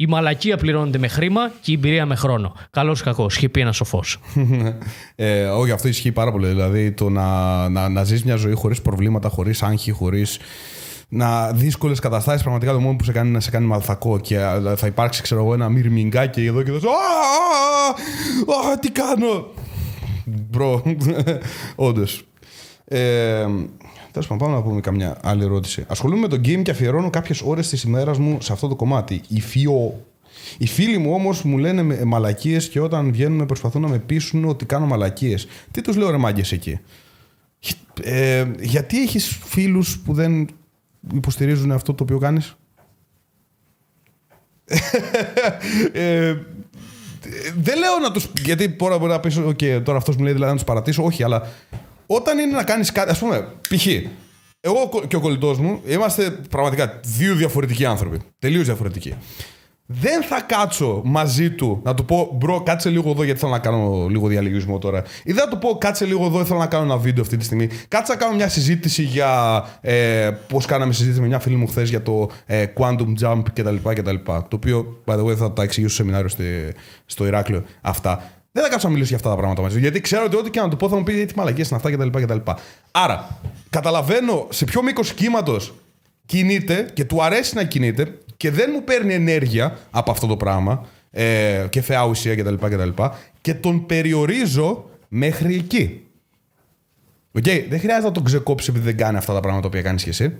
Η 0.00 0.06
μαλακία 0.06 0.56
πληρώνεται 0.56 0.98
με 0.98 1.08
χρήμα 1.08 1.50
και 1.60 1.70
η 1.70 1.74
εμπειρία 1.74 2.06
με 2.06 2.14
χρόνο. 2.14 2.54
Καλός 2.70 3.00
ή 3.00 3.02
κακός, 3.02 3.36
είχε 3.36 3.48
πει 3.48 3.60
ένα 3.60 3.72
σοφός. 3.72 4.18
Ε, 5.14 5.44
όχι, 5.44 5.70
αυτό 5.70 5.88
ισχύει 5.88 6.12
πάρα 6.12 6.32
πολύ. 6.32 6.46
Δηλαδή 6.46 6.92
το 6.92 7.08
να, 7.08 7.68
να, 7.68 7.88
να 7.88 8.04
ζεις 8.04 8.24
μια 8.24 8.36
ζωή 8.36 8.52
χωρίς 8.52 8.82
προβλήματα, 8.82 9.28
χωρίς 9.28 9.62
άγχη, 9.62 9.90
χωρίς 9.90 10.38
να 11.08 11.52
δύσκολες 11.52 11.98
καταστάσεις. 11.98 12.42
Πραγματικά 12.42 12.72
το 12.72 12.80
μόνο 12.80 12.96
που 12.96 13.04
σε 13.04 13.12
κάνει 13.12 13.26
είναι 13.26 13.36
να 13.36 13.42
σε 13.42 13.50
κάνει 13.50 13.66
μαλθακό 13.66 14.18
και 14.18 14.38
α, 14.38 14.76
θα 14.76 14.86
υπάρξει, 14.86 15.22
ξέρω 15.22 15.40
εγώ, 15.40 15.54
ένα 15.54 15.68
μυρμηγκάκι 15.68 16.46
εδώ 16.46 16.62
και 16.62 16.70
εδώ. 16.70 16.78
σου, 16.78 16.88
«Α, 16.88 18.68
α, 18.68 18.72
α, 18.72 18.78
τι 18.78 18.90
κάνω. 18.90 19.50
Μπρο. 20.24 20.82
Όντως. 21.88 22.22
Ε, 24.18 24.20
Τέλος 24.20 24.26
πάντων, 24.26 24.46
πάμε 24.46 24.54
να 24.54 24.62
πούμε 24.62 24.80
καμιά 24.80 25.18
άλλη 25.22 25.44
ερώτηση. 25.44 25.84
Ασχολούμαι 25.88 26.20
με 26.20 26.28
το 26.28 26.36
game 26.36 26.62
και 26.62 26.70
αφιερώνω 26.70 27.10
κάποιες 27.10 27.40
ώρες 27.40 27.68
της 27.68 27.82
ημέρας 27.82 28.18
μου 28.18 28.38
σε 28.40 28.52
αυτό 28.52 28.68
το 28.68 28.76
κομμάτι. 28.76 29.20
Η 29.28 29.40
φιό. 29.40 30.04
Οι 30.58 30.66
φίλοι 30.66 30.98
μου 30.98 31.12
όμως 31.12 31.42
μου 31.42 31.58
λένε 31.58 32.04
μαλακίες 32.04 32.68
και 32.68 32.80
όταν 32.80 33.12
βγαίνουμε 33.12 33.46
προσπαθούν 33.46 33.82
να 33.82 33.88
με 33.88 33.98
πείσουν 33.98 34.44
ότι 34.44 34.64
κάνω 34.64 34.86
μαλακίες. 34.86 35.46
Τι 35.70 35.80
τους 35.80 35.96
λέω 35.96 36.10
ρε 36.10 36.16
μάγκες 36.16 36.52
εκεί; 36.52 36.78
Ε, 38.02 38.46
γιατί 38.60 39.02
έχεις 39.02 39.38
φίλους 39.44 39.98
που 39.98 40.12
δεν 40.12 40.48
υποστηρίζουν 41.14 41.72
αυτό 41.72 41.94
το 41.94 42.02
οποίο 42.02 42.18
κάνεις; 42.18 42.56
ε, 45.92 46.36
δεν 47.56 47.78
λέω 47.78 47.98
να 48.02 48.10
του. 48.12 48.20
Γιατί 48.42 48.70
τώρα 48.70 48.98
μπορεί 48.98 49.10
να 49.10 49.20
πεις: 49.20 49.38
OK, 49.38 49.82
τώρα 49.84 49.98
αυτός 49.98 50.16
μου 50.16 50.22
λέει 50.22 50.32
δηλαδή 50.32 50.50
να 50.50 50.56
τους 50.58 50.66
παρατήσω. 50.66 51.04
Όχι, 51.04 51.22
αλλά 51.22 51.48
όταν 52.10 52.38
είναι 52.38 52.56
να 52.56 52.64
κάνεις 52.64 52.92
κάτι. 52.92 53.10
Α 53.10 53.16
πούμε, 53.18 53.48
π.χ. 53.68 53.86
Εγώ 54.60 54.90
και 55.08 55.16
ο 55.16 55.20
κολλητός 55.20 55.58
μου 55.58 55.80
είμαστε 55.86 56.30
πραγματικά 56.50 57.00
δύο 57.04 57.34
διαφορετικοί 57.34 57.84
άνθρωποι. 57.84 58.18
Τελείως 58.38 58.64
διαφορετικοί. 58.64 59.14
Δεν 59.90 60.22
θα 60.22 60.40
κάτσω 60.40 61.00
μαζί 61.04 61.50
του 61.50 61.80
να 61.84 61.94
του 61.94 62.04
πω 62.04 62.30
bro, 62.34 62.60
κάτσε 62.62 62.90
λίγο 62.90 63.10
εδώ 63.10 63.22
γιατί 63.22 63.40
θέλω 63.40 63.52
να 63.52 63.58
κάνω 63.58 64.06
λίγο 64.10 64.26
διαλογισμό 64.28 64.78
τώρα. 64.78 65.02
Ή 65.24 65.32
δεν 65.32 65.44
θα 65.44 65.48
του 65.48 65.58
πω 65.58 65.78
κάτσε 65.78 66.04
λίγο 66.04 66.24
εδώ, 66.26 66.44
θέλω 66.44 66.58
να 66.58 66.66
κάνω 66.66 66.84
ένα 66.84 66.96
βίντεο 66.96 67.22
αυτή 67.22 67.36
τη 67.36 67.44
στιγμή. 67.44 67.68
Κάτσε 67.88 68.12
να 68.12 68.18
κάνω 68.18 68.34
μια 68.34 68.48
συζήτηση 68.48 69.02
για 69.02 69.64
ε, 69.80 70.30
πώς 70.48 70.66
κάναμε 70.66 70.92
συζήτηση 70.92 71.20
με 71.20 71.26
μια 71.26 71.38
φίλη 71.38 71.56
μου 71.56 71.66
χθες 71.66 71.88
για 71.88 72.02
το 72.02 72.30
ε, 72.46 72.64
quantum 72.78 73.14
jump 73.22 73.42
κτλ, 73.52 73.74
κτλ. 73.92 74.14
Το 74.24 74.48
οποίο, 74.54 75.02
by 75.04 75.14
the 75.14 75.24
way, 75.24 75.36
θα 75.36 75.52
τα 75.52 75.62
εξηγήσω 75.62 75.94
στο 75.94 76.02
σεμινάριο 76.02 76.28
στη- 76.28 76.74
στο 77.06 77.26
Ηράκλειο 77.26 77.64
αυτά. 77.80 78.30
Δεν 78.58 78.66
θα 78.66 78.72
κάτσω 78.72 78.86
να 78.86 78.92
μιλήσω 78.92 79.08
για 79.08 79.18
αυτά 79.18 79.30
τα 79.30 79.36
πράγματα 79.36 79.62
μαζί 79.62 79.74
του. 79.74 79.80
Γιατί 79.80 80.00
ξέρω 80.00 80.24
ότι 80.24 80.36
ό,τι 80.36 80.50
και 80.50 80.60
να 80.60 80.68
του 80.68 80.76
πω 80.76 80.88
θα 80.88 80.96
μου 80.96 81.02
πει 81.02 81.24
τι 81.24 81.36
μαλακίες 81.36 81.68
είναι 81.68 81.76
αυτά 81.84 81.90
κτλ. 81.90 82.22
κτλ. 82.22 82.50
Άρα, 82.90 83.38
καταλαβαίνω 83.70 84.46
σε 84.50 84.64
ποιο 84.64 84.82
μήκος 84.82 85.12
κύματος 85.12 85.74
κινείται 86.26 86.90
και 86.94 87.04
του 87.04 87.22
αρέσει 87.22 87.54
να 87.54 87.64
κινείται 87.64 88.18
και 88.36 88.50
δεν 88.50 88.70
μου 88.74 88.84
παίρνει 88.84 89.14
ενέργεια 89.14 89.78
από 89.90 90.10
αυτό 90.10 90.26
το 90.26 90.36
πράγμα 90.36 90.86
ε, 91.10 91.66
και 91.70 91.80
θεά 91.80 92.04
ουσία 92.04 92.36
κτλ. 92.36 92.54
Και, 92.54 92.68
κτλ. 92.68 93.02
και 93.40 93.54
τον 93.54 93.86
περιορίζω 93.86 94.90
μέχρι 95.08 95.54
εκεί. 95.54 96.02
Οκ, 97.32 97.44
δεν 97.68 97.80
χρειάζεται 97.80 98.06
να 98.06 98.12
τον 98.12 98.24
ξεκόψεις 98.24 98.68
επειδή 98.68 98.84
δεν 98.84 98.96
κάνει 98.96 99.16
αυτά 99.16 99.34
τα 99.34 99.40
πράγματα 99.40 99.68
που 99.68 99.80
κάνεις 99.82 100.02
και 100.02 100.10
εσύ. 100.10 100.36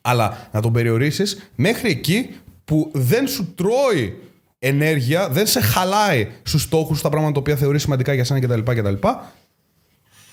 Αλλά 0.00 0.48
να 0.52 0.60
τον 0.60 0.72
περιορίσεις 0.72 1.50
μέχρι 1.54 1.90
εκεί 1.90 2.30
που 2.64 2.90
δεν 2.92 3.28
σου 3.28 3.54
τρώει 3.54 4.16
ενέργεια, 4.62 5.28
δεν 5.28 5.46
σε 5.46 5.60
χαλάει 5.60 6.28
στους 6.42 6.62
στόχους, 6.62 6.98
στα 6.98 7.08
πράγματα 7.08 7.32
τα 7.32 7.40
οποία 7.40 7.56
θεωρείς 7.56 7.82
σημαντικά 7.82 8.12
για 8.12 8.24
σένα 8.24 8.40
κτλ. 8.40 8.72
κτλ. 8.72 8.94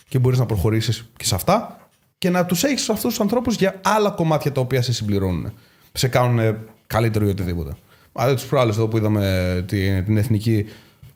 Και 0.08 0.20
μπορείς 0.20 0.40
να 0.40 0.46
προχωρήσεις 0.46 1.10
και 1.18 1.26
σε 1.26 1.36
αυτά 1.36 1.80
και 2.18 2.30
να 2.30 2.46
τους 2.46 2.64
έχεις 2.64 2.90
αυτούς 2.90 3.10
τους 3.10 3.20
ανθρώπους 3.20 3.56
για 3.56 3.80
άλλα 3.84 4.10
κομμάτια 4.10 4.52
τα 4.52 4.62
οποία 4.62 4.82
σε 4.82 4.94
συμπληρώνουν. 4.94 5.54
Σε 5.92 6.08
κάνουν 6.08 6.58
καλύτερο 6.88 7.26
ή 7.26 7.30
οτιδήποτε. 7.30 7.72
Δηλαδή 8.14 8.36
τους 8.36 8.46
προάλλες 8.46 8.76
εδώ 8.76 8.88
που 8.88 8.98
είδαμε 8.98 9.64
την, 9.68 10.06
την 10.06 10.18
εθνική 10.18 10.66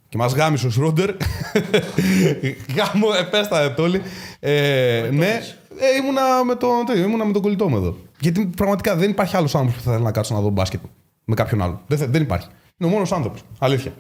και 0.10 0.18
μας 0.18 0.34
γάμισε 0.34 0.68
ο 0.68 0.70
Σρόντερ. 0.70 1.10
Γάμο, 2.78 3.08
επέστατε 3.20 3.82
όλοι. 3.82 4.02
Ε, 4.40 5.10
ναι, 5.14 5.42
ε, 5.80 5.96
ήμουνα, 6.02 6.44
με 6.46 6.56
τον, 6.56 6.86
τι, 6.86 7.00
ήμουνα 7.00 7.26
με 7.26 7.34
τον 7.34 7.42
κολλητό 7.42 7.70
μου 7.70 7.76
εδώ. 7.76 7.98
Γιατί 8.20 8.46
πραγματικά 8.56 8.96
δεν 8.96 9.10
υπάρχει 9.10 9.36
άλλος 9.36 9.56
άνθρωπος 9.56 9.78
που 9.82 9.86
θα 9.88 9.92
θέλει 9.92 10.04
να 10.04 10.12
κάτσω 10.12 10.34
να 10.34 10.42
δω 10.42 10.50
μπάσκετ 10.50 10.80
με 11.26 11.36
κάποιον 11.36 11.62
άλλο. 11.62 11.82
Δεν, 11.88 11.98
θε- 11.98 12.10
δεν 12.10 12.22
υπάρχει. 12.22 12.48
Είναι 12.82 12.90
ο 12.90 12.94
μόνος 12.94 13.12
άνθρωπος. 13.12 13.42
Αλήθεια. 13.60 13.94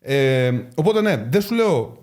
Ε, 0.00 0.52
οπότε 0.74 1.00
ναι, 1.00 1.26
δεν 1.30 1.40
σου 1.42 1.54
λέω 1.54 1.98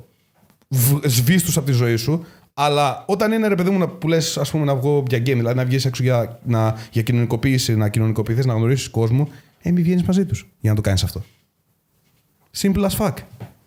σβήστους 1.03 1.57
από 1.57 1.65
τη 1.65 1.71
ζωή 1.71 1.95
σου, 1.95 2.25
αλλά 2.53 3.03
όταν 3.07 3.31
είναι 3.31 3.47
ρε 3.47 3.55
παιδί 3.55 3.69
μου 3.69 3.77
να- 3.77 3.87
που 3.87 4.07
λες, 4.07 4.37
ας 4.37 4.51
πούμε, 4.51 4.65
να 4.65 4.75
βγω 4.75 5.03
για 5.09 5.17
game, 5.17 5.23
δηλαδή 5.23 5.55
να 5.55 5.65
βγεις 5.65 5.85
έξω 5.85 6.03
για, 6.03 6.39
να, 6.43 6.75
για 6.91 7.01
κοινωνικοποίηση, 7.01 7.75
να 7.75 7.89
κοινωνικοποιηθείς, 7.89 8.45
να 8.45 8.53
γνωρίσεις 8.53 8.89
κόσμο, 8.89 9.29
ε, 9.61 9.71
μην 9.71 9.83
βγαίνεις 9.83 10.03
μαζί 10.03 10.25
τους 10.25 10.47
για 10.59 10.69
να 10.69 10.75
το 10.75 10.81
κάνεις 10.81 11.03
αυτό. 11.03 11.23
Simple 12.57 12.85
as 12.89 12.97
fuck. 12.97 13.13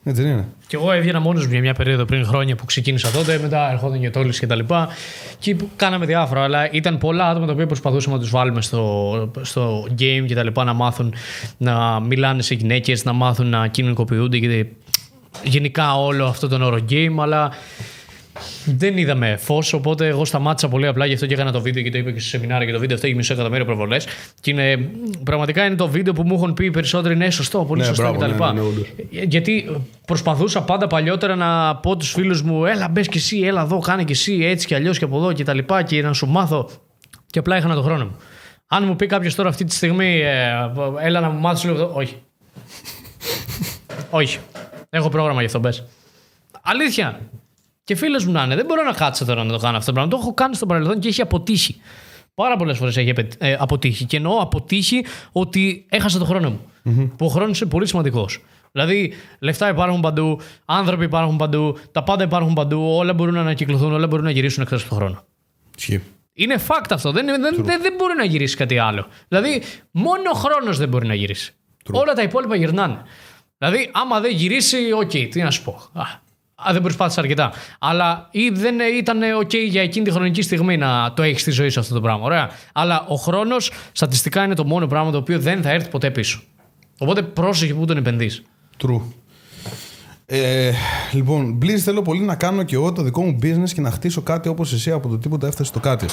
Έτσι 0.04 0.22
δεν 0.22 0.30
είναι. 0.30 0.48
Και 0.66 0.76
εγώ 0.76 0.92
έβγαινα 0.92 1.20
μόνος 1.20 1.44
μου 1.44 1.52
για 1.52 1.60
μια 1.60 1.74
περίοδο 1.74 2.04
πριν 2.04 2.24
χρόνια 2.24 2.56
που 2.56 2.64
ξεκίνησα 2.64 3.10
τότε, 3.10 3.38
μετά 3.38 3.70
ερχόταν 3.70 4.00
και 4.00 4.10
τόλοι 4.10 4.38
και 4.38 4.46
τα 4.46 4.54
λοιπά. 4.54 4.88
Και 5.38 5.54
που 5.54 5.68
κάναμε 5.76 6.06
διάφορα, 6.06 6.42
αλλά 6.42 6.70
ήταν 6.70 6.98
πολλά 6.98 7.28
άτομα 7.28 7.46
τα 7.46 7.52
οποία 7.52 7.66
προσπαθούσαμε 7.66 8.14
να 8.14 8.20
τους 8.20 8.30
βάλουμε 8.30 8.62
στο, 8.62 9.30
στο 9.42 9.86
game 9.90 10.24
και 10.26 10.34
τα 10.34 10.42
λοιπά, 10.42 10.64
να 10.64 10.72
μάθουν 10.72 11.14
να 11.56 12.00
μιλάνε 12.00 12.42
σε 12.42 12.54
γυναίκες, 12.54 13.04
να 13.04 13.12
μάθουν 13.12 13.46
να 13.46 13.66
κοινωνικοποιούνται 13.66 14.38
και 14.38 14.66
γενικά 15.42 16.00
όλο 16.00 16.26
αυτό 16.26 16.48
τον 16.48 16.62
όρο 16.62 16.78
game, 16.90 17.16
αλλά 17.18 17.50
δεν 18.64 18.96
είδαμε 18.96 19.36
φως. 19.36 19.72
Οπότε 19.72 20.06
εγώ 20.06 20.24
σταμάτησα 20.24 20.68
πολύ 20.68 20.86
απλά 20.86 21.06
γι' 21.06 21.14
αυτό 21.14 21.26
και 21.26 21.34
έκανα 21.34 21.52
το 21.52 21.60
βίντεο 21.60 21.82
και 21.82 21.90
το 21.90 21.98
είπα 21.98 22.10
και 22.10 22.20
στο 22.20 22.28
σεμινάριο 22.28 22.66
και 22.66 22.72
το 22.72 22.78
βίντεο 22.78 22.94
αυτό 22.96 23.06
έχει 23.06 23.16
μισό 23.16 23.32
εκατομμύριο 23.32 23.64
προβολές. 23.64 24.06
Και 24.40 24.50
είναι, 24.50 24.90
πραγματικά 25.24 25.64
είναι 25.64 25.74
το 25.74 25.88
βίντεο 25.88 26.12
που 26.12 26.22
μου 26.22 26.34
έχουν 26.34 26.54
πει 26.54 26.64
οι 26.64 26.70
περισσότεροι 26.70 27.16
ναι, 27.16 27.30
σωστό, 27.30 27.64
πολύ 27.64 27.80
Ναι, 27.80 27.86
σωστό 27.86 28.02
μπράβο, 28.02 28.18
κτλ. 28.18 28.30
ναι, 28.30 28.46
ναι, 28.46 28.52
ναι, 28.52 28.60
όντως. 28.60 28.86
Γιατί 29.10 29.80
προσπαθούσα 30.06 30.62
πάντα 30.62 30.86
παλιότερα 30.86 31.34
να 31.34 31.76
πω 31.76 31.96
τους 31.96 32.12
φίλους 32.12 32.42
μου, 32.42 32.64
έλα 32.64 32.88
μπες 32.88 33.08
κι 33.08 33.18
εσύ, 33.18 33.40
έλα 33.40 33.62
εδώ, 33.62 33.78
κάνε 33.78 34.04
κι 34.04 34.12
εσύ 34.12 34.38
έτσι 34.42 34.66
κι 34.66 34.74
αλλιώς 34.74 34.98
και 34.98 35.04
από 35.04 35.16
εδώ 35.16 35.32
και 35.32 35.44
τα 35.44 35.54
λοιπά 35.54 35.82
και 35.82 36.02
να 36.02 36.12
σου 36.12 36.26
μάθω. 36.26 36.70
Και 37.26 37.38
απλά 37.38 37.56
είχα 37.56 37.74
το 37.74 37.82
χρόνο 37.82 38.04
μου. 38.04 38.16
Αν 38.66 38.84
μου 38.84 38.96
πει 38.96 39.06
κάποιος 39.06 39.34
τώρα 39.34 39.48
αυτή 39.48 39.64
τη 39.64 39.74
στιγμή, 39.74 40.20
ε, 40.20 40.52
έλα 41.00 41.20
να 41.20 41.28
μου 41.30 41.40
μάθεις 41.40 41.64
λίγο. 41.64 41.84
αυτό», 41.84 41.98
Όχι. 41.98 42.22
Όχι. 44.10 44.38
Έχω 44.90 45.08
πρόγραμμα 45.08 45.40
γι' 45.40 45.46
αυτό, 45.46 45.58
μπες. 45.58 45.84
Αλήθεια. 46.62 47.20
Και 47.84 47.94
φίλο 47.94 48.22
μου 48.26 48.32
να 48.32 48.42
είναι. 48.42 48.54
Δεν 48.56 48.64
μπορώ 48.66 48.82
να 48.82 48.92
κάτσω 48.92 49.24
τώρα 49.24 49.44
να 49.44 49.52
το 49.52 49.58
κάνω 49.58 49.76
αυτό 49.76 49.86
το 49.86 49.92
πράγμα. 49.92 50.10
Το 50.10 50.18
έχω 50.20 50.34
κάνει 50.34 50.54
στο 50.54 50.66
παρελθόν 50.66 50.98
και 51.00 51.08
έχει 51.08 51.20
αποτύχει. 51.20 51.80
Πάρα 52.34 52.56
πολλές 52.56 52.76
φορές 52.78 52.96
έχει 52.96 53.10
απε- 53.10 53.32
ε, 53.38 53.56
αποτύχει. 53.58 54.04
Και 54.04 54.16
εννοώ 54.16 54.36
αποτύχει 54.38 55.04
ότι 55.32 55.86
έχασα 55.88 56.18
το 56.18 56.24
χρόνο 56.24 56.50
μου. 56.50 56.60
Που 57.16 57.26
ο 57.26 57.28
χρόνος 57.28 57.60
είναι 57.60 57.70
πολύ 57.70 57.86
σημαντικός. 57.86 58.38
Δηλαδή, 58.72 59.12
λεφτά 59.38 59.68
υπάρχουν 59.68 60.00
παντού, 60.00 60.40
άνθρωποι 60.64 61.04
υπάρχουν 61.04 61.36
παντού, 61.36 61.78
τα 61.92 62.02
πάντα 62.02 62.24
υπάρχουν 62.24 62.52
παντού, 62.52 62.94
όλα 62.96 63.12
μπορούν 63.14 63.34
να 63.34 63.40
ανακυκλωθούν, 63.40 63.92
όλα 63.92 64.06
μπορούν 64.06 64.24
να 64.24 64.30
γυρίσουν 64.30 64.62
εκτός 64.62 64.84
του 64.84 64.94
χρόνου. 64.94 65.18
Ισχύει. 65.76 66.02
Είναι 66.32 66.56
fact 66.68 66.86
αυτό. 66.90 67.12
Δεν, 67.12 67.26
δεν, 67.26 67.40
δεν, 67.42 67.64
δεν 67.82 67.94
μπορεί 67.98 68.14
να 68.16 68.24
γυρίσεις 68.24 68.56
κάτι 68.56 68.78
άλλο. 68.78 69.06
Δηλαδή, 69.28 69.62
μόνο 69.90 70.22
ο 70.34 70.36
χρόνος 70.36 70.78
δεν 70.78 70.88
μπορεί 70.88 71.06
να 71.06 71.14
γυρίσεις. 71.14 71.50
Όλα 71.92 72.12
τα 72.12 72.22
υπόλοιπα 72.22 72.56
γυρνάνε. 72.56 73.02
Δηλαδή, 73.58 73.90
άμα 73.92 74.20
δεν 74.20 74.30
γυρίσει, 74.32 74.92
οκ, 74.92 75.10
τι 75.10 75.42
να 75.42 75.50
σου 75.50 75.62
πω. 75.62 75.80
Α, 75.92 76.02
α, 76.54 76.72
δεν 76.72 76.82
προσπάθησα 76.82 77.20
αρκετά. 77.20 77.52
Αλλά 77.78 78.28
ή 78.30 78.48
δεν 78.48 78.76
ήταν 78.98 79.18
οκ 79.40 79.54
για 79.54 79.82
εκείνη 79.82 80.04
τη 80.04 80.10
χρονική 80.10 80.42
στιγμή 80.42 80.76
να 80.76 81.12
το 81.16 81.22
έχεις 81.22 81.40
στη 81.40 81.50
ζωή 81.50 81.68
σου 81.68 81.80
αυτό 81.80 81.94
το 81.94 82.00
πράγμα. 82.00 82.24
Ωραία. 82.24 82.50
Αλλά 82.72 83.04
ο 83.08 83.14
χρόνος 83.14 83.72
στατιστικά 83.92 84.44
είναι 84.44 84.54
το 84.54 84.64
μόνο 84.64 84.86
πράγμα 84.86 85.10
το 85.10 85.16
οποίο 85.16 85.38
δεν 85.38 85.62
θα 85.62 85.70
έρθει 85.70 85.88
ποτέ 85.88 86.10
πίσω. 86.10 86.42
Οπότε 86.98 87.22
πρόσεχε 87.22 87.74
που 87.74 87.84
τον 87.84 87.96
επενδύεις. 87.96 88.42
True. 88.82 89.00
Ε, 90.26 90.72
λοιπόν, 91.12 91.58
Blizz 91.62 91.78
θέλω 91.78 92.02
πολύ 92.02 92.20
να 92.20 92.34
κάνω 92.34 92.62
και 92.62 92.74
εγώ 92.74 92.92
το 92.92 93.02
δικό 93.02 93.22
μου 93.22 93.38
business 93.42 93.70
και 93.74 93.80
να 93.80 93.90
χτίσω 93.90 94.22
κάτι 94.22 94.48
όπως 94.48 94.72
εσύ 94.72 94.90
από 94.90 95.08
το 95.08 95.18
τίποτα 95.18 95.46
έφτασε 95.46 95.68
στο 95.68 95.80
κάτι. 95.80 96.04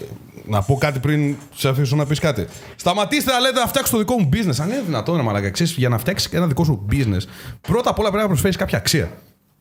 Ε, 0.00 0.04
να 0.46 0.62
πω 0.62 0.74
κάτι 0.74 0.98
πριν 0.98 1.36
σε 1.54 1.68
αφήσω 1.68 1.96
να 1.96 2.06
πεις 2.06 2.18
κάτι. 2.18 2.46
Σταματήστε 2.76 3.32
να 3.32 3.38
λέτε 3.38 3.60
να 3.60 3.66
φτιάξω 3.66 3.92
το 3.92 3.98
δικό 3.98 4.18
μου 4.18 4.28
business. 4.32 4.60
Αν 4.60 4.68
είναι 4.68 4.82
δυνατόν, 4.84 5.16
ρε 5.16 5.22
μαλάκα, 5.22 5.50
ξέρεις, 5.50 5.72
για 5.72 5.88
να 5.88 5.98
φτιάξεις 5.98 6.32
ένα 6.32 6.46
δικό 6.46 6.64
σου 6.64 6.86
business, 6.90 7.22
πρώτα 7.60 7.90
απ' 7.90 7.98
όλα 7.98 8.08
πρέπει 8.08 8.22
να 8.22 8.28
προσφέρεις 8.28 8.56
κάποια 8.56 8.78
αξία. 8.78 9.10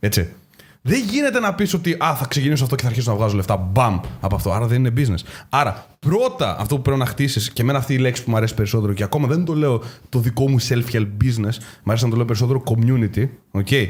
Έτσι. 0.03 0.33
Δεν 0.81 1.03
γίνεται 1.09 1.39
να 1.39 1.53
πεις 1.53 1.73
ότι 1.73 1.97
α, 2.03 2.15
θα 2.15 2.25
ξεκινήσω 2.25 2.63
αυτό 2.63 2.75
και 2.75 2.83
θα 2.83 2.87
αρχίσω 2.87 3.11
να 3.11 3.17
βγάζω 3.17 3.35
λεφτά. 3.35 3.57
Μπαμ 3.57 3.99
από 4.21 4.35
αυτό. 4.35 4.51
Άρα 4.51 4.67
δεν 4.67 4.85
είναι 4.85 4.93
business. 4.97 5.43
Άρα, 5.49 5.85
πρώτα 5.99 6.57
αυτό 6.59 6.75
που 6.75 6.81
πρέπει 6.81 6.99
να 6.99 7.05
χτίσεις, 7.05 7.51
και 7.51 7.61
εμένα 7.61 7.77
αυτή 7.77 7.93
η 7.93 7.97
λέξη 7.97 8.23
που 8.23 8.29
μου 8.29 8.37
αρέσει 8.37 8.53
περισσότερο 8.53 8.93
και 8.93 9.03
ακόμα 9.03 9.27
δεν 9.27 9.45
το 9.45 9.53
λέω 9.53 9.83
το 10.09 10.19
δικό 10.19 10.49
μου 10.49 10.61
self-help 10.61 11.07
business, 11.23 11.55
μου 11.83 11.91
αρέσει 11.91 12.03
να 12.03 12.09
το 12.09 12.15
λέω 12.15 12.25
περισσότερο 12.25 12.63
community. 12.65 13.27
Okay. 13.51 13.87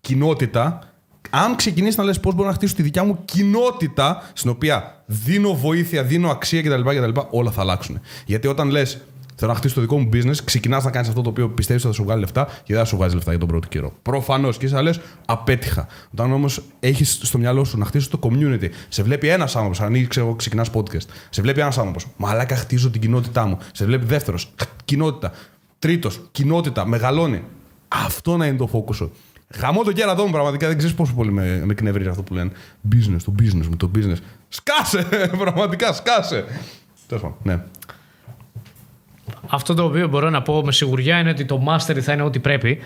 Κοινότητα. 0.00 0.88
Αν 1.30 1.56
ξεκινήσεις 1.56 1.96
να 1.96 2.04
λες 2.04 2.20
πώς 2.20 2.34
μπορώ 2.34 2.48
να 2.48 2.54
χτίσω 2.54 2.74
τη 2.74 2.82
δικιά 2.82 3.04
μου 3.04 3.18
κοινότητα, 3.24 4.30
στην 4.32 4.50
οποία 4.50 5.02
δίνω 5.06 5.54
βοήθεια, 5.54 6.02
δίνω 6.02 6.30
αξία 6.30 6.62
κτλ. 6.62 6.80
κτλ 6.80 7.20
όλα 7.30 7.50
θα 7.50 7.60
αλλάξουν. 7.60 8.00
Γιατί 8.26 8.46
όταν 8.46 8.68
λες, 8.68 9.00
Θέλω 9.34 9.52
να 9.52 9.56
χτίσει 9.56 9.74
το 9.74 9.80
δικό 9.80 9.98
μου 9.98 10.08
business, 10.12 10.36
ξεκινάς 10.44 10.84
να 10.84 10.90
κάνεις 10.90 11.08
αυτό 11.08 11.22
το 11.22 11.28
οποίο 11.28 11.48
πιστεύεις 11.48 11.84
ότι 11.84 11.94
θα 11.94 12.00
σου 12.00 12.06
βγάλει 12.06 12.20
λεφτά 12.20 12.44
και 12.44 12.72
δεν 12.74 12.76
θα 12.76 12.84
σου 12.84 12.96
βγάζει 12.96 13.14
λεφτά 13.14 13.30
για 13.30 13.40
τον 13.40 13.48
πρώτο 13.48 13.68
καιρό. 13.68 13.92
Προφανώς 14.02 14.56
και 14.56 14.66
είσαι 14.66 14.80
λες, 14.80 15.00
απέτυχα. 15.26 15.86
Όταν 16.12 16.32
όμως 16.32 16.62
έχεις 16.80 17.18
στο 17.22 17.38
μυαλό 17.38 17.64
σου 17.64 17.78
να 17.78 17.84
χτίσεις 17.84 18.08
το 18.08 18.18
community, 18.22 18.68
σε 18.88 19.02
βλέπει 19.02 19.28
ένας 19.28 19.56
άνθρωπος, 19.56 19.80
ανοίγει, 19.80 20.06
ξέρω, 20.06 20.34
ξεκινάς 20.34 20.70
podcast, 20.74 21.06
σε 21.30 21.42
βλέπει 21.42 21.60
ένας 21.60 21.78
άνθρωπος, 21.78 22.06
μαλάκα 22.16 22.56
χτίζω 22.56 22.90
την 22.90 23.00
κοινότητά 23.00 23.46
μου. 23.46 23.58
Σε 23.72 23.84
βλέπει 23.84 24.04
δεύτερος, 24.04 24.52
κοινότητα. 24.84 25.32
Τρίτος, 25.78 26.20
κοινότητα, 26.32 26.86
μεγαλώνει. 26.86 27.42
Αυτό 27.88 28.36
να 28.36 28.46
είναι 28.46 28.56
το 28.56 28.68
focus 28.72 28.94
σου. 28.94 29.12
Χαμό 29.56 29.82
το 29.82 29.92
κέρατό 29.92 30.24
μου, 30.24 30.30
πραγματικά 30.30 30.68
δεν 30.68 30.76
ξέρεις 30.76 30.96
πόσο 30.96 31.12
πολύ 31.12 31.32
με, 31.32 31.62
με 31.64 31.74
κνευρίζει 31.74 32.08
αυτό 32.08 32.22
που 32.22 32.34
λένε. 32.34 32.50
Business, 32.92 33.20
το 33.24 33.34
business 33.38 33.66
μου, 33.70 33.76
το 33.76 33.90
business. 33.94 34.16
Σκάσε! 34.48 35.02
πραγματικά 35.42 35.92
σκάσε! 35.92 36.44
Τέλος 37.06 37.22
πάντων, 37.22 37.36
ναι. 37.42 37.62
Αυτό 39.50 39.74
το 39.74 39.84
οποίο 39.84 40.08
μπορώ 40.08 40.30
να 40.30 40.42
πω 40.42 40.62
με 40.64 40.72
σιγουριά 40.72 41.18
είναι 41.18 41.30
ότι 41.30 41.44
το 41.44 41.62
mastery 41.68 41.98
θα 42.00 42.12
είναι 42.12 42.22
ό,τι 42.22 42.38
πρέπει. 42.38 42.78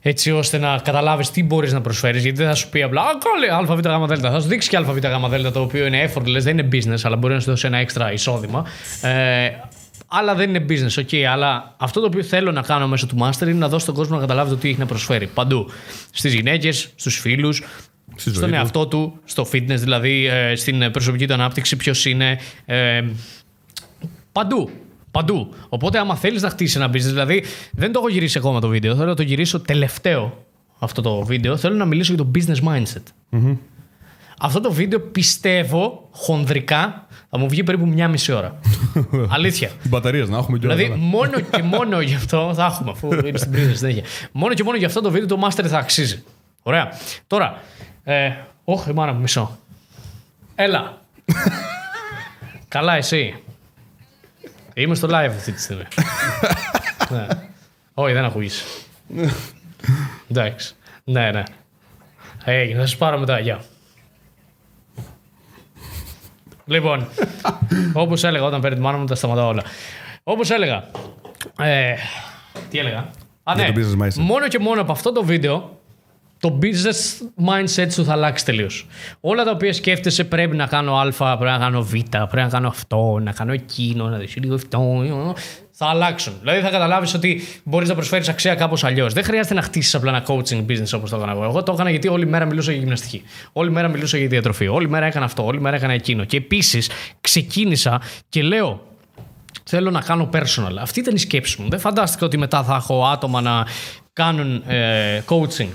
Έτσι 0.00 0.30
ώστε 0.30 0.58
να 0.58 0.78
καταλάβεις 0.84 1.30
τι 1.30 1.42
μπορείς 1.44 1.72
να 1.72 1.80
προσφέρεις. 1.80 2.22
Γιατί 2.22 2.38
δεν 2.38 2.46
θα 2.48 2.54
σου 2.54 2.68
πει 2.68 2.82
απλά 2.82 3.00
Α, 3.00 3.04
κόλλε 3.18 3.94
ΑΒΓΔ. 3.94 4.20
Θα 4.20 4.40
σου 4.40 4.48
δείξει 4.48 4.68
και 4.68 4.76
ΑΒΓΔ 4.76 5.48
το 5.52 5.60
οποίο 5.60 5.86
είναι 5.86 6.10
effortless, 6.12 6.40
δεν 6.40 6.58
είναι 6.58 6.68
business, 6.72 7.00
αλλά 7.02 7.16
μπορεί 7.16 7.34
να 7.34 7.40
σου 7.40 7.50
δώσει 7.50 7.66
ένα 7.66 7.78
έξτρα 7.78 8.12
εισόδημα. 8.12 8.64
Ε, 9.02 9.50
αλλά 10.08 10.34
δεν 10.34 10.48
είναι 10.54 10.64
business, 10.68 11.02
ok. 11.02 11.16
Αλλά 11.16 11.74
αυτό 11.76 12.00
το 12.00 12.06
οποίο 12.06 12.22
θέλω 12.22 12.52
να 12.52 12.62
κάνω 12.62 12.88
μέσω 12.88 13.06
του 13.06 13.16
master 13.20 13.42
είναι 13.42 13.52
να 13.52 13.68
δώσω 13.68 13.82
στον 13.82 13.94
κόσμο 13.94 14.14
να 14.14 14.20
καταλάβει 14.20 14.50
το 14.50 14.56
τι 14.56 14.68
έχει 14.68 14.78
να 14.78 14.86
προσφέρει. 14.86 15.26
Παντού. 15.26 15.70
Στις 16.10 16.34
γυναίκες, 16.34 16.92
στους 16.94 17.18
φίλους, 17.18 17.62
στον 18.16 18.48
του. 18.48 18.54
εαυτό 18.54 18.86
του, 18.86 19.20
στο 19.24 19.46
fitness 19.52 19.76
δηλαδή, 19.76 20.26
ε, 20.26 20.54
στην 20.56 20.90
προσωπική 20.90 21.26
του 21.26 21.32
ανάπτυξη, 21.32 21.76
ποιος 21.76 22.04
είναι. 22.04 22.38
Ε, 22.64 23.02
παντού. 24.32 24.70
Παντού. 25.14 25.54
Οπότε, 25.68 25.98
άμα 25.98 26.16
θέλεις 26.16 26.42
να 26.42 26.50
χτίσεις 26.50 26.76
ένα 26.76 26.88
business, 26.88 26.92
δηλαδή 26.98 27.44
δεν 27.72 27.92
το 27.92 27.98
έχω 27.98 28.08
γυρίσει 28.08 28.38
ακόμα 28.38 28.60
το 28.60 28.68
βίντεο, 28.68 28.94
θέλω 28.94 29.08
να 29.08 29.14
το 29.14 29.22
γυρίσω 29.22 29.60
τελευταίο 29.60 30.44
αυτό 30.78 31.02
το 31.02 31.22
βίντεο. 31.22 31.56
Θέλω 31.56 31.74
να 31.74 31.84
μιλήσω 31.84 32.14
για 32.14 32.24
το 32.24 32.30
business 32.34 32.68
mindset. 32.68 33.02
mm 33.32 33.56
Αυτό 34.40 34.60
το 34.60 34.72
βίντεο 34.72 35.00
πιστεύω 35.00 36.08
χονδρικά 36.10 37.06
θα 37.30 37.38
μου 37.38 37.48
βγει 37.48 37.62
περίπου 37.62 37.86
μια 37.86 38.08
μισή 38.08 38.32
ώρα. 38.32 38.58
Αλήθεια. 39.36 39.70
Μπαταρίες 39.82 40.28
να 40.28 40.38
έχουμε 40.38 40.58
και 40.58 40.66
Δηλαδή, 40.66 40.94
μόνο 40.98 41.40
και 41.40 41.62
μόνο 41.62 42.00
γι' 42.00 42.14
αυτό 42.14 42.52
θα 42.54 42.64
έχουμε, 42.64 42.90
αφού 42.90 43.12
είναι 43.12 43.38
στην 43.38 43.50
πρίζα 43.50 43.74
συνέχεια. 43.74 44.02
Μόνο 44.32 44.54
και 44.54 44.62
μόνο 44.64 44.76
γι' 44.76 44.84
αυτό 44.84 45.00
το 45.00 45.10
βίντεο 45.10 45.38
το 45.38 45.48
Master 45.48 45.64
θα 45.64 45.78
αξίζει. 45.78 46.22
Ωραία. 46.62 46.88
Τώρα. 47.26 47.62
Ε, 48.04 48.30
όχι, 48.64 48.92
μάνα 48.92 49.12
μου, 49.12 49.20
μισό. 49.20 49.58
Έλα. 50.54 51.00
Καλά, 52.68 52.96
εσύ. 52.96 53.34
Είμαι 54.74 54.94
στο 54.94 55.08
live 55.10 55.30
αυτή 55.36 55.52
τη 55.52 55.60
στιγμή. 55.60 55.82
ναι. 57.10 57.26
Όχι, 57.94 58.12
δεν 58.12 58.24
ακούγεις. 58.24 58.64
Εντάξει. 60.30 60.74
Ναι, 61.04 61.30
ναι. 61.30 61.42
Έγινε, 62.44 62.78
θα 62.80 62.86
σας 62.86 62.96
πάρω 62.96 63.18
μετά. 63.18 63.38
Γεια. 63.38 63.60
λοιπόν, 66.64 67.08
όπως 67.92 68.24
έλεγα 68.24 68.44
όταν 68.44 68.60
παίρνει 68.60 68.76
τη 68.76 68.82
μάνα 68.82 68.98
μου, 68.98 69.04
τα 69.04 69.14
σταματάω 69.14 69.48
όλα. 69.48 69.62
Όπως 70.22 70.50
έλεγα. 70.50 70.84
Ε, 71.58 71.94
τι 72.70 72.78
έλεγα; 72.78 73.10
Α, 73.42 73.54
ναι. 73.54 73.72
Μόνο 74.16 74.48
και 74.48 74.58
μόνο 74.58 74.80
από 74.80 74.92
αυτό 74.92 75.12
το 75.12 75.24
βίντεο 75.24 75.80
το 76.44 76.58
business 76.62 77.26
mindset 77.46 77.86
σου 77.90 78.04
θα 78.04 78.12
αλλάξει 78.12 78.44
τελείως. 78.44 78.86
Όλα 79.20 79.44
τα 79.44 79.50
οποία 79.50 79.72
σκέφτεσαι 79.72 80.24
πρέπει 80.24 80.56
να 80.56 80.66
κάνω 80.66 80.96
Α, 80.96 81.36
πρέπει 81.36 81.52
να 81.52 81.58
κάνω 81.58 81.82
Β, 81.82 81.90
πρέπει 81.90 82.36
να 82.36 82.48
κάνω 82.48 82.68
αυτό, 82.68 83.18
να 83.22 83.32
κάνω 83.32 83.52
εκείνο, 83.52 84.08
να 84.08 84.18
δεις 84.18 84.36
λίγο 84.36 84.54
αυτό. 84.54 85.34
Θα 85.70 85.86
αλλάξουν. 85.86 86.32
Δηλαδή 86.40 86.60
θα 86.60 86.70
καταλάβεις 86.70 87.14
ότι 87.14 87.40
μπορείς 87.64 87.88
να 87.88 87.94
προσφέρεις 87.94 88.28
αξία 88.28 88.54
κάπως 88.54 88.84
αλλιώς. 88.84 89.12
Δεν 89.12 89.24
χρειάζεται 89.24 89.54
να 89.54 89.62
χτίσεις 89.62 89.94
απλά 89.94 90.10
ένα 90.10 90.24
coaching 90.26 90.64
business 90.68 90.92
όπως 90.94 91.10
το 91.10 91.16
έκανα 91.16 91.32
εγώ. 91.32 91.44
Εγώ 91.44 91.62
το 91.62 91.72
έκανα 91.72 91.90
γιατί 91.90 92.08
όλη 92.08 92.26
μέρα 92.26 92.44
μιλούσα 92.44 92.70
για 92.70 92.80
γυμναστική. 92.80 93.22
Όλη 93.52 93.70
μέρα 93.70 93.88
μιλούσα 93.88 94.18
για 94.18 94.28
διατροφή. 94.28 94.68
Όλη 94.68 94.88
μέρα 94.88 95.06
έκανα 95.06 95.24
αυτό. 95.24 95.44
Όλη 95.44 95.60
μέρα 95.60 95.76
έκανα 95.76 95.92
εκείνο. 95.92 96.24
Και 96.24 96.36
επίσης 96.36 96.90
ξεκίνησα 97.20 98.00
και 98.28 98.42
λέω 98.42 98.82
Θέλω 99.66 99.90
να 99.90 100.00
κάνω 100.00 100.28
personal. 100.32 100.76
Αυτή 100.80 101.00
ήταν 101.00 101.14
η 101.14 101.18
σκέψη 101.18 101.62
μου. 101.62 101.68
Δεν 101.68 101.80
φαντάστηκα 101.80 102.26
ότι 102.26 102.38
μετά 102.38 102.62
θα 102.62 102.74
έχω 102.74 103.04
άτομα 103.04 103.40
να 103.40 103.66
κάνουν 104.12 104.62
ε, 104.66 105.22
coaching 105.28 105.68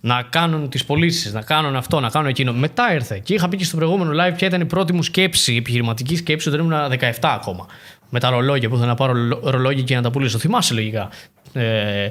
να 0.00 0.22
κάνουν 0.22 0.68
τις 0.68 0.84
πωλήσεις, 0.84 1.32
να 1.32 1.42
κάνουν 1.42 1.76
αυτό, 1.76 2.00
να 2.00 2.10
κάνουν 2.10 2.28
εκείνο. 2.28 2.52
Μετά 2.52 2.94
ήρθε 2.94 3.18
και 3.18 3.34
είχα 3.34 3.48
πει 3.48 3.56
και 3.56 3.64
στο 3.64 3.76
προηγούμενο 3.76 4.10
live 4.10 4.34
ποια 4.36 4.46
ήταν 4.46 4.60
η 4.60 4.64
πρώτη 4.64 4.92
μου 4.92 5.02
σκέψη, 5.02 5.52
η 5.52 5.56
επιχειρηματική 5.56 6.16
σκέψη 6.16 6.48
όταν 6.48 6.60
ήμουν 6.60 6.72
17 7.00 7.10
ακόμα. 7.22 7.66
Με 8.10 8.20
τα 8.20 8.30
ρολόγια 8.30 8.68
που 8.68 8.74
ήθελα 8.74 8.90
να 8.90 8.96
πάρω 8.96 9.40
ρολόγια 9.42 9.82
και 9.82 9.94
να 9.94 10.02
τα 10.02 10.10
πουλήσω. 10.10 10.38
Θυμάσαι 10.38 10.74
λογικά. 10.74 11.08
Ε, 11.52 12.08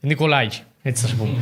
Νικολάκη. 0.00 0.60
Έτσι 0.82 1.02
θα 1.02 1.08
σου 1.08 1.16
πούμε. 1.16 1.32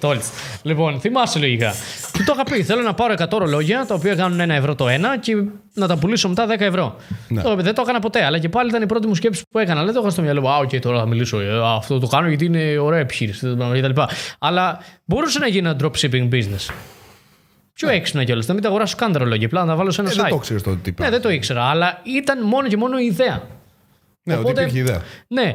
Τόλτς. 0.00 0.30
λοιπόν, 0.62 1.00
θυμάσαι 1.00 1.38
λογικά. 1.38 1.72
Του 2.12 2.24
το 2.24 2.32
είχα 2.34 2.42
πει. 2.42 2.62
Θέλω 2.62 2.82
να 2.82 2.94
πάρω 2.94 3.14
100 3.18 3.38
ρολόγια 3.38 3.84
τα 3.86 3.94
οποία 3.94 4.14
κάνουν 4.14 4.50
1 4.50 4.54
ευρώ 4.54 4.74
το 4.74 4.88
ένα 4.88 5.18
και 5.18 5.44
να 5.74 5.86
τα 5.86 5.98
πουλήσω 5.98 6.28
μετά 6.28 6.46
10 6.46 6.60
ευρώ. 6.60 6.96
Ναι. 7.28 7.42
δεν 7.56 7.74
το 7.74 7.82
έκανα 7.82 7.98
ποτέ, 8.00 8.24
αλλά 8.24 8.38
και 8.38 8.48
πάλι 8.48 8.68
ήταν 8.68 8.82
η 8.82 8.86
πρώτη 8.86 9.06
μου 9.06 9.14
σκέψη 9.14 9.42
που 9.50 9.58
έκανα. 9.58 9.84
Δεν 9.84 9.94
το 9.94 10.00
είχα 10.00 10.10
στο 10.10 10.22
μυαλό 10.22 10.40
μου. 10.40 10.50
Α, 10.50 10.58
okay, 10.58 10.80
τώρα 10.80 10.98
θα 10.98 11.06
μιλήσω. 11.06 11.40
Ε, 11.40 11.60
αυτό 11.64 11.98
το 11.98 12.06
κάνω 12.06 12.28
γιατί 12.28 12.44
είναι 12.44 12.78
ωραία 12.78 13.00
επιχείρηση 13.00 13.56
κτλ. 13.72 14.00
Αλλά 14.38 14.78
μπορούσε 15.04 15.38
να 15.38 15.46
γίνει 15.46 15.68
ένα 15.68 15.76
dropshipping 15.82 16.28
business. 16.28 16.70
Πιο 17.72 17.88
ναι. 17.88 17.94
έξυπνα 17.94 18.24
κιόλας. 18.24 18.46
Να 18.46 18.54
μην 18.54 18.62
τα 18.62 18.68
αγοράσω 18.68 18.96
καν 18.96 19.12
τα 19.12 19.18
ρολόγια. 19.18 19.46
Απλά 19.46 19.60
να 19.60 19.66
τα 19.66 19.76
βάλω 19.76 19.90
σε 19.90 20.00
ένα 20.00 20.10
ε, 20.10 20.12
site. 20.12 20.16
Δεν 20.16 20.28
το 20.28 20.36
ήξερες 20.36 20.62
το 20.62 20.76
τι 20.76 20.94
Ναι, 20.98 21.10
δεν 21.10 21.20
το 21.20 21.30
ήξερα. 21.30 21.64
Αλλά 21.64 22.00
ήταν 22.02 22.46
μόνο 22.46 22.68
και 22.68 22.76
μόνο 22.76 22.98
η 22.98 23.04
ιδέα. 23.04 23.42
Ναι, 24.22 24.34
Οπότε, 24.34 24.50
ότι 24.50 24.60
υπήρχε 24.60 24.78
ιδέα. 24.78 25.02
Ναι. 25.28 25.54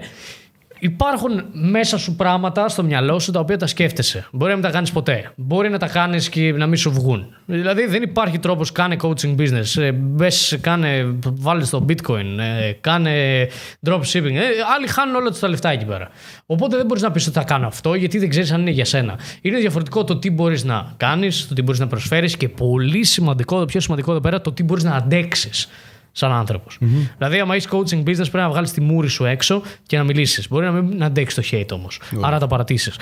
Υπάρχουν 0.85 1.43
μέσα 1.51 1.97
σου 1.97 2.15
πράγματα 2.15 2.69
στο 2.69 2.83
μυαλό 2.83 3.19
σου 3.19 3.31
τα 3.31 3.39
οποία 3.39 3.57
τα 3.57 3.67
σκέφτεσαι. 3.67 4.27
Μπορεί 4.31 4.49
να 4.49 4.57
μην 4.57 4.65
τα 4.65 4.71
κάνεις 4.71 4.91
ποτέ. 4.91 5.31
Μπορεί 5.35 5.69
να 5.69 5.77
τα 5.77 5.87
κάνεις 5.87 6.29
και 6.29 6.51
να 6.51 6.67
μην 6.67 6.77
σου 6.77 6.91
βγουν. 6.91 7.35
Δηλαδή 7.45 7.85
δεν 7.85 8.01
υπάρχει 8.01 8.39
τρόπος. 8.39 8.71
Κάνε 8.71 8.95
coaching 9.01 9.35
business. 9.35 9.81
Ε, 9.81 9.91
Μπες, 9.91 10.57
κάνε, 10.61 11.15
βάλεις 11.23 11.67
στο 11.67 11.85
bitcoin. 11.89 12.25
Ε, 12.39 12.71
κάνε 12.81 13.11
dropshipping. 13.87 14.33
Ε, 14.33 14.43
άλλοι 14.75 14.87
χάνουν 14.87 15.15
όλα 15.15 15.29
τους 15.29 15.39
τα 15.39 15.47
λεφτά 15.47 15.69
εκεί 15.69 15.85
πέρα. 15.85 16.09
Οπότε 16.45 16.77
δεν 16.77 16.85
μπορείς 16.85 17.03
να 17.03 17.11
πεις 17.11 17.27
ότι 17.27 17.37
θα 17.37 17.43
κάνω 17.43 17.67
αυτό 17.67 17.93
γιατί 17.93 18.19
δεν 18.19 18.29
ξέρεις 18.29 18.51
αν 18.51 18.61
είναι 18.61 18.71
για 18.71 18.85
σένα. 18.85 19.19
Είναι 19.41 19.57
διαφορετικό 19.57 20.03
το 20.03 20.17
τι 20.17 20.31
μπορείς 20.31 20.63
να 20.63 20.93
κάνεις, 20.97 21.47
το 21.47 21.53
τι 21.53 21.61
μπορείς 21.61 21.79
να 21.79 21.87
προσφέρεις 21.87 22.37
και 22.37 22.49
πολύ 22.49 23.03
σημαντικό, 23.03 23.59
το 23.59 23.65
πιο 23.65 23.79
σημαντικό 23.79 24.11
εδώ 24.11 24.19
πέρα, 24.19 24.41
το 24.41 24.51
τι 24.51 24.63
μπορείς 24.63 24.83
να 24.83 24.95
αντέξεις 24.95 25.69
σαν 26.17 26.31
άνθρωπος. 26.31 26.77
Mm-hmm. 26.81 27.09
Δηλαδή, 27.17 27.39
άμα 27.39 27.55
έχει 27.55 27.67
coaching 27.71 27.99
business, 27.99 28.15
πρέπει 28.15 28.37
να 28.37 28.49
βγάλεις 28.49 28.71
τη 28.71 28.81
μούρη 28.81 29.07
σου 29.07 29.25
έξω 29.25 29.61
και 29.85 29.97
να 29.97 30.03
μιλήσεις. 30.03 30.47
Μπορεί 30.47 30.65
να 30.65 30.71
μην 30.71 31.03
αντέξεις 31.03 31.49
το 31.49 31.57
hate 31.57 31.71
όμως. 31.71 32.01
Άρα 32.21 32.29
να 32.29 32.39
τα 32.39 32.47
παρατήσεις. 32.47 32.99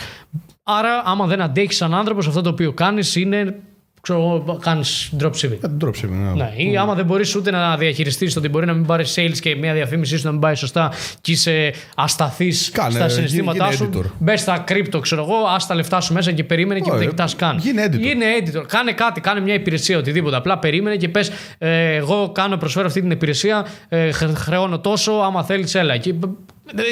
Άρα, 0.64 1.02
άμα 1.06 1.26
δεν 1.26 1.42
αντέχεις 1.42 1.76
σαν 1.76 1.94
άνθρωπος, 1.94 2.28
αυτό 2.28 2.42
το 2.42 2.50
οποίο 2.50 2.74
κάνεις 2.74 3.16
είναι 3.16 3.56
ξέρω, 4.04 4.60
κάνεις 4.62 5.12
dropshipping. 5.20 5.60
Ε, 5.62 5.68
dropshipping, 5.86 6.10
ναι. 6.10 6.44
ναι. 6.44 6.54
Ή 6.56 6.78
άμα 6.78 6.94
δεν 6.94 7.06
μπορείς 7.06 7.36
ούτε 7.36 7.52
να 7.52 7.78
διαχειριστείς 7.78 8.34
το 8.34 8.40
ότι 8.40 8.50
μπορεί 8.50 8.66
να 8.66 8.74
μην 8.74 8.86
πάρεις 8.86 9.16
sales 9.18 9.38
και 9.40 9.56
μια 9.56 9.74
διαφήμιση 9.74 10.18
σου 10.18 10.26
να 10.26 10.32
μην 10.32 10.40
πάει 10.40 10.56
σωστά 10.56 10.92
και 11.22 11.32
είσαι 11.32 11.74
ασταθής 11.96 12.72
στα 12.90 13.10
συναισθήματά 13.10 13.72
σου. 13.72 13.90
Μπες 14.20 14.42
στα 14.42 14.64
crypto, 14.68 15.00
ξέρω 15.02 15.22
εγώ, 15.22 15.36
ας 15.56 15.68
τα 15.68 15.76
λεφτά 15.76 16.02
σου 16.02 16.14
μέσα 16.14 16.32
και 16.32 16.44
περίμενε 16.44 16.80
και 16.80 16.92
δεν 16.92 17.10
κοιτά 17.10 17.28
καν. 17.36 17.58
Γίνε 17.58 17.86
editor. 17.86 18.00
Γίνε 18.00 18.26
editor. 18.40 18.64
Κάνε 18.68 18.92
κάτι, 18.92 19.22
κάνε 19.22 19.40
μια 19.40 19.54
υπηρεσία, 19.54 19.98
οτιδήποτε. 19.98 20.36
Απλά 20.36 20.60
περίμενε 20.60 20.96
και 20.96 21.10
πες, 21.10 21.32
ε, 21.58 21.96
εγώ 21.96 22.32
κάνω, 22.32 22.58
προσφέρω 22.58 22.86
αυτή 22.86 23.02
την 23.02 23.12
υπηρεσία, 23.12 23.66
ε, 23.90 24.12
χρεώνω 24.12 24.80
τόσο, 24.80 25.12
άμα 25.12 25.44
θέλεις, 25.44 25.76
έλα. 25.76 25.98
Και 25.98 26.14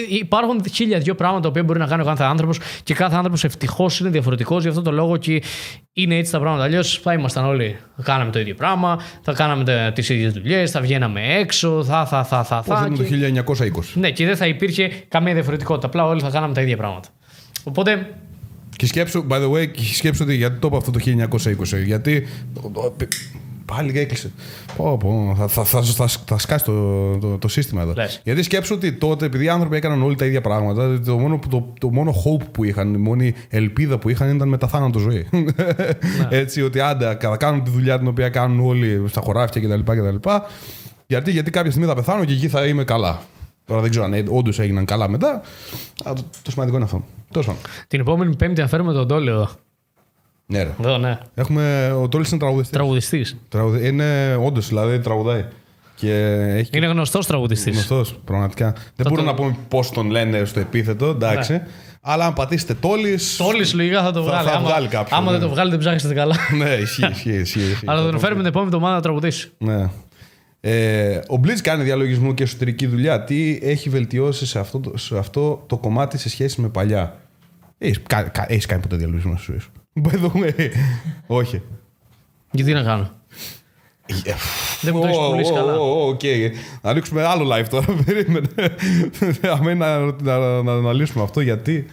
Υπάρχουν 0.10 0.62
χίλια 0.74 1.00
δυο 1.00 1.16
πράγματα 1.16 1.52
που 1.52 1.64
μπορεί 1.64 1.80
να 1.80 1.86
κάνει 1.86 2.02
ο 2.02 2.06
κάθε 2.06 2.24
άνθρωπος 2.24 2.60
και 2.84 2.94
κάθε 2.94 3.16
άνθρωπος 3.16 3.44
ευτυχώς 3.44 4.00
είναι 4.00 4.10
διαφορετικός. 4.10 4.64
Γι' 4.64 4.70
αυτό 4.70 4.82
το 4.82 4.92
λόγο 4.92 5.18
και 5.18 5.42
είναι 5.94 6.16
έτσι 6.16 6.32
τα 6.32 6.40
πράγματα. 6.40 6.64
Αλλιώς 6.64 7.00
θα 7.04 7.14
ήμασταν 7.14 7.46
όλοι, 7.46 7.78
θα 7.96 8.04
κάναμε 8.04 8.32
το 8.32 8.40
ίδιο 8.40 8.54
πράγμα, 8.56 9.00
θα 9.22 9.34
κάναμε 9.34 9.92
τις 9.96 10.10
ίδιες 10.10 10.34
δουλειές, 10.34 10.72
θα 10.72 10.82
βγαίναμε 10.82 11.22
έξω, 11.38 11.84
θα, 11.84 12.06
θα, 12.06 12.24
θα, 12.24 12.44
θα. 12.44 12.64
θα 12.64 12.90
και... 12.94 13.04
το 13.04 13.54
1920. 13.54 13.84
Ναι, 13.94 14.12
και 14.12 14.26
δεν 14.26 14.36
θα 14.36 14.48
υπήρχε 14.48 14.92
καμία 15.08 15.34
διαφορετικότητα. 15.34 15.88
Απλά 15.88 16.06
όλοι 16.06 16.22
θα 16.22 16.30
κάναμε 16.30 16.54
τα 16.54 16.62
ίδια 16.62 16.78
πράγματα. 16.78 17.10
Οπότε 17.64 18.08
και 18.76 18.88
σκέψου, 18.88 19.26
by 19.30 19.36
the 19.36 19.52
way, 19.52 19.68
σκέψου 19.94 20.24
ότι 20.24 20.36
γιατί 20.36 20.60
το 20.60 20.68
είπα 20.68 20.78
αυτό 20.78 20.92
το 20.92 21.00
1920. 21.04 21.84
Γιατί 21.86 22.28
πάλι 23.76 24.00
έκλεισε. 24.00 24.32
Πω, 24.78 24.98
πω, 24.98 25.36
θα, 25.38 25.48
θα, 25.48 25.64
θα, 25.64 25.84
θα, 25.84 26.08
θα 26.26 26.38
σκάσει 26.38 26.66
το, 26.66 27.18
το, 27.18 27.38
το 27.38 27.48
σύστημα 27.48 27.82
εδώ. 27.82 27.94
Λες. 27.96 28.22
Γιατί 28.24 28.44
σκέψω 28.44 28.76
ότι 28.76 28.92
τότε, 28.94 29.26
επειδή 29.26 29.44
οι 29.46 29.50
άνθρωποι 29.50 29.76
έκαναν 29.76 30.02
όλοι 30.02 30.16
τα 30.16 30.26
ίδια 30.26 30.42
πράγματα, 30.42 30.84
δηλαδή 30.84 31.06
το 31.06 31.18
μόνο, 31.18 31.40
το, 31.50 31.74
το 31.80 31.90
μόνο 31.90 32.12
hope 32.12 32.46
που 32.52 32.64
είχαν, 32.64 32.94
η 32.94 32.98
μόνη 32.98 33.34
ελπίδα 33.50 33.98
που 33.98 34.10
είχαν 34.10 34.36
ήταν 34.36 34.48
μεταθάνατο 34.48 35.00
ζωή. 35.00 35.28
Έτσι, 36.30 36.62
ότι 36.62 36.80
άντε, 36.80 37.18
θα 37.20 37.38
κάνουν 37.38 37.64
τη 37.64 37.72
δουλειά 37.72 37.98
την 37.98 38.08
οποία 38.08 38.30
κάνουν 38.30 38.60
όλοι 38.60 39.04
στα 39.08 39.22
χωράφια 39.22 39.62
κτλ. 39.62 39.92
κτλ. 39.92 40.30
Γιατί, 41.08 41.32
γιατί 41.32 41.52
κάποια 41.52 41.72
στιγμή 41.72 41.88
θα 41.88 41.96
πεθάνω 41.96 42.26
και 42.26 42.34
εκεί 42.34 42.48
θα 42.48 42.66
είμαι 42.66 42.84
καλά. 42.84 43.22
Τώρα 43.66 43.82
δεν 43.82 43.90
ξέρω 43.90 44.06
αν 44.06 44.26
όντως 44.30 44.60
έγιναν 44.60 44.86
καλά 44.86 45.10
μετά. 45.10 45.42
Αλλά 46.04 46.16
το, 46.16 46.24
το 46.42 46.52
σημαντικό 46.52 46.76
είναι 46.76 46.86
αυτό. 46.86 47.04
Τέλος 47.32 47.46
πάντων. 47.46 47.62
Την 47.88 48.00
επόμενη 48.00 48.36
Πέμπτη 48.36 48.62
να 48.62 48.68
φέρουμε 48.68 48.94
τον 48.94 49.08
Τόλι 49.08 49.30
εδώ. 49.30 49.50
Ναι, 50.46 50.64
ρε. 50.64 50.70
Εδώ, 50.80 50.98
ναι. 50.98 51.18
Έχουμε, 51.34 51.92
ο 52.02 52.08
Τόλι 52.08 52.26
είναι 52.30 52.40
τραγουδιστής. 52.40 52.72
Τραγουδιστής. 52.78 53.38
Τραγουδι... 53.50 53.88
Είναι 53.88 54.36
όντως, 54.36 54.68
δηλαδή 54.68 55.00
τραγουδάει. 55.00 55.46
Και 55.96 56.14
έχει 56.58 56.70
Είναι 56.74 56.86
γνωστός 56.86 57.26
τραγουδιστής. 57.28 57.74
γνωστός, 57.74 58.20
πραγματικά. 58.26 58.72
Δεν 58.96 59.06
μπορούμε 59.10 59.22
το- 59.22 59.26
να 59.28 59.34
πούμε 59.34 59.56
πώς 59.68 59.90
τον 59.92 60.10
λένε 60.10 60.46
στο 60.46 60.60
επίθετο, 60.60 61.06
εντάξει. 61.06 61.62
Αλλά 62.02 62.26
αν 62.26 62.34
πατήσετε 62.34 62.74
Τόλι. 62.74 63.18
Τόλι 63.38 63.66
λογικά 63.74 64.04
θα 64.04 64.12
το 64.12 64.24
Θα- 64.24 64.30
βγάλει. 64.30 64.48
θα 64.48 64.54
άμα, 64.56 64.68
βγάλει 64.70 64.88
κάποιον, 64.88 65.20
άμα 65.20 65.32
δεν 65.32 65.40
ναι. 65.40 65.46
το 65.46 65.52
βγάλει, 65.52 65.70
δεν 65.70 65.80
ψάχνετε 65.80 66.14
καλά. 66.14 66.36
ναι, 66.58 66.70
ισχύει, 66.70 67.08
ισχύει. 67.12 67.30
ισχύει, 67.32 67.60
ισχύει. 67.60 67.86
Αλλά 67.88 68.02
θα 68.04 68.10
τον 68.10 68.20
φέρουμε 68.20 68.40
την 68.40 68.50
επόμενη 68.50 68.70
εβδομάδα 68.74 68.96
να 68.96 69.02
τραγουδήσει. 69.02 69.52
Ναι. 69.58 69.90
Ε, 70.60 71.20
ο 71.28 71.38
Μπλίτ 71.38 71.58
κάνει 71.62 71.84
διαλογισμό 71.84 72.34
και 72.34 72.44
εσωτερική 72.44 72.88
δουλειά. 72.88 73.24
Τι 73.24 73.60
έχει 73.62 73.90
βελτιώσει 73.90 74.46
σε 74.46 74.60
αυτό, 74.60 74.80
το- 74.80 74.98
σε 74.98 75.18
αυτό 75.18 75.64
το 75.68 75.78
κομμάτι 75.78 76.18
σε 76.18 76.30
σχέση 76.30 76.62
με 76.62 76.70
παλιά; 76.70 77.16
Έχεις 77.78 78.00
έχεις 78.48 78.66
κάνει 78.66 78.82
ποτέ 78.82 78.96
διαλογισμό 78.96 79.36
στη 79.38 79.46
ζωή 79.52 79.60
σου; 79.60 79.72
By 79.96 80.12
the 80.12 80.32
way. 80.34 80.70
Όχι. 81.28 81.62
Γιατί 82.52 82.74
να 82.74 82.84
κάνω; 82.84 83.10
Δεν 84.82 84.94
μου 84.94 85.02
το 85.02 85.08
έχεις 85.08 85.18
Ω, 85.18 85.30
πουλήσει 85.30 85.52
ω, 85.52 85.56
καλά. 85.56 85.78
ω, 85.78 86.02
ω, 86.02 86.08
οκ. 86.08 86.22
Να 86.82 86.90
ανοίξουμε 86.90 87.24
άλλο 87.24 87.56
live 87.56 87.66
τώρα. 87.70 87.86
Περίμενε. 88.06 88.48
Αμέ 89.58 89.74
να, 89.74 90.00
να, 90.00 90.38
να, 90.38 90.62
να 90.62 90.72
αναλύσουμε 90.72 91.24
αυτό 91.24 91.42
γιατί. 91.42 91.86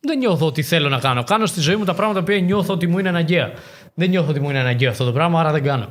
Δεν 0.00 0.18
νιώθω 0.18 0.46
ότι 0.46 0.62
θέλω 0.62 0.88
να 0.88 0.98
κάνω. 0.98 1.24
Κάνω 1.24 1.46
στη 1.46 1.60
ζωή 1.60 1.76
μου 1.76 1.84
τα 1.84 1.94
πράγματα 1.94 2.22
που 2.22 2.32
νιώθω 2.32 2.72
ότι 2.72 2.86
μου 2.86 2.98
είναι 2.98 3.08
αναγκαία. 3.08 3.52
Δεν 3.94 4.08
νιώθω 4.08 4.30
ότι 4.30 4.40
μου 4.40 4.50
είναι 4.50 4.58
αναγκαίο 4.58 4.90
αυτό 4.90 5.04
το 5.04 5.12
πράγμα, 5.12 5.40
άρα 5.40 5.52
δεν 5.52 5.62
κάνω. 5.62 5.88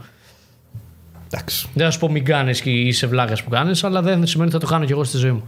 Εντάξει. 1.32 1.68
Δεν 1.74 1.86
θα 1.86 1.92
σου 1.92 2.00
πω 2.00 2.10
μην 2.10 2.26
κάνεις 2.26 2.62
και 2.62 2.70
είσαι 2.70 3.08
βλάκας 3.08 3.44
που 3.44 3.50
κάνεις, 3.50 3.84
αλλά 3.84 4.02
δεν 4.02 4.28
σημαίνει 4.28 4.50
ότι 4.50 4.60
θα 4.60 4.66
το 4.66 4.72
κάνω 4.74 4.86
κι 4.86 4.92
εγώ 4.92 5.04
στη 5.04 5.18
ζωή 5.18 5.32
μου. 5.32 5.44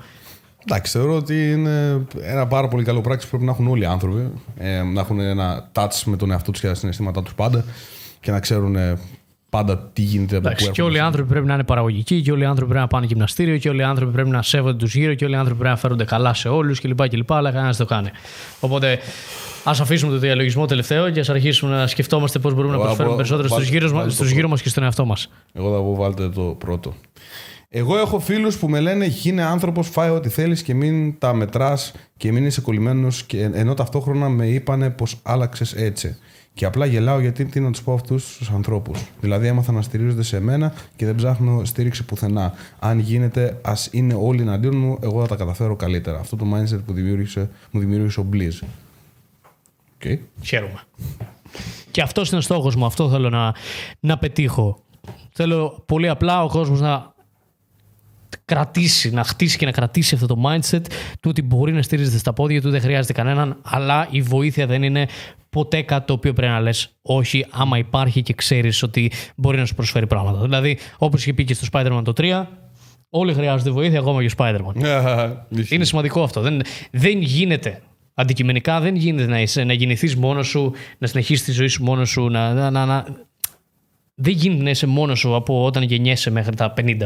Εντάξει, 0.65 0.97
θεωρώ 0.97 1.15
ότι 1.15 1.51
είναι 1.51 2.05
ένα 2.21 2.47
πάρα 2.47 2.67
πολύ 2.67 2.83
καλό 2.83 3.01
πράξη 3.01 3.25
που 3.25 3.29
πρέπει 3.29 3.45
να 3.45 3.51
έχουν 3.51 3.67
όλοι 3.67 3.81
οι 3.81 3.85
άνθρωποι. 3.85 4.31
Ε, 4.57 4.81
να 4.81 5.01
έχουν 5.01 5.19
ένα 5.19 5.69
touch 5.73 6.01
με 6.05 6.17
τον 6.17 6.31
εαυτό 6.31 6.51
τους 6.51 6.61
και 6.61 6.67
τα 6.67 6.73
συναισθήματά 6.75 7.23
τους 7.23 7.33
πάντα 7.33 7.63
και 8.19 8.31
να 8.31 8.39
ξέρουν 8.39 8.75
ε, 8.75 8.97
πάντα 9.49 9.77
τι 9.93 10.01
γίνεται 10.01 10.35
από 10.37 10.47
Εντάξει, 10.47 10.65
πού 10.67 10.71
και 10.71 10.81
όλοι 10.81 10.91
οι 10.91 10.93
έρχονται. 10.95 11.07
άνθρωποι 11.11 11.29
πρέπει 11.29 11.45
να 11.47 11.53
είναι 11.53 11.63
παραγωγικοί, 11.63 12.21
και 12.21 12.31
όλοι 12.31 12.41
οι 12.41 12.45
άνθρωποι 12.45 12.71
πρέπει 12.71 12.83
να 12.85 12.87
πάνε 12.89 13.05
γυμναστήριο, 13.05 13.57
και 13.57 13.69
όλοι 13.69 13.79
οι 13.79 13.83
άνθρωποι 13.83 14.11
πρέπει 14.11 14.29
να 14.29 14.41
σέβονται 14.41 14.77
τους 14.77 14.95
γύρω, 14.95 15.13
και 15.13 15.25
όλοι 15.25 15.33
οι 15.33 15.37
άνθρωποι 15.37 15.59
πρέπει 15.59 15.73
να 15.75 15.79
φέρονται 15.81 16.03
καλά 16.05 16.33
σε 16.33 16.49
όλους 16.49 16.79
κλπ. 16.81 17.07
κλπ 17.07 17.31
αλλά 17.33 17.51
κανένας 17.51 17.77
δεν 17.77 17.87
το 17.87 17.93
κάνει. 17.93 18.09
Οπότε 18.59 18.99
ας 19.63 19.79
αφήσουμε 19.79 20.11
το 20.11 20.17
διαλογισμό 20.17 20.65
τελευταίο 20.65 21.09
και 21.09 21.19
ας 21.19 21.29
αρχίσουμε 21.29 21.75
να 21.75 21.87
σκεφτόμαστε 21.87 22.39
πώς 22.39 22.53
μπορούμε 22.53 22.71
να 22.73 22.77
Εγώ 22.77 22.83
προσφέρουμε 22.85 23.13
από- 23.13 23.21
περισσότερο 23.23 23.47
στους 23.47 23.59
βάλτε- 23.63 23.79
γύρω, 23.79 23.93
βάλτε 23.93 24.07
το 24.07 24.13
στους 24.15 24.31
γύρω 24.31 24.47
μας 24.47 24.61
και 24.61 24.69
στον 24.69 24.83
εαυτό 24.83 25.05
μας. 25.05 25.29
Εγώ 25.53 25.73
θα 25.75 25.81
πω 25.81 25.95
βάλτε 25.95 26.29
το 26.29 26.41
πρώτο. 26.41 26.93
Εγώ 27.71 27.97
έχω 27.97 28.19
φίλους 28.19 28.57
που 28.57 28.69
με 28.69 28.79
λένε 28.79 29.05
γίνε 29.05 29.43
άνθρωπος, 29.43 29.87
φάε 29.87 30.09
ό,τι 30.09 30.29
θέλεις 30.29 30.63
και 30.63 30.73
μην 30.73 31.19
τα 31.19 31.33
μετράς 31.33 31.93
και 32.17 32.31
μην 32.31 32.45
είσαι 32.45 32.61
κολλημένος 32.61 33.23
και, 33.23 33.43
ενώ 33.43 33.73
ταυτόχρονα 33.73 34.29
με 34.29 34.47
είπανε 34.47 34.89
πως 34.89 35.19
άλλαξες 35.23 35.73
έτσι. 35.73 36.17
Και 36.53 36.65
απλά 36.65 36.85
γελάω 36.85 37.19
γιατί 37.19 37.45
τι 37.45 37.59
να 37.59 37.71
τους 37.71 37.81
πω 37.81 37.93
αυτούς 37.93 38.37
τους 38.37 38.49
ανθρώπους. 38.49 39.05
Δηλαδή 39.21 39.47
έμαθα 39.47 39.71
να 39.71 39.81
στηρίζονται 39.81 40.23
σε 40.23 40.39
μένα 40.39 40.73
και 40.95 41.05
δεν 41.05 41.15
ψάχνω 41.15 41.65
στήριξη 41.65 42.05
πουθενά. 42.05 42.53
Αν 42.79 42.99
γίνεται 42.99 43.59
ας 43.61 43.89
είναι 43.91 44.13
όλοι 44.13 44.41
εναντίον 44.41 44.77
μου, 44.77 44.97
εγώ 45.01 45.21
θα 45.21 45.27
τα 45.27 45.35
καταφέρω 45.35 45.75
καλύτερα. 45.75 46.19
Αυτό 46.19 46.35
το 46.35 46.45
mindset 46.53 46.79
που 46.85 46.93
δημιούργησε, 46.93 47.49
μου 47.71 47.79
δημιούργησε 47.79 48.19
ο 48.19 48.25
Blizz. 48.33 48.65
Okay. 50.03 50.17
Χαίρομαι. 50.43 50.81
Και 51.91 52.01
αυτός 52.01 52.29
είναι 52.29 52.37
ο 52.37 52.41
στόχος 52.41 52.75
μου. 52.75 52.85
Αυτό 52.85 53.09
θέλω 53.09 53.29
να, 53.29 53.53
να 53.99 54.17
πετύχω. 54.17 54.79
Θέλω 55.31 55.83
πολύ 55.85 56.09
απλά 56.09 56.43
ο 56.43 56.47
κόσμος 56.47 56.81
να 56.81 57.13
κρατήσει, 58.49 59.09
να 59.11 59.23
χτίσει 59.23 59.57
και 59.57 59.65
να 59.65 59.71
κρατήσει 59.71 60.15
αυτό 60.15 60.27
το 60.27 60.35
mindset 60.45 60.81
του 61.19 61.29
ότι 61.29 61.41
μπορεί 61.41 61.71
να 61.73 61.81
στηρίζεται 61.81 62.17
στα 62.17 62.33
πόδια 62.33 62.61
του, 62.61 62.69
δεν 62.69 62.81
χρειάζεται 62.81 63.13
κανέναν, 63.13 63.57
αλλά 63.61 64.07
η 64.11 64.21
βοήθεια 64.21 64.65
δεν 64.67 64.83
είναι 64.83 65.07
ποτέ 65.49 65.81
κάτι 65.81 66.05
το 66.05 66.13
οποίο 66.13 66.33
πρέπει 66.33 66.51
να 66.51 66.59
λες 66.59 66.89
όχι, 67.01 67.45
άμα 67.49 67.77
υπάρχει 67.77 68.21
και 68.21 68.33
ξέρεις 68.33 68.83
ότι 68.83 69.11
μπορεί 69.35 69.57
να 69.57 69.65
σου 69.65 69.75
προσφέρει 69.75 70.07
πράγματα. 70.07 70.41
Δηλαδή, 70.41 70.77
όπως 70.97 71.21
είχε 71.21 71.33
πει 71.33 71.43
και 71.43 71.53
στο 71.53 71.67
Spider-Man 71.71 72.01
το 72.03 72.13
3, 72.17 72.45
όλοι 73.09 73.33
χρειάζονται 73.33 73.69
βοήθεια, 73.69 73.99
ακόμα 73.99 74.25
και 74.25 74.31
ο 74.31 74.35
Spider-Man. 74.37 74.83
Είναι 75.69 75.83
σημαντικό 75.85 76.23
αυτό. 76.23 76.41
Δεν, 76.41 76.61
δεν 76.91 77.21
γίνεται. 77.21 77.81
Αντικειμενικά 78.13 78.79
δεν 78.79 78.95
γίνεται 78.95 79.25
να, 79.25 79.41
είσαι, 79.41 79.63
να 79.63 79.73
γεννηθείς 79.73 80.15
μόνος 80.15 80.47
σου, 80.47 80.71
να 80.97 81.07
συνεχίσεις 81.07 81.45
τη 81.45 81.51
ζωή 81.51 81.67
σου 81.67 81.83
μόνος 81.83 82.09
σου. 82.09 82.27
Να, 82.29 82.53
να, 82.53 82.69
να, 82.69 82.85
να- 82.85 83.05
Δεν 84.15 84.33
γίνεται 84.33 84.63
να 84.63 84.69
είσαι 84.69 84.87
μόνος 84.87 85.19
σου 85.19 85.35
από 85.35 85.65
όταν 85.65 85.83
γεννιέσαι 85.83 86.31
μέχρι 86.31 86.55
τα 86.55 86.73
50 86.77 86.97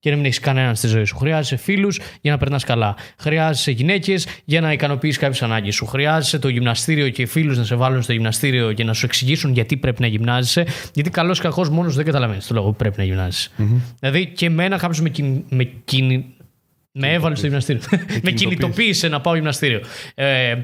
και 0.00 0.10
να 0.10 0.16
μην 0.16 0.24
έχεις 0.24 0.40
κανέναν 0.40 0.76
στη 0.76 0.86
ζωή 0.86 1.04
σου. 1.04 1.16
Χρειάζεσαι 1.16 1.56
φίλους 1.56 2.00
για 2.20 2.30
να 2.32 2.38
περνάς 2.38 2.64
καλά. 2.64 2.96
Χρειάζεσαι 3.18 3.70
γυναίκες 3.70 4.26
για 4.44 4.60
να 4.60 4.72
ικανοποιήσει 4.72 5.18
κάποιες 5.18 5.42
ανάγκες 5.42 5.74
σου. 5.74 5.86
Χρειάζεσαι 5.86 6.38
το 6.38 6.48
γυμναστήριο 6.48 7.08
και 7.08 7.26
φίλους 7.26 7.58
να 7.58 7.64
σε 7.64 7.74
βάλουν 7.74 8.02
στο 8.02 8.12
γυμναστήριο 8.12 8.72
και 8.72 8.84
να 8.84 8.92
σου 8.92 9.06
εξηγήσουν 9.06 9.52
γιατί 9.52 9.76
πρέπει 9.76 10.00
να 10.00 10.06
γυμνάζεσαι. 10.06 10.66
Γιατί 10.94 11.10
καλός 11.10 11.38
ή 11.38 11.42
κακός 11.42 11.68
μόνος 11.68 11.94
δεν 11.94 12.04
καταλαβαίνεις 12.04 12.46
το 12.46 12.54
λόγο 12.54 12.66
που 12.70 12.76
πρέπει 12.76 12.94
να 12.98 13.04
γυμνάζεσαι. 13.04 13.50
Δηλαδή 14.00 14.26
και 14.26 14.46
εμένα 14.46 14.76
κάποιο 14.76 15.02
με, 15.02 15.08
κιν, 15.08 15.44
με, 15.48 15.64
κιν, 15.64 16.24
με 16.92 17.12
έβαλε 17.12 17.34
στο 17.34 17.46
γυμναστήριο. 17.46 17.82
με 18.24 18.30
κινητοποίησε 18.30 19.08
να 19.08 19.20
πάω 19.20 19.34
γυμναστήριο. 19.34 19.80
Ε, 20.14 20.54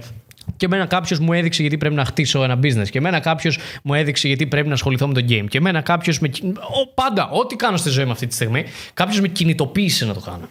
και 0.56 0.66
εμένα 0.66 0.86
κάποιος 0.86 1.18
μου 1.18 1.32
έδειξε 1.32 1.60
γιατί 1.60 1.78
πρέπει 1.78 1.94
να 1.94 2.04
χτίσω 2.04 2.42
ένα 2.44 2.58
business. 2.62 2.88
Και 2.90 2.98
εμένα 2.98 3.20
κάποιος 3.20 3.58
μου 3.82 3.94
έδειξε 3.94 4.26
γιατί 4.26 4.46
πρέπει 4.46 4.68
να 4.68 4.74
ασχοληθώ 4.74 5.06
με 5.08 5.14
το 5.14 5.20
game. 5.28 5.44
Και 5.48 5.58
εμένα 5.58 5.80
κάποιος 5.80 6.18
με. 6.18 6.28
κι- 6.28 6.44
Ο, 6.56 6.92
πάντα, 6.94 7.28
ό,τι 7.30 7.56
κάνω 7.56 7.76
στη 7.76 7.88
ζωή 7.90 8.04
μου 8.04 8.10
αυτή 8.10 8.26
τη 8.26 8.34
στιγμή, 8.34 8.64
κάποιος 8.94 9.20
με 9.20 9.28
κινητοποίησε 9.28 10.04
να 10.04 10.14
το 10.14 10.20
κάνω. 10.20 10.48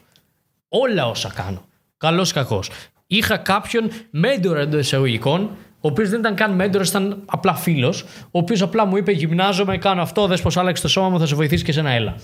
Όλα 0.70 1.08
όσα 1.08 1.32
κάνω. 1.36 1.66
Καλός 1.98 2.30
ή 2.30 2.34
κακός. 2.34 2.70
Είχα 3.08 3.38
κάποιον 3.38 3.92
μέντορα 4.10 4.60
εντός 4.60 4.80
εισαγωγικών, 4.86 5.42
ο 5.80 5.88
οποίος 5.88 6.10
δεν 6.10 6.20
ήταν 6.20 6.36
καν 6.36 6.52
μέντορας, 6.54 6.90
ήταν 6.90 7.22
απλά 7.26 7.54
φίλος, 7.56 8.02
ο 8.22 8.40
οποίος 8.40 8.62
απλά 8.62 8.86
μου 8.86 8.98
είπε: 8.98 9.12
Γυμνάζομαι, 9.12 9.78
κάνω 9.78 10.02
αυτό, 10.02 10.28
δες 10.28 10.42
πως 10.42 10.58
άλλαξε 10.58 10.82
το 10.82 10.88
σώμα 10.88 11.10
μου, 11.10 11.20
θα 11.20 11.26
σε 11.26 11.36
βοηθήσει 11.36 11.64
και 11.64 11.72
σε 11.72 11.80
ένα 11.80 11.90
έλα. 11.92 12.16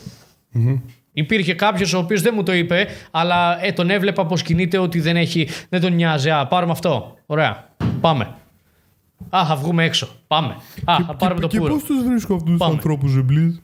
Υπήρχε 1.14 1.54
κάποιος 1.54 1.94
ο 1.94 1.98
οποίος 1.98 2.22
δεν 2.22 2.34
μου 2.36 2.44
το 2.44 2.54
είπε, 2.54 2.88
αλλά 3.12 3.66
ε, 3.66 3.72
τον 3.72 3.90
έβλεπα 3.90 4.26
πως 4.26 4.42
κινείται 4.42 4.78
ότι 4.78 5.00
δεν, 5.00 5.16
έχει, 5.18 5.48
δεν 5.70 5.82
τον 5.82 5.94
νοιάζει. 5.94 6.30
Α, 6.30 6.48
πάρουμε 6.48 6.72
αυτό. 6.72 7.18
Ωραία. 7.26 7.70
Πάμε. 8.02 8.36
Α, 9.30 9.46
θα 9.46 9.56
βγούμε 9.56 9.84
έξω. 9.84 10.10
Πάμε. 10.28 10.56
Α, 10.86 10.96
θα 11.08 11.16
πάρουμε 11.16 11.40
το 11.40 11.48
πουρο. 11.48 11.82
τους 11.88 12.04
βρίσκω 12.04 12.36
αυτούς 12.36 12.58
Πάμε. 12.58 12.74
ανθρώπους, 12.74 13.20
Blizz; 13.30 13.60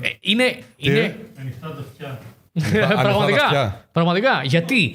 Ε, 0.00 0.08
Είναι. 0.20 0.58
είναι 0.76 1.16
Ανοιχτά 1.40 1.68
τα 1.74 1.84
αυτιά. 1.88 2.18
τα 2.88 3.00
πραγματικά. 3.02 3.44
αυτιά. 3.44 3.84
Πραγματικά. 3.92 4.42
Γιατί; 4.44 4.94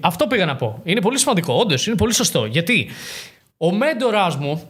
Αυτό 0.00 0.26
πήγα 0.26 0.46
να 0.46 0.56
πω. 0.56 0.80
Είναι 0.84 1.00
πολύ 1.00 1.18
σημαντικό. 1.18 1.54
Όντως, 1.54 1.86
είναι 1.86 1.96
πολύ 1.96 2.14
σωστό. 2.14 2.44
Γιατί 2.44 2.88
ο 3.56 3.72
μέντοράς 3.74 4.36
μου 4.36 4.68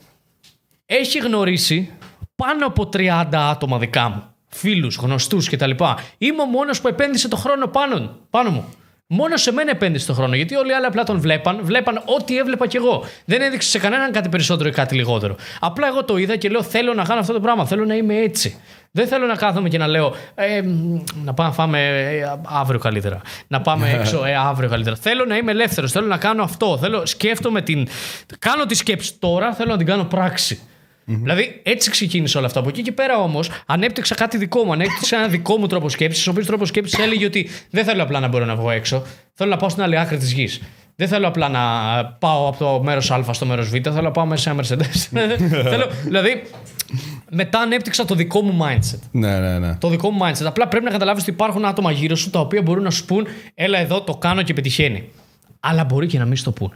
έχει 0.87 1.18
γνωρίσει 1.18 1.91
πάνω 2.37 2.66
από 2.66 2.89
30 2.93 3.24
άτομα 3.32 3.78
δικά 3.78 4.09
μου. 4.09 4.22
Φίλους, 4.49 4.97
γνωστούς 4.97 5.49
κτλ. 5.49 5.70
Είμαι 6.18 6.43
ο 6.43 6.47
μόνος 6.47 6.80
που 6.80 6.89
επένδυσε 6.89 7.28
το 7.28 7.37
χρόνο 7.37 7.66
πάνω, 7.66 8.16
πάνω 8.30 8.51
μου. 8.51 8.64
Μόνος 9.09 9.43
σε 9.43 9.53
μένα 9.53 9.70
επένδυσε 9.70 10.07
το 10.07 10.12
χρόνο. 10.12 10.34
Γιατί 10.34 10.55
όλοι 10.55 10.70
οι 10.70 10.74
άλλοι 10.74 10.87
απλά 10.87 11.05
τον 11.05 11.20
βλέπαν, 11.20 11.61
βλέπαν 11.62 12.03
ό,τι 12.05 12.39
έβλεπα 12.39 12.66
κι 12.66 12.76
εγώ. 12.76 13.05
Δεν 13.24 13.43
έδειξε 13.43 13.68
σε 13.68 13.78
κανέναν 13.78 14.12
κάτι 14.12 14.28
περισσότερο 14.28 14.68
ή 14.68 14.72
κάτι 14.72 14.95
λιγότερο. 14.95 15.37
Απλά 15.61 15.87
εγώ 15.87 16.05
το 16.05 16.16
είδα 16.16 16.37
και 16.37 16.49
λέω: 16.49 16.62
Θέλω 16.62 16.95
να 16.95 17.05
κάνω 17.05 17.20
αυτό 17.20 17.32
το 17.32 17.41
πράγμα. 17.41 17.66
Θέλω 17.66 17.84
να 17.84 17.95
είμαι 17.95 18.14
έτσι. 18.14 18.61
Δεν 18.91 19.07
θέλω 19.07 19.26
να 19.26 19.34
κάθομαι 19.34 19.68
και 19.68 19.78
να 19.78 19.87
λέω: 19.87 20.14
ε, 20.34 20.62
μ, 20.62 21.01
Να 21.24 21.34
πάμε 21.34 21.49
να 21.49 21.55
φάμε 21.55 21.87
ε, 21.87 22.39
αύριο 22.43 22.78
καλύτερα. 22.78 23.20
Να 23.47 23.61
πάμε 23.61 23.91
έξω 23.91 24.24
ε, 24.24 24.34
αύριο 24.37 24.68
καλύτερα. 24.68 24.97
Θέλω 24.97 25.24
να 25.24 25.37
είμαι 25.37 25.51
ελεύθερος. 25.51 25.93
Θέλω 25.93 26.07
να 26.07 26.16
κάνω 26.16 26.43
αυτό. 26.43 26.78
Θέλω, 26.78 27.06
σκέφτομαι 27.06 27.62
την. 27.62 27.89
Κάνω 28.39 28.65
τη 28.65 28.74
σκέψη 28.74 29.19
τώρα. 29.19 29.55
Θέλω 29.55 29.70
να 29.70 29.77
την 29.77 29.86
κάνω 29.86 30.05
πράξη. 30.05 30.60
Δηλαδή 31.07 31.61
έτσι 31.62 31.91
ξεκίνησε 31.91 32.39
όλα 32.39 32.47
αυτά. 32.47 32.61
Από 32.61 32.69
εκεί 32.69 32.83
και 32.83 32.93
πέρα 32.93 33.19
όμως 33.19 33.51
ανέπτυξα 33.66 34.15
κάτι 34.15 34.37
δικό 34.39 34.65
μου. 34.65 34.73
Ανέπτυξα 34.73 35.16
ένα 35.16 35.28
δικό 35.28 35.57
μου 35.57 35.66
τρόπο 35.66 35.89
σκέψης. 35.89 36.27
Ο 36.27 36.31
οποίος 36.31 36.47
τρόπος 36.47 36.69
σκέψης 36.69 36.99
έλεγε 36.99 37.24
ότι 37.24 37.49
δεν 37.70 37.85
θέλω 37.85 38.03
απλά 38.03 38.20
να 38.20 38.28
μπορώ 38.28 38.45
να 38.45 38.57
βγω 38.57 38.70
έξω. 38.70 39.03
Θέλω 39.33 39.51
να 39.51 39.57
πάω 39.57 39.69
στην 39.69 39.83
άλλη 39.83 39.99
άκρη 39.99 40.16
της 40.16 40.33
γης. 40.33 40.62
Δεν 40.97 41.09
θέλω 41.09 41.28
απλά 41.28 41.49
να 41.49 41.61
πάω 42.05 42.49
από 42.49 42.59
το 42.59 42.83
μέρος 42.83 43.11
Α 43.11 43.33
στο 43.33 43.47
μέρος 43.47 43.69
Β. 43.69 43.73
Θέλω 43.83 44.01
να 44.01 44.11
πάω 44.11 44.27
μέσα 44.27 44.43
σε 44.43 44.51
ένα 44.51 44.62
Mercedes. 44.62 45.19
θέλω, 45.70 45.87
δηλαδή 46.05 46.43
μετά 47.31 47.59
ανέπτυξα 47.59 48.05
το 48.05 48.15
δικό 48.15 48.43
μου 48.43 48.65
mindset. 48.65 48.99
Ναι, 49.11 49.39
ναι, 49.39 49.59
ναι. 49.59 49.77
Το 49.81 49.89
δικό 49.89 50.11
μου 50.11 50.19
mindset. 50.24 50.45
Απλά 50.45 50.69
πρέπει 50.69 50.85
να 50.85 50.91
καταλάβεις 50.91 51.23
ότι 51.23 51.31
υπάρχουν 51.31 51.65
άτομα 51.65 51.91
γύρω 51.91 52.16
σου 52.16 52.31
τα 52.31 52.41
οποία 52.41 52.62
μπορούν 52.62 52.83
να 52.83 52.91
σου 52.91 53.05
πούν 53.05 53.27
Έλα 53.55 53.78
εδώ, 53.78 54.03
το 54.03 54.15
κάνω 54.16 54.43
και 54.43 54.53
πετυχαίνει. 54.53 55.09
Αλλά 55.61 55.85
μπορεί 55.85 56.07
και 56.07 56.19
να 56.19 56.24
μην 56.24 56.37
σου 56.37 56.45
το 56.45 56.53
πούν. 56.53 56.73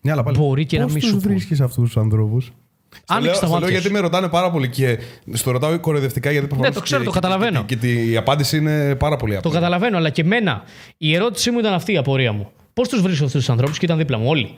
Ναι, 0.00 0.12
αλλά 0.12 0.22
πάλι. 0.22 0.38
Μπορεί 0.38 0.66
και 0.66 0.78
να 0.78 0.84
πώς 0.84 0.92
μην 0.92 1.02
τους 1.02 1.10
σου 1.10 1.16
πούν. 1.16 1.30
βρίσκεις 1.30 1.60
αυτούς 1.60 1.84
τους 1.84 1.96
ανθρώπους; 1.96 2.52
Στο 2.94 3.14
Άνοιξε 3.14 3.30
λέω, 3.30 3.32
τα 3.32 3.36
στο 3.36 3.46
λέω 3.46 3.54
μάτια. 3.54 3.70
γιατί 3.70 3.86
σου. 3.86 3.92
με 3.92 3.98
ρωτάνε 4.00 4.28
πάρα 4.28 4.50
πολύ 4.50 4.68
και 4.68 4.98
στο 5.32 5.50
ρωτάω 5.50 5.78
κοροϊδευτικά 5.80 6.30
γιατί 6.30 6.46
προφανώς 6.46 6.70
Ναι, 6.70 6.76
το 6.76 6.82
ξέρω, 6.82 7.00
και- 7.00 7.06
το 7.06 7.12
και- 7.12 7.18
καταλαβαίνω. 7.20 7.64
Και, 7.64 7.76
και, 7.76 7.92
η 7.92 8.16
απάντηση 8.16 8.56
είναι 8.56 8.94
πάρα 8.94 9.16
πολύ 9.16 9.32
Το 9.32 9.38
απλή. 9.38 9.52
καταλαβαίνω, 9.52 9.96
αλλά 9.96 10.10
και 10.10 10.20
εμένα 10.22 10.62
η 10.96 11.14
ερώτησή 11.14 11.50
μου 11.50 11.58
ήταν 11.58 11.72
αυτή 11.72 11.92
η 11.92 11.96
απορία 11.96 12.32
μου. 12.32 12.50
Πώς 12.74 12.88
τους 12.88 13.00
βρίσκω 13.02 13.24
αυτούς 13.24 13.40
τους 13.40 13.50
ανθρώπους 13.50 13.78
και 13.78 13.84
ήταν 13.84 13.98
δίπλα 13.98 14.18
μου, 14.18 14.26
όλοι. 14.28 14.54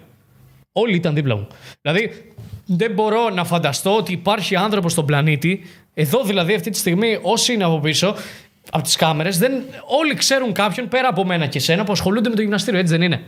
Όλοι 0.73 0.95
ήταν 0.95 1.15
δίπλα 1.15 1.37
μου. 1.37 1.47
Δηλαδή, 1.83 2.11
δεν 2.67 2.93
μπορώ 2.93 3.31
να 3.35 3.45
φανταστώ 3.45 3.97
ότι 3.97 4.13
υπάρχει 4.13 4.57
άνθρωπος 4.57 4.93
στον 4.93 5.07
πλανήτη, 5.07 5.61
εδώ 5.95 6.23
δηλαδή 6.25 6.55
αυτή 6.55 6.71
τη 6.71 6.79
στιγμή, 6.79 7.19
όσοι 7.23 7.53
είναι 7.53 7.65
από 7.65 7.81
πίσω, 7.81 8.15
από 8.71 8.83
τις 8.83 8.97
κάμερες, 8.97 9.39
όλοι 10.01 10.15
ξέρουν 10.15 10.53
κάποιον 10.53 10.89
πέρα 10.89 11.09
από 11.09 11.25
μένα 11.25 11.47
και 11.47 11.59
σένα 11.59 11.85
που 11.85 11.93
ασχολούνται 11.93 12.29
με 12.29 12.35
το 12.35 12.41
γυμναστήριο, 12.43 12.81
έτσι 12.81 12.93
δεν 12.93 13.03
είναι. 13.03 13.23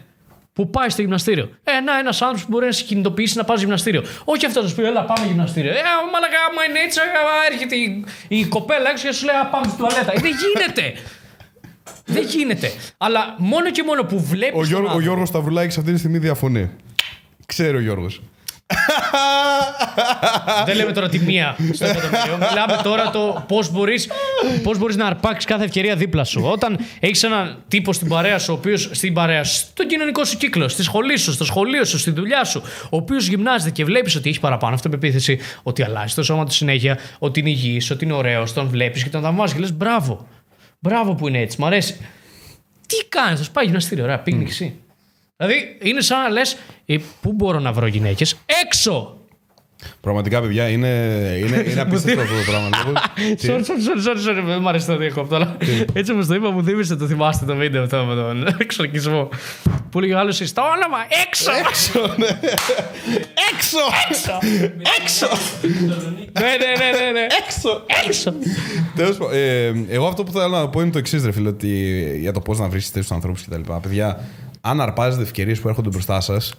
Που 0.56 0.70
πάει 0.70 0.88
στο 0.88 1.00
γυμναστήριο. 1.02 1.48
Ε, 1.64 1.80
να, 1.80 1.98
ένας 1.98 2.22
άνθρωπος 2.22 2.44
που 2.44 2.50
μπορεί 2.50 2.66
να 2.66 2.72
σε 2.72 2.84
κινητοποιήσει 2.84 3.36
να 3.36 3.44
πας 3.44 3.60
γυμναστήριο. 3.60 4.02
Όχι 4.24 4.46
αυτός 4.46 4.62
να 4.62 4.68
σου 4.68 4.74
πει, 4.74 4.82
Ελά, 4.84 5.04
πάμε 5.04 5.26
γυμναστήριο. 5.26 5.70
Ε, 5.70 5.74
μαλακά, 6.12 6.38
άμα 6.50 6.64
είναι 6.68 6.78
έτσι, 6.78 7.00
ε, 7.00 7.52
έρχεται 7.52 7.76
η, 7.76 8.04
η 8.28 8.44
κοπέλα 8.44 8.90
έξω 8.90 9.06
και 9.06 9.12
σου 9.12 9.24
λέει, 9.24 9.36
Α, 9.36 9.46
πάμε 9.46 9.66
στη 9.68 9.76
τουαλέτα. 9.76 10.12
Ε, 10.12 10.20
δεν 10.20 10.32
γίνεται. 10.42 11.00
δεν 12.04 12.24
γίνεται. 12.24 12.72
Αλλά 12.96 13.34
μόνο 13.38 13.70
και 13.70 13.82
μόνο 13.82 14.02
που 14.04 14.20
βλέπεις. 14.20 14.60
Ο, 14.60 14.64
Γιώργο, 14.64 14.94
ο 14.94 15.00
Γιώργος 15.00 15.28
Σταυρουλάκης 15.28 15.78
αυτή 15.78 15.92
τη 15.92 15.98
στιγμή 15.98 16.18
διαφωνεί. 16.18 16.70
Ξέρει 17.46 17.76
ο 17.76 17.80
Γιώργος. 17.80 18.20
Δεν 20.64 20.76
λέμε 20.76 20.92
τώρα 20.92 21.08
τη 21.08 21.18
μία 21.18 21.56
στο 21.72 21.84
εκατομμύριο. 21.84 22.36
Μιλάμε 22.48 22.80
τώρα 22.82 23.10
το 23.10 23.44
πώς 23.48 23.70
μπορείς 23.70 24.08
πώς 24.62 24.78
μπορείς 24.78 24.96
να 24.96 25.06
αρπάξεις 25.06 25.44
κάθε 25.44 25.64
ευκαιρία 25.64 25.96
δίπλα 25.96 26.24
σου. 26.24 26.42
Όταν 26.44 26.78
έχεις 27.00 27.22
έναν 27.22 27.62
τύπο 27.68 27.92
στην 27.92 28.08
παρέα 28.08 28.38
σου, 28.38 28.52
ο 28.52 28.56
οποίος 28.56 28.90
στην 28.92 29.14
παρέα 29.14 29.44
σου, 29.44 29.54
στον 29.54 29.86
κοινωνικό 29.86 30.24
σου 30.24 30.36
κύκλο, 30.36 30.68
στη 30.68 30.82
σχολή 30.82 31.16
σου, 31.18 31.32
στο 31.32 31.44
σχολείο 31.44 31.84
σου, 31.84 31.98
στη 31.98 32.10
δουλειά 32.10 32.44
σου, 32.44 32.62
ο 32.84 32.96
οποίος 32.96 33.26
γυμνάζεται 33.26 33.70
και 33.70 33.84
βλέπεις 33.84 34.14
ότι 34.16 34.28
έχει 34.28 34.40
παραπάνω 34.40 34.74
αυτοπεποίθηση, 34.74 35.38
ότι 35.62 35.82
αλλάζει 35.82 36.14
το 36.14 36.22
σώμα 36.22 36.44
του 36.44 36.52
συνέχεια, 36.52 36.98
ότι 37.18 37.40
είναι 37.40 37.50
υγιής, 37.50 37.90
ότι 37.90 38.04
είναι 38.04 38.14
ωραίος, 38.14 38.52
τον 38.52 38.68
βλέπεις 38.68 39.02
και 39.02 39.10
τον 39.10 39.22
θαυμάζεις 39.22 39.54
και 39.54 39.60
λες 39.60 39.72
μπράβο. 39.72 40.28
Μπράβο 40.78 41.14
που 41.14 41.28
είναι 41.28 41.38
έτσι, 41.38 41.60
μ' 41.60 41.64
αρέσει. 41.64 41.96
Τι 42.86 42.96
κάνεις, 43.08 43.38
θα 43.38 43.44
σου 43.44 43.50
πάει 43.50 43.64
γυμναστήριο, 43.64 44.04
ωραία, 44.04 44.18
πήγαινε 44.18 44.44
και 44.44 44.50
εσύ. 44.50 44.80
Δηλαδή 45.36 45.76
είναι 45.82 46.00
σαν 46.00 46.22
να 46.22 46.28
λες, 46.28 46.56
πού 47.20 47.32
μπορώ 47.32 47.58
να 47.58 47.72
βρω 47.72 47.86
γυναίκες, 47.86 48.36
έξω! 48.64 49.16
Πραγματικά, 50.00 50.40
παιδιά, 50.40 50.68
είναι, 50.68 50.88
είναι, 51.38 51.64
είναι 51.70 51.80
απίστευτο 51.80 52.20
αυτό 52.20 52.34
το 52.34 52.42
πράγμα. 52.46 52.68
Τι; 53.36 53.48
Sorry, 53.48 53.60
sorry, 53.60 53.60
sorry, 53.60 54.06
sorry, 54.06 54.28
sorry, 54.28 54.42
δεν 54.46 54.60
μ' 54.60 54.68
αρέσει 54.68 54.86
το 54.86 54.96
διακόπτω, 54.96 55.34
αλλά 55.36 55.56
έτσι 55.92 56.12
όπως 56.12 56.26
το 56.26 56.34
είπα, 56.34 56.50
μου 56.50 56.64
θύμισε 56.64 56.96
το 56.96 57.06
θυμάστε 57.06 57.44
το 57.44 57.56
βίντεο 57.56 57.82
αυτό 57.82 58.04
με 58.04 58.14
τον 58.14 58.46
εξορκισμό. 58.60 59.28
Που 59.90 60.00
λέει 60.00 60.12
ο 60.12 60.18
άλλος 60.18 60.36
στο 60.44 60.62
όνομα, 60.62 60.98
έξω! 61.26 61.50
Έξω, 61.68 62.14
ναι. 62.16 62.26
Έξω! 63.52 63.78
Έξω! 64.08 64.38
Έξω! 65.00 65.28
Ναι, 66.32 66.40
ναι, 66.40 66.86
ναι, 66.86 67.04
ναι, 67.04 67.10
ναι. 67.10 67.26
Έξω! 67.44 67.84
Έξω! 68.06 68.34
Τέλος 68.94 69.16
πάντων, 69.16 69.34
ε, 69.34 69.72
εγώ 69.88 70.06
αυτό 70.06 70.24
που 70.24 70.32
θέλω 70.32 70.48
να 70.48 70.68
πω 70.68 70.80
είναι 70.80 70.90
το 70.90 70.98
εξής, 70.98 71.24
ρε 71.24 71.32
φίλε, 71.32 71.48
ότι 71.48 71.68
για 72.20 72.32
το 72.32 72.40
πώς 72.40 72.58
να 72.58 72.68
βρει 72.68 72.82
τέτοιους 72.82 73.10
ανθρώπους 73.10 73.44
κτλ. 73.44 73.72
Παιδιά, 73.82 74.20
αν 74.60 74.80
αρπάζετε 74.80 75.22
ευκαιρίες 75.22 75.60
που 75.60 75.68
έρχονται 75.68 75.88
μπροστά 75.88 76.20
σας, 76.20 76.54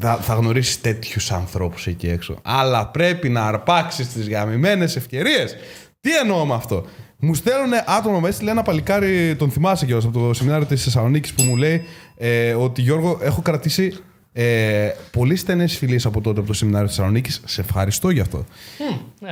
θα, 0.00 0.16
θα 0.16 0.34
γνωρίσεις 0.34 0.80
τέτοιους 0.80 1.32
ανθρώπους 1.32 1.86
εκεί 1.86 2.08
έξω. 2.08 2.38
Αλλά 2.42 2.86
πρέπει 2.86 3.28
να 3.28 3.46
αρπάξεις 3.46 4.08
τις 4.08 4.28
γαμημένες 4.28 4.96
ευκαιρίες. 4.96 5.56
Τι 6.00 6.16
εννοώ 6.16 6.46
με 6.46 6.54
αυτό; 6.54 6.84
Μου 7.22 7.34
στέλνουν 7.34 7.72
άτομα 7.86 8.20
μέσα, 8.20 8.42
λέει 8.42 8.52
ένα 8.52 8.62
παλικάρι, 8.62 9.36
τον 9.36 9.50
θυμάσαι 9.50 9.86
κιόλας 9.86 10.04
από 10.04 10.18
το 10.18 10.34
σεμινάριο 10.34 10.66
της 10.66 10.84
Θεσσαλονίκης 10.84 11.32
που 11.32 11.42
μου 11.42 11.56
λέει 11.56 11.84
ε, 12.16 12.54
ότι 12.54 12.82
Γιώργο, 12.82 13.18
έχω 13.22 13.42
κρατήσει 13.42 13.92
ε, 14.32 14.90
πολύ 15.10 15.36
στενές 15.36 15.76
φιλίες 15.76 16.06
από 16.06 16.20
τότε 16.20 16.38
από 16.38 16.48
το 16.48 16.54
σεμινάριο 16.54 16.86
της 16.86 16.96
Θεσσαλονίκης. 16.96 17.40
Σε 17.44 17.60
ευχαριστώ 17.60 18.10
γι' 18.10 18.20
αυτό. 18.20 18.44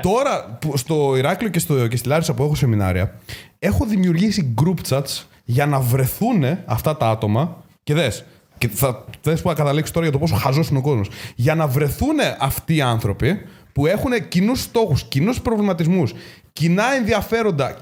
Τώρα 0.02 0.58
που 0.60 0.76
στο 0.76 1.16
Ηράκλειο 1.16 1.50
και, 1.50 1.58
στο, 1.58 1.86
και 1.86 1.96
στη 1.96 2.08
Λάρισα 2.08 2.34
που 2.34 2.42
έχω 2.42 2.54
σεμινάρια, 2.54 3.18
έχω 3.58 3.84
δημιουργήσει 3.84 4.54
group 4.62 4.88
chats 4.88 5.22
για 5.44 5.66
να 5.66 5.80
βρεθούν 5.80 6.44
αυτά 6.64 6.96
τα 6.96 7.08
άτομα. 7.08 7.64
Και 7.88 7.94
δες. 7.94 8.24
Και 8.58 8.68
θα 8.68 9.04
θες 9.20 9.42
που 9.42 9.48
θα 9.48 9.54
καταλήξω 9.54 9.92
τώρα 9.92 10.04
για 10.06 10.14
το 10.14 10.18
πόσο 10.20 10.34
χαζός 10.34 10.68
είναι 10.68 10.78
ο 10.78 10.82
κόσμος. 10.82 11.08
Για 11.34 11.54
να 11.54 11.66
βρεθούν 11.66 12.16
αυτοί 12.38 12.74
οι 12.74 12.80
άνθρωποι 12.80 13.40
που 13.72 13.86
έχουν 13.86 14.28
κοινούς 14.28 14.62
στόχους, 14.62 15.02
κοινούς 15.02 15.40
προβληματισμούς, 15.40 16.12
κοινά 16.52 16.94
ενδιαφέροντα, 16.94 17.76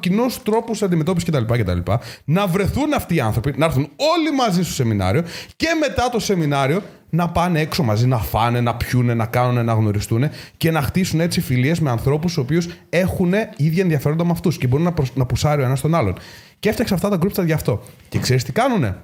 κοινούς 0.00 0.42
τρόπους 0.42 0.82
αντιμετώπισης 0.82 1.28
κτλ, 1.28 1.54
κτλ. 1.58 1.78
Να 2.24 2.46
βρεθούν 2.46 2.92
αυτοί 2.92 3.14
οι 3.14 3.20
άνθρωποι, 3.20 3.54
να 3.56 3.64
έρθουν 3.64 3.88
όλοι 3.96 4.36
μαζί 4.36 4.62
στο 4.62 4.72
σεμινάριο 4.72 5.24
και 5.56 5.68
μετά 5.80 6.08
το 6.10 6.18
σεμινάριο 6.18 6.82
να 7.10 7.28
πάνε 7.28 7.60
έξω 7.60 7.82
μαζί, 7.82 8.06
να 8.06 8.18
φάνε, 8.18 8.60
να 8.60 8.74
πιούνε, 8.74 9.14
να 9.14 9.26
κάνουν, 9.26 9.64
να 9.64 9.72
γνωριστούν 9.72 10.28
και 10.56 10.70
να 10.70 10.82
χτίσουν 10.82 11.20
έτσι 11.20 11.40
φιλίες 11.40 11.80
με 11.80 11.90
ανθρώπους 11.90 12.34
οι 12.34 12.40
οποίους 12.40 12.68
έχουν 12.88 13.32
ίδια 13.56 13.82
ενδιαφέροντα 13.82 14.24
με 14.24 14.30
αυτούς 14.30 14.58
και 14.58 14.66
μπορούν 14.66 14.84
να, 14.84 14.92
προσ... 14.92 15.14
να 15.14 15.26
πουσάρει 15.26 15.62
ο 15.62 15.64
ένας 15.64 15.80
τον 15.80 15.94
άλλον. 15.94 16.14
Και 16.58 16.68
έφτιαξα 16.68 16.94
αυτά 16.94 17.08
τα 17.08 17.18
group 17.22 17.40
chat 17.40 17.44
γι' 17.44 17.52
αυτό. 17.52 17.82
Και 18.08 18.18
ξέρεις 18.18 18.44
τι 18.44 18.52
κάνουνε; 18.52 18.96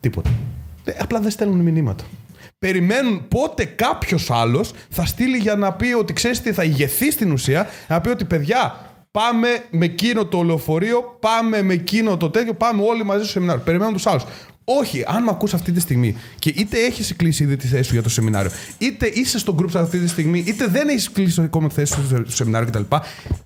Τίποτα. 0.00 0.30
Ε, 0.84 0.92
Απλά 0.98 1.20
δεν 1.20 1.30
στέλνουν 1.30 1.60
μηνύματα. 1.60 2.04
Περιμένουν 2.58 3.28
πότε 3.28 3.64
κάποιος 3.64 4.30
άλλος 4.30 4.72
θα 4.90 5.06
στείλει 5.06 5.36
για 5.36 5.56
να 5.56 5.72
πει 5.72 5.92
ότι 5.92 6.12
ξέρεις 6.12 6.40
τι, 6.40 6.52
θα 6.52 6.64
ηγεθεί 6.64 7.10
στην 7.10 7.32
ουσία, 7.32 7.66
να 7.88 8.00
πει 8.00 8.08
ότι 8.08 8.24
παιδιά, 8.24 8.90
πάμε 9.10 9.48
με 9.70 9.84
εκείνο 9.84 10.24
το 10.24 10.42
λεωφορείο, 10.42 11.16
πάμε 11.20 11.62
με 11.62 11.72
εκείνο 11.72 12.16
το 12.16 12.30
τέτοιο, 12.30 12.54
πάμε 12.54 12.82
όλοι 12.82 13.04
μαζί 13.04 13.22
στο 13.22 13.30
σεμινάριο. 13.30 13.62
Περιμένουν 13.64 13.92
τους 13.92 14.06
άλλους. 14.06 14.24
Όχι, 14.68 15.04
αν 15.06 15.22
με 15.22 15.30
ακούς 15.30 15.54
αυτή 15.54 15.72
τη 15.72 15.80
στιγμή 15.80 16.16
και 16.38 16.52
είτε 16.56 16.78
έχεις 16.78 17.16
κλείσει 17.16 17.42
ήδη 17.42 17.56
τη 17.56 17.66
θέση 17.66 17.82
σου 17.82 17.92
για 17.92 18.02
το 18.02 18.08
σεμινάριο, 18.08 18.50
είτε 18.78 19.06
είσαι 19.06 19.38
στο 19.38 19.54
group 19.58 19.70
αυτή 19.74 19.98
τη 19.98 20.08
στιγμή, 20.08 20.44
είτε 20.46 20.66
δεν 20.66 20.88
έχεις 20.88 21.10
κλείσει 21.10 21.40
ακόμα 21.40 21.68
τη 21.68 21.74
θέση 21.74 21.92
σου 21.92 22.06
στο 22.06 22.36
σεμινάριο 22.36 22.68
κτλ. 22.68 22.96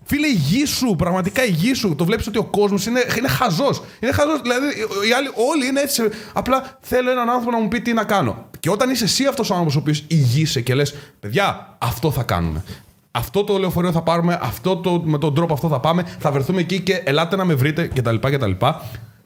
Φίλε, 0.05 0.27
ηγήσου, 0.27 0.97
πραγματικά 0.97 1.45
ηγήσου. 1.45 1.95
Το 1.95 2.05
βλέπεις 2.05 2.27
ότι 2.27 2.39
ο 2.39 2.45
κόσμος 2.45 2.87
είναι, 2.87 3.01
είναι 3.19 3.29
χαζός. 3.29 3.83
Είναι 4.01 4.13
χαζός. 4.13 4.41
Δηλαδή, 4.43 4.67
οι 5.09 5.13
άλλοι 5.13 5.29
όλοι 5.53 5.67
είναι 5.67 5.81
έτσι. 5.81 6.03
Απλά 6.33 6.79
θέλω 6.81 7.11
έναν 7.11 7.29
άνθρωπο 7.29 7.51
να 7.51 7.63
μου 7.63 7.69
πει 7.69 7.81
τι 7.81 7.93
να 7.93 8.05
κάνω. 8.05 8.49
Και 8.61 8.71
όταν 8.71 8.91
είσαι 8.91 9.05
εσύ 9.05 9.27
αυτός 9.27 9.51
ο 9.51 9.53
άνθρωπος 9.53 9.77
ο 9.77 9.79
οποίος 9.79 10.05
ηγείσαι 10.07 10.61
και 10.61 10.75
λες, 10.75 10.95
παιδιά, 11.21 11.77
αυτό 11.79 12.11
θα 12.11 12.23
κάνουμε. 12.23 12.65
Αυτό 13.11 13.45
το 13.45 13.59
λεωφορείο 13.59 13.93
θα 13.93 14.03
πάρουμε, 14.03 14.39
αυτό 14.43 14.77
το, 14.77 15.03
με 15.05 15.19
τον 15.19 15.35
τρόπο 15.35 15.53
αυτό 15.53 15.69
θα 15.69 15.81
πάμε, 15.81 16.17
θα 16.19 16.31
βρεθούμε 16.31 16.61
εκεί 16.61 16.81
και 16.81 17.03
ελάτε 17.05 17.37
να 17.37 17.45
με 17.45 17.55
βρείτε 17.55 17.87
κτλ. 17.95 18.17
κτλ. 18.17 18.51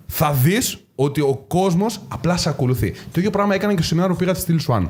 Θα 0.07 0.33
δεις 0.33 0.84
ότι 0.95 1.21
ο 1.21 1.45
κόσμος 1.49 2.01
απλά 2.09 2.37
σε 2.37 2.49
ακολουθεί. 2.49 2.91
Το 2.91 3.12
ίδιο 3.15 3.31
πράγμα 3.31 3.55
έκανα 3.55 3.73
και 3.73 3.79
στο 3.79 3.87
σεμινάριο 3.87 4.16
που 4.16 4.25
πήγα 4.25 4.35
στη 4.35 4.57
Steel 4.59 4.73
Swan. 4.73 4.87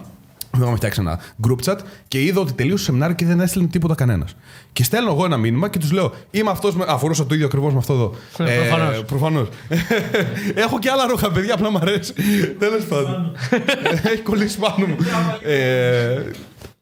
Είχαμε 0.57 0.77
φτιάξει 0.77 1.01
ένα 1.01 1.21
group 1.47 1.65
chat 1.65 1.77
και 2.09 2.23
είδα 2.23 2.41
ότι 2.41 2.53
τελείωσε 2.53 2.77
το 2.77 2.83
σεμινάριο 2.83 3.15
και 3.15 3.25
δεν 3.25 3.41
έστειλε 3.41 3.67
τίποτα 3.67 3.95
κανένας. 3.95 4.37
Και 4.73 4.85
στέλνω 4.85 5.11
εγώ 5.11 5.25
ένα 5.25 5.37
μήνυμα 5.37 5.69
και 5.69 5.79
τους 5.79 5.93
λέω: 5.93 6.13
Είμαι 6.31 6.51
αυτός. 6.51 6.75
Με... 6.75 6.85
Αφορούσα 6.89 7.27
το 7.27 7.35
ίδιο 7.35 7.47
ακριβώς 7.47 7.73
με 7.73 7.79
αυτό 7.79 7.93
εδώ. 7.93 8.15
Ε, 8.51 8.57
προφανώς. 8.57 9.05
Προφανώς. 9.05 9.49
Έχω 10.65 10.79
και 10.79 10.91
άλλα 10.91 11.07
ρούχα, 11.07 11.31
παιδιά, 11.31 11.55
απλά 11.55 11.71
μου 11.71 11.79
αρέσει. 11.81 12.13
Τέλος 12.59 12.85
πάντων. 12.85 13.37
Έχει 14.13 14.23
κολλήσει 14.23 14.59
πάνω 14.59 14.87
μου. 14.87 14.97
Ε, 15.43 16.23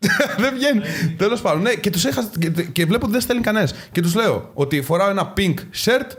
δεν 0.43 0.55
βγαίνει. 0.55 0.81
Τέλος 1.17 1.41
πάντων, 1.41 1.63
ναι, 1.63 1.75
και, 1.75 1.91
τους 1.91 2.05
έχα... 2.05 2.31
και, 2.39 2.51
και 2.73 2.85
βλέπω 2.85 3.03
ότι 3.03 3.13
δεν 3.13 3.21
στέλνει 3.21 3.43
κανένας. 3.43 3.75
Και 3.93 4.01
τους 4.01 4.15
λέω 4.15 4.51
ότι 4.55 4.83
φοράω 4.83 5.11
ένα 5.11 5.33
pink 5.37 5.55
shirt. 5.55 6.11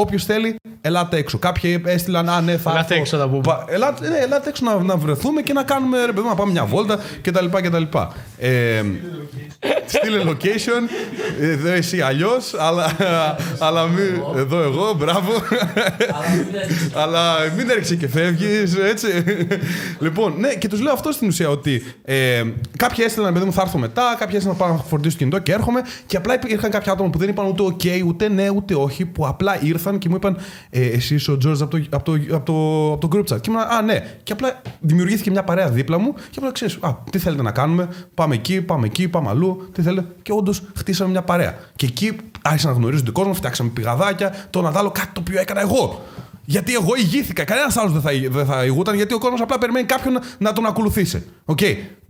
Όποιος 0.00 0.24
θέλει, 0.24 0.56
ελάτε 0.80 1.16
έξω. 1.16 1.38
Κάποιοι 1.38 1.82
έστειλαν, 1.84 2.28
Α, 2.28 2.40
ναι, 2.40 2.56
θα. 2.56 2.70
Ελάτε 2.70 2.86
έρθω». 2.94 2.94
έξω, 3.00 3.16
θα 3.16 3.28
πούμε. 3.28 3.40
Πα- 3.40 3.64
Ελάτε, 3.68 4.08
ναι, 4.08 4.16
ελάτε 4.16 4.48
έξω 4.48 4.64
να, 4.64 4.82
να 4.82 4.96
βρεθούμε 4.96 5.42
και 5.42 5.52
να 5.52 5.62
κάνουμε 5.62 5.98
ρε 5.98 6.06
παιδί, 6.12 6.20
μου, 6.20 6.28
να 6.28 6.34
πάμε 6.34 6.52
μια 6.52 6.64
βόλτα 6.64 6.98
κτλ. 7.22 7.46
κτλ. 7.62 7.82
Ε, 8.38 8.82
στείλε 9.86 10.22
location. 10.26 10.82
Εδώ 11.40 11.68
εσύ 11.70 12.00
αλλιώς, 12.00 12.54
αλλά, 12.58 12.96
αλλά 13.58 13.86
μην, 13.86 14.22
εδώ 14.36 14.62
εγώ, 14.62 14.94
μπράβο. 14.98 15.30
αλλά 16.94 17.34
μην 17.56 17.70
έρχεσαι 17.70 17.96
και 17.96 18.08
φεύγεις, 18.08 18.76
έτσι. 18.76 19.06
λοιπόν, 20.00 20.34
ναι, 20.38 20.54
και 20.54 20.68
τους 20.68 20.80
λέω 20.80 20.92
αυτό 20.92 21.12
στην 21.12 21.28
ουσία 21.28 21.48
ότι 21.48 21.82
ε, 22.04 22.42
κάποιοι 22.76 23.04
έστειλαν, 23.06 23.32
παιδί 23.32 23.44
μου, 23.44 23.52
θα 23.52 23.62
έρθω 23.62 23.78
μετά, 23.78 24.16
κάποιοι 24.18 24.34
έστειλαν 24.36 24.56
να 24.60 24.64
πάω 24.66 24.76
να 24.76 24.82
φορτίσω 24.82 25.10
το 25.12 25.18
κινητό 25.18 25.38
και 25.38 25.52
έρχομαι. 25.52 25.80
Και 26.06 26.16
απλά 26.16 26.34
υπήρχαν 26.34 26.70
κάποια 26.70 26.92
άτομα 26.92 27.10
που 27.10 27.18
δεν 27.18 27.28
είπαν 27.28 27.46
ούτε 27.46 27.62
OK, 27.62 28.02
ούτε 28.06 28.28
ναι, 28.28 28.48
ούτε 28.50 28.74
όχι, 28.74 29.04
που 29.04 29.26
απλά 29.26 29.58
ήρθαν 29.62 29.87
και 29.92 30.08
μου 30.08 30.14
είπαν 30.14 30.36
ε, 30.70 30.86
Εσύ 30.86 31.14
είσαι 31.14 31.30
ο 31.30 31.36
Τζόρτζ 31.36 31.62
από 31.62 31.70
το, 31.70 31.84
από, 31.90 32.04
το, 32.04 32.34
από, 32.34 32.44
το, 32.44 32.92
από 32.92 33.08
το 33.08 33.08
group 33.12 33.34
chat. 33.34 33.40
Και 33.40 33.50
ήμουν, 33.50 33.62
Α, 33.62 33.82
ναι. 33.82 34.18
Και 34.22 34.32
απλά 34.32 34.62
δημιουργήθηκε 34.80 35.30
μια 35.30 35.44
παρέα 35.44 35.68
δίπλα 35.68 35.98
μου 35.98 36.12
και 36.12 36.36
απλά 36.36 36.52
ξέρεις, 36.52 36.78
Α, 36.80 36.96
τι 37.10 37.18
θέλετε 37.18 37.42
να 37.42 37.50
κάνουμε, 37.50 37.88
πάμε 38.14 38.34
εκεί, 38.34 38.60
πάμε 38.62 38.86
εκεί, 38.86 39.08
πάμε 39.08 39.28
αλλού, 39.28 39.68
τι 39.72 39.82
θέλετε. 39.82 40.08
Και 40.22 40.32
όντως 40.32 40.62
χτίσαμε 40.76 41.10
μια 41.10 41.22
παρέα. 41.22 41.58
Και 41.76 41.86
εκεί 41.86 42.16
άρχισαν 42.42 42.70
να 42.70 42.76
γνωρίζουν 42.76 43.04
τον 43.04 43.14
κόσμο, 43.14 43.32
φτιάξαμε 43.34 43.70
πηγαδάκια, 43.70 44.34
το 44.50 44.62
να 44.62 44.72
άλλο 44.74 44.90
κάτι 44.90 45.08
το 45.12 45.20
οποίο 45.20 45.40
έκανα 45.40 45.60
εγώ. 45.60 46.02
Γιατί 46.50 46.74
εγώ 46.74 46.94
ηγήθηκα. 46.96 47.44
Κανένας 47.44 47.76
άλλος 47.76 47.92
δεν 47.92 48.00
θα, 48.00 48.12
ηγ- 48.12 48.30
δεν 48.30 48.46
θα 48.46 48.64
ηγούταν, 48.64 48.94
γιατί 48.94 49.14
ο 49.14 49.18
κόσμος 49.18 49.40
απλά 49.40 49.58
περιμένει 49.58 49.86
κάποιον 49.86 50.12
να, 50.12 50.20
να 50.38 50.52
τον 50.52 50.66
ακολουθήσει. 50.66 51.24
OK. 51.44 51.58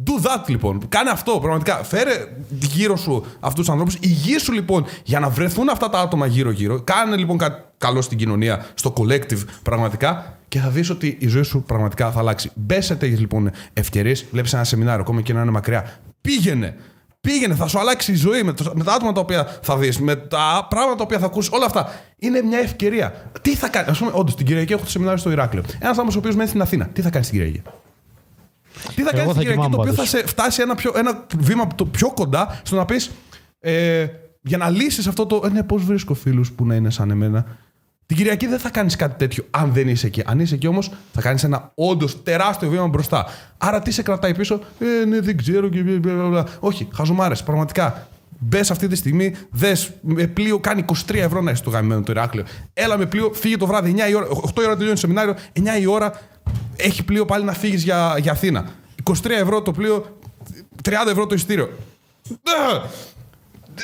Do 0.05 0.25
that 0.27 0.45
λοιπόν. 0.49 0.89
Κάνε 0.89 1.11
αυτό 1.11 1.39
πραγματικά. 1.41 1.85
Φέρε 1.85 2.13
γύρω 2.49 2.97
σου 2.97 3.25
αυτούς 3.41 3.59
τους 3.65 3.69
ανθρώπους. 3.69 3.97
Ηγήσου 4.01 4.53
λοιπόν 4.53 4.85
για 5.05 5.21
να 5.21 5.29
βρεθούν 5.29 5.69
αυτά 5.69 5.89
τα 5.91 5.99
άτομα 6.01 6.27
γύρω-γύρω. 6.27 6.81
Κάνε 6.81 7.17
λοιπόν 7.17 7.39
κάτι 7.39 7.63
καλό 7.79 8.01
στην 8.03 8.19
κοινωνία, 8.19 8.67
στο 8.75 8.93
collective 8.97 9.43
πραγματικά. 9.63 10.39
Και 10.49 10.59
θα 10.59 10.69
δεις 10.69 10.91
ότι 10.91 11.17
η 11.21 11.27
ζωή 11.29 11.43
σου 11.43 11.63
πραγματικά 11.63 12.11
θα 12.11 12.19
αλλάξει. 12.19 12.51
Μπες 12.55 12.81
σε 12.81 12.95
τέτοιες 12.97 13.17
λοιπόν 13.17 13.51
ευκαιρίες. 13.73 14.25
Βλέπεις 14.31 14.53
ένα 14.53 14.65
σεμινάριο, 14.65 15.01
ακόμα 15.01 15.21
και 15.21 15.33
να 15.33 15.41
είναι 15.43 15.51
μακριά. 15.51 15.99
Πήγαινε. 16.21 16.77
Πήγαινε, 17.21 17.55
θα 17.55 17.67
σου 17.67 17.79
αλλάξει 17.79 18.13
η 18.13 18.15
ζωή 18.15 18.43
με, 18.43 18.53
το- 18.53 18.73
με 18.75 18.85
τα 18.85 18.93
άτομα 18.93 19.13
τα 19.13 19.21
οποία 19.21 19.59
θα 19.63 19.77
δεις, 19.77 19.99
με 20.01 20.17
τα 20.17 20.67
πράγματα 20.71 20.97
τα 20.97 21.03
οποία 21.03 21.19
θα 21.19 21.27
ακούσει. 21.27 21.51
Όλα 21.53 21.65
αυτά. 21.65 21.89
Είναι 22.19 22.43
μια 22.43 22.59
ευκαιρία. 22.59 23.31
Τι 23.43 23.55
θα 23.55 23.69
κάνει, 23.69 23.89
ας 23.91 23.99
πούμε, 23.99 24.11
όντως 24.15 24.37
την 24.37 24.47
Κυριακή 24.47 24.73
έχω 24.73 24.83
το 24.83 24.91
σεμινάριο 24.91 25.21
στο 25.21 25.31
Ηράκλειο. 25.31 25.63
Ένας 25.75 25.89
άνθρωπος 25.89 26.15
ο 26.15 26.19
οποίος 26.19 26.35
μένει 26.37 26.49
στην 26.49 26.61
Αθήνα, 26.61 26.87
τι 26.87 27.03
θα 27.03 27.11
κάνει 27.11 27.25
την 27.25 27.35
Κυριακή; 27.35 27.63
Τι 28.95 29.03
θα 29.03 29.11
κάνει 29.11 29.27
θα 29.27 29.33
την 29.33 29.41
Κυριακή, 29.41 29.51
κοιμάμαι 29.53 29.75
το 29.75 29.81
οποίο 29.81 29.93
θα 29.93 29.97
πάντως. 29.97 30.09
σε 30.09 30.27
φτάσει 30.27 30.63
ένα, 30.63 30.75
πιο, 30.75 30.93
ένα 30.97 31.27
βήμα 31.39 31.67
το 31.75 31.85
πιο 31.85 32.13
κοντά 32.13 32.61
στο 32.65 32.77
να 32.77 32.85
πεις. 32.85 33.11
Ε, 33.61 34.07
για 34.43 34.57
να 34.59 34.69
λύσεις 34.71 35.07
αυτό 35.07 35.27
το. 35.27 35.43
Ε, 35.45 35.49
ναι, 35.49 35.63
πώς 35.63 35.85
βρίσκω 35.85 36.15
φίλους 36.15 36.53
που 36.53 36.67
να 36.67 36.75
είναι 36.75 36.91
σαν 36.91 37.11
εμένα. 37.11 37.47
Την 38.09 38.17
Κυριακή 38.17 38.47
δεν 38.47 38.59
θα 38.59 38.71
κάνεις 38.71 38.97
κάτι 38.97 39.19
τέτοιο 39.19 39.45
αν 39.51 39.73
δεν 39.73 39.89
είσαι 39.89 40.07
εκεί. 40.07 40.23
Αν 40.27 40.41
είσαι 40.41 40.55
εκεί 40.55 40.67
όμως, 40.67 40.91
θα 41.13 41.21
κάνεις 41.21 41.45
ένα 41.45 41.73
όντως 41.75 42.23
τεράστιο 42.23 42.69
βήμα 42.69 42.87
μπροστά. 42.87 43.27
Άρα 43.59 43.81
τι 43.81 43.91
σε 43.91 44.03
κρατάει 44.03 44.35
πίσω, 44.35 44.61
Ε, 44.79 45.05
ναι, 45.05 45.21
δεν 45.21 45.37
ξέρω 45.37 45.69
και. 45.69 45.83
μπλα, 45.83 46.15
μπλα, 46.15 46.29
μπλα. 46.29 46.45
Όχι, 46.61 46.89
χαζομάρες, 46.95 47.43
πραγματικά. 47.43 48.09
Μπες 48.39 48.71
αυτή 48.71 48.89
τη 48.89 48.97
στιγμή, 48.97 49.35
δες 49.51 49.91
με 50.01 50.27
πλοίο, 50.27 50.59
κάνει 50.59 50.85
23 51.09 51.15
ευρώ 51.15 51.41
να 51.41 51.51
έχει 51.51 51.63
το 51.63 51.71
γαμμένο 51.71 52.03
το 52.03 52.13
Ηράκλειο. 52.13 52.45
Έλα 52.73 52.99
με 52.99 53.07
πλοίο, 53.07 53.31
φύγε 53.35 53.57
το 53.57 53.67
βράδυ 53.67 53.95
9 53.97 54.11
η 54.11 54.15
ώρα. 54.15 54.27
8 54.27 54.61
η 54.63 54.65
ώρα 54.65 54.73
τελειώνει 54.73 54.93
το 54.93 54.97
σεμινάριο, 55.01 55.35
9 55.53 55.81
η 55.81 55.87
ώρα 55.87 56.21
έχει 56.77 57.05
πλοίο 57.05 57.25
πάλι 57.25 57.45
να 57.45 57.53
φύγεις 57.53 57.83
για, 57.83 58.17
για 58.21 58.33
Αθήνα. 58.33 58.69
23 59.03 59.15
ευρώ 59.31 59.63
το 59.63 59.73
πλοίο, 59.73 60.19
30 60.85 60.93
ευρώ 61.11 61.27
το 61.27 61.35
ειστήριο. 61.35 61.65
Α! 62.45 62.81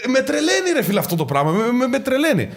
Με 0.08 0.20
τρελαίνει 0.20 0.70
ρε 0.74 0.82
φίλε 0.82 0.98
αυτό 0.98 1.16
το 1.16 1.24
πράγμα. 1.24 1.50
Με, 1.50 1.72
με, 1.72 1.86
με 1.86 1.98
τρελαίνει. 1.98 2.48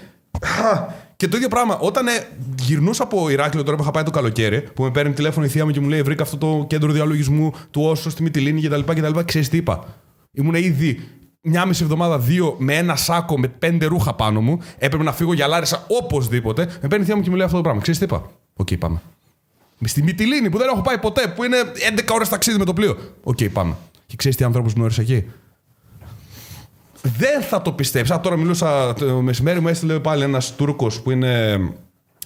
Α, 1.18 1.20
Και 1.20 1.28
το 1.28 1.38
ίδιο 1.38 1.48
πράγμα, 1.48 1.78
όταν 1.78 2.08
ε, 2.08 2.12
γυρνούσα 2.60 3.04
από 3.04 3.30
Ηράκλειο 3.30 3.64
τώρα 3.64 3.78
που 3.78 3.84
είχα 3.84 3.92
πάει 3.92 4.04
το 4.04 4.12
καλοκαίρι, 4.12 4.62
που 4.62 4.84
με 4.84 4.92
παίρνει 4.92 5.14
τηλέφωνο 5.14 5.46
η 5.46 5.50
θεία 5.50 5.66
μου 5.66 5.72
και 5.72 5.80
μου 5.80 5.88
λέει: 5.88 6.02
Βρήκα 6.02 6.24
αυτό 6.24 6.38
το 6.38 6.66
κέντρο 6.70 6.92
διαλογισμού 6.92 7.54
του 7.72 7.82
Osho 7.82 8.10
στη 8.10 8.24
Μυτιλίνη 8.24 8.62
κτλ. 8.62 8.80
κτλ. 8.80 9.20
Ξέρεις 9.26 9.50
τι 9.50 9.58
είπα. 9.58 9.86
Ήμουν 10.32 10.56
ήδη 10.56 11.00
μια 11.42 11.66
μισή 11.66 11.84
εβδομάδα, 11.84 12.20
δύο, 12.20 12.56
με 12.58 12.76
ένα 12.76 12.96
σάκο 12.96 13.40
με 13.40 13.48
πέντε 13.48 13.86
ρούχα 13.86 14.14
πάνω 14.14 14.42
μου. 14.42 14.60
Έπρεπε 14.78 15.04
να 15.04 15.12
φύγω 15.12 15.34
για 15.34 15.48
Λάρισα 15.48 15.86
οπωσδήποτε. 15.88 16.66
Με 16.82 16.88
παίρνει 16.88 17.04
η 17.04 17.08
θεία 17.08 17.16
μου 17.16 17.22
και 17.22 17.30
μου 17.30 17.36
λέει 17.36 17.46
αυτό 17.46 17.58
το 17.58 17.64
πράγμα. 17.64 17.82
Ξέρεις 17.82 18.00
τι 18.00 18.06
είπα. 18.06 18.32
Οκ, 18.54 18.74
πάμε. 18.80 19.02
Στη 19.86 20.04
Μυτιλίνη 20.04 20.50
που 20.50 20.58
δεν 20.58 20.68
έχω 20.68 20.82
πάει 20.82 20.98
ποτέ, 20.98 21.28
που 21.36 21.44
είναι 21.44 21.58
11 21.98 22.14
ώρες 22.14 22.30
ταξίδι 22.30 22.58
με 22.58 22.66
το 22.66 22.74
πλοίο. 22.74 22.98
Οκ, 23.24 23.44
πάμε. 23.54 23.76
Και 24.06 24.16
ξέρεις 24.16 24.38
τι 24.38 24.44
ανθρώπους 24.44 24.72
γνώρισα 24.76 25.02
εκεί. 25.02 25.26
Δεν 27.18 27.42
θα 27.42 27.62
το 27.62 27.72
πιστέψεις. 27.72 28.14
Α, 28.14 28.20
τώρα 28.20 28.36
μιλούσα 28.38 28.94
το 28.94 29.22
μεσημέρι, 29.22 29.60
μου 29.60 29.68
έστειλε 29.68 30.00
πάλι 30.00 30.24
ένας 30.24 30.56
Τούρκος 30.56 31.02
που 31.02 31.12
είναι 31.12 31.60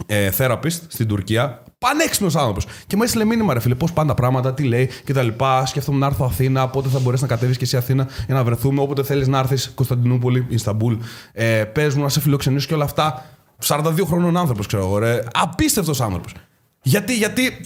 ε, 0.06 0.30
therapist 0.38 0.80
στην 0.88 1.08
Τουρκία. 1.08 1.64
Πανέξυπνος 1.78 2.36
άνθρωπος. 2.36 2.66
Και 2.88 2.96
μου 2.96 3.04
έστειλε 3.04 3.26
μήνυμα, 3.26 3.54
ρε 3.54 3.60
φίλε, 3.60 3.76
πώς 3.76 3.94
πάνε 3.94 4.08
τα 4.08 4.14
πράγματα, 4.14 4.54
τι 4.54 4.64
λέει 4.64 4.90
κτλ. 5.06 5.28
Σκέφτομαι 5.66 5.98
να 5.98 6.06
έρθω 6.06 6.26
Αθήνα, 6.26 6.68
πότε 6.68 6.90
θα 6.90 7.00
μπορέσει 7.00 7.22
να 7.22 7.28
κατέβεις 7.28 7.58
και 7.58 7.64
εσύ 7.64 7.78
Αθήνα 7.78 8.08
για 8.26 8.36
να 8.36 8.44
βρεθούμε. 8.44 8.82
Όποτε 8.82 9.04
θέλεις 9.04 9.28
να 9.28 9.40
έρθεις 9.40 9.72
Κωνσταντινούπολη, 9.76 10.46
Ινσταμπούλ. 10.50 10.96
Ε, 11.34 11.64
Πες 11.64 11.96
μου 11.96 12.04
να 12.04 12.10
σε 12.10 12.20
φιλοξενήσω 12.20 12.68
και 12.68 12.74
όλα 12.74 12.84
αυτά. 12.84 13.26
42 13.66 14.06
χρονών 14.06 14.38
άνθρωπος, 14.38 14.68
ξέρω 14.68 14.84
εγώ, 14.84 14.98
ρε. 14.98 15.24
Απίστευτος 15.34 16.02
άνθρωπος. 16.02 16.34
Γιατί, 16.82 17.16
γιατί. 17.16 17.66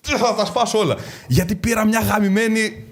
Θα 0.00 0.34
τα 0.34 0.44
σπάσω 0.44 0.78
όλα. 0.78 0.96
Γιατί 1.26 1.54
πήρα 1.54 1.84
μια 1.86 2.00
γαμημένη 2.00 2.84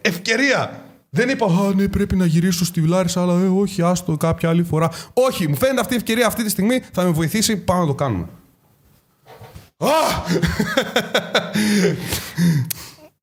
ευκαιρία. 0.00 0.83
Δεν 1.14 1.28
είπα, 1.28 1.46
Α, 1.46 1.74
ναι, 1.74 1.88
πρέπει 1.88 2.16
να 2.16 2.26
γυρίσω 2.26 2.64
στη 2.64 2.80
Λάρισα, 2.80 3.22
αλλά 3.22 3.40
ε, 3.40 3.48
όχι, 3.48 3.82
άστο 3.82 4.16
κάποια 4.16 4.48
άλλη 4.48 4.62
φορά. 4.62 4.90
Όχι, 5.12 5.48
μου 5.48 5.56
φαίνεται 5.56 5.80
αυτή 5.80 5.94
η 5.94 5.96
ευκαιρία 5.96 6.26
αυτή 6.26 6.44
τη 6.44 6.50
στιγμή 6.50 6.82
θα 6.92 7.02
με 7.02 7.10
βοηθήσει. 7.10 7.56
Πάμε 7.56 7.80
να 7.80 7.86
το 7.86 7.94
κάνουμε. 7.94 8.26
Α! 9.76 9.88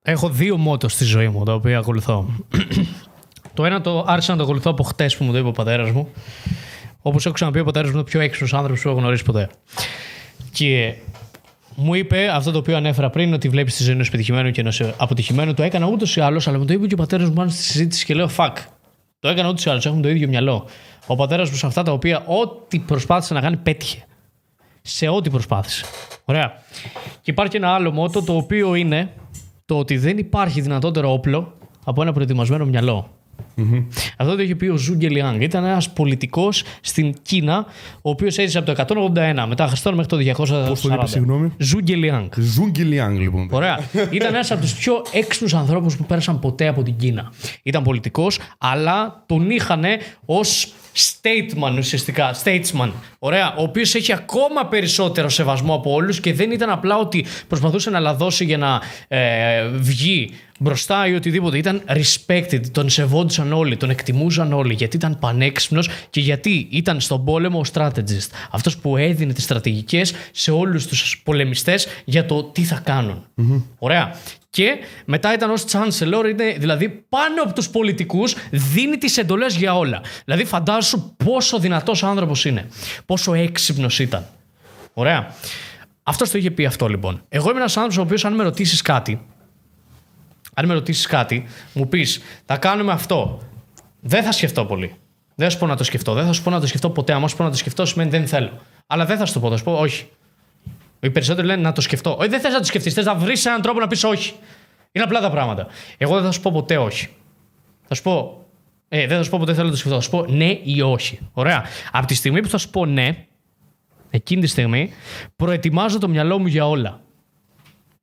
Έχω 0.02 0.30
δύο 0.30 0.58
μότος 0.58 0.94
στη 0.94 1.04
ζωή 1.04 1.28
μου 1.28 1.44
τα 1.44 1.54
οποία 1.54 1.78
ακολουθώ. 1.78 2.30
το 3.54 3.66
ένα 3.66 3.82
το 3.82 4.06
άρχισα 4.08 4.32
να 4.32 4.38
το 4.38 4.44
ακολουθώ 4.44 4.72
από 4.72 4.84
χτες 4.84 5.18
που 5.18 5.24
μου 5.24 5.32
το 5.32 5.38
είπε 5.38 5.48
ο 5.48 5.52
πατέρας 5.52 5.92
μου. 5.92 6.10
Όπως 7.02 7.26
έχω 7.26 7.34
ξαναπεί, 7.34 7.60
ο 7.60 7.64
πατέρας 7.64 7.88
μου 7.88 7.94
είναι 7.94 8.02
ο 8.02 8.10
πιο 8.10 8.20
έξυπνος 8.20 8.54
άνθρωπος 8.54 8.82
που 8.82 8.90
έχω 8.90 8.98
γνωρίσει 8.98 9.24
ποτέ. 9.24 9.50
Και 10.52 10.96
μου 11.82 11.94
είπε 11.94 12.30
αυτό 12.30 12.52
το 12.52 12.58
οποίο 12.58 12.78
ανέφερα 12.78 13.10
πριν, 13.10 13.34
ότι 13.34 13.50
βλέπεις 13.50 13.76
τη 13.76 13.84
ζωή 13.84 13.94
ενός 13.94 14.10
πετυχημένου 14.10 14.52
και 14.52 14.62
ενός 14.62 14.82
αποτυχημένου. 14.98 15.54
Το 15.54 15.64
έκανα 15.64 15.88
ούτως 15.88 16.16
ή 16.16 16.22
άλλως, 16.22 16.48
αλλά 16.48 16.58
μου 16.58 16.66
το 16.66 16.74
είπε 16.74 16.88
και 16.88 16.94
ο 16.94 16.98
πατέρας 16.98 17.28
μου 17.28 17.34
πάνω 17.34 17.50
στη 17.50 17.62
συζήτηση 17.62 18.06
και 18.06 18.14
λέω 18.14 18.30
Fuck. 18.38 18.54
Το 19.20 19.28
έκανα 19.30 19.50
ούτως 19.50 19.66
ή 19.66 19.70
άλλως. 19.70 19.86
Έχουμε 19.86 20.02
το 20.02 20.10
ίδιο 20.10 20.28
μυαλό. 20.28 20.68
Ο 21.08 21.16
πατέρας 21.16 21.50
μου 21.50 21.56
σε 21.56 21.66
αυτά 21.66 21.84
τα 21.84 21.92
οποία 21.92 22.24
ό,τι 22.26 22.80
προσπάθησε 22.80 23.34
να 23.34 23.42
κάνει 23.42 23.58
πέτυχε. 23.58 24.06
Σε 24.82 25.08
ό,τι 25.08 25.30
προσπάθησε. 25.30 25.86
Ωραία. 26.26 26.54
Και 27.22 27.32
υπάρχει 27.32 27.56
ένα 27.56 27.74
άλλο 27.74 27.92
μότο 27.92 28.24
το 28.24 28.36
οποίο 28.36 28.76
είναι 28.76 29.14
το 29.66 29.78
ότι 29.78 29.98
δεν 29.98 30.18
υπάρχει 30.18 30.62
δυνατότερο 30.62 31.14
όπλο 31.14 31.54
από 31.86 32.02
ένα 32.02 32.14
προετοιμασμένο 32.14 32.66
μυαλό. 32.66 33.10
Αυτό 34.18 34.36
το 34.36 34.42
είχε 34.42 34.56
πει 34.56 34.68
ο 34.68 34.76
Ζούγκε 34.76 35.10
Λιάνγκ. 35.10 35.42
Ήταν 35.42 35.66
ένας 35.66 35.90
πολιτικός 35.90 36.64
στην 36.82 37.14
Κίνα, 37.22 37.66
ο 38.02 38.10
οποίος 38.10 38.38
έζησε 38.38 38.58
από 38.58 38.74
το 38.74 38.86
181 39.14 39.46
μετά 39.48 39.68
Χριστόν 39.68 39.94
μέχρι 39.96 40.10
το 40.10 40.18
240. 40.18 40.68
Πώς 40.68 40.82
τον 40.82 40.94
είπες, 40.94 41.10
συγγνώμη; 41.10 41.52
Ζούγκε 41.58 41.96
Λιάνγκ. 41.96 42.30
Ζούγκε 42.38 42.82
Λιάνγκ, 42.82 43.20
λοιπόν. 43.20 43.48
Ωραία. 43.52 43.80
Ήταν 44.10 44.34
ένας 44.34 44.52
από 44.52 44.62
τους 44.62 44.74
πιο 44.74 45.06
έξυπνους 45.12 45.54
ανθρώπους 45.54 45.96
που 45.96 46.06
πέρασαν 46.06 46.40
ποτέ 46.40 46.68
από 46.68 46.84
την 46.84 46.96
Κίνα. 46.96 47.32
Ήταν 47.64 47.84
πολιτικός, 47.84 48.40
αλλά 48.58 49.24
τον 49.26 49.50
είχαν 49.50 49.84
ως 50.26 50.74
stateman 50.94 51.78
ουσιαστικά. 51.78 52.36
Statesman. 52.44 52.92
Ωραία. 53.20 53.54
Ο 53.58 53.62
οποίος 53.62 53.96
έχει 53.96 54.14
ακόμα 54.14 54.66
περισσότερο 54.66 55.30
σεβασμό 55.30 55.74
από 55.74 55.94
όλους 55.94 56.20
και 56.20 56.34
δεν 56.34 56.52
ήταν 56.52 56.70
απλά 56.70 56.98
ότι 56.98 57.26
προσπαθούσε 57.48 57.90
να 57.90 58.00
λαδώσει 58.00 58.46
για 58.46 58.58
να 58.58 58.82
ε, 59.08 59.68
βγει 59.68 60.32
μπροστά 60.62 61.08
ή 61.08 61.14
οτιδήποτε. 61.14 61.58
Ήταν 61.58 61.82
respected. 61.88 62.62
Τον 62.72 62.90
σεβόντουσαν 62.90 63.54
όλοι, 63.54 63.78
τον 63.78 63.90
εκτιμούσαν 63.90 64.54
όλοι 64.54 64.74
γιατί 64.74 64.96
ήταν 64.96 65.20
πανέξυπνος 65.20 65.90
και 66.10 66.20
γιατί 66.20 66.68
ήταν 66.72 67.00
στον 67.00 67.26
πόλεμο 67.26 67.60
ο 67.60 67.64
strategist. 67.74 68.30
Αυτός 68.52 68.78
που 68.78 68.98
έδινε 68.98 69.34
τις 69.34 69.44
στρατηγικές 69.44 70.14
σε 70.32 70.52
όλους 70.52 70.88
τους 70.88 71.22
πολεμιστές 71.24 71.88
για 72.06 72.26
το 72.26 72.44
τι 72.44 72.64
θα 72.64 72.82
κάνουν. 72.84 73.26
Ωραία. 73.78 74.16
Και 74.50 74.78
μετά 75.06 75.34
ήταν 75.34 75.50
ως 75.50 75.66
chancellor, 75.72 76.30
είναι, 76.30 76.56
δηλαδή 76.58 76.90
πάνω 77.10 77.42
από 77.44 77.54
τους 77.54 77.70
πολιτικούς, 77.70 78.36
δίνει 78.52 78.98
τις 78.98 79.18
εντολές 79.18 79.56
για 79.56 79.78
όλα. 79.78 80.02
Δηλαδή, 80.26 80.46
φαντάσου 80.46 81.16
πόσο 81.24 81.60
δυνατός 81.60 82.04
άνθρωπος 82.04 82.46
είναι. 82.46 82.68
Πόσο 83.06 83.34
έξυπνος 83.34 84.00
ήταν. 84.00 84.26
Ωραία. 84.94 85.36
Αυτός 86.04 86.30
το 86.30 86.38
είχε 86.38 86.52
πει 86.52 86.66
αυτό 86.66 86.88
λοιπόν. 86.88 87.22
Εγώ 87.30 87.50
είμαι 87.50 87.60
ένας 87.60 87.78
άνθρωπος 87.78 87.98
ο 87.98 88.02
οποίος, 88.02 88.26
αν 88.26 88.34
με 88.34 88.44
ρωτήσεις 88.44 88.82
κάτι, 88.82 89.22
αν 90.54 90.66
με 90.66 90.74
ρωτήσεις 90.74 91.06
κάτι, 91.06 91.46
μου 91.74 91.88
πεις, 91.88 92.22
θα 92.46 92.58
κάνουμε 92.58 92.92
αυτό. 92.92 93.42
Δεν 94.00 94.24
θα 94.24 94.32
σκεφτώ 94.32 94.66
πολύ. 94.66 94.96
Δεν 95.36 95.50
θα 95.50 95.50
σου 95.50 95.60
πω 95.60 95.68
να 95.68 95.76
το 95.76 95.84
σκεφτώ. 95.84 96.14
Δεν 96.14 96.26
θα 96.26 96.34
σου 96.34 96.44
πω 96.44 96.50
να 96.50 96.60
το 96.60 96.68
σκεφτώ 96.68 96.90
ποτέ. 96.90 97.14
Αν 97.14 97.30
σου 97.30 97.36
πω 97.36 97.44
να 97.44 97.50
το 97.50 97.58
σκεφτώ, 97.58 97.86
σημαίνει 97.86 98.10
δεν 98.10 98.28
θέλω. 98.28 98.60
Αλλά 98.88 99.06
δεν 99.06 99.18
θα 99.18 99.26
σου 99.26 99.34
το 99.34 99.40
πω. 99.40 99.50
Θα 99.50 99.58
σου 99.58 99.64
πω 99.64 99.74
όχι. 99.74 100.10
Οι 101.00 101.10
περισσότεροι 101.10 101.48
λένε 101.48 101.62
να 101.62 101.72
το 101.72 101.82
σκεφτώ. 101.82 102.16
Όχι, 102.20 102.30
δεν 102.30 102.40
θες 102.40 102.54
να 102.54 102.60
το 102.60 102.66
σκεφτείς. 102.66 102.94
Θες 102.94 103.06
να 103.06 103.16
βρεις 103.16 103.46
έναν 103.46 103.62
τρόπο 103.62 103.80
να 103.80 103.88
πεις 103.88 104.04
όχι. 104.04 104.34
Είναι 104.92 105.06
απλά 105.06 105.20
τα 105.20 105.30
πράγματα. 105.30 105.68
Εγώ 105.98 106.16
δεν 106.16 106.24
θα 106.24 106.32
σου 106.32 106.42
πω 106.42 106.52
ποτέ 106.52 106.78
όχι. 106.78 107.08
Θα 107.88 107.96
σου 107.96 108.02
πω. 108.02 108.46
Ε, 108.88 109.08
δεν 109.08 109.18
θα 109.18 109.24
σου 109.24 109.30
πω 109.30 109.38
ποτέ 109.40 109.54
θέλω 109.54 109.66
να 109.66 109.72
το 109.72 109.78
σκεφτώ. 109.78 109.96
Θα 109.96 110.04
σου 110.04 110.10
πω 110.10 110.26
ναι 110.26 110.60
ή 110.64 110.82
όχι. 110.82 111.20
Ωραία. 111.34 111.66
Από 111.92 112.08
τη 112.08 112.14
στιγμή 112.14 112.42
που 112.42 112.50
θα 112.50 112.58
σου 112.58 112.70
πω 112.70 112.86
ναι, 112.86 113.26
εκείνη 114.10 114.42
τη 114.42 114.48
στιγμή, 114.48 114.92
προετοιμάζω 115.36 115.98
το 115.98 116.08
μυαλό 116.08 116.40
μου 116.40 116.48
για 116.48 116.68
όλα. 116.68 117.02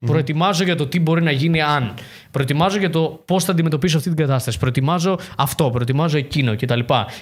Προετοιμάζω 0.06 0.64
για 0.64 0.76
το 0.76 0.86
τι 0.86 1.00
μπορεί 1.00 1.22
να 1.22 1.30
γίνει 1.30 1.62
αν. 1.62 1.94
Προετοιμάζω 2.30 2.78
για 2.78 2.90
το 2.90 3.22
πώς 3.24 3.44
θα 3.44 3.52
αντιμετωπίσω 3.52 3.96
αυτή 3.96 4.08
την 4.08 4.18
κατάσταση. 4.18 4.58
Προετοιμάζω 4.58 5.18
αυτό, 5.36 5.70
προετοιμάζω 5.70 6.16
εκείνο 6.18 6.56
κτλ. 6.56 6.80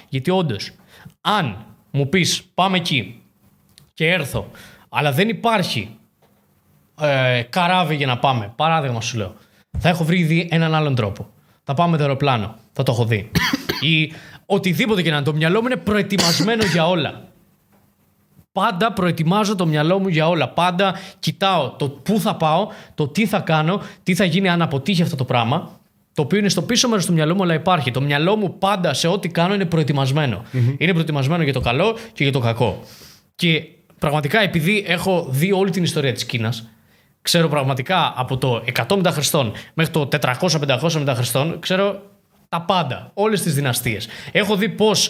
Γιατί 0.09 0.31
όντως, 0.31 0.71
αν 1.21 1.65
μου 1.91 2.09
πεις 2.09 2.43
πάμε 2.53 2.77
εκεί 2.77 3.21
και 3.93 4.07
έρθω, 4.07 4.51
αλλά 4.89 5.11
δεν 5.11 5.29
υπάρχει 5.29 5.97
ε, 7.01 7.41
καράβι 7.49 7.95
για 7.95 8.07
να 8.07 8.17
πάμε, 8.17 8.53
παράδειγμα 8.55 9.01
σου 9.01 9.17
λέω, 9.17 9.35
θα 9.79 9.89
έχω 9.89 10.03
βρει 10.03 10.19
ήδη 10.19 10.47
έναν 10.51 10.75
άλλον 10.75 10.95
τρόπο. 10.95 11.29
Θα 11.63 11.73
πάμε 11.73 11.91
με 11.91 11.97
το 11.97 12.03
αεροπλάνο, 12.03 12.55
θα 12.73 12.83
το 12.83 12.91
έχω 12.91 13.05
δει. 13.05 13.31
Ή 13.91 14.11
οτιδήποτε 14.45 15.01
και 15.01 15.09
να 15.09 15.15
είναι, 15.15 15.25
το 15.25 15.33
μυαλό 15.33 15.61
μου 15.61 15.67
είναι 15.67 15.75
προετοιμασμένο 15.75 16.65
για 16.65 16.87
όλα. 16.87 17.27
Πάντα 18.57 18.93
προετοιμάζω 18.93 19.55
το 19.55 19.65
μυαλό 19.65 19.99
μου 19.99 20.07
για 20.07 20.27
όλα. 20.27 20.47
Πάντα 20.47 20.95
κοιτάω 21.19 21.69
το 21.69 21.89
πού 21.89 22.19
θα 22.19 22.35
πάω, 22.35 22.67
το 22.95 23.07
τι 23.07 23.25
θα 23.25 23.39
κάνω, 23.39 23.81
τι 24.03 24.15
θα 24.15 24.23
γίνει 24.23 24.49
αν 24.49 24.61
αποτύχει 24.61 25.01
αυτό 25.01 25.15
το 25.15 25.23
πράγμα. 25.23 25.69
Το 26.13 26.21
οποίο 26.21 26.39
είναι 26.39 26.49
στο 26.49 26.61
πίσω 26.61 26.89
μέρος 26.89 27.05
του 27.05 27.13
μυαλού 27.13 27.35
μου, 27.35 27.43
αλλά 27.43 27.53
υπάρχει. 27.53 27.91
Το 27.91 28.01
μυαλό 28.01 28.35
μου 28.35 28.57
πάντα 28.57 28.93
σε 28.93 29.07
ό,τι 29.07 29.29
κάνω 29.29 29.53
είναι 29.53 29.65
προετοιμασμένο. 29.65 30.43
Είναι 30.77 30.91
προετοιμασμένο 30.91 31.43
για 31.43 31.53
το 31.53 31.59
καλό 31.59 31.97
και 32.13 32.23
για 32.23 32.31
το 32.31 32.39
κακό. 32.39 32.79
Και 33.35 33.63
πραγματικά 33.99 34.41
επειδή 34.41 34.83
έχω 34.87 35.27
δει 35.29 35.51
όλη 35.51 35.69
την 35.69 35.83
ιστορία 35.83 36.13
της 36.13 36.25
Κίνας, 36.25 36.69
ξέρω 37.21 37.47
πραγματικά 37.47 38.13
από 38.15 38.37
το 38.37 38.63
100 38.87 38.95
μετά 38.95 39.11
Χριστόν 39.11 39.51
μέχρι 39.73 39.93
το 39.93 40.07
400-500 40.21 40.91
μετά 40.91 41.15
Χριστόν, 41.15 41.59
ξέρω 41.59 42.01
τα 42.49 42.61
πάντα. 42.61 43.11
Όλες 43.13 43.41
τις 43.41 43.53
δυναστείες. 43.53 44.07
Έχω 44.31 44.55
δει 44.55 44.69
πώς 44.69 45.09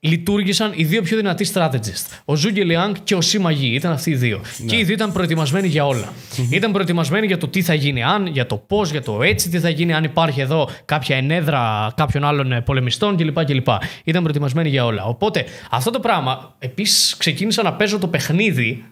λειτουργήσαν 0.00 0.72
οι 0.74 0.84
δύο 0.84 1.02
πιο 1.02 1.16
δυνατοί 1.16 1.50
strategists. 1.54 2.20
Ο 2.24 2.36
Ζούγκε 2.36 2.64
Λιάνγκ 2.64 2.94
και 3.04 3.14
ο 3.14 3.20
Σίμα 3.20 3.50
Γη. 3.50 3.74
Ήταν 3.74 3.92
αυτοί 3.92 4.10
οι 4.10 4.14
δύο. 4.14 4.40
Και 4.66 4.76
οι 4.76 4.84
δύο 4.84 4.94
ήταν 4.94 5.12
προετοιμασμένοι 5.12 5.68
για 5.68 5.86
όλα. 5.86 6.12
Ήταν 6.50 6.72
προετοιμασμένοι 6.72 7.26
για 7.26 7.38
το 7.38 7.48
τι 7.48 7.62
θα 7.62 7.74
γίνει 7.74 8.02
αν, 8.02 8.26
για 8.26 8.46
το 8.46 8.56
πώς, 8.56 8.90
για 8.90 9.02
το 9.02 9.22
έτσι, 9.22 9.48
τι 9.48 9.60
θα 9.60 9.68
γίνει 9.68 9.92
αν 9.92 10.04
υπάρχει 10.04 10.40
εδώ 10.40 10.68
κάποια 10.84 11.16
ενέδρα 11.16 11.92
κάποιων 11.96 12.24
άλλων 12.24 12.52
ε, 12.52 12.60
πολεμιστών 12.60 13.16
κλπ. 13.16 13.44
κλπ. 13.44 13.68
Ήταν 14.04 14.22
προετοιμασμένοι 14.22 14.68
για 14.68 14.84
όλα. 14.84 15.04
Οπότε 15.04 15.44
αυτό 15.70 15.90
το 15.90 16.00
πράγμα 16.00 16.54
επίσης 16.58 17.16
ξεκίνησα 17.16 17.62
να 17.62 17.72
παίζω 17.72 17.98
το 17.98 18.08
παιχνίδι 18.08 18.84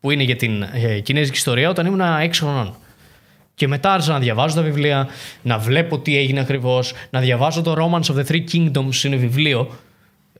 που 0.00 0.10
είναι 0.10 0.22
για 0.22 0.36
την 0.36 0.62
ε, 0.62 0.98
κινέζικη 0.98 1.36
ιστορία 1.36 1.68
όταν 1.68 1.86
ήμουν 1.86 2.00
6 2.00 2.28
χρονών. 2.32 2.74
Και 3.54 3.68
μετά 3.68 3.92
άρχισα 3.92 4.12
να 4.12 4.18
διαβάζω 4.18 4.54
τα 4.54 4.62
βιβλία, 4.62 5.08
να 5.42 5.58
βλέπω 5.58 5.98
τι 5.98 6.16
έγινε 6.16 6.40
ακριβώς, 6.40 6.92
να 7.10 7.20
διαβάζω 7.20 7.62
το 7.62 7.74
Romance 7.78 8.14
of 8.14 8.18
the 8.18 8.30
Three 8.30 8.44
Kingdoms, 8.52 9.04
είναι 9.04 9.16
βιβλίο, 9.16 9.70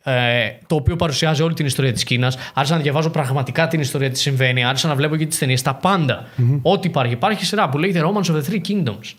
ε, 0.03 0.51
το 0.67 0.75
οποίο 0.75 0.97
παρουσιάζει 0.97 1.43
όλη 1.43 1.55
την 1.55 1.67
ιστορία 1.67 1.93
της 1.93 2.05
Κίνας. 2.05 2.37
Άρχισα 2.55 2.77
να 2.77 2.83
διαβάζω 2.83 3.11
πραγματικά 3.11 3.69
την 3.69 3.81
ιστορία 3.81 4.11
τι 4.11 4.19
συμβαίνει, 4.19 4.65
άρχισα 4.65 4.89
να 4.89 4.95
βλέπω 4.95 5.17
και 5.17 5.27
τις 5.27 5.39
ταινίες, 5.39 5.63
τα 5.63 5.75
παντα 5.75 6.27
Ό,τι 6.63 6.89
υπάρχει. 6.89 7.13
Υπάρχει 7.13 7.45
σειρά 7.45 7.69
που 7.69 7.79
λέγεται 7.79 8.01
Romance 8.05 8.33
of 8.33 8.37
the 8.37 8.51
Three 8.51 8.61
Kingdoms. 8.69 9.15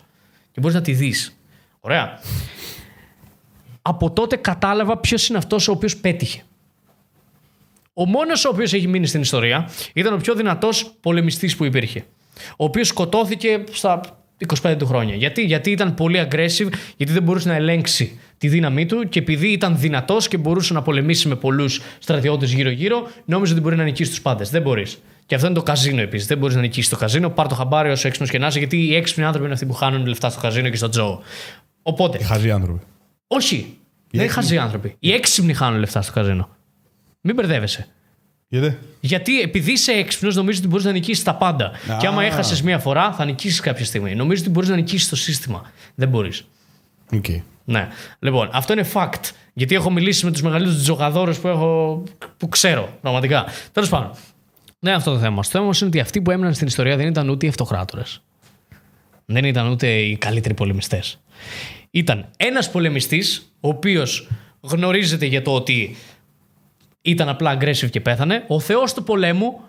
Και 0.52 0.60
μπορείς 0.60 0.74
να 0.74 0.82
τη 0.82 0.92
δεις. 0.92 1.38
Ωραία. 1.80 2.20
Από 3.82 4.10
τότε 4.10 4.36
κατάλαβα 4.36 4.98
ποιος 4.98 5.28
είναι 5.28 5.38
αυτός 5.38 5.68
ο 5.68 5.72
οποίος 5.72 5.96
πέτυχε. 5.96 6.42
Ο 7.94 8.06
μόνος 8.06 8.44
ο 8.44 8.48
οποίος 8.48 8.72
έχει 8.72 8.88
μείνει 8.88 9.06
στην 9.06 9.20
ιστορία 9.20 9.70
ήταν 9.92 10.12
ο 10.12 10.16
πιο 10.16 10.34
δυνατός 10.34 10.94
πολεμιστής 11.00 11.56
που 11.56 11.64
υπήρχε. 11.64 12.04
Ο 12.50 12.64
οποίος 12.64 12.88
σκοτώθηκε 12.88 13.64
στα 13.72 14.00
25 14.62 14.76
του 14.78 14.86
χρόνια. 14.86 15.14
Γιατί; 15.14 15.42
γιατί 15.42 15.70
ήταν 15.70 15.94
πολύ 15.94 16.28
aggressive, 16.28 16.68
γιατί 16.96 17.12
δεν 17.12 17.22
μπορούσε 17.22 17.48
να 17.48 17.54
ελέγξει 17.54 18.18
τη 18.38 18.48
δύναμή 18.48 18.86
του 18.86 19.08
και 19.08 19.18
επειδή 19.18 19.48
ήταν 19.48 19.78
δυνατός 19.78 20.28
και 20.28 20.36
μπορούσε 20.36 20.72
να 20.72 20.82
πολεμήσει 20.82 21.28
με 21.28 21.34
πολλούς 21.34 21.80
στρατιώτες 21.98 22.52
γύρω-γύρω, 22.52 23.08
νόμιζε 23.24 23.52
ότι 23.52 23.62
μπορεί 23.62 23.76
να 23.76 23.84
νικήσει 23.84 24.10
τους 24.10 24.20
πάντες. 24.20 24.50
Δεν 24.50 24.62
μπορείς. 24.62 24.98
Και 25.26 25.34
αυτό 25.34 25.46
είναι 25.46 25.56
το 25.56 25.62
καζίνο 25.62 26.00
επίσης. 26.00 26.26
Δεν 26.26 26.38
μπορείς 26.38 26.54
να 26.54 26.60
νικήσεις 26.60 26.90
το 26.90 26.96
καζίνο. 26.96 27.30
Πάρ 27.30 27.48
το 27.48 27.54
χαμπάρι 27.54 27.90
όσο 27.90 28.06
έξυπνος 28.06 28.30
και 28.30 28.38
να 28.38 28.46
είσαι, 28.46 28.58
γιατί 28.58 28.76
οι 28.86 28.94
έξυπνοι 28.94 29.24
άνθρωποι 29.24 29.44
είναι 29.44 29.54
αυτοί 29.54 29.66
που 29.66 29.72
χάνουν 29.72 30.06
λεφτά 30.06 30.30
στο 30.30 30.40
καζίνο 30.40 30.68
και 30.68 30.76
στο 30.76 30.88
τζόο. 30.88 31.20
Οπότε. 31.82 32.18
Οι 32.20 32.22
χαζοί 32.22 32.50
άνθρωποι. 32.50 32.80
Όχι. 33.26 33.76
Δεν 34.10 34.22
είναι 34.22 34.32
χαζοί 34.32 34.58
άνθρωποι. 34.58 34.96
Οι 34.98 35.12
έξυπνοι 35.12 35.54
χάνουν 35.54 35.78
λεφτά 35.78 36.02
στο 36.02 36.12
καζίνο. 36.12 36.48
Μην 37.20 37.34
μπερδεύεσαι. 37.34 37.86
Γιατί; 38.60 38.78
Γιατί 39.00 39.40
επειδή 39.40 39.72
είσαι 39.72 39.92
έξυπνος, 39.92 40.34
νομίζω 40.34 40.58
ότι 40.58 40.68
μπορείς 40.68 40.84
να 40.84 40.92
νικήσεις 40.92 41.24
τα 41.24 41.34
πάντα. 41.34 41.72
Και 42.00 42.06
άμα 42.06 42.24
έχασες 42.24 42.62
μία 42.62 42.78
φορά, 42.78 43.12
θα 43.12 43.24
νικήσεις 43.24 43.60
κάποια 43.60 43.84
στιγμή. 43.84 44.14
Νομίζω 44.14 44.42
ότι 44.42 44.50
μπορείς 44.50 44.68
να 44.68 44.76
νικήσεις 44.76 45.08
το 45.08 45.16
σύστημα. 45.16 45.72
Δεν 45.94 46.08
μπορείς. 46.08 46.44
Οκ. 47.12 47.24
Ναι. 47.64 47.88
Λοιπόν, 48.18 48.48
αυτό 48.52 48.72
είναι 48.72 48.86
fact. 48.92 49.30
Γιατί 49.52 49.74
έχω 49.74 49.90
μιλήσει 49.90 50.24
με 50.24 50.30
τους 50.30 50.42
μεγαλύτερους 50.42 50.82
τζογαδόρους 50.82 51.38
που, 51.38 51.48
έχω... 51.48 52.02
που 52.36 52.48
ξέρω 52.48 52.98
πραγματικά. 53.00 53.46
Τέλος 53.72 53.88
πάντων. 53.88 54.10
Δεν 54.78 54.92
είναι 54.92 54.94
αυτό 54.94 55.12
το 55.12 55.18
θέμα. 55.18 55.42
Το 55.42 55.48
θέμα 55.48 55.64
όμως 55.64 55.80
είναι 55.80 55.88
ότι 55.88 56.00
αυτοί 56.00 56.22
που 56.22 56.30
έμειναν 56.30 56.54
στην 56.54 56.66
ιστορία 56.66 56.96
δεν 56.96 57.06
ήταν 57.06 57.28
ούτε 57.28 57.46
οι 57.46 57.48
αυτοκράτορες. 57.48 58.22
Δεν 59.24 59.44
ήταν 59.44 59.68
ούτε 59.68 59.88
οι 59.88 60.16
καλύτεροι 60.16 60.54
πολεμιστές. 60.54 61.18
Ήταν 61.90 62.28
ένας 62.36 62.70
πολεμιστής, 62.70 63.52
ο 63.60 63.68
οποίος 63.68 64.28
γνωρίζεται 64.60 65.26
για 65.26 65.42
το 65.42 65.54
ότι 65.54 65.96
ήταν 67.06 67.28
απλά 67.28 67.58
aggressive 67.58 67.90
και 67.90 68.00
πέθανε. 68.00 68.44
Ο 68.46 68.60
θεός 68.60 68.94
του 68.94 69.04
πολέμου, 69.04 69.60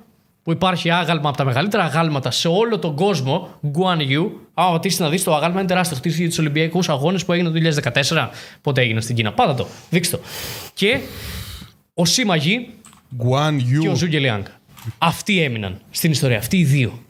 που 0.43 0.51
υπάρχει 0.51 0.89
άγαλμα 0.89 1.29
από 1.29 1.37
τα 1.37 1.43
μεγαλύτερα 1.43 1.83
αγάλματα 1.83 2.31
σε 2.31 2.47
όλο 2.47 2.79
τον 2.79 2.95
κόσμο, 2.95 3.49
Guan 3.63 3.97
Yu. 3.97 4.31
Άμα 4.53 4.71
πατήσεις 4.71 4.99
να 4.99 5.09
δεις 5.09 5.23
το 5.23 5.35
άγαλμα, 5.35 5.59
είναι 5.59 5.67
τεράστιο. 5.67 5.97
Χτίσει 5.97 6.19
για 6.19 6.27
τους 6.27 6.37
Ολυμπιακούς 6.37 6.89
Αγώνες 6.89 7.25
που 7.25 7.33
έγιναν 7.33 7.53
το 7.53 7.59
2014. 7.59 8.29
Πότε 8.61 8.81
έγινε 8.81 9.01
στην 9.01 9.15
Κίνα. 9.15 9.33
Πάτα 9.33 9.53
το, 9.53 9.67
δείξτε 9.89 10.17
το. 10.17 10.23
Και 10.73 10.99
ο 11.93 12.05
Σίμα 12.05 12.35
Γη 12.35 12.69
Guan 13.17 13.57
και 13.81 13.87
ο 13.87 13.91
Yu. 13.91 13.95
Ζούγκε 13.95 14.19
Λιάνγκ. 14.19 14.43
Αυτοί 14.97 15.41
έμειναν 15.41 15.81
στην 15.89 16.11
ιστορία. 16.11 16.37
Αυτοί 16.37 16.57
οι 16.57 16.63
δύο. 16.63 17.03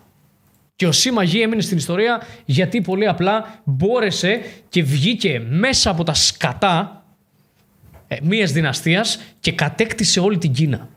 Και 0.76 0.88
ο 0.88 0.92
Σίμα 0.92 1.24
Γη 1.24 1.42
έμεινε 1.42 1.62
στην 1.62 1.78
ιστορία 1.78 2.22
γιατί 2.46 2.82
πολύ 2.82 3.08
απλά 3.08 3.62
μπόρεσε 3.64 4.42
και 4.70 4.84
βγήκε 4.84 5.42
μέσα 5.50 5.90
από 5.90 6.04
τα 6.04 6.14
σκατά 6.14 7.05
ε, 8.08 8.18
μιας 8.24 8.52
δυναστείας 8.52 9.20
και 9.40 9.52
κατέκτησε 9.52 10.20
όλη 10.20 10.38
την 10.38 10.52
Κίνα. 10.54 10.88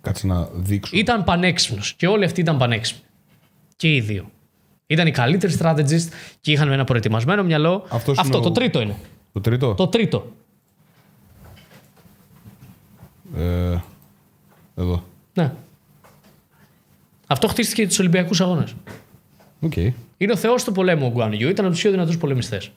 Κάτσε 0.00 0.26
να 0.26 0.48
δείξω. 0.54 0.96
Ήταν 0.96 1.24
πανέξυπνος 1.24 1.94
και 1.94 2.06
όλοι 2.06 2.24
αυτοί 2.24 2.40
ήταν 2.40 2.56
πανέξυπνοι. 2.58 3.02
Και 3.76 3.94
οι 3.94 4.00
δύο. 4.00 4.30
Ήταν 4.86 5.06
οι 5.06 5.10
καλύτεροι 5.10 5.56
strategist 5.60 6.08
και 6.40 6.52
είχαν 6.52 6.72
ένα 6.72 6.84
προετοιμασμένο 6.84 7.42
μυαλό. 7.44 7.86
Αυτός 7.88 8.18
Αυτό, 8.18 8.36
είναι 8.36 8.42
το 8.46 8.50
ο- 8.50 8.52
τρίτο 8.52 8.80
είναι. 8.80 8.94
Το 9.32 9.40
τρίτο; 9.40 9.74
Το 9.74 9.86
τρίτο. 9.88 10.32
Ε, 13.36 13.76
εδώ. 14.76 15.04
Ναι. 15.34 15.52
Αυτό 17.26 17.48
χτίστηκε 17.48 17.80
για 17.80 17.90
τους 17.90 17.98
Ολυμπιακούς 17.98 18.40
Αγώνες. 18.40 18.74
Οκ. 19.60 19.76
Είναι 20.16 20.32
ο 20.32 20.36
Θεός 20.36 20.64
του 20.64 20.72
πολέμου 20.72 21.06
ο 21.06 21.10
Γκουάνιου. 21.10 21.48
Ήταν 21.48 21.64
από 21.64 21.74
τους 21.74 21.82
πιο 21.82 21.90
δυνατούς 21.90 22.18
πολεμιστές. 22.18 22.70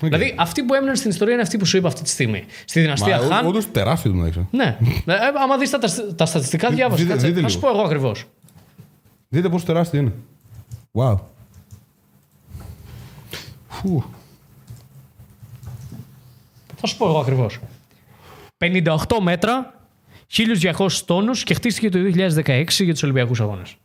Δηλαδή, 0.00 0.34
αυτοί 0.38 0.62
που 0.62 0.74
έμειναν 0.74 0.96
στην 0.96 1.10
ιστορία 1.10 1.32
είναι 1.34 1.42
αυτοί 1.42 1.56
που 1.58 1.64
σου 1.64 1.76
είπα 1.76 1.88
αυτή 1.88 2.02
τη 2.02 2.08
στιγμή. 2.08 2.44
Στη 2.64 2.80
δυναστεία 2.80 3.18
Μα 3.20 3.34
Χαν. 3.34 3.46
όντως 3.46 3.70
τεράστιο 3.70 4.10
το 4.10 4.16
μεταξύ. 4.16 4.46
Ναι. 4.50 4.76
Ε, 5.06 5.14
άμα 5.42 5.58
δεις 5.58 5.70
τα, 5.70 5.78
τα 6.16 6.26
στατιστικά, 6.26 6.70
διάβασε. 6.70 7.02
δείτε- 7.02 7.14
κάτσε. 7.14 7.28
δείτε 7.28 7.40
Θα 7.40 7.48
σου 7.48 7.58
λίγο. 7.58 7.70
πω 7.70 7.76
εγώ 7.78 7.86
ακριβώς. 7.86 8.24
Δείτε 9.28 9.48
πόσο 9.48 9.64
τεράστιο 9.66 10.00
είναι. 10.00 10.12
Wow. 10.92 11.16
Φου. 13.68 14.02
Θα 16.76 16.86
σου 16.86 16.96
πω 16.96 17.06
εγώ 17.08 17.18
ακριβώς. 17.18 17.58
58 18.58 19.20
μέτρα, 19.22 19.74
1200 20.26 21.04
τόνους 21.04 21.44
και 21.44 21.54
χτίστηκε 21.54 21.88
το 21.88 21.98
2016 21.98 22.84
για 22.84 22.92
τους 22.92 23.02
Ολυμπιακούς 23.02 23.40
Αγώνες. 23.40 23.76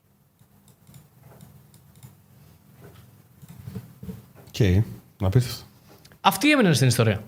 Οκ. 4.47 4.83
Απίστευτο. 5.21 5.63
Αυτοί 6.27 6.52
έμειναν 6.52 6.76
στην 6.76 6.88
ιστορία. 6.88 7.23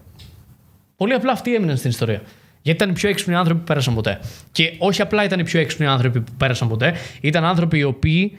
Πολύ 0.96 1.14
απλά 1.14 1.32
αυτοί 1.32 1.56
έμειναν 1.56 1.78
στην 1.78 1.90
ιστορία. 1.90 2.22
Γιατί 2.62 2.84
ήταν 2.84 2.90
οι 2.90 2.94
πιο 2.94 3.10
έξυπνοι 3.10 3.36
άνθρωποι 3.36 3.60
που 3.60 3.66
πέρασαν 3.66 3.94
ποτέ. 3.94 4.20
Και 4.52 4.76
όχι 4.78 5.02
απλά 5.02 5.24
ήταν 5.24 5.40
οι 5.40 5.44
πιο 5.44 5.60
έξυπνοι 5.60 5.86
άνθρωποι 5.86 6.22
που 6.22 6.32
πέρασαν 6.38 6.68
ποτέ, 6.68 6.96
ήταν 7.22 7.44
άνθρωποι 7.44 7.78
οι 7.78 7.84
οποίοι 7.84 8.38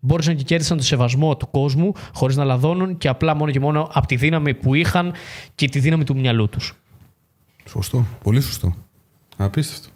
μπόρεσαν 0.00 0.36
και 0.36 0.42
κέρδισαν 0.42 0.76
το 0.76 0.82
σεβασμό 0.82 1.36
του 1.36 1.50
κόσμου 1.50 1.92
χωρίς 2.14 2.36
να 2.36 2.44
λαδώνουν 2.44 2.98
και 2.98 3.08
απλά 3.08 3.34
μόνο 3.34 3.50
και 3.50 3.60
μόνο 3.60 3.90
από 3.92 4.06
τη 4.06 4.16
δύναμη 4.16 4.54
που 4.54 4.74
είχαν 4.74 5.12
και 5.54 5.68
τη 5.68 5.78
δύναμη 5.78 6.04
του 6.04 6.16
μυαλού 6.16 6.48
τους. 6.48 6.74
Σωστό. 7.68 8.06
Πολύ 8.22 8.40
σωστό. 8.40 8.74
Απίστευτο. 9.36 9.88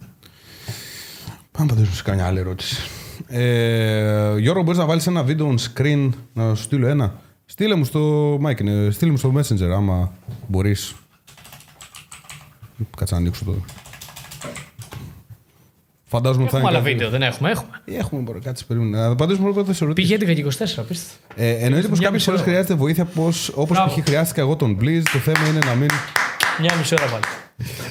Πάμε 1.53 1.67
να 1.67 1.73
απαντήσουμε 1.73 1.97
σε 1.97 2.03
καμιά 2.03 2.27
άλλη 2.27 2.39
ερώτηση. 2.39 2.77
Ε, 3.27 4.39
Γιώργο, 4.39 4.63
μπορείς 4.63 4.79
να 4.79 4.87
βάλεις 4.87 5.07
ένα 5.07 5.23
βίντεο 5.23 5.55
on 5.55 5.81
screen 5.81 6.11
να 6.33 6.55
σου 6.55 6.63
στείλω 6.63 6.87
ένα; 6.87 7.21
Στείλε 7.49 7.75
μου 7.75 7.85
στο 7.85 8.35
Mike, 8.35 8.63
ναι, 8.65 8.91
στείλε 8.91 9.11
μου 9.11 9.17
στο 9.17 9.35
Messenger 9.37 9.71
άμα 9.75 10.13
μπορείς. 10.47 10.95
Κάτσε 12.97 13.15
να 13.15 13.21
ανοίξω 13.21 13.45
το. 13.45 13.55
Φαντάζομαι 16.09 16.43
ότι 16.43 16.53
θα 16.53 16.59
Έχουμε 16.59 16.71
είναι. 16.71 16.79
άλλα 16.79 16.89
κάτι- 16.89 16.93
βίντεο, 17.05 17.11
δεν 17.19 17.23
έχουμε. 17.23 17.51
έχουμε. 17.51 17.81
Έχουμε, 17.85 18.21
μπορεί, 18.21 18.41
κάτσε 18.41 18.65
περίμενε. 18.65 18.97
Να 18.99 19.07
απαντήσουμε 19.07 19.53
πρώτα 19.53 19.73
σε 19.73 19.85
ερωτήσεις. 19.85 20.11
Πήγε 20.11 20.33
11 20.33 20.35
και 20.35 20.41
24, 20.41 20.79
απίστευτο. 20.79 21.35
Ε, 21.37 21.51
εννοείται 21.51 21.89
πως 21.89 21.99
Μια 21.99 22.09
κάποιες 22.09 22.11
μισή 22.13 22.25
φορές 22.25 22.41
ώρα. 22.41 22.49
χρειάζεται 22.51 22.75
βοήθεια, 22.75 23.05
πως, 23.05 23.49
όπως 23.49 23.77
Μπράβο. 23.77 23.95
π.χ. 23.95 24.05
χρειάστηκα 24.05 24.41
εγώ 24.41 24.57
τον 24.57 24.79
Blizz. 24.81 25.03
Το 25.13 25.19
θέμα 25.19 25.49
είναι 25.49 25.59
να 25.65 25.75
μην. 25.75 25.89
Μια 26.61 26.75
μισή 26.77 26.95
ώρα 27.01 27.11
πάλι. 27.11 27.25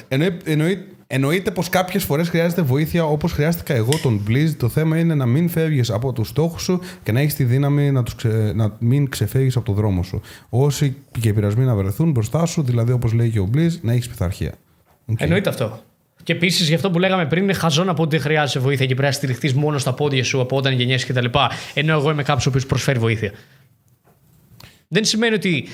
Εννοεί, 0.08 0.36
εννοεί, 0.44 0.86
εννοείται 1.06 1.50
πως 1.50 1.68
κάποιες 1.68 2.04
φορές 2.04 2.28
χρειάζεται 2.28 2.62
βοήθεια 2.62 3.04
όπως 3.04 3.32
χρειάστηκα 3.32 3.74
εγώ 3.74 3.98
τον 4.02 4.22
Blizz. 4.28 4.50
Το 4.58 4.68
θέμα 4.68 4.98
είναι 4.98 5.14
να 5.14 5.26
μην 5.26 5.48
φεύγεις 5.48 5.90
από 5.90 6.12
τους 6.12 6.28
στόχους 6.28 6.62
σου 6.62 6.80
και 7.02 7.12
να 7.12 7.20
έχεις 7.20 7.34
τη 7.34 7.44
δύναμη 7.44 7.90
να, 7.90 8.02
τους 8.02 8.14
ξε, 8.14 8.52
να 8.54 8.76
μην 8.78 9.08
ξεφεύγεις 9.08 9.56
από 9.56 9.64
το 9.64 9.72
δρόμο 9.72 10.02
σου. 10.02 10.20
Όσοι 10.48 10.96
και 11.20 11.28
οι 11.28 11.32
πειρασμοί 11.32 11.64
να 11.64 11.74
βρεθούν 11.74 12.10
μπροστά 12.10 12.46
σου, 12.46 12.62
δηλαδή 12.62 12.92
όπως 12.92 13.12
λέει 13.12 13.30
και 13.30 13.38
ο 13.38 13.50
Blizz, 13.54 13.72
να 13.80 13.92
έχεις 13.92 14.08
πειθαρχία. 14.08 14.52
Οκ. 15.06 15.20
Εννοείται 15.20 15.48
αυτό. 15.48 15.80
Και 16.22 16.32
επίσης 16.32 16.68
γι' 16.68 16.74
αυτό 16.74 16.90
που 16.90 16.98
λέγαμε 16.98 17.26
πριν, 17.26 17.42
είναι 17.42 17.52
χαζό 17.52 17.84
να 17.84 17.94
πω 17.94 18.02
ότι 18.02 18.10
δεν 18.16 18.24
χρειάζεσαι 18.24 18.58
βοήθεια 18.58 18.86
και 18.86 18.94
πρέπει 18.94 19.08
να 19.08 19.16
στηριχτείς 19.16 19.54
μόνο 19.54 19.78
στα 19.78 19.94
πόδια 19.94 20.24
σου 20.24 20.40
από 20.40 20.56
όταν 20.56 20.72
γεννιέσαι 20.72 21.12
κτλ. 21.12 21.24
Ενώ 21.74 21.92
εγώ 21.92 22.10
είμαι 22.10 22.22
κάποιος 22.22 22.46
ο 22.46 22.48
οποίος 22.48 22.66
προσφέρει 22.66 22.98
βοήθεια. 22.98 23.32
Δεν 24.88 25.04
σημαίνει 25.04 25.34
ότι 25.34 25.68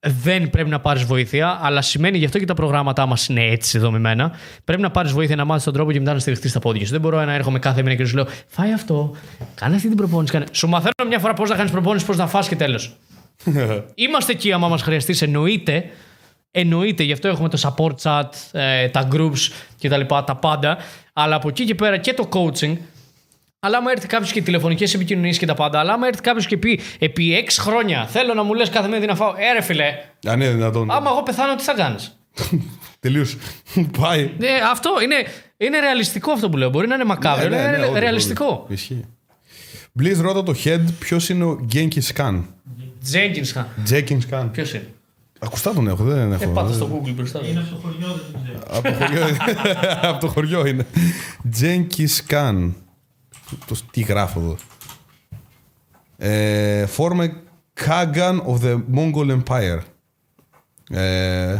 δεν 0.00 0.50
πρέπει 0.50 0.68
να 0.68 0.80
πάρεις 0.80 1.04
βοήθεια, 1.04 1.58
αλλά 1.62 1.82
σημαίνει 1.82 2.18
γι' 2.18 2.24
αυτό 2.24 2.38
και 2.38 2.44
τα 2.44 2.54
προγράμματά 2.54 3.06
μας 3.06 3.28
είναι 3.28 3.44
έτσι 3.44 3.78
δομημένα. 3.78 4.32
Πρέπει 4.64 4.82
να 4.82 4.90
πάρεις 4.90 5.12
βοήθεια 5.12 5.36
να 5.36 5.44
μάθεις 5.44 5.64
τον 5.64 5.72
τρόπο 5.72 5.92
και 5.92 5.98
μετά 5.98 6.12
να 6.12 6.18
στηριχτείς 6.18 6.50
στα 6.50 6.60
πόδια 6.60 6.84
σου. 6.86 6.92
Δεν 6.92 7.00
μπορώ 7.00 7.24
να 7.24 7.34
έρχομαι 7.34 7.58
κάθε 7.58 7.82
μήνα 7.82 7.94
και 7.94 8.02
να 8.02 8.08
σου 8.08 8.16
λέω 8.16 8.26
Φάει 8.46 8.72
αυτό, 8.72 9.16
κάνε 9.54 9.74
αυτή 9.74 9.88
την 9.88 9.96
προπόνηση. 9.96 10.32
Κάνε... 10.32 10.44
Σου 10.52 10.68
μαθαίνω 10.68 11.08
μια 11.08 11.18
φορά 11.18 11.34
πώς 11.34 11.48
να 11.48 11.56
κάνεις 11.56 11.72
προπόνηση, 11.72 12.06
πώς 12.06 12.16
να 12.16 12.26
φας 12.26 12.48
και 12.48 12.56
τέλος. 12.56 12.96
Είμαστε 13.94 14.32
εκεί 14.32 14.52
άμα 14.52 14.68
μας 14.68 14.82
χρειαστείς, 14.82 15.22
εννοείται. 15.22 15.84
Εννοείται, 16.50 17.02
γι' 17.02 17.12
αυτό 17.12 17.28
έχουμε 17.28 17.48
το 17.48 17.58
support 17.62 17.94
chat, 18.02 18.28
ε, 18.52 18.88
τα 18.88 19.08
groups 19.12 19.50
και 19.76 19.88
τα 19.88 19.96
λοιπά, 19.96 20.24
τα 20.24 20.36
πάντα. 20.36 20.78
Αλλά 21.12 21.34
από 21.34 21.48
εκεί 21.48 21.64
και 21.64 21.74
πέρα 21.74 21.96
και 21.96 22.14
το 22.14 22.28
coaching 22.32 22.76
Αλλά 23.62 23.76
άμα 23.78 23.90
έρθει 23.90 24.06
κάποιος 24.06 24.32
και 24.32 24.42
τηλεφωνικές 24.42 24.94
επικοινωνίες 24.94 25.38
και 25.38 25.46
τα 25.46 25.54
πάντα, 25.54 25.78
αλλά 25.78 25.92
άμα 25.92 26.06
έρθει 26.06 26.20
κάποιος 26.20 26.46
και 26.46 26.56
πει 26.56 26.80
επί 26.98 27.44
6 27.48 27.56
χρόνια 27.58 28.06
θέλω 28.06 28.34
να 28.34 28.42
μου 28.42 28.54
λες 28.54 28.68
κάθε 28.68 28.88
μέρα 28.88 29.00
τι 29.00 29.06
να 29.06 29.14
φάω. 29.14 29.30
Ε, 29.36 29.52
ρε 29.52 29.60
φιλέ, 29.62 29.84
Αν 30.26 30.40
είναι 30.40 30.50
δυνατόν. 30.50 30.90
άμα 30.90 31.10
εγώ 31.10 31.22
πεθάνω, 31.22 31.54
τι 31.54 31.62
θα 31.62 31.74
κάνεις; 31.74 32.18
Τελείως. 33.00 33.36
Πάει. 33.98 34.20
Ε, 34.40 34.46
αυτό 34.70 34.90
είναι, 35.02 35.14
είναι 35.56 35.80
ρεαλιστικό 35.80 36.32
αυτό 36.32 36.48
που 36.50 36.56
λέω. 36.56 36.70
Μπορεί 36.70 36.86
να 36.86 36.94
είναι 36.94 37.04
μακάβριο, 37.04 37.48
Ναι, 37.48 37.56
αλλά 37.60 37.70
ναι, 37.70 37.76
είναι 37.76 37.86
όντως, 37.86 37.98
ρεαλιστικό. 38.00 38.44
όντως. 38.46 38.80
Ισχύει. 38.80 39.04
Μπλίζ 39.92 40.20
ρώτα 40.20 40.42
το 40.42 40.54
head 40.64 40.80
ποιος 40.98 41.28
είναι 41.28 41.44
ο 41.44 41.66
Genghis 41.72 42.16
Khan; 42.16 42.42
Jenkins 43.12 43.52
Khan. 43.54 43.64
Jenkins 43.90 44.20
Khan. 44.30 44.48
Ποιος 44.52 44.72
είναι; 44.74 44.86
Ακουστά 45.38 45.72
τον 45.74 45.88
έχω, 45.88 46.04
δεν 46.04 46.32
έχω. 46.32 46.42
Ε, 46.42 46.46
πάτα 46.46 46.66
δεν- 46.66 46.76
στο 46.76 47.02
Google 47.04 47.12
μπροστά. 47.14 47.40
Είναι 47.46 47.58
από 47.60 47.68
το 47.70 47.76
χωριό, 47.82 48.20
δεν 48.32 48.40
ξέρω. 48.44 48.78
Από 48.78 48.88
το 48.88 49.04
χωριό, 49.04 49.36
από 50.10 50.20
το 50.20 50.28
χωριό 50.28 50.66
είναι. 50.66 50.86
Jenkins 51.60 52.32
Khan. 52.34 52.72
Το, 53.66 53.76
τι 53.90 54.00
γράφω 54.00 54.40
εδώ. 54.40 54.56
Ε, 56.18 56.86
former 56.96 57.28
Kagan 57.86 58.38
of 58.46 58.60
the 58.62 58.80
Mongol 58.94 59.40
Empire. 59.42 59.78
Ε, 60.90 61.58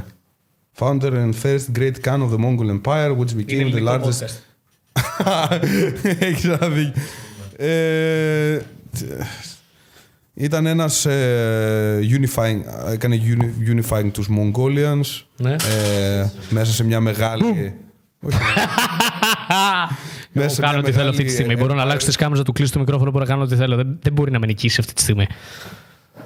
founder 0.78 1.12
and 1.12 1.32
first 1.42 1.78
great 1.78 1.94
Khan 2.04 2.20
of 2.22 2.30
the 2.32 2.38
Mongol 2.38 2.80
Empire, 2.80 3.16
which 3.18 3.32
Είναι 3.32 3.42
became 3.42 3.46
the 3.48 3.76
ελληνικό 3.76 3.84
largest. 3.90 4.22
podcast. 4.22 5.58
Έχεις 6.18 6.44
ένα 6.44 6.68
δίκιο. 6.68 7.02
Ε, 7.56 8.60
ήταν 10.34 10.66
ένας 10.66 11.06
ε, 11.06 11.98
unifying, 12.02 12.60
έκανε 12.90 13.20
uni- 13.24 13.70
unifying 13.80 14.10
τους 14.12 14.28
Mongolians 14.30 15.22
Ναι. 15.36 15.52
ε, 15.52 16.30
μέσα 16.50 16.72
σε 16.72 16.84
μια 16.84 17.00
μεγάλη... 17.00 17.74
Όχι. 18.22 18.38
Εγώ 20.32 20.48
σε 20.48 20.60
κάνω 20.60 20.72
μια 20.72 20.82
ό,τι 20.82 20.92
θέλω 20.92 21.08
αυτή 21.08 21.16
τη 21.16 21.22
μεγάλη, 21.22 21.30
στιγμή. 21.44 21.52
ε, 21.52 21.56
Μπορώ 21.56 21.74
να 21.74 21.82
αλλάξω 21.82 22.06
τις 22.06 22.16
κάμερες, 22.16 22.38
να 22.38 22.44
του 22.44 22.52
κλείσω 22.52 22.72
το 22.72 22.78
μικρόφωνο, 22.78 23.10
μπορώ 23.10 23.24
να 23.24 23.30
κάνω 23.30 23.42
ό,τι 23.42 23.56
θέλω. 23.56 23.76
Δεν, 23.76 23.98
δεν 24.02 24.12
μπορεί 24.12 24.30
να 24.30 24.38
με 24.38 24.46
νικήσει 24.46 24.76
αυτή 24.80 24.92
τη 24.92 25.00
στιγμή. 25.00 25.26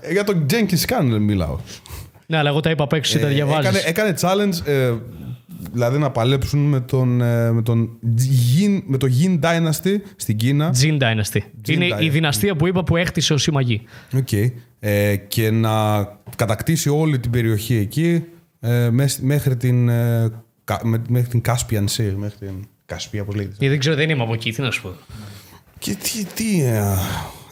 ε, 0.01 0.13
Για 0.13 0.25
τον 0.25 0.47
Genghis 0.51 0.85
Khan 0.93 1.19
μιλάω. 1.21 1.59
Ναι, 2.27 2.37
αλλά 2.37 2.49
εγώ 2.49 2.61
τα 2.61 2.71
είπα 2.71 2.85
απ' 2.85 2.93
έξω, 2.93 3.13
εσύ 3.15 3.25
τα 3.25 3.31
Ε, 3.31 3.35
διαβάζεις. 3.35 3.69
έκανε, 3.71 3.83
έκανε 3.87 4.15
challenge, 4.21 4.67
ε, 4.67 4.93
δηλαδή 5.73 5.99
να 5.99 6.11
παλέψουν 6.11 6.61
με 6.69 6.81
τον, 6.81 7.21
ε, 7.21 7.51
με 7.53 7.63
τον 7.63 7.89
Jin, 8.17 8.83
με 8.87 8.97
το 8.97 9.07
Jin 9.23 9.41
Dynasty 9.41 9.97
στην 10.17 10.37
Κίνα. 10.37 10.75
Jin 10.83 10.99
Dynasty. 10.99 11.41
Είναι 11.69 11.85
η 11.87 11.93
Dynasty. 11.99 12.09
δυναστεία 12.11 12.57
που 12.57 12.67
είπα 12.67 12.85
που 12.85 12.97
έχτισε 12.97 13.33
ο 13.33 13.39
Σιμαγή. 13.39 13.83
Οκ. 14.17 14.29
Ε, 14.81 15.17
και 15.17 15.51
να 15.51 16.05
κατακτήσει 16.37 16.89
όλη 16.89 17.19
την 17.19 17.31
περιοχή 17.31 17.75
εκεί 17.77 18.25
ε, 18.61 18.91
μες- 18.91 19.21
μέχρι, 19.21 19.57
την, 19.57 19.89
ε, 19.89 20.31
κα- 20.65 20.81
με- 20.85 21.03
μέχρι 21.09 21.29
την 21.29 21.41
Caspian 21.49 21.85
Sea. 21.97 22.13
Μέχρι 22.17 22.39
την 22.39 22.67
Κασπία, 22.87 23.25
πώς 23.25 23.35
λέγεται. 23.35 23.55
Γιατί 23.59 23.69
δεν 23.69 23.79
ξέρω, 23.79 23.97
δεν 23.97 24.11
είμαι 24.11 24.23
από 24.23 24.33
εκεί, 24.35 24.53
τι 24.53 24.61
να 24.63 24.71
σου 24.71 24.83
πω. 24.83 24.93
Και 25.79 25.95
τι, 25.95 26.25
τι 26.25 26.63
ε, 26.63 26.83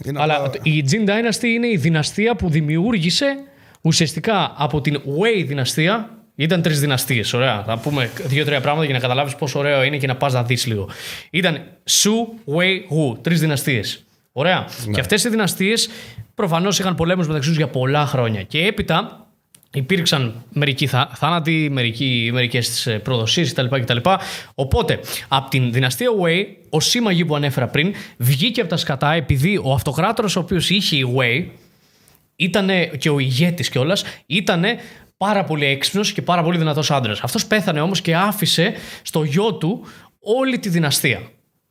είναι 0.05 0.21
Αλλά 0.23 0.37
απλά- 0.45 0.61
η 0.63 0.85
Jin 0.91 1.09
Dynasty 1.09 1.43
είναι 1.45 1.67
η 1.67 1.77
δυναστεία 1.77 2.35
που 2.37 2.49
δημιούργησε 2.49 3.37
ουσιαστικά 3.81 4.55
από 4.57 4.81
την 4.81 4.97
Wei 4.97 5.45
δυναστεία. 5.47 6.17
Ήταν 6.35 6.63
τρεις 6.63 6.81
δυναστείες. 6.81 7.33
Ωραία. 7.33 7.63
Θα 7.67 7.79
πούμε 7.79 8.11
δύο-τρία 8.25 8.61
πράγματα 8.61 8.85
για 8.85 8.95
να 8.95 9.01
καταλάβεις 9.01 9.35
πόσο 9.35 9.59
ωραίο 9.59 9.83
είναι 9.83 9.97
και 9.97 10.07
να 10.07 10.17
πας 10.17 10.33
να 10.33 10.43
δεις 10.45 10.67
λίγο. 10.67 10.89
Ήταν 11.31 11.63
Su, 11.91 12.11
Wei, 12.55 12.77
Wu. 13.13 13.19
Τρεις 13.23 13.41
δυναστείες. 13.41 14.05
Ωραία. 14.33 14.65
Και 14.93 15.01
αυτές 15.01 15.25
οι 15.25 15.29
δυναστείες 15.29 15.89
προφανώς 16.35 16.79
είχαν 16.79 16.95
πολέμους 16.95 17.27
μεταξύ 17.27 17.49
τους 17.49 17.57
για 17.57 17.69
πολλά 17.69 18.07
χρόνια. 18.07 18.43
Και 18.43 18.59
έπειτα 18.67 19.27
Υπήρξαν 19.75 20.45
μερικοί 20.53 20.87
θά- 20.87 21.11
θάνατοι, 21.15 21.69
μερικοί, 21.73 22.31
μερικές 22.33 22.87
ε, 22.87 22.99
προδοσίες 22.99 23.53
κτλ, 23.53 23.67
κτλ. 23.81 23.97
Οπότε, 24.55 25.01
από 25.29 25.51
την 25.51 25.73
δυναστεία 25.73 26.09
Wei, 26.23 26.45
ο 26.71 26.81
σύμμαγη 26.81 27.25
που 27.25 27.37
ανέφερα 27.37 27.67
πριν, 27.69 27.95
βγήκε 28.17 28.61
από 28.61 28.71
τα 28.71 28.77
σκατά 28.77 29.13
επειδή 29.13 29.61
ο 29.63 29.73
αυτοκράτορας 29.73 30.37
ο 30.37 30.41
οποίος 30.41 30.71
είχε 30.71 30.97
η 30.97 31.15
Wei, 31.17 31.47
ήταν 32.37 32.69
και 32.99 33.11
ο 33.11 33.19
ηγέτης 33.19 33.69
κιόλας, 33.69 34.05
ήταν 34.27 34.65
πάρα 35.17 35.45
πολύ 35.45 35.65
έξυπνος 35.65 36.13
και 36.13 36.23
πάρα 36.23 36.43
πολύ 36.43 36.59
δυνατός 36.59 36.91
άντρας. 36.91 37.21
Αυτός 37.21 37.47
πέθανε 37.47 37.81
όμως 37.81 38.01
και 38.01 38.17
άφησε 38.17 38.75
στο 39.03 39.23
γιο 39.23 39.55
του 39.55 39.87
όλη 40.21 40.59
τη 40.59 40.69
δυναστεία. 40.69 41.21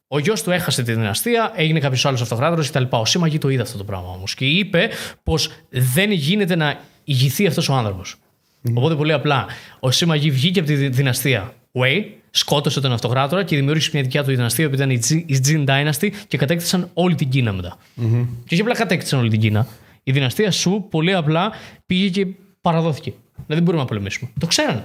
Ο 0.07 0.19
γιος 0.19 0.43
του 0.43 0.51
έχασε 0.51 0.83
τη 0.83 0.93
δυναστεία, 0.93 1.51
έγινε 1.55 1.79
κάποιος 1.79 2.05
άλλος 2.05 2.21
αυτοκράτορας 2.21 2.69
κτλ. 2.69 2.83
Ο 2.89 3.05
Σύμμαγη 3.05 3.37
το 3.37 3.49
είδε 3.49 3.61
αυτό 3.61 3.77
το 3.77 3.83
πράγμα 3.83 4.09
όμως 4.09 4.35
και 4.35 4.45
είπε 4.45 4.89
πως 5.23 5.51
δεν 5.69 6.11
γίνεται 6.11 6.55
να 6.55 6.79
ηγηθεί 7.03 7.47
αυτός 7.47 7.69
ο 7.69 7.73
άνθρωπος. 7.73 8.15
Οπότε 8.73 8.95
πολύ 8.95 9.13
απλά, 9.13 9.45
ο 9.79 9.91
Σύμμαγη 9.91 10.31
βγήκε 10.31 10.59
από 10.59 10.67
τη 10.67 10.75
δι- 10.75 10.93
δυναστεία 10.93 11.53
Wei, 11.73 12.03
σκότωσε 12.31 12.81
τον 12.81 12.91
αυτοκράτορα 12.91 13.43
και 13.43 13.55
δημιούργησε 13.55 13.89
μια 13.93 14.01
δικιά 14.01 14.23
του 14.23 14.29
δυναστεία 14.29 14.69
που 14.69 14.75
ήταν 14.75 14.89
η 14.89 14.99
Jin- 15.09 15.23
η 15.25 15.39
Jin 15.47 15.65
Dynasty 15.65 16.09
και 16.27 16.37
κατέκτησαν 16.37 16.89
όλη 16.93 17.15
την 17.15 17.29
Κίνα 17.29 17.51
μετά. 17.53 17.77
Και 18.45 18.53
όχι 18.53 18.61
απλά 18.61 18.73
κατέκτησαν 18.75 19.19
όλη 19.19 19.29
την 19.29 19.39
Κίνα. 19.39 19.67
Η 20.03 20.11
δυναστεία 20.11 20.51
σου 20.51 20.87
πολύ 20.89 21.13
απλά 21.13 21.51
πήγε 21.85 22.09
και 22.09 22.27
παραδόθηκε. 22.61 23.13
Δηλαδή 23.33 23.53
δεν 23.53 23.63
μπορούμε 23.63 23.81
να 23.81 23.87
πολεμήσουμε. 23.87 24.29
Το 24.39 24.45
ξέρανε. 24.47 24.83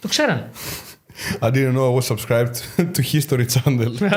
Το 0.00 0.08
ξέρανε. 0.08 0.48
I 1.40 1.50
didn't 1.50 1.74
know 1.74 1.86
I 1.92 1.94
was 1.98 2.06
subscribed 2.06 2.56
to 2.96 3.02
History 3.12 3.44
Channel. 3.54 3.92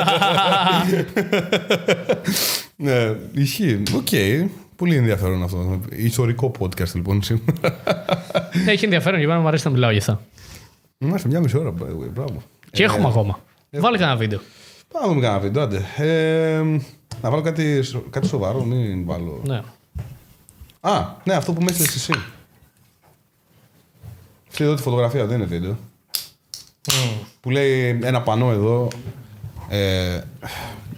ναι, 2.76 3.16
ισχύει. 3.34 3.82
Οκ. 3.96 4.08
Πολύ 4.82 4.96
ενδιαφέρον 4.96 5.44
αυτό. 5.44 5.80
Ιστορικό 5.92 6.52
podcast 6.60 6.92
λοιπόν 6.94 7.24
σήμερα. 7.24 7.82
Έχει 8.68 8.84
ενδιαφέρον 8.86 9.20
για 9.20 9.28
μένα 9.28 9.40
μου 9.40 9.48
αρέσει 9.48 9.66
να 9.66 9.72
μιλάω 9.72 9.90
για 9.90 10.00
αυτά. 10.00 10.22
Είμαστε 10.98 11.28
μια 11.28 11.40
μισή 11.40 11.58
ώρα. 11.58 11.74
by 11.80 11.82
the 11.82 12.04
way. 12.04 12.10
Μπράβο. 12.14 12.42
Και 12.72 12.84
έχουμε 12.84 13.08
ακόμα. 13.08 13.40
Βάλε 13.72 13.98
κανένα 13.98 14.18
βίντεο. 14.18 14.40
Πάμε 14.92 15.06
να 15.06 15.12
δούμε 15.14 15.22
κανένα 15.26 15.40
βίντεο. 15.42 15.64
Άντε. 15.64 15.82
Ε, 15.98 16.62
να 17.22 17.30
βάλω 17.30 17.42
κάτι, 17.42 17.82
σο- 17.82 18.04
κάτι 18.10 18.28
σοβαρό, 18.28 18.64
μην 18.64 19.06
βάλω. 19.06 19.42
Ναι. 19.46 19.62
Α, 20.80 21.06
ναι, 21.24 21.34
αυτό 21.34 21.54
που 21.54 21.62
μες 21.62 21.72
έστειλες 21.80 21.96
εσύ. 21.96 22.14
Αυτή 24.50 24.64
εδώ 24.64 24.74
τη 24.76 24.82
φωτογραφία 24.82 25.26
δεν 25.26 25.38
είναι 25.38 25.46
βίντεο. 25.46 25.78
Που 27.42 27.50
λέει 27.50 28.00
ένα 28.04 28.22
πανό 28.22 28.52
εδώ. 28.52 28.88
Ε, 29.70 30.22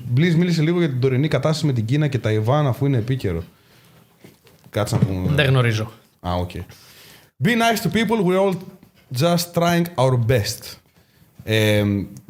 Blizz 0.07 0.35
μίλησε 0.35 0.61
λίγο 0.61 0.79
για 0.79 0.89
την 0.89 0.99
τωρινή 0.99 1.27
κατάσταση 1.27 1.65
με 1.65 1.73
την 1.73 1.85
Κίνα 1.85 2.07
και 2.07 2.19
Ταϊβάν 2.19 2.67
αφού 2.67 2.85
είναι 2.85 2.97
επίκαιρο. 2.97 3.43
Κάτσε 4.73 4.95
να 4.95 5.05
πούμε. 5.05 5.35
Δεν 5.35 5.45
γνωρίζω. 5.45 5.91
Α, 6.19 6.33
οκ 6.35 6.41
OK. 6.41 6.49
Be 7.43 7.47
nice 7.49 7.81
to 7.83 7.91
people, 7.93 8.23
we're 8.25 8.39
all 8.39 8.53
just 9.21 9.53
trying 9.53 9.83
our 9.95 10.19
best. 10.27 10.75
Ε, 11.43 11.83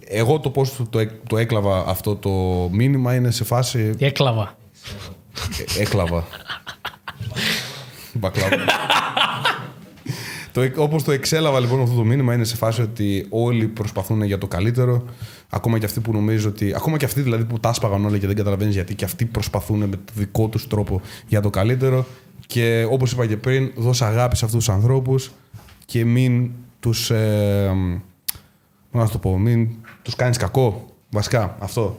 εγώ 0.07 0.39
το 0.39 0.49
πώς 0.49 0.75
το, 0.75 0.83
το, 0.89 1.07
το 1.27 1.37
έκλαβα 1.37 1.83
αυτό 1.87 2.15
το 2.15 2.29
μήνυμα 2.71 3.15
είναι 3.15 3.31
σε 3.31 3.43
φάση 3.43 3.89
Τι 3.89 4.05
έκλαβα. 4.05 4.57
ε, 5.77 5.81
έκλαβα. 5.81 6.25
Μπακλάβα. 8.13 8.55
Το, 10.53 10.61
εκ- 10.61 10.77
όπως 10.79 11.03
το 11.03 11.11
εξέλαβα 11.11 11.59
λοιπόν 11.59 11.81
αυτό 11.81 11.95
το 11.95 12.03
μήνυμα 12.03 12.33
είναι 12.33 12.43
σε 12.43 12.55
φάση 12.55 12.81
ότι 12.81 13.25
όλοι 13.29 13.67
προσπαθούν 13.67 14.23
για 14.23 14.37
το 14.37 14.47
καλύτερο. 14.47 15.05
Ακόμα 15.49 15.79
και 15.79 15.85
αυτοί 15.85 15.99
που 15.99 16.11
νομίζω 16.11 16.49
ότι. 16.49 16.73
Ακόμα 16.75 16.97
και 16.97 17.05
αυτοί 17.05 17.21
δηλαδή 17.21 17.43
που 17.43 17.59
τα 17.59 17.69
άσπαγαν 17.69 18.05
όλα 18.05 18.17
και 18.17 18.27
δεν 18.27 18.35
καταλαβαίνεις 18.35 18.73
γιατί 18.73 18.95
και 18.95 19.05
αυτοί 19.05 19.25
προσπαθούν 19.25 19.77
με 19.79 19.87
το 19.87 20.13
δικό 20.15 20.47
τους 20.47 20.67
τρόπο 20.67 21.01
για 21.27 21.41
το 21.41 21.49
καλύτερο. 21.49 22.05
Και 22.47 22.87
όπως 22.89 23.11
είπα 23.11 23.25
και 23.25 23.37
πριν, 23.37 23.71
δώσε 23.75 24.05
αγάπη 24.05 24.35
σε 24.35 24.45
αυτούς 24.45 24.65
τους 24.65 24.73
ανθρώπους 24.73 25.31
και 25.85 26.05
μην 26.05 26.51
τους. 26.79 27.09
Ε, 27.11 27.71
πώς 28.91 29.01
να 29.01 29.05
σου 29.05 29.11
το 29.11 29.17
πω, 29.17 29.37
μην 29.37 29.69
τους 30.01 30.15
κάνεις 30.15 30.37
κακό. 30.37 30.85
Βασικά 31.09 31.55
αυτό. 31.59 31.97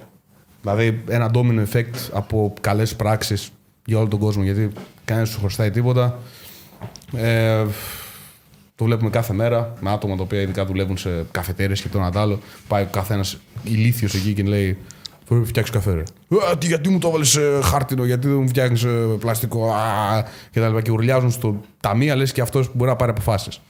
Δηλαδή 0.61 1.03
ένα 1.09 1.31
domino 1.35 1.65
effect 1.73 2.09
από 2.13 2.55
καλές 2.61 2.97
πράξεις 2.97 3.51
για 3.85 3.99
όλο 3.99 4.09
τον 4.09 4.19
κόσμο 4.19 4.43
γιατί 4.43 4.71
κανένας 5.05 5.29
σου 5.31 5.39
χρωστάει 5.39 5.71
τίποτα. 5.71 6.19
Ε, 7.17 7.65
το 8.77 8.85
βλέπουμε 8.85 9.11
κάθε 9.11 9.33
μέρα 9.33 9.73
με 9.81 9.91
άτομα 9.91 10.17
τα 10.17 10.23
οποία 10.23 10.41
ειδικά 10.41 10.65
δουλεύουν 10.65 10.97
σε 10.97 11.25
καφετέρειες 11.31 11.81
και 11.81 11.89
το 11.89 11.99
ένα 11.99 12.11
τ' 12.11 12.17
άλλο. 12.17 12.39
Πάει 12.69 12.83
ο 12.83 12.89
καθένας 12.91 13.37
ηλίθιος 13.65 14.15
εκεί 14.15 14.33
και 14.33 14.43
λέει 14.43 14.79
Θέλω 15.27 15.41
να 15.41 15.47
φτιάξεις 15.47 15.75
καφέ. 15.75 15.93
Ρε. 15.93 16.03
«Α, 16.51 16.59
τι, 16.59 16.67
γιατί 16.67 16.89
μου 16.89 16.99
το 16.99 17.09
έβαλε 17.09 17.25
χάρτινο, 17.63 18.05
γιατί 18.05 18.29
δεν 18.29 18.37
μου 18.37 18.49
φτιάχνεις 18.49 18.87
πλαστικό. 19.19 19.73
Α, 19.73 20.25
και 20.51 20.61
τα 20.61 20.69
λοιπά. 20.69 20.83
Και 20.83 20.91
ουρλιάζουν 20.91 21.31
στο 21.31 21.61
ταμεία, 21.81 22.17
λες 22.17 22.33
και 22.33 22.41
αυτός 22.41 22.67
που 22.67 22.73
μπορεί 22.75 22.91
να 22.91 22.97
πάρει 22.97 23.11
αποφάσεις. 23.11 23.61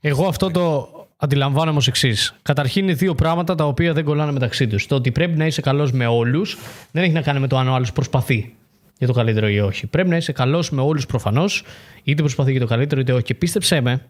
Εγώ 0.00 0.26
αυτό 0.26 0.50
το 0.50 0.88
αντιλαμβάνομαι 1.16 1.78
ω 1.78 1.82
εξής. 1.86 2.34
Καταρχήν 2.42 2.82
είναι 2.82 2.92
δύο 2.92 3.14
πράγματα 3.14 3.54
τα 3.54 3.66
οποία 3.66 3.92
δεν 3.92 4.04
κολλάνε 4.04 4.32
μεταξύ 4.32 4.66
τους. 4.66 4.86
Το 4.86 4.94
ότι 4.94 5.12
πρέπει 5.12 5.36
να 5.36 5.46
είσαι 5.46 5.60
καλός 5.60 5.92
με 5.92 6.06
όλους 6.06 6.58
δεν 6.90 7.02
έχει 7.02 7.12
να 7.12 7.22
κάνει 7.22 7.40
με 7.40 7.46
το 7.46 7.58
αν 7.58 7.68
ο 7.68 7.74
άλλος 7.74 7.92
προσπαθεί 7.92 8.54
για 8.98 9.06
το 9.06 9.12
καλύτερο 9.12 9.48
ή 9.48 9.60
όχι. 9.60 9.86
Πρέπει 9.86 10.08
να 10.08 10.16
είσαι 10.16 10.32
καλός 10.32 10.70
με 10.70 10.80
όλους 10.80 11.06
προφανώς, 11.06 11.64
είτε 12.02 12.22
προσπαθεί 12.22 12.50
για 12.50 12.60
το 12.60 12.66
καλύτερο 12.66 13.00
είτε 13.00 13.12
όχι. 13.12 13.22
Και 13.22 13.34
πίστεψέ 13.34 13.80
με, 13.80 14.08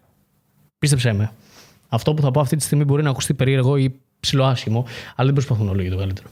πίστεψέ 0.79 1.13
με, 1.13 1.31
αυτό 1.89 2.13
που 2.13 2.21
θα 2.21 2.31
πω 2.31 2.39
αυτή 2.39 2.55
τη 2.55 2.63
στιγμή 2.63 2.83
μπορεί 2.83 3.03
να 3.03 3.09
ακουστεί 3.09 3.33
περίεργο 3.33 3.77
ή 3.77 3.99
ψηλοάσχημο, 4.19 4.85
αλλά 5.15 5.25
δεν 5.25 5.33
προσπαθούν 5.33 5.69
όλοι 5.69 5.81
για 5.81 5.91
το 5.91 5.97
καλύτερο. 5.97 6.27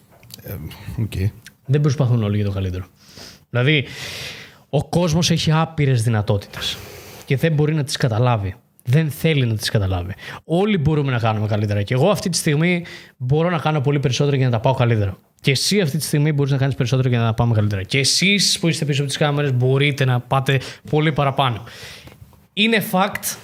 Okay. 0.98 1.30
Δεν 1.66 1.82
προσπαθούν 1.82 2.24
όλοι 2.24 2.36
για 2.36 2.46
το 2.46 2.52
καλύτερο. 2.52 2.86
Δηλαδή, 3.50 3.86
ο 4.70 4.84
κόσμος 4.84 5.32
έχει 5.32 5.52
άπειρες 5.52 6.04
δυνατότητες 6.04 6.78
και 7.26 7.38
δεν 7.38 7.54
μπορεί 7.54 7.74
να 7.74 7.84
τις 7.84 7.98
καταλάβει. 7.98 8.56
Δεν 8.84 9.12
θέλει 9.12 9.46
να 9.46 9.56
τις 9.56 9.70
καταλάβει. 9.70 10.14
Όλοι 10.44 10.78
μπορούμε 10.78 11.12
να 11.12 11.20
κάνουμε 11.20 11.48
καλύτερα. 11.48 11.82
Και 11.82 11.94
εγώ 11.94 12.10
αυτή 12.10 12.30
τη 12.30 12.38
στιγμή 12.38 12.86
μπορώ 13.18 13.50
να 13.50 13.58
κάνω 13.58 13.82
πολύ 13.82 14.00
περισσότερο 14.00 14.36
για 14.36 14.46
να 14.46 14.52
τα 14.52 14.60
πάω 14.60 14.74
καλύτερα. 14.74 15.18
Και 15.42 15.52
εσύ 15.52 15.82
αυτή 15.82 15.98
τη 15.98 16.04
στιγμή 16.04 16.32
μπορείς 16.32 16.52
να 16.52 16.58
κάνεις 16.58 16.76
περισσότερο 16.76 17.10
για 17.10 17.20
να 17.20 17.26
τα 17.26 17.34
πάμε 17.34 17.54
καλύτερα. 17.54 17.84
Και 17.84 18.00
εσείς 18.00 18.60
που 18.60 18.68
είστε 18.68 18.86
πίσω 18.86 19.02
από 19.02 19.10
τις 19.10 19.20
κάμερες 19.20 19.54
μπορείτε 19.54 20.06
να 20.06 20.20
πάτε 20.20 20.60
πολύ 20.90 21.12
παραπάνω. 21.12 21.64
Είναι 22.54 22.84
fact 22.92 23.38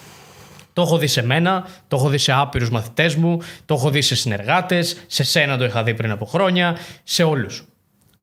το 0.80 0.86
έχω 0.86 0.98
δει 0.98 1.08
σε 1.08 1.26
μένα, 1.26 1.68
το 1.88 1.96
έχω 1.96 2.10
δει 2.10 2.18
σε 2.18 2.32
άπειρους 2.32 2.70
μαθητές 2.70 3.16
μου, 3.16 3.42
το 3.66 3.74
έχω 3.74 3.90
δει 3.90 4.02
σε 4.02 4.16
συνεργάτες, 4.16 5.04
σε 5.08 5.24
σένα 5.24 5.58
το 5.58 5.66
είχα 5.66 5.84
δει 5.84 5.94
πριν 5.94 6.12
από 6.12 6.26
χρόνια, 6.26 6.78
σε 7.04 7.24
όλους. 7.24 7.64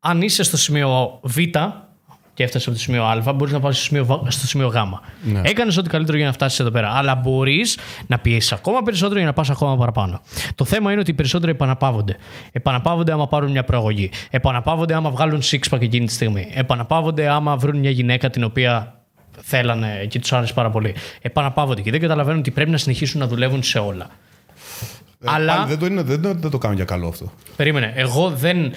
Αν 0.01 0.23
είσαι 0.23 0.43
στο 0.43 0.57
σημείο 0.57 1.21
Β 1.23 1.37
και 2.37 2.43
έφτασε 2.43 2.69
από 2.69 2.79
το 2.79 2.83
σημείο 2.85 3.05
Α, 3.05 3.33
μπορείς 3.33 3.53
να 3.53 3.61
πάει 3.61 3.73
στο 3.73 3.83
σημείο, 3.83 4.05
Β- 4.05 4.31
στο 4.31 4.47
σημείο 4.47 4.67
Γ. 4.69 4.75
Ναι. 5.33 5.41
Έκανες 5.45 5.77
ό,τι 5.77 5.89
καλύτερο 5.89 6.17
για 6.17 6.27
να 6.27 6.33
φτάσεις 6.33 6.61
εδώ 6.61 6.71
πέρα. 6.71 6.91
Αλλά 6.91 7.15
μπορείς 7.15 7.79
να 8.07 8.19
πιέσεις 8.19 8.53
ακόμα 8.53 8.83
περισσότερο 8.83 9.19
για 9.19 9.27
να 9.29 9.33
πας 9.33 9.51
ακόμα 9.51 9.77
παραπάνω. 9.77 10.21
Το 10.55 10.65
θέμα 10.65 10.91
είναι 10.93 11.01
ότι 11.01 11.11
οι 11.11 11.15
περισσότεροι 11.15 11.53
επαναπαύονται. 11.53 12.17
Επαναπαύονται 12.53 13.13
άμα 13.13 13.29
πάρουν 13.29 13.51
μια 13.51 13.65
προαγωγή. 13.65 14.11
Επαναπαύονται 14.31 14.95
άμα 14.95 15.11
βγάλουν 15.11 15.41
six-pack 15.43 15.81
εκείνη 15.81 16.07
τη 16.07 16.13
στιγμή. 16.13 16.49
Επαναπαύονται 16.55 17.29
άμα 17.29 17.57
βρουν 17.57 17.79
μια 17.79 17.91
γυναίκα 17.91 18.31
την 18.31 18.45
οποία 18.45 18.95
θέλανε 19.41 20.07
και 20.09 20.19
τους 20.19 20.33
άρεσε 20.33 20.53
πάρα 20.53 20.71
πολύ. 20.71 20.95
Επαναπαύονται 21.23 21.81
και 21.81 21.91
δεν 21.91 22.01
καταλαβαίνουν 22.01 22.39
ότι 22.41 22.51
πρέπει 22.51 22.71
να 22.71 22.77
συνεχίσουν 22.79 23.21
να 23.21 23.27
δουλεύουν 23.27 23.63
σε 23.63 23.79
όλα. 23.79 24.07
Αλλά- 25.25 25.55
Πάλι 25.55 25.69
δεν, 25.69 25.79
το 25.79 25.87
είναι, 25.87 26.03
δεν, 26.03 26.23
το- 26.23 26.35
δεν 26.35 26.51
το 26.51 26.59
κάνω 26.59 26.75
για 26.75 26.85
καλό 26.85 27.09
αυτό. 27.09 27.33
Περίμενε. 27.57 27.93
Εγώ 27.97 28.31
δεν. 28.31 28.73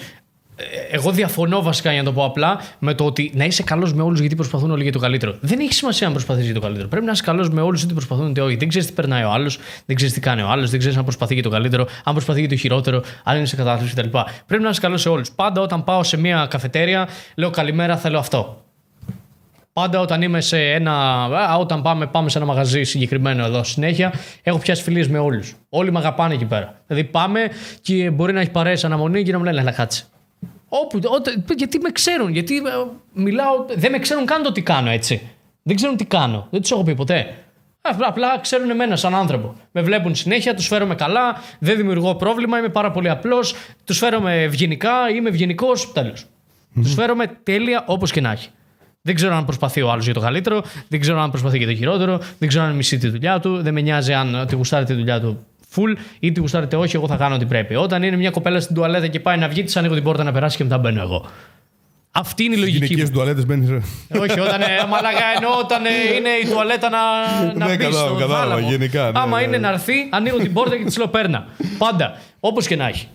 Ε, 0.90 0.96
Εγώ 0.96 1.10
διαφωνώ 1.10 1.62
βασικά 1.62 1.92
για 1.92 1.98
να 2.02 2.04
το 2.06 2.12
πω 2.12 2.24
απλά 2.24 2.60
με 2.78 2.94
το 2.94 3.04
ότι 3.04 3.30
να 3.34 3.44
είσαι 3.44 3.62
καλός 3.62 3.94
με 3.94 4.02
όλους 4.02 4.20
γιατί 4.20 4.34
προσπαθούν 4.34 4.70
όλοι 4.70 4.82
για 4.82 4.92
το 4.92 4.98
καλύτερο. 4.98 5.34
Δεν 5.40 5.60
έχει 5.60 5.72
σημασία 5.72 6.06
αν 6.06 6.12
προσπαθείς 6.12 6.44
για 6.44 6.54
το 6.54 6.60
καλύτερο. 6.60 6.88
Πρέπει 6.88 7.04
να 7.04 7.12
είσαι 7.12 7.22
καλός 7.22 7.50
με 7.50 7.60
όλους 7.60 7.82
είτε 7.82 7.92
προσπαθούν 7.92 8.30
είτε 8.30 8.40
όχι. 8.40 8.56
Δεν 8.56 8.68
ξέρεις 8.68 8.86
τι 8.86 8.92
περνάει 8.92 9.24
ο 9.24 9.30
άλλος, 9.30 9.58
δεν 9.86 9.96
ξέρεις 9.96 10.14
τι 10.14 10.20
κάνει 10.20 10.42
ο 10.42 10.48
άλλος, 10.48 10.70
δεν 10.70 10.78
ξέρεις 10.78 10.96
αν 10.96 11.04
προσπαθεί 11.04 11.34
για 11.34 11.42
το 11.42 11.50
καλύτερο, 11.50 11.86
αν 12.04 12.12
προσπαθεί 12.12 12.40
για 12.40 12.48
το 12.48 12.56
χειρότερο, 12.56 13.02
αν 13.24 13.36
είναι 13.36 13.46
σε 13.46 13.56
κατάθλιψη 13.56 13.94
κτλ. 13.94 14.18
Πρέπει 14.46 14.62
να 14.62 14.68
είσαι 14.68 14.80
καλός 14.80 15.00
σε 15.00 15.08
όλους. 15.08 15.30
Πάντα 15.30 15.60
όταν 15.60 15.84
πάω 15.84 16.02
σε 16.02 16.16
μια 16.16 16.46
καφετέρια, 16.50 17.08
λέω 17.36 17.50
καλημέρα, 17.50 17.96
θέλω 17.96 18.18
αυτό. 18.18 18.64
Πάντα 19.72 20.00
όταν 20.00 20.22
είμαι 20.22 20.40
σε 20.40 20.70
ένα. 20.70 20.92
α, 21.24 21.56
Όταν 21.56 21.82
πάμε, 21.82 22.06
πάμε 22.06 22.28
σε 22.28 22.38
ένα 22.38 22.46
μαγαζί 22.46 22.82
συγκεκριμένο 22.82 23.44
εδώ 23.44 23.64
συνέχεια, 23.64 24.12
έχω 24.42 24.58
πιάσει 24.58 24.82
φιλίες 24.82 25.08
με 25.08 25.18
όλους. 25.18 25.54
Όλοι 25.68 25.92
με 25.92 25.98
αγαπάνε 25.98 26.34
εκεί 26.34 26.44
πέρα. 26.44 26.80
Δηλαδή 26.86 27.08
πάμε 27.08 27.40
και 27.82 28.10
μπορεί 28.10 28.32
να 28.32 28.40
έχει 28.40 28.50
παρέες 28.50 28.84
αναμονή 28.84 29.22
και 29.22 29.32
να 29.32 29.38
μου 29.38 29.44
λένε 29.44 29.62
να 29.62 29.72
κάτσε. 29.72 30.04
Όπου, 30.72 31.00
ό,τι- 31.04 31.54
γιατί 31.56 31.78
με 31.78 31.90
ξέρουν, 31.90 32.30
γιατί 32.32 32.56
ε, 32.56 32.60
μιλάω. 33.12 33.64
Δεν 33.76 33.90
με 33.90 33.98
ξέρουν 33.98 34.26
καν 34.26 34.42
το 34.42 34.52
τι 34.52 34.62
κάνω 34.62 34.90
έτσι. 34.90 35.20
Δεν 35.62 35.76
ξέρουν 35.76 35.96
τι 35.96 36.04
κάνω. 36.04 36.46
Δεν 36.50 36.60
τους 36.60 36.70
έχω 36.70 36.82
πει 36.82 36.94
ποτέ. 36.94 37.34
Απλά, 37.80 38.06
απλά 38.08 38.38
ξέρουν 38.38 38.70
εμένα 38.70 38.96
σαν 38.96 39.14
άνθρωπο. 39.14 39.54
Με 39.72 39.82
βλέπουν 39.82 40.14
συνέχεια, 40.14 40.54
τους 40.54 40.66
φέρομαι 40.66 40.94
καλά, 40.94 41.36
δεν 41.58 41.76
δημιουργώ 41.76 42.14
πρόβλημα, 42.14 42.58
είμαι 42.58 42.68
πάρα 42.68 42.90
πολύ 42.90 43.08
απλός, 43.10 43.54
τους 43.84 43.98
φέρομαι 43.98 44.42
ευγενικά, 44.42 44.92
είμαι 45.14 45.28
ευγενικός, 45.28 45.92
τέλος. 45.92 46.24
Τους 46.82 46.94
φέρομαι 46.94 47.26
τέλεια 47.42 47.84
όπως 47.86 48.10
και 48.12 48.20
να 48.20 48.30
έχει. 48.30 48.48
Δεν 49.02 49.14
ξέρω 49.14 49.34
αν 49.34 49.44
προσπαθεί 49.44 49.82
ο 49.82 49.90
άλλος 49.90 50.04
για 50.04 50.14
το 50.14 50.20
καλύτερο, 50.20 50.62
δεν 50.88 51.00
ξέρω 51.00 51.20
αν 51.20 51.30
προσπαθεί 51.30 51.58
για 51.58 51.66
το 51.66 51.74
χειρότερο, 51.74 52.20
δεν 52.38 52.48
ξέρω 52.48 52.64
αν 52.64 52.74
μισεί 52.74 52.98
τη 52.98 53.08
δουλειά 53.08 53.40
του, 53.40 53.62
δεν 53.62 53.74
με 53.74 53.80
νοιάζει 53.80 54.12
αν 54.12 54.44
τη 54.48 54.54
γουστάρει 54.54 54.84
τη 54.84 54.94
δουλειά 54.94 55.20
του 55.20 55.46
full 55.76 55.96
ή 56.20 56.32
τη 56.32 56.40
γουστάρετε 56.40 56.76
όχι, 56.76 56.96
εγώ 56.96 57.06
θα 57.06 57.16
κάνω 57.16 57.34
ό,τι 57.34 57.44
πρέπει. 57.46 57.74
Όταν 57.74 58.02
είναι 58.02 58.16
μια 58.16 58.30
κοπέλα 58.30 58.60
στην 58.60 58.74
τουαλέτα 58.74 59.06
και 59.06 59.20
πάει 59.20 59.36
να 59.38 59.48
βγει, 59.48 59.62
της 59.62 59.76
ανοίγω 59.76 59.94
την 59.94 60.02
πόρτα 60.02 60.24
να 60.24 60.32
περάσει 60.32 60.56
και 60.56 60.62
μετά 60.62 60.78
μπαίνω 60.78 61.00
εγώ. 61.00 61.26
Αυτή 62.12 62.44
είναι 62.44 62.54
η 62.54 62.58
λογική. 62.58 62.76
Γυναικείες 62.76 63.08
μου. 63.08 63.14
τουαλέτες 63.14 63.46
μπαίνεις. 63.46 63.68
Όχι, 64.20 64.40
όταν, 64.40 64.60
ε, 64.60 64.66
μαλάκα, 64.88 65.24
εννοώ 65.34 65.58
όταν 65.58 65.84
ε, 65.84 65.88
είναι 66.16 66.28
η 66.44 66.48
τουαλέτα 66.50 66.88
να, 66.90 66.98
να 67.54 67.66
Ναι, 67.66 67.76
μπει 67.76 67.84
κατάλαβα, 67.84 68.06
στο 68.08 68.14
κατάλαβα, 68.14 68.40
θάλαμο. 68.48 68.68
γενικά, 68.70 69.04
ναι, 69.10 69.18
Άμα 69.18 69.36
ναι, 69.38 69.42
είναι 69.42 69.56
ναι. 69.56 69.66
να 69.66 69.72
έρθει, 69.72 69.94
ανοίγω 70.10 70.36
την 70.36 70.52
πόρτα 70.52 70.76
και 70.76 70.84
τη 70.84 70.98
λέω 70.98 71.08
παίρνα. 71.08 71.46
Πάντα. 71.78 72.18
Όπως 72.40 72.66
και 72.66 72.76
να 72.76 72.86
έχει. 72.88 73.08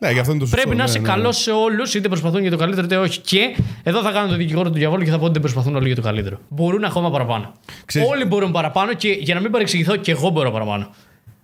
Ναι, 0.00 0.10
γι' 0.10 0.18
αυτό 0.18 0.30
είναι 0.32 0.40
το 0.40 0.46
σωστό. 0.46 0.60
Πρέπει 0.62 0.76
να 0.76 0.84
ναι, 0.84 0.88
είσαι 0.90 0.98
ναι. 0.98 1.08
καλός 1.08 1.36
σε 1.36 1.50
όλους, 1.50 1.94
είτε 1.94 2.08
προσπαθούν 2.08 2.40
για 2.40 2.50
το 2.50 2.56
καλύτερο 2.56 2.86
είτε 2.86 2.96
όχι. 2.96 3.20
Και 3.20 3.56
εδώ 3.82 4.02
θα 4.02 4.10
κάνω 4.12 4.28
το 4.28 4.36
δικηγόρο 4.36 4.68
του 4.70 4.74
διαβόλου 4.74 5.04
και 5.04 5.10
θα 5.10 5.16
πω 5.18 5.22
ότι 5.24 5.32
δεν 5.32 5.40
προσπαθούν 5.42 5.76
όλοι 5.76 5.86
για 5.86 5.96
το 5.96 6.02
καλύτερο. 6.02 6.38
Μπορούν 6.48 6.84
ακόμα 6.84 7.10
παραπάνω. 7.10 7.52
Ξέρεις- 7.84 8.08
Όλοι 8.10 8.24
μπορούν 8.24 8.52
παραπάνω 8.52 8.94
και 8.94 9.08
για 9.08 9.34
να 9.34 9.40
μην 9.40 9.50
παρεξηγηθώ, 9.50 9.96
και 9.96 10.10
εγώ 10.10 10.28
μπορώ 10.30 10.50
παραπάνω. 10.50 10.90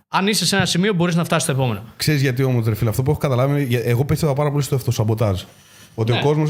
Αν 0.09 0.27
είσαι 0.27 0.45
σε 0.45 0.55
ένα 0.55 0.65
σημείο, 0.65 0.93
μπορείς 0.93 1.15
να 1.15 1.23
φτάσεις 1.23 1.43
στο 1.43 1.51
επόμενο. 1.51 1.81
Ξέρεις 1.97 2.21
γιατί 2.21 2.43
όμως, 2.43 2.65
ρε 2.65 2.75
φίλε, 2.75 2.89
αυτό 2.89 3.03
που 3.03 3.09
έχω 3.11 3.19
καταλάβει. 3.19 3.63
είναι- 3.63 3.81
Εγώ 3.85 4.05
πίστευα 4.05 4.33
πάρα 4.33 4.51
πολύ 4.51 4.63
στο 4.63 4.75
αυτοσαμποτάζ. 4.75 5.41
Ότι 5.95 6.11
Ναι. 6.11 6.17
ο 6.17 6.21
κόσμο. 6.21 6.47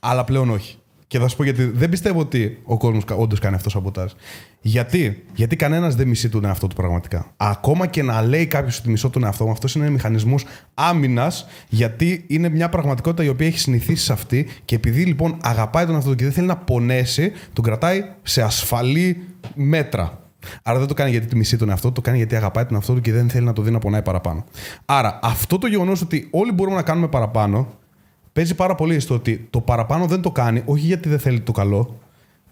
Αλλά 0.00 0.24
πλέον 0.24 0.50
όχι. 0.50 0.76
Και 1.08 1.18
θα 1.18 1.28
σου 1.28 1.36
πω 1.36 1.44
γιατί 1.44 1.64
δεν 1.64 1.88
πιστεύω 1.88 2.20
ότι 2.20 2.58
ο 2.64 2.76
κόσμος 2.76 3.04
όντως 3.16 3.38
κάνει 3.38 3.54
αυτοσαμποτάζ. 3.54 4.12
Γιατί, 4.60 5.24
γιατί 5.34 5.56
κανένας 5.56 5.94
δεν 5.94 6.08
μισεί 6.08 6.28
τον 6.28 6.44
εαυτό 6.44 6.66
του 6.66 6.74
πραγματικά. 6.74 7.32
Ακόμα 7.36 7.86
και 7.86 8.02
να 8.02 8.22
λέει 8.22 8.46
κάποιος 8.46 8.78
ότι 8.78 8.90
μισώ 8.90 9.10
τον 9.10 9.24
εαυτό 9.24 9.44
μου, 9.44 9.50
αυτός 9.50 9.74
είναι 9.74 9.90
μηχανισμός 9.90 10.44
άμυνας, 10.74 11.46
γιατί 11.68 12.24
είναι 12.26 12.48
μια 12.48 12.68
πραγματικότητα 12.68 13.24
η 13.24 13.28
οποία 13.28 13.46
έχει 13.46 13.58
συνηθίσει 13.58 14.04
σε 14.04 14.12
αυτή 14.12 14.46
και 14.64 14.74
επειδή 14.74 15.04
λοιπόν 15.04 15.36
αγαπάει 15.42 15.84
τον 15.84 15.94
εαυτό 15.94 16.10
του 16.10 16.16
και 16.16 16.24
δεν 16.24 16.32
θέλει 16.32 16.46
να 16.46 16.56
πονέσει, 16.56 17.32
τον 17.52 17.64
κρατάει 17.64 18.04
σε 18.22 18.42
ασφαλή 18.42 19.24
μέτρα. 19.54 20.22
Άρα 20.62 20.78
δεν 20.78 20.88
το 20.88 20.94
κάνει 20.94 21.10
γιατί 21.10 21.26
τη 21.26 21.36
μισεί 21.36 21.56
τον 21.56 21.68
εαυτό 21.68 21.88
του, 21.88 21.94
το 21.94 22.00
κάνει 22.00 22.16
γιατί 22.16 22.36
αγαπάει 22.36 22.64
τον 22.64 22.74
εαυτό 22.74 22.94
του 22.94 23.00
και 23.00 23.12
δεν 23.12 23.30
θέλει 23.30 23.44
να 23.44 23.52
το 23.52 23.62
δει 23.62 23.70
να 23.70 23.78
πονάει 23.78 24.02
παραπάνω. 24.02 24.44
Άρα 24.84 25.18
αυτό 25.22 25.58
το 25.58 25.66
γεγονός 25.66 26.02
ότι 26.02 26.28
όλοι 26.30 26.52
μπορούμε 26.52 26.76
να 26.76 26.82
κάνουμε 26.82 27.08
παραπάνω 27.08 27.77
παίζει 28.32 28.54
πάρα 28.54 28.74
πολύ 28.74 29.00
στο 29.00 29.14
ότι 29.14 29.46
το 29.50 29.60
παραπάνω 29.60 30.06
δεν 30.06 30.20
το 30.20 30.30
κάνει, 30.30 30.62
όχι 30.64 30.86
γιατί 30.86 31.08
δεν 31.08 31.18
θέλει 31.18 31.40
το 31.40 31.52
καλό, 31.52 31.98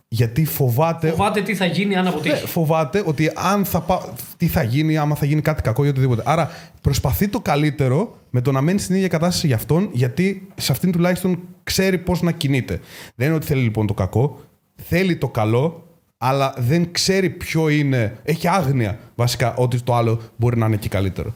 γιατί 0.09 0.44
φοβάται. 0.44 1.09
Φοβάται 1.11 1.43
τι 1.43 1.55
θα 1.55 1.65
γίνει 1.65 1.97
αν 1.97 2.03
Ναι, 2.03 2.09
αποτύχει. 2.09 2.47
φοβάται 2.47 3.03
ότι 3.07 3.31
αν 3.35 3.65
θα 3.65 3.81
πά... 3.81 4.12
τι 4.36 4.47
θα 4.47 4.62
γίνει, 4.62 4.97
άμα 4.97 5.15
θα 5.15 5.27
γίνει 5.27 5.40
κάτι 5.40 5.62
κακό 5.62 5.85
ή 5.85 5.89
οτιδήποτε. 5.89 6.23
Άρα 6.24 6.51
προσπαθεί 6.81 7.28
το 7.28 7.40
καλύτερο 7.40 8.16
με 8.31 8.40
το 8.40 8.53
να 8.53 8.61
μένει 8.61 8.78
στην 8.78 8.94
ίδια 8.94 9.09
κατάσταση 9.09 9.47
για 9.47 9.57
αυτόν, 9.57 9.89
γιατί 9.93 10.47
σε 10.55 10.73
αυτήν 10.73 10.93
τουλάχιστον 10.93 11.39
ξέρει 11.65 11.98
πώς 11.98 12.23
να 12.23 12.32
κινείται. 12.32 12.81
Δεν 13.15 13.27
είναι 13.27 13.36
ότι 13.36 13.47
θέλει 13.47 13.62
λοιπόν 13.62 13.86
το 13.86 13.94
κακό, 13.94 14.40
θέλει 14.89 15.16
το 15.16 15.28
καλό, 15.28 15.86
αλλά 16.19 16.55
δεν 16.59 16.93
ξέρει 16.93 17.31
ποιο 17.31 17.69
είναι. 17.69 18.16
Έχει 18.23 18.48
άγνοια 18.48 18.98
βασικά 19.15 19.55
ότι 19.55 19.81
το 19.81 19.94
άλλο 19.94 20.20
μπορεί 20.36 20.59
να 20.59 20.66
είναι 20.66 20.77
και 20.77 20.89
καλύτερο. 20.89 21.35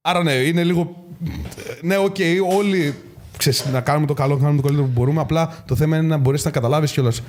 Άρα 0.00 0.22
ναι, 0.22 0.32
είναι 0.32 0.64
λίγο. 0.64 1.04
Ναι, 1.80 1.96
οκ, 1.96 2.16
όλοι 2.56 2.94
ξέρεις, 3.36 3.66
να 3.72 3.80
κάνουμε 3.80 4.06
το 4.06 4.14
καλό, 4.14 4.34
να 4.34 4.40
κάνουμε 4.40 4.56
το 4.60 4.66
καλύτερο 4.66 4.86
που 4.92 5.00
μπορούμε. 5.00 5.20
Απλά 5.20 5.62
το 5.66 5.74
θέμα 5.74 5.96
είναι 5.96 6.06
να 6.06 6.16
μπορέσει 6.16 6.44
να 6.44 6.50
καταλάβεις 6.50 6.92
κιόλας 6.92 7.22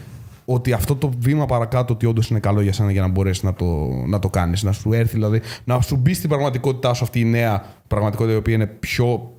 ότι 0.46 0.74
αυτό 0.74 0.96
το 0.96 1.12
βήμα 1.20 1.46
παρακάτω 1.46 1.94
ότι 1.94 2.06
όντως 2.06 2.30
είναι 2.30 2.40
καλό 2.40 2.62
για 2.62 2.74
σένα 2.74 2.92
για 2.92 3.02
να 3.02 3.08
μπορέσεις 3.08 3.44
να 3.44 3.54
το, 3.54 3.66
να 4.08 4.20
το 4.20 4.30
κάνεις. 4.30 4.64
Να 4.64 4.72
σου 4.72 4.94
έρθει 4.94 5.14
δηλαδή, 5.14 5.42
να 5.64 5.82
σου 5.82 5.96
μπει 5.96 6.14
στην 6.14 6.30
πραγματικότητά 6.30 6.94
σου 6.94 7.04
αυτή 7.04 7.20
η 7.20 7.26
νέα 7.26 7.66
πραγματικότητα 7.88 8.36
η 8.36 8.40
οποία 8.40 8.54
είναι 8.54 8.66
πιο 8.66 9.32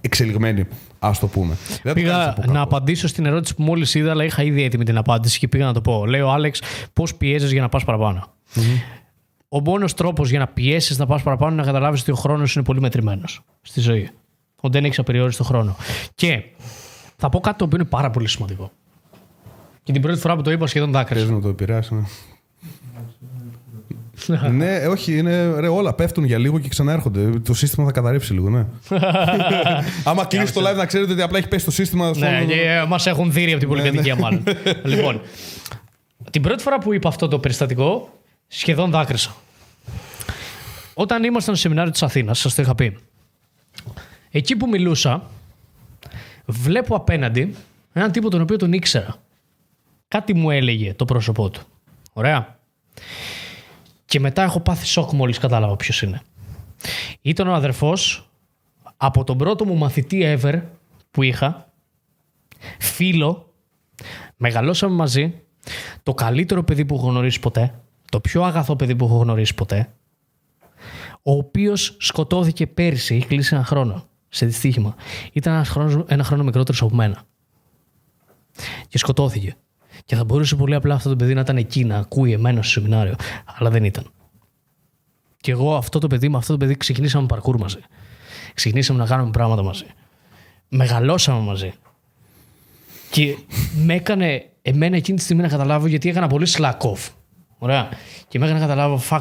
εξελιγμένη, 0.00 0.64
ας 0.98 1.18
το 1.18 1.26
πούμε. 1.26 1.56
Δεν 1.82 1.94
το 1.94 2.00
κάνεις 2.00 2.02
Πήγα 2.02 2.28
από 2.30 2.40
να 2.40 2.46
κάπου. 2.46 2.58
απαντήσω 2.58 3.08
στην 3.08 3.26
ερώτηση 3.26 3.54
που 3.54 3.62
μόλις 3.62 3.94
είδα, 3.94 4.10
αλλά 4.10 4.24
είχα 4.24 4.42
ήδη 4.42 4.62
έτοιμη 4.62 4.84
την 4.84 4.96
απάντηση 4.96 5.38
και 5.38 5.48
πήγα 5.48 5.64
να 5.64 5.72
το 5.72 5.80
πω. 5.80 6.06
Λέει 6.06 6.20
ο 6.20 6.30
Άλεξ, 6.30 6.60
πώς 6.92 7.14
πιέζεις 7.14 7.52
για 7.52 7.60
να 7.60 7.68
πας 7.68 7.84
παραπάνω; 7.84 8.32
Ο 9.48 9.60
μόνος 9.60 9.94
τρόπος 9.94 10.30
για 10.30 10.38
να 10.38 10.46
πιέσεις 10.46 10.98
να 10.98 11.06
πας 11.06 11.22
παραπάνω 11.22 11.52
είναι 11.52 11.60
να 11.60 11.66
καταλάβεις 11.66 12.00
ότι 12.00 12.10
ο 12.10 12.14
χρόνος 12.14 12.54
είναι 12.54 12.64
πολύ 12.64 12.80
μετρημένος 12.80 13.40
στη 13.62 13.80
ζωή. 13.80 14.10
Ότι 14.60 14.78
δεν 14.78 14.84
έχει 14.90 15.00
απεριόριστο 15.00 15.44
χρόνο. 15.44 15.76
Και 16.14 16.42
θα 17.16 17.28
πω 17.28 17.40
κάτι 17.40 17.58
το 17.58 17.64
οποίο 17.64 17.78
είναι 17.80 17.88
πάρα 17.88 18.10
πολύ 18.10 18.28
σημαντικό. 18.28 18.72
Και 19.82 19.92
την 19.92 20.02
πρώτη 20.02 20.18
φορά 20.20 20.36
που 20.36 20.42
το 20.42 20.50
είπα 20.50 20.66
σχεδόν 20.66 20.90
δάκρυσα. 20.92 21.24
Θες 21.24 21.34
να 21.34 21.40
το 21.40 21.48
επηρεάσει. 21.48 22.06
Ναι. 24.26 24.48
ναι, 24.48 24.74
ε, 24.74 24.86
όχι, 24.86 25.16
είναι, 25.18 25.60
ρε, 25.60 25.68
όλα 25.68 25.94
πέφτουν 25.94 26.24
για 26.24 26.38
λίγο 26.38 26.58
και 26.58 26.68
ξαναέρχονται. 26.68 27.30
Το 27.38 27.54
σύστημα 27.54 27.86
θα 27.86 27.92
καταρρεύσει 27.92 28.32
λίγο, 28.32 28.50
ναι. 28.50 28.66
Άμα 30.04 30.24
κλείσει 30.24 30.52
το 30.52 30.60
live 30.70 30.76
να 30.76 30.86
ξέρετε 30.86 31.12
ότι 31.12 31.22
απλά 31.22 31.38
έχει 31.38 31.48
πέσει 31.48 31.64
το 31.64 31.70
σύστημα. 31.70 32.14
στο- 32.14 32.24
Ναι, 32.24 32.44
και 32.44 32.84
μας 32.88 33.06
έχουν 33.06 33.32
δει 33.32 33.50
από 33.50 33.58
την 33.58 33.68
πολυκατοικία, 33.68 34.14
ναι. 34.14 34.20
μάλλον. 34.22 34.42
λοιπόν, 34.84 35.20
την 36.30 36.42
πρώτη 36.42 36.62
φορά 36.62 36.78
που 36.78 36.92
είπα 36.92 37.08
αυτό 37.08 37.28
το 37.28 37.38
περιστατικό, 37.38 38.18
σχεδόν 38.48 38.90
δάκρυσα. 38.90 39.34
Όταν 40.94 41.24
ήμασταν 41.24 41.54
στο 41.54 41.62
σεμινάριο 41.62 41.92
της 41.92 42.02
Αθήνας, 42.02 42.38
σας 42.38 42.54
το 42.54 42.62
είχα 42.62 42.74
πει. 42.74 42.96
Εκεί 44.36 44.56
που 44.56 44.68
μιλούσα, 44.68 45.30
βλέπω 46.46 46.96
απέναντι 46.96 47.54
έναν 47.92 48.12
τύπο 48.12 48.30
τον 48.30 48.40
οποίο 48.40 48.56
τον 48.56 48.72
ήξερα. 48.72 49.16
Κάτι 50.08 50.34
μου 50.34 50.50
έλεγε 50.50 50.94
το 50.94 51.04
πρόσωπό 51.04 51.50
του. 51.50 51.62
Ωραία. 52.12 52.58
Και 54.04 54.20
μετά 54.20 54.42
έχω 54.42 54.60
πάθει 54.60 54.86
σοκ 54.86 55.12
μόλις 55.12 55.38
κατάλαβα 55.38 55.76
ποιος 55.76 56.02
είναι. 56.02 56.22
Ήταν 57.22 57.48
ο 57.48 57.52
αδερφός 57.52 58.28
από 58.96 59.24
τον 59.24 59.38
πρώτο 59.38 59.64
μου 59.64 59.76
μαθητή 59.76 60.38
ever 60.40 60.62
που 61.10 61.22
είχα, 61.22 61.72
φίλο, 62.78 63.52
μεγαλώσαμε 64.36 64.94
μαζί, 64.94 65.42
το 66.02 66.14
καλύτερο 66.14 66.64
παιδί 66.64 66.84
που 66.84 66.94
έχω 66.94 67.08
γνωρίσει 67.08 67.40
ποτέ, 67.40 67.80
το 68.10 68.20
πιο 68.20 68.42
αγαθό 68.42 68.76
παιδί 68.76 68.96
που 68.96 69.04
έχω 69.04 69.16
γνωρίσει 69.16 69.54
ποτέ, 69.54 69.92
ο 71.22 71.32
οποίος 71.32 71.96
σκοτώθηκε 71.98 72.66
πέρυσι, 72.66 73.14
έχει 73.14 73.26
κλείσει 73.26 73.54
ένα 73.54 73.64
χρόνο 73.64 74.08
σε 74.28 74.46
δυστύχημα. 74.46 74.94
Ήταν 75.32 75.54
ένας 75.54 75.68
χρόνος, 75.68 76.04
ένα 76.08 76.24
χρόνο 76.24 76.42
μικρότερος 76.42 76.82
από 76.82 76.94
μένα. 76.94 77.22
Και 78.88 78.98
σκοτώθηκε. 78.98 79.56
Και 80.04 80.16
θα 80.16 80.24
μπορούσε 80.24 80.56
πολύ 80.56 80.74
απλά 80.74 80.94
αυτό 80.94 81.08
το 81.08 81.16
παιδί 81.16 81.34
να 81.34 81.40
ήταν 81.40 81.56
εκεί, 81.56 81.84
να 81.84 81.96
ακούει 81.96 82.32
εμένα 82.32 82.62
στο 82.62 82.70
σεμινάριο. 82.70 83.14
Αλλά 83.44 83.70
δεν 83.70 83.84
ήταν. 83.84 84.10
Και 85.40 85.50
εγώ 85.50 85.76
αυτό 85.76 85.98
το 85.98 86.06
παιδί, 86.06 86.28
με 86.28 86.36
αυτό 86.36 86.52
το 86.52 86.58
παιδί 86.58 86.76
ξεκινήσαμε 86.76 87.26
παρκούρ 87.26 87.58
μαζί. 87.58 87.78
Ξεκινήσαμε 88.54 88.98
να 88.98 89.06
κάνουμε 89.06 89.30
πράγματα 89.30 89.62
μαζί. 89.62 89.86
Μεγαλώσαμε 90.68 91.40
μαζί. 91.40 91.72
Και 93.10 93.36
με 93.84 93.94
έκανε 93.94 94.50
εμένα 94.62 94.96
εκείνη 94.96 95.18
τη 95.18 95.22
στιγμή 95.22 95.42
να 95.42 95.48
καταλάβω 95.48 95.86
γιατί 95.86 96.08
έκανα 96.08 96.26
πολύ 96.26 96.46
slack 96.50 96.78
off. 96.78 97.10
Ωραία. 97.58 97.88
Και 98.28 98.38
με 98.38 98.44
έκανε 98.44 98.60
να 98.60 98.66
καταλάβω, 98.66 99.00
fuck, 99.10 99.20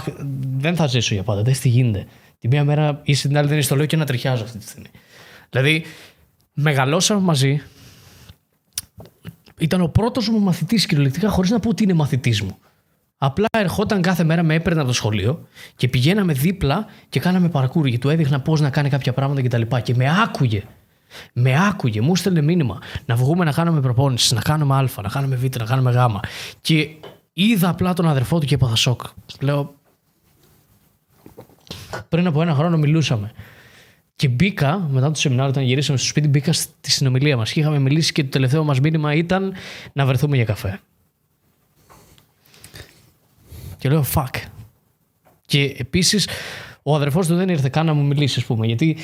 δεν 0.58 0.76
θα 0.76 0.88
ζήσω 0.88 1.14
για 1.14 1.24
πάντα. 1.24 1.42
Δεν 1.42 1.60
τι 1.62 1.70
γίνεται. 1.70 2.08
Τη 2.40 2.48
μία 2.48 2.64
μέρα 2.64 3.02
ή 3.04 3.14
στην 3.14 3.38
άλλη 3.38 3.46
δεν 3.46 3.56
είναι 3.56 3.66
στο 3.66 3.76
λέω 3.76 3.86
και 3.86 3.98
να 3.98 4.06
τριχιάζω 4.06 4.44
αυτή 4.44 4.58
τη 4.58 4.64
στιγμή. 4.64 4.90
Δηλαδή, 5.50 5.86
μεγαλώσαμε 6.54 7.22
μαζί. 7.22 7.62
Ήταν 9.58 9.82
ο 9.82 9.88
πρώτος 9.88 10.30
μου 10.30 10.40
μαθητής 10.40 10.86
κυριολεκτικά, 10.86 11.30
χωρίς 11.30 11.50
να 11.50 11.60
πω 11.60 11.70
ότι 11.70 11.84
είναι 11.84 11.94
μαθητής 11.94 12.42
μου. 12.42 12.58
Απλά 13.18 13.48
ερχόταν 13.58 14.02
κάθε 14.02 14.24
μέρα, 14.24 14.44
με 14.44 14.54
έπαιρνε 14.54 14.80
από 14.80 14.88
το 14.88 14.96
σχολείο 14.96 15.48
και 15.76 15.88
πηγαίναμε 15.88 16.34
δίπλα 16.34 16.86
και 17.10 17.20
κάναμε 17.20 17.50
παρκούρ 17.50 17.90
και 17.90 17.98
του 17.98 18.10
έδειχνα 18.10 18.40
πώς 18.40 18.62
να 18.62 18.70
κάνει 18.70 18.90
κάποια 18.90 19.14
πράγματα 19.14 19.42
κτλ. 19.42 19.62
Και, 19.62 19.82
και 19.82 19.96
με 19.96 20.22
άκουγε. 20.24 20.64
Με 21.34 21.68
άκουγε, 21.68 22.02
μου 22.02 22.16
στέλνε 22.16 22.42
μήνυμα 22.42 22.80
να 23.06 23.16
βγούμε 23.16 23.46
να 23.46 23.52
κάνουμε 23.52 23.82
προπόνηση, 23.82 24.34
να 24.34 24.42
κάνουμε 24.42 24.76
Α, 24.76 24.90
να 25.02 25.10
κάνουμε 25.10 25.36
Β, 25.36 25.44
να 25.60 25.66
κάνουμε 25.66 25.92
Γ. 25.92 25.98
Και 26.62 26.90
είδα 27.34 27.70
απλά 27.70 27.94
τον 27.94 28.08
αδερφό 28.08 28.40
του 28.40 28.46
και 28.46 28.56
έπαθα 28.56 28.76
σοκ. 28.76 29.02
Λέω. 29.40 29.76
Πριν 32.10 32.28
από 32.28 32.42
ένα 32.42 32.54
χρόνο 32.54 32.78
μιλούσαμε. 32.78 33.32
Και 34.16 34.28
μπήκα, 34.28 34.88
μετά 34.92 35.12
το 35.12 35.20
σεμινάριο, 35.20 35.52
όταν 35.52 35.64
γυρίσαμε 35.64 35.98
στο 35.98 36.08
σπίτι, 36.08 36.28
μπήκα 36.28 36.54
στη 36.54 36.92
συνομιλία 36.92 37.38
μας 37.38 37.52
και 37.52 37.60
είχαμε 37.60 37.80
μιλήσει 37.80 38.12
και 38.12 38.24
το 38.24 38.30
τελευταίο 38.30 38.64
μας 38.64 38.80
μήνυμα 38.80 39.14
ήταν 39.14 39.54
να 39.94 40.06
βρεθούμε 40.06 40.36
για 40.36 40.46
καφέ. 40.46 40.80
Και 43.78 43.90
λέω 43.90 44.06
fuck. 44.14 44.42
Και 45.46 45.76
επίσης 45.78 46.28
ο 46.84 46.96
αδερφός 46.96 47.28
του 47.28 47.36
δεν 47.36 47.50
ήρθε 47.50 47.70
καν 47.70 47.86
να 47.86 47.94
μου 47.94 48.06
μιλήσει, 48.06 48.40
ας 48.40 48.46
πούμε, 48.46 48.66
γιατί 48.66 48.98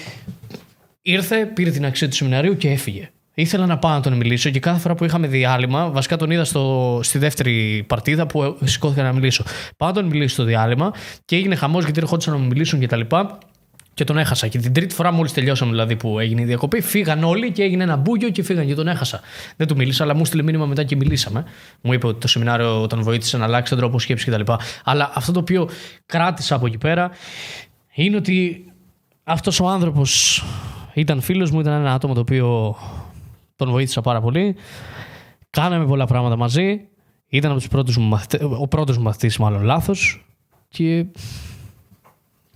ήρθε, 1.01 1.45
πήρε 1.45 1.69
την 1.69 1.85
αξία 1.85 2.09
του 2.09 2.15
σεμιναρίου 2.15 2.57
και 2.57 2.69
έφυγε. 2.69 3.09
Ήθελα 3.33 3.65
να 3.65 3.77
πάω 3.77 3.91
να 3.91 3.99
τον 3.99 4.13
μιλήσω 4.13 4.49
και 4.49 4.59
κάθε 4.59 4.79
φορά 4.79 4.95
που 4.95 5.05
είχαμε 5.05 5.27
διάλειμμα, 5.27 5.89
βασικά 5.89 6.17
τον 6.17 6.31
είδα 6.31 6.43
στο, 6.43 6.99
στη 7.03 7.17
δεύτερη 7.17 7.83
παρτίδα 7.87 8.25
που 8.27 8.57
σηκώθηκα 8.63 9.03
να 9.03 9.13
μιλήσω. 9.13 9.43
Πάω 9.77 9.89
να 9.89 9.95
τον 9.95 10.05
μιλήσω 10.05 10.33
στο 10.33 10.43
διάλειμμα 10.43 10.93
και 11.25 11.35
έγινε 11.35 11.55
χαμός 11.55 11.83
γιατί 11.83 11.99
ερχόντουσαν 11.99 12.33
να 12.33 12.39
μου 12.39 12.45
μιλήσουν 12.45 12.79
κτλ. 12.79 12.99
Και, 12.99 13.15
και 13.93 14.03
τον 14.03 14.17
έχασα. 14.17 14.47
Και 14.47 14.59
την 14.59 14.73
τρίτη 14.73 14.93
φορά, 14.95 15.11
μόλις 15.11 15.33
τελειώσαμε 15.33 15.71
δηλαδή 15.71 15.95
που 15.95 16.19
έγινε 16.19 16.41
η 16.41 16.45
διακοπή, 16.45 16.81
φύγαν 16.81 17.23
όλοι 17.23 17.51
και 17.51 17.63
έγινε 17.63 17.83
ένα 17.83 17.95
μπούγιο 17.95 18.29
και 18.29 18.43
φύγαν 18.43 18.67
και 18.67 18.75
τον 18.75 18.87
έχασα. 18.87 19.19
Δεν 19.57 19.67
του 19.67 19.75
μίλησα, 19.75 20.03
αλλά 20.03 20.15
μου 20.15 20.25
στείλε 20.25 20.43
μήνυμα 20.43 20.65
μετά 20.65 20.83
και 20.83 20.95
μιλήσαμε. 20.95 21.43
Μου 21.81 21.93
είπε 21.93 22.07
ότι 22.07 22.19
το 22.19 22.27
σεμινάριο 22.27 22.87
τον 22.87 23.01
βοήθησε 23.01 23.37
να 23.37 23.43
αλλάξει 23.43 23.69
τον 23.69 23.79
τρόπο 23.79 23.99
σκέψης 23.99 24.33
κτλ. 24.33 24.51
Αλλά 24.83 25.11
αυτό 25.13 25.31
το 25.31 25.39
οποίο 25.39 25.69
κράτησα 26.05 26.55
από 26.55 26.65
εκεί 26.65 26.77
πέρα 26.77 27.11
είναι 27.93 28.15
ότι 28.15 28.65
αυτός 29.23 29.59
ο 29.59 29.67
άνθρωπος 29.67 30.43
ήταν 30.93 31.21
φίλος 31.21 31.51
μου, 31.51 31.59
ήταν 31.59 31.73
ένα 31.73 31.93
άτομο 31.93 32.13
το 32.13 32.19
οποίο 32.19 32.75
τον 33.65 33.73
βοήθησα 33.73 34.01
πάρα 34.01 34.21
πολύ. 34.21 34.55
Κάναμε 35.49 35.85
πολλά 35.85 36.05
πράγματα 36.05 36.35
μαζί. 36.35 36.87
Ήταν 37.27 37.51
από 37.51 37.59
τους 37.59 37.69
πρώτους 37.69 37.97
μου 37.97 38.07
μαθητές, 38.07 38.39
ο 38.59 38.67
πρώτος 38.67 38.97
μου 38.97 39.03
μαθητής 39.03 39.37
μάλλον 39.37 39.63
λάθος. 39.63 40.25
Και 40.67 41.05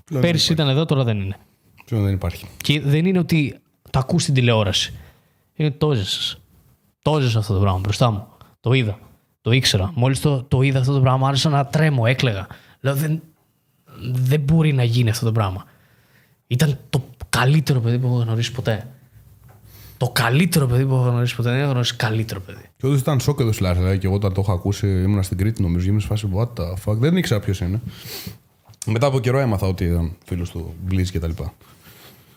Πλέον 0.05 0.21
πέρυσι 0.21 0.51
ήταν 0.53 0.69
εδώ, 0.69 0.85
τώρα 0.85 1.03
δεν 1.03 1.21
είναι. 1.21 1.37
Πλέον 1.85 2.03
δεν 2.03 2.13
υπάρχει. 2.13 2.47
Και 2.57 2.81
δεν 2.81 3.05
είναι 3.05 3.19
ότι 3.19 3.59
το 3.89 3.99
ακούς 3.99 4.21
στην 4.21 4.33
τηλεόραση. 4.33 4.93
Είναι 5.55 5.71
το 5.71 5.91
έζεσες. 5.91 6.37
Το 7.01 7.17
έζησα 7.17 7.39
αυτό 7.39 7.53
το 7.53 7.59
πράγμα 7.59 7.79
μπροστά 7.79 8.11
μου. 8.11 8.27
Το 8.59 8.73
είδα. 8.73 8.99
Το 9.41 9.51
ήξερα. 9.51 9.91
Μόλις 9.95 10.19
το, 10.19 10.43
το 10.43 10.61
είδα 10.61 10.79
αυτό 10.79 10.93
το 10.93 11.01
πράγμα, 11.01 11.27
άρχισα 11.27 11.49
να 11.49 11.65
τρέμω, 11.65 12.03
έκλαιγα. 12.05 12.47
Λέω, 12.79 12.95
δεν, 12.95 13.21
δεν 14.11 14.39
μπορεί 14.39 14.73
να 14.73 14.83
γίνει 14.83 15.09
αυτό 15.09 15.25
το 15.25 15.31
πράγμα. 15.31 15.65
Ήταν 16.47 16.79
το 16.89 17.03
καλύτερο 17.29 17.79
παιδί 17.79 17.99
που 17.99 18.07
έχω 18.07 18.15
γνωρίσει 18.17 18.51
ποτέ. 18.51 18.87
Το 19.97 20.09
καλύτερο 20.13 20.65
παιδί 20.65 20.85
που 20.85 20.93
έχω 20.93 21.03
γνωρίσει 21.03 21.35
ποτέ. 21.35 21.49
Δεν 21.49 21.59
έχω 21.59 21.69
γνωρίσει 21.69 21.95
καλύτερο 21.95 22.39
παιδί. 22.39 22.69
Και 22.77 22.85
όντως 22.85 22.99
ήταν 22.99 23.19
σοκ 23.19 23.39
εδώ 23.39 23.51
στη 23.51 23.63
Λάρσα. 23.63 23.79
Δηλαδή, 23.79 23.97
και 23.97 24.07
εγώ 24.07 24.15
όταν 24.15 24.33
το 24.33 24.41
έχω 24.41 24.51
ακούσει, 24.51 24.87
ήμουν 24.87 25.23
στην 25.23 25.37
Κρήτη 25.37 25.61
νομίζω. 25.61 25.87
Ήμουν 25.87 25.99
σε 25.99 26.07
φάση 26.07 26.29
what 26.33 26.47
the 26.59 26.73
fuck. 26.85 26.97
Δεν 26.97 27.17
ήξερα 27.17 27.39
ποιος 27.39 27.59
είναι. 27.59 27.81
Μετά 28.85 29.07
από 29.07 29.19
καιρό 29.19 29.39
έμαθα 29.39 29.67
ότι 29.67 29.83
ήταν 29.83 30.15
φίλος 30.25 30.49
του 30.49 30.73
Μπλίζ 30.85 31.09
και 31.09 31.19
τα 31.19 31.27
λοιπά. 31.27 31.53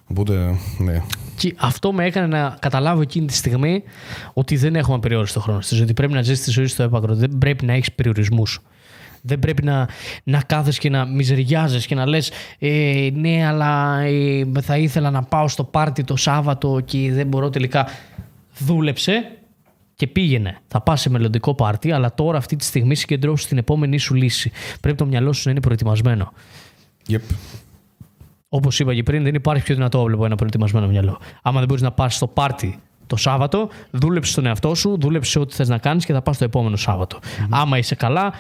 Οπότε, 0.07 0.59
ναι. 0.79 1.03
Και 1.37 1.55
αυτό 1.59 1.93
με 1.93 2.05
έκανε 2.05 2.27
να 2.27 2.57
καταλάβω 2.61 3.01
εκείνη 3.01 3.27
τη 3.27 3.35
στιγμή 3.35 3.83
ότι 4.33 4.57
δεν 4.57 4.77
έχουμε 4.77 4.99
περιόριστο 4.99 5.41
χρόνο 5.41 5.61
στη 5.61 5.75
ζωή. 5.75 5.85
Ότι 5.85 5.93
πρέπει 5.93 6.13
να 6.13 6.23
ζήσεις 6.23 6.45
τη 6.45 6.51
ζωή 6.51 6.67
στο 6.67 6.83
έπακρο. 6.83 7.15
Δεν 7.15 7.39
πρέπει 7.39 7.65
να 7.65 7.73
έχεις 7.73 7.93
περιορισμούς. 7.93 8.61
Δεν 9.23 9.39
πρέπει 9.39 9.65
να, 9.65 9.89
να 10.25 10.43
κάθεσαι 10.43 10.79
και 10.81 10.91
να 10.91 11.05
μιζεριάζεις 11.05 11.87
και 11.87 11.95
να 11.95 12.07
λες 12.07 12.31
ε, 12.59 13.09
ναι 13.15 13.47
αλλά 13.47 14.01
ε, 14.01 14.47
θα 14.61 14.77
ήθελα 14.77 15.11
να 15.11 15.23
πάω 15.23 15.49
στο 15.49 15.65
πάρτι 15.65 16.05
το 16.05 16.17
Σάββατο 16.17 16.81
και 16.85 17.13
δεν 17.13 17.27
μπορώ 17.27 17.51
τελικά. 17.51 17.87
Δούλεψε 18.59 19.33
και 19.95 20.07
πήγαινε. 20.07 20.59
Θα 20.69 20.81
πας 20.81 21.01
σε 21.01 21.11
μελλοντικό 21.11 21.55
πάρτι 21.55 21.93
αλλά 21.93 22.15
τώρα 22.15 22.39
αυτή 22.39 22.57
τη 22.57 22.65
στιγμή 22.65 22.95
συγκεντρώσου 22.95 23.45
στην 23.45 23.59
επόμενη 23.59 23.99
σου 23.99 24.15
λύση. 24.15 24.51
Πρέπει 24.81 24.97
το 24.97 25.07
μυαλό 25.07 25.33
σου 25.33 25.43
να 25.45 25.51
είναι 25.51 25.61
προετοιμασμένο. 25.61 26.33
Yep. 27.09 27.21
Όπως 28.49 28.79
είπα 28.79 28.95
και 28.95 29.03
πριν, 29.03 29.23
δεν 29.23 29.35
υπάρχει 29.35 29.65
πιο 29.65 29.75
δυνατό 29.75 30.07
από 30.13 30.25
ένα 30.25 30.35
προετοιμασμένο 30.37 30.87
μυαλό. 30.87 31.21
Άμα 31.43 31.59
δεν 31.59 31.69
μπορείς 31.69 31.83
να 31.83 31.93
πας 31.93 32.15
στο 32.15 32.27
πάρτι 32.27 32.79
το 33.07 33.17
Σάββατο, 33.17 33.69
δούλεψε 33.91 34.35
τον 34.35 34.47
εαυτό 34.47 34.75
σου, 34.75 34.97
δούλεψε 35.01 35.39
ό,τι 35.39 35.55
θες 35.55 35.69
να 35.69 35.79
κάνεις 35.79 36.05
και 36.05 36.13
θα 36.13 36.23
πας 36.23 36.39
το 36.39 36.45
επόμενο 36.45 36.77
Σάββατο. 36.77 37.19
Άμα 37.51 37.79
είσαι 37.79 37.95
καλά, 37.95 38.33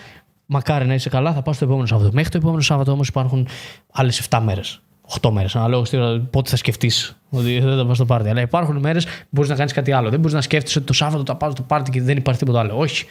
μακάρι 0.48 0.86
να 0.86 0.94
είσαι 0.94 1.08
καλά, 1.08 1.32
θα 1.32 1.42
πας 1.42 1.58
το 1.58 1.64
επόμενο 1.64 1.86
Σάββατο. 1.86 2.10
Μέχρι 2.12 2.30
το 2.30 2.36
επόμενο 2.38 2.60
Σάββατο 2.60 2.92
όμως 2.92 3.08
υπάρχουν 3.08 3.48
άλλες 3.92 4.28
7 4.30 4.40
μέρες. 4.44 4.80
8 5.20 5.30
μέρες. 5.30 5.56
Αναλόγω 5.56 5.84
πότε 6.30 6.50
θα 6.50 6.56
σκεφτείς 6.56 7.16
ότι 7.30 7.60
δεν 7.60 7.76
θα 7.76 7.86
πας 7.86 7.96
στο 7.96 8.04
πάρτι. 8.04 8.28
Αλλά 8.28 8.40
υπάρχουν 8.40 8.76
μέρες 8.76 9.04
που 9.04 9.10
μπορείς 9.30 9.50
να 9.50 9.56
κάνεις 9.56 9.72
κάτι 9.72 9.92
άλλο. 9.92 10.10
Δεν 10.10 10.18
μπορείς 10.18 10.34
να 10.34 10.40
σκέφτεσαι 10.40 10.78
ότι 10.78 10.86
το 10.86 10.92
Σάββατο 10.92 11.22
θα 11.26 11.36
πάω 11.36 11.50
στο 11.50 11.62
πάρτι 11.62 11.90
και 11.90 12.02
δεν 12.02 12.16
υπάρχει 12.16 12.40
τίποτα 12.40 12.60
άλλο. 12.60 12.78
Όχι. 12.78 13.04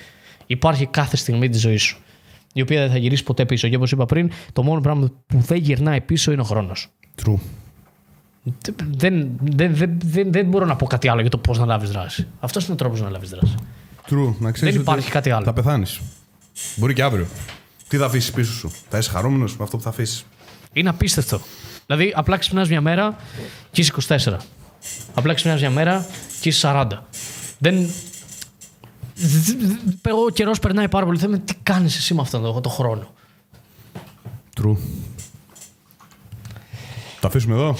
Υπάρχει 0.45 0.85
κάθε 0.85 1.17
στιγμή 1.17 1.49
της 1.49 1.61
ζωής 1.61 1.81
σου. 1.81 1.97
Η 2.53 2.61
οποία 2.61 2.81
δεν 2.81 2.91
θα 2.91 2.97
γυρίσεις 2.97 3.25
ποτέ 3.25 3.45
πίσω. 3.45 3.67
Και 3.67 3.75
όπως 3.75 3.91
είπα 3.91 4.05
πριν, 4.05 4.31
το 4.53 4.63
μόνο 4.63 4.81
πράγμα 4.81 5.11
που 5.27 5.39
δεν 5.39 5.57
γυρνάει 5.57 6.01
πίσω 6.01 6.31
είναι 6.31 6.41
ο 6.41 6.43
χρόνος. 6.43 6.87
True. 7.23 7.39
Δεν, 8.97 9.29
δεν, 9.41 9.75
δεν, 9.75 9.99
δεν, 10.03 10.31
δεν 10.31 10.45
μπορώ 10.45 10.65
να 10.65 10.75
πω 10.75 10.85
κάτι 10.85 11.07
άλλο 11.07 11.21
για 11.21 11.29
το 11.29 11.37
πώς 11.37 11.59
να 11.59 11.65
λάβεις 11.65 11.91
δράση. 11.91 12.27
Αυτός 12.39 12.63
είναι 12.63 12.73
ο 12.73 12.75
τρόπος 12.75 13.01
να 13.01 13.09
λάβεις 13.09 13.29
δράση. 13.29 13.55
True. 14.09 14.33
Να 14.39 14.51
ξέρεις 14.51 14.59
Δεν 14.59 14.67
ότι 14.67 14.77
υπάρχει 14.91 15.11
κάτι 15.11 15.29
άλλο. 15.29 15.45
Θα 15.45 15.53
πεθάνεις. 15.53 16.01
Μπορεί 16.75 16.93
και 16.93 17.03
αύριο. 17.03 17.27
Τι 17.87 17.97
θα 17.97 18.05
αφήσεις 18.05 18.31
πίσω 18.31 18.53
σου; 18.53 18.71
Θα 18.89 18.97
είσαι 18.97 19.09
χαρούμενος 19.09 19.57
με 19.57 19.63
αυτό 19.63 19.77
που 19.77 19.83
θα 19.83 19.89
αφήσεις; 19.89 20.25
Είναι 20.73 20.89
απίστευτο. 20.89 21.41
Δηλαδή, 21.85 22.13
απλά 22.15 22.37
ξυπνάς 22.37 22.69
μια 22.69 22.81
μέρα 22.81 23.15
και 23.71 23.81
είσαι 23.81 23.93
24. 24.07 24.37
Απλά 25.13 25.33
ξυπνάς 25.33 25.59
μια 25.59 25.69
μέρα 25.69 26.05
και 26.41 26.49
είσαι 26.49 26.67
40. 26.73 26.87
Δεν. 27.57 27.89
Ο 30.27 30.29
καιρός 30.33 30.59
περνάει 30.59 30.89
πάρα 30.89 31.05
πολύ. 31.05 31.19
Θέμε 31.19 31.37
τι 31.37 31.53
κάνεις 31.63 31.97
εσύ 31.97 32.13
με 32.13 32.21
αυτόν 32.21 32.41
τον 32.41 32.61
το 32.61 32.69
χρόνο; 32.69 33.13
True. 34.61 34.75
Τα 37.19 37.27
αφήσουμε 37.27 37.55
εδώ; 37.55 37.75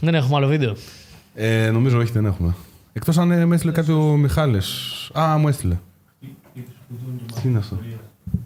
Δεν 0.00 0.14
έχουμε 0.14 0.36
άλλο 0.36 0.46
βίντεο. 0.46 0.76
Ε, 1.34 1.70
νομίζω 1.70 1.98
όχι, 1.98 2.12
δεν 2.12 2.26
έχουμε. 2.26 2.54
Εκτός 2.92 3.18
αν 3.18 3.30
ε, 3.30 3.44
με 3.44 3.54
έστειλε 3.54 3.72
κάτι 3.72 3.92
ο 3.92 4.00
Μιχάλης. 4.16 4.68
Α, 5.18 5.38
μου 5.38 5.48
έστειλε. 5.48 5.78
Τι 7.42 7.48
είναι 7.48 7.58
αυτό; 7.58 7.78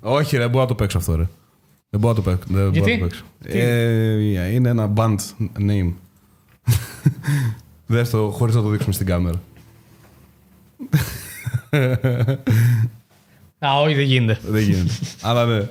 Όχι, 0.01 0.36
ρε, 0.36 0.43
δεν 0.43 0.51
μπορώ 0.51 0.62
να 0.62 0.68
το 0.68 0.74
παίξω 0.74 0.98
αυτό, 0.98 1.16
ρε. 1.16 1.28
Δεν 1.90 2.01
μπορώ 2.01 2.14
να 2.14 2.23
το 2.23 2.31
παίξω. 2.31 2.47
Δεν 2.48 2.56
μπορώ 2.56 2.70
Γιατί; 2.70 2.90
να 2.90 2.98
το 2.98 3.05
παίξω. 3.05 3.24
Ε, 3.59 4.52
είναι 4.52 4.68
ένα 4.68 4.93
band 4.97 5.16
name. 5.59 5.93
Δες 7.86 8.10
το 8.10 8.31
χωρίς 8.31 8.55
να 8.55 8.62
το 8.62 8.68
δείξουμε 8.68 8.93
στην 8.94 9.06
κάμερα. 9.06 9.40
Α, 13.59 13.81
όχι, 13.81 13.94
δεν 13.94 14.05
γίνεται. 14.05 14.40
Δεν 14.47 14.62
γίνεται. 14.62 14.93
Αλλά 15.23 15.47
ναι. 15.47 15.68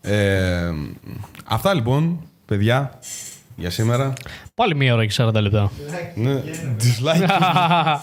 ε, 0.00 0.72
αυτά 1.44 1.74
λοιπόν, 1.74 2.20
παιδιά, 2.46 2.98
για 3.56 3.70
σήμερα. 3.70 4.12
Πάλι 4.54 4.74
μία 4.74 4.94
ώρα 4.94 5.06
και 5.06 5.14
40 5.16 5.32
λεπτά. 5.34 5.70
Ναι, 6.14 6.42
dislike. 6.80 7.28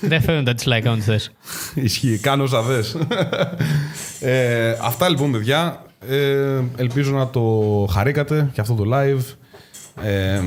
δεν 0.00 0.22
φαίνονται 0.22 0.54
τα 0.54 0.62
dislike 0.64 0.86
αν 0.86 1.00
θες. 1.02 1.32
Ισχύει, 1.74 2.18
κάνω 2.18 2.42
όσα 2.42 2.62
θες. 2.62 2.96
ε, 4.20 4.76
αυτά 4.82 5.08
λοιπόν, 5.08 5.32
παιδιά. 5.32 5.82
Ε, 6.08 6.60
ελπίζω 6.76 7.12
να 7.12 7.28
το 7.28 7.42
χαρήκατε 7.90 8.50
και 8.52 8.60
αυτό 8.60 8.74
το 8.74 8.84
live. 8.92 9.22
Ε, 10.04 10.40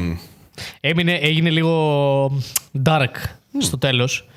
Έμεινε, 0.79 1.13
έγινε 1.13 1.49
λίγο 1.49 2.41
dark 2.85 3.15
στο 3.61 3.77
τέλος. 3.77 4.27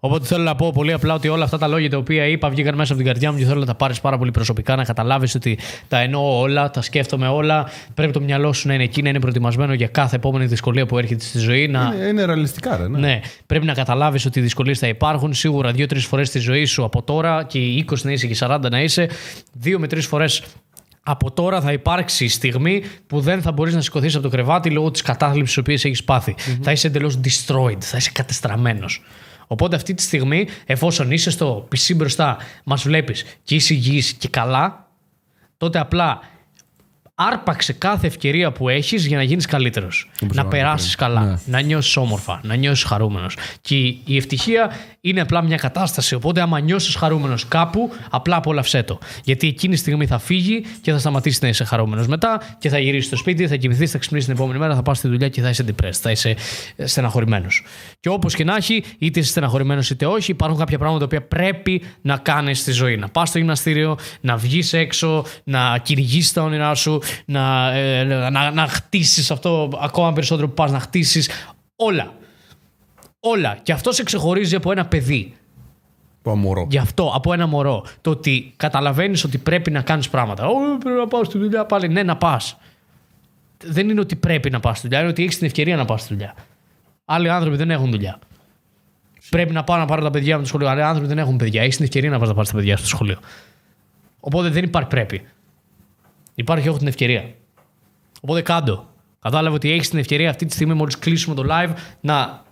Οπότε 0.00 0.26
θέλω 0.26 0.42
να 0.42 0.54
πω 0.54 0.72
πολύ 0.74 0.92
απλά 0.92 1.14
ότι 1.14 1.28
όλα 1.28 1.44
αυτά 1.44 1.58
τα 1.58 1.68
λόγια 1.68 1.90
τα 1.90 1.96
οποία 1.96 2.26
είπα 2.26 2.48
βγήκαν 2.48 2.74
μέσα 2.74 2.92
από 2.92 3.02
την 3.02 3.10
καρδιά 3.10 3.32
μου 3.32 3.38
και 3.38 3.44
θέλω 3.44 3.60
να 3.60 3.66
τα 3.66 3.74
πάρεις 3.74 4.00
πάρα 4.00 4.18
πολύ 4.18 4.30
προσωπικά, 4.30 4.76
να 4.76 4.84
καταλάβεις 4.84 5.34
ότι 5.34 5.58
τα 5.88 5.98
εννοώ 5.98 6.40
όλα, 6.40 6.70
τα 6.70 6.82
σκέφτομαι 6.82 7.28
όλα. 7.28 7.68
Πρέπει 7.94 8.12
το 8.12 8.20
μυαλό 8.20 8.52
σου 8.52 8.68
να 8.68 8.74
είναι 8.74 8.82
εκεί, 8.82 9.02
να 9.02 9.08
είναι 9.08 9.20
προετοιμασμένο 9.20 9.72
για 9.72 9.86
κάθε 9.86 10.16
επόμενη 10.16 10.46
δυσκολία 10.46 10.86
που 10.86 10.98
έρχεται 10.98 11.24
στη 11.24 11.38
ζωή. 11.38 11.68
Να... 11.68 11.92
Είναι, 11.96 12.06
είναι 12.06 12.24
ρεαλιστικά, 12.24 12.76
ρε. 12.76 12.88
Ναι. 12.88 12.98
Ναι, 12.98 13.20
πρέπει 13.46 13.66
να 13.66 13.74
καταλάβεις 13.74 14.26
ότι 14.26 14.38
οι 14.38 14.42
δυσκολίες 14.42 14.78
θα 14.78 14.86
υπάρχουν. 14.86 15.34
Σίγουρα 15.34 15.72
δύο-τρεις 15.72 16.04
φορές 16.04 16.28
στη 16.28 16.38
ζωή 16.38 16.64
σου 16.64 16.84
από 16.84 17.02
τώρα 17.02 17.44
και 17.44 17.58
οι 17.58 17.84
20 17.90 17.94
να 18.02 18.12
είσαι 18.12 18.26
και 18.26 18.32
οι 18.32 18.38
40 18.40 18.58
να 18.70 18.82
είσαι. 18.82 19.08
Δύο 19.52 19.78
με 19.78 19.86
τρεις 19.86 20.06
φορές 20.06 20.42
από 21.02 21.30
τώρα 21.30 21.60
θα 21.60 21.72
υπάρξει 21.72 22.24
η 22.24 22.28
στιγμή 22.28 22.82
που 23.06 23.20
δεν 23.20 23.42
θα 23.42 23.52
μπορείς 23.52 23.74
να 23.74 23.80
σηκωθείς 23.80 24.14
από 24.14 24.22
το 24.22 24.28
κρεβάτι 24.28 24.70
λόγω 24.70 24.90
της 24.90 25.02
κατάθλιψης 25.02 25.54
τη 25.54 25.60
οποία 25.60 25.74
έχεις 25.74 26.04
πάθει. 26.04 26.34
Θα 26.62 26.72
είσαι 26.72 26.86
εντελώς 26.86 27.20
destroyed, 27.24 27.80
θα 27.80 27.96
είσαι 27.96 28.10
κατεστραμμένος. 28.12 29.02
Οπότε 29.46 29.76
αυτή 29.76 29.94
τη 29.94 30.02
στιγμή, 30.02 30.46
εφόσον 30.66 31.10
είσαι 31.10 31.30
στο 31.30 31.68
PC 31.74 31.96
μπροστά, 31.96 32.36
μας 32.64 32.82
βλέπεις 32.82 33.24
και 33.42 33.54
είσαι 33.54 33.74
υγιής 33.74 34.12
και 34.12 34.28
καλά, 34.28 34.88
τότε 35.56 35.78
απλά 35.78 36.20
άρπαξε 37.14 37.72
κάθε 37.72 38.06
ευκαιρία 38.06 38.52
που 38.52 38.68
έχεις 38.68 39.06
για 39.06 39.16
να 39.16 39.22
γίνεις 39.22 39.46
καλύτερος. 39.46 40.10
Να 40.32 40.46
περάσεις 40.46 40.94
καλά, 40.94 41.40
να 41.44 41.60
νιώσεις 41.60 41.96
όμορφα, 41.96 42.40
να 42.44 42.54
νιώσεις 42.54 42.84
χαρούμενος. 42.84 43.36
Και 43.60 43.76
η 43.76 44.02
η 44.04 44.16
ευτυχία 44.16 44.72
είναι 45.00 45.20
απλά 45.20 45.42
μια 45.42 45.56
κατάσταση. 45.56 46.14
Οπότε, 46.14 46.40
άμα 46.40 46.60
νιώσεις 46.60 46.94
χαρούμενος 46.94 47.48
κάπου, 47.48 47.90
απλά 48.10 48.36
απόλαυσέ 48.36 48.82
το. 48.82 48.98
Γιατί 49.24 49.46
εκείνη 49.46 49.74
τη 49.74 49.80
στιγμή 49.80 50.06
θα 50.06 50.18
φύγει 50.18 50.64
και 50.80 50.92
θα 50.92 50.98
σταματήσει 50.98 51.38
να 51.42 51.48
είσαι 51.48 51.64
χαρούμενος 51.64 52.06
μετά 52.06 52.56
και 52.58 52.68
θα 52.68 52.78
γυρίσει 52.78 53.06
στο 53.06 53.16
σπίτι, 53.16 53.48
θα 53.48 53.56
κοιμηθεί, 53.56 53.86
θα 53.86 53.98
ξυπνήσει 53.98 54.26
την 54.26 54.34
επόμενη 54.34 54.58
μέρα, 54.58 54.74
θα 54.74 54.82
πας 54.82 54.98
στη 54.98 55.08
δουλειά 55.08 55.28
και 55.28 55.40
θα 55.40 55.48
είσαι 55.48 55.64
depressed, 55.68 55.92
θα 55.92 56.10
είσαι 56.10 56.36
στεναχωρημένος. 56.84 57.64
Και 58.00 58.08
όπως 58.08 58.34
και 58.34 58.44
να 58.44 58.56
έχει, 58.56 58.84
είτε 58.98 59.20
είσαι 59.20 59.30
στεναχωρημένος 59.30 59.90
είτε 59.90 60.06
όχι, 60.06 60.30
υπάρχουν 60.30 60.58
κάποια 60.58 60.78
πράγματα 60.78 61.06
τα 61.06 61.16
οποία 61.16 61.28
πρέπει 61.28 61.82
να 62.02 62.16
κάνεις 62.16 62.58
στη 62.58 62.72
ζωή. 62.72 62.96
Να 62.96 63.08
πας 63.08 63.28
στο 63.28 63.38
γυμναστήριο, 63.38 63.98
να 64.20 64.36
βγεις 64.36 64.72
έξω, 64.72 65.24
να 65.44 65.78
κυνηγήσει 65.78 66.34
τα 66.34 66.42
όνειρά 66.42 66.74
σου, 66.74 67.02
να, 67.24 67.72
ε, 67.72 68.04
να, 68.04 68.50
να 68.50 68.66
χτίσεις 68.66 69.30
αυτό 69.30 69.70
ακόμα 69.82 70.12
περισσότερο 70.12 70.48
που 70.48 70.54
πας 70.54 70.70
να 70.70 70.80
χτίσεις. 70.80 71.28
Όλα. 71.76 72.18
Όλα. 73.20 73.58
Και 73.62 73.72
αυτός 73.72 73.94
σε 73.94 74.02
ξεχωρίζει 74.02 74.54
από 74.54 74.72
ένα 74.72 74.86
παιδί. 74.86 75.34
Το 76.22 76.30
αμορό. 76.30 76.66
Γι' 76.70 76.78
αυτό, 76.78 77.12
από 77.14 77.32
ένα 77.32 77.46
μωρό. 77.46 77.84
Το 78.00 78.10
ότι 78.10 78.52
καταλαβαίνεις 78.56 79.24
ότι 79.24 79.38
πρέπει 79.38 79.70
να 79.70 79.80
κάνεις 79.82 80.08
πράγματα. 80.08 80.46
Ω, 80.46 80.78
πρέπει 80.78 80.98
να 80.98 81.06
πάω 81.06 81.24
στη 81.24 81.38
δουλειά 81.38 81.66
πάλι. 81.66 81.88
Ναι, 81.88 82.02
να 82.02 82.16
πας. 82.16 82.56
Δεν 83.64 83.88
είναι 83.88 84.00
ότι 84.00 84.16
πρέπει 84.16 84.50
να 84.50 84.60
πας 84.60 84.78
στη 84.78 84.86
δουλειά, 84.86 85.00
είναι 85.00 85.10
ότι 85.10 85.22
έχεις 85.22 85.38
την 85.38 85.46
ευκαιρία 85.46 85.76
να 85.76 85.84
πας 85.84 86.00
στη 86.00 86.14
δουλειά. 86.14 86.34
Άλλοι 87.04 87.30
άνθρωποι 87.30 87.56
δεν 87.56 87.70
έχουν 87.70 87.90
δουλειά. 87.90 88.18
Πρέπει 89.30 89.52
να 89.52 89.64
πάω 89.64 89.76
να 89.78 89.84
πάρω 89.84 90.02
τα 90.02 90.10
παιδιά 90.10 90.38
μου 90.38 90.44
στο 90.44 90.48
σχολείο. 90.48 90.68
Άλλοι 90.68 90.82
άνθρωποι 90.82 91.08
δεν 91.08 91.18
έχουν 91.18 91.36
παιδιά. 91.36 91.62
Έχεις 91.62 91.76
την 91.76 91.84
ευκαιρία 91.84 92.10
να 92.10 92.18
πας 92.18 92.28
να 92.28 92.34
πάρεις 92.34 92.50
τα 92.50 92.56
παιδιά 92.56 92.76
σου 92.76 92.86
στο 92.86 92.94
σχολείο. 92.96 93.18
Οπότε 94.20 94.48
δεν 94.48 94.64
υπάρχει 94.64 94.88
πρέπει. 94.88 95.22
Υπάρχει 96.34 96.68
έχω 96.68 96.78
την 96.78 96.86
ευκαιρία. 96.86 97.24
Οπότε 98.20 98.42
κάντο. 98.42 98.88
Κατάλαβε 99.20 99.54
ότι 99.54 99.72
έχεις 99.72 99.88
την 99.88 99.98
ευκαιρία 99.98 100.30
αυτή 100.30 100.46
τη 100.46 100.52
στιγμή, 100.52 100.74
μόλις 100.74 100.98
κλείσουμε 100.98 101.34
το 101.34 101.44
live, 101.50 101.72
να 102.00 102.42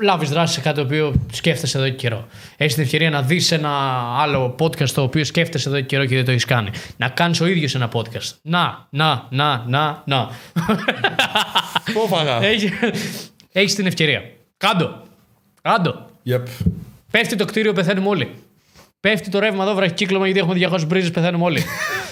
λάβεις 0.00 0.28
δράση 0.28 0.54
σε 0.54 0.60
κάτι 0.60 0.76
το 0.76 0.82
οποίο 0.82 1.14
σκέφτεσαι 1.32 1.78
εδώ 1.78 1.88
και 1.88 1.94
καιρό. 1.94 2.26
Έχεις 2.56 2.74
την 2.74 2.82
ευκαιρία 2.82 3.10
να 3.10 3.22
δεις 3.22 3.52
ένα 3.52 3.70
άλλο 4.18 4.54
podcast 4.58 4.90
το 4.90 5.02
οποίο 5.02 5.24
σκέφτεσαι 5.24 5.68
εδώ 5.68 5.80
και 5.80 5.86
καιρό 5.86 6.04
και 6.04 6.14
δεν 6.14 6.24
το 6.24 6.30
έχεις 6.30 6.44
κάνει. 6.44 6.70
Να 6.96 7.08
κάνεις 7.08 7.40
ο 7.40 7.46
ίδιος 7.46 7.74
ένα 7.74 7.90
podcast. 7.92 8.34
Να, 8.42 8.86
να, 8.90 9.26
να, 9.30 9.64
να, 9.66 10.02
να. 10.06 10.30
Πόφαγα. 11.92 12.40
Έχεις 13.52 13.74
την 13.74 13.86
ευκαιρία. 13.86 14.22
Κάντο. 14.56 15.02
Κάντο. 15.62 16.06
Yep. 16.26 16.42
Πέφτει 17.10 17.36
το 17.36 17.44
κτίριο, 17.44 17.72
πεθαίνουμε 17.72 18.08
όλοι. 18.08 18.34
Πέφτει 19.00 19.30
το 19.30 19.38
ρεύμα 19.38 19.64
εδώ, 19.64 19.74
βράχει 19.74 19.92
κύκλωμα 19.92 20.26
γιατί 20.26 20.40
έχουμε 20.40 20.68
200 20.82 20.86
μπρίζες, 20.86 21.10
πεθαίνουμε 21.10 21.44
όλοι. 21.44 21.62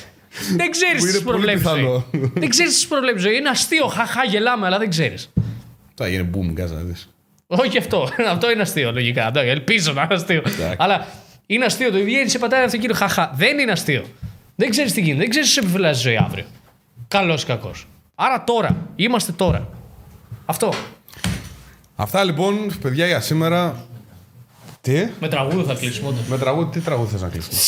δεν 0.56 0.70
ξέρεις 0.70 1.02
Που 1.02 1.08
είναι 1.08 1.18
τι 1.18 1.24
πολύ 1.24 1.36
προβλέπει 1.36 1.58
πιθανό. 1.58 2.04
Δεν 2.34 2.48
ξέρεις 2.48 2.74
τις 2.74 2.86
προβλέπει 2.86 3.18
ζωή. 3.18 3.36
Είναι 3.36 3.48
αστείο. 3.48 3.86
Χαχά, 3.86 4.24
γελάμε, 4.24 4.66
αλλά 4.66 4.78
δεν 4.78 4.90
ξέρεις. 4.90 5.32
Θα 5.94 6.08
γίνει 6.08 6.30
boom, 6.34 6.52
κάτσε 6.54 6.74
να 6.74 6.80
δεις. 6.80 7.08
Όχι 7.52 7.78
αυτό. 7.78 8.08
αυτό 8.34 8.50
είναι 8.50 8.62
αστείο, 8.62 8.92
λογικά. 8.92 9.26
Αυτό, 9.26 9.40
ελπίζω 9.40 9.92
να 9.92 10.02
είναι 10.02 10.14
αστείο. 10.14 10.42
Αλλά 10.76 11.06
είναι 11.46 11.64
αστείο. 11.64 11.90
Το 11.90 11.98
βγαίνει 11.98 12.28
σε 12.28 12.38
πατάει 12.38 12.64
αυτό 12.64 12.76
κύριο 12.76 12.94
χαχά. 12.94 13.32
Δεν 13.34 13.58
είναι 13.58 13.72
αστείο. 13.72 14.04
Δεν 14.56 14.70
ξέρεις 14.70 14.92
τι 14.92 15.00
γίνεται. 15.00 15.20
Δεν 15.20 15.28
ξέρεις 15.30 15.48
τι 15.48 15.54
σου 15.54 15.60
επιφυλάσσει 15.60 16.08
η 16.08 16.10
ζωή 16.10 16.16
αύριο. 16.24 16.44
Καλός 17.08 17.42
ή 17.42 17.46
κακός. 17.46 17.86
Άρα 18.14 18.44
τώρα. 18.44 18.76
Είμαστε 18.96 19.32
τώρα. 19.32 19.68
Αυτό. 20.44 20.72
Αυτά 21.96 22.24
λοιπόν, 22.24 22.72
παιδιά, 22.80 23.06
για 23.06 23.20
σήμερα. 23.20 23.86
Τι; 24.80 25.08
Με 25.20 25.28
τραγούδι 25.28 25.64
θα 25.64 25.74
κλείσουμε 25.74 26.08
όντως. 26.08 26.26
Με 26.26 26.38
τραγούδι, 26.38 26.70
τι 26.70 26.80
τραγούδι 26.80 27.10
θες 27.10 27.22
να 27.22 27.28
κλείσουμε; 27.28 27.58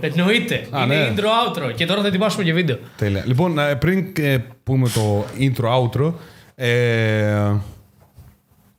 Εννοείται. 0.00 0.66
Α, 0.70 0.82
είναι 0.82 0.96
ναι. 0.96 1.14
intro-outro. 1.14 1.74
Και 1.74 1.86
τώρα 1.86 2.00
θα 2.00 2.06
ετοιμάσουμε 2.06 2.44
και 2.44 2.52
βίντεο. 2.52 2.78
Τέλεια. 2.96 3.22
Λοιπόν, 3.26 3.58
ε, 3.58 3.74
πριν 3.74 4.12
ε, 4.16 4.38
πούμε 4.64 4.88
το 4.88 5.26
intro-outro, 5.38 6.12
ε, 6.54 7.52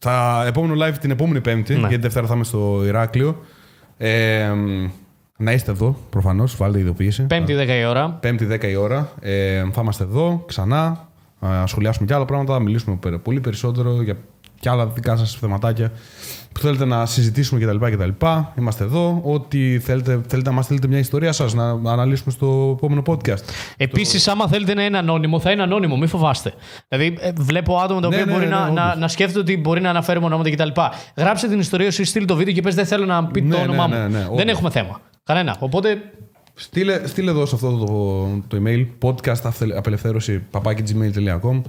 θα 0.10 0.44
επόμενο 0.48 0.86
live 0.86 0.94
την 1.02 1.11
επόμενη 1.11 1.41
Πέμπτη, 1.41 1.73
Ναι. 1.73 1.80
γιατί 1.80 1.98
Δευτέρα 1.98 2.27
θα 2.27 2.34
είμαι 2.36 2.44
στο 2.44 2.82
Ηράκλειο. 2.86 3.41
Ε, 3.98 4.52
να 5.38 5.52
είστε 5.52 5.72
εδώ, 5.72 5.98
προφανώς, 6.10 6.56
βάλτε 6.57 6.80
ειδοποίηση. 6.80 7.23
Πέμπτη 7.23 7.53
10 7.53 7.68
η 7.80 7.86
ώρα. 7.86 8.10
Πέμπτη 8.10 8.45
10 8.45 8.64
η 8.68 8.76
ώρα. 8.76 9.10
Ε, 9.19 9.64
θα 9.72 9.82
είμαστε 9.82 10.03
εδώ 10.03 10.44
ξανά. 10.48 11.07
Να 11.40 11.65
σχολιάσουμε 11.68 12.06
και 12.07 12.14
άλλα 12.14 12.26
πράγματα. 12.26 12.53
Θα 12.53 12.60
μιλήσουμε 12.60 12.95
πέρα- 12.95 13.19
πολύ 13.19 13.40
περισσότερο 13.40 14.02
για 14.02 14.18
και 14.60 14.69
άλλα 14.69 14.86
δικά 14.88 15.15
σας 15.15 15.34
θεματάκια 15.36 15.91
που 16.53 16.60
θέλετε 16.61 16.86
να 16.86 17.06
συζητήσουμε 17.06 17.60
κτλ. 17.65 17.86
κτλ. 17.91 18.10
Είμαστε 18.57 18.84
εδώ. 18.84 19.22
Ό,τι 19.23 19.80
θέλετε, 19.80 20.22
θέλετε 20.27 20.49
να 20.49 20.56
μας 20.56 20.65
στείλετε 20.65 20.88
μια 20.88 20.98
ιστορία 20.99 21.32
σας 21.32 21.53
να 21.53 21.69
αναλύσουμε 21.69 22.32
στο 22.32 22.73
επόμενο 22.77 23.02
podcast. 23.06 23.44
Επίσης, 23.77 24.27
άμα 24.27 24.48
θέλετε 24.48 24.73
να 24.73 24.86
είναι 24.86 24.98
ανώνυμο, 24.98 25.40
θα 25.40 25.52
είναι 25.52 25.61
ανώνυμο, 25.61 25.98
μην 25.98 26.07
φοβάστε. 26.07 26.53
Δηλαδή, 26.88 27.18
ε, 27.19 27.32
βλέπω 27.38 27.77
άτομα 27.77 28.02
τα 28.02 28.07
Ναι, 28.07 28.14
οποία 28.15 28.26
ναι, 28.26 28.32
μπορεί 28.32 28.45
ναι, 28.45 28.52
να, 28.56 28.65
ναι, 28.65 28.72
να, 28.73 28.86
όντως. 28.86 28.99
να 28.99 29.07
σκέφτονται 29.07 29.40
ότι 29.40 29.61
μπορεί 29.61 29.82
να 29.82 29.90
αναφέρουμε 29.90 30.26
ονόματα 30.26 30.49
κτλ. 30.49 30.69
Γράψτε 31.18 31.48
την 31.48 31.60
ιστορία 31.60 31.91
σου, 31.91 32.06
στείλ 32.06 32.26
το 32.26 32.36
βίντεο 32.36 32.53
και 32.53 32.61
πες: 32.61 32.76
Δεν 32.76 32.86
θέλω 32.86 33.06
να 33.06 33.26
πει 33.26 33.41
Ναι, 33.41 33.49
το 33.52 33.57
ναι, 33.57 33.64
όνομά 33.64 33.88
ναι, 33.88 33.95
μου. 33.98 34.02
ναι, 34.10 34.18
Δεν 34.18 34.27
όντως. 34.32 34.45
έχουμε 34.48 34.69
θέμα. 34.69 35.02
Κανένα. 35.23 35.56
Οπότε, 35.60 35.98
Στείλε, 36.57 37.07
στείλε 37.07 37.30
εδώ 37.32 37.45
σε 37.45 37.56
αυτό 37.56 37.72
το, 37.77 38.57
το 38.57 38.64
email 38.65 38.88
podcast 39.10 39.40
αυθε- 39.44 39.76
απελευθέρωση 39.77 40.44
papaki.gmail.com 40.52 41.61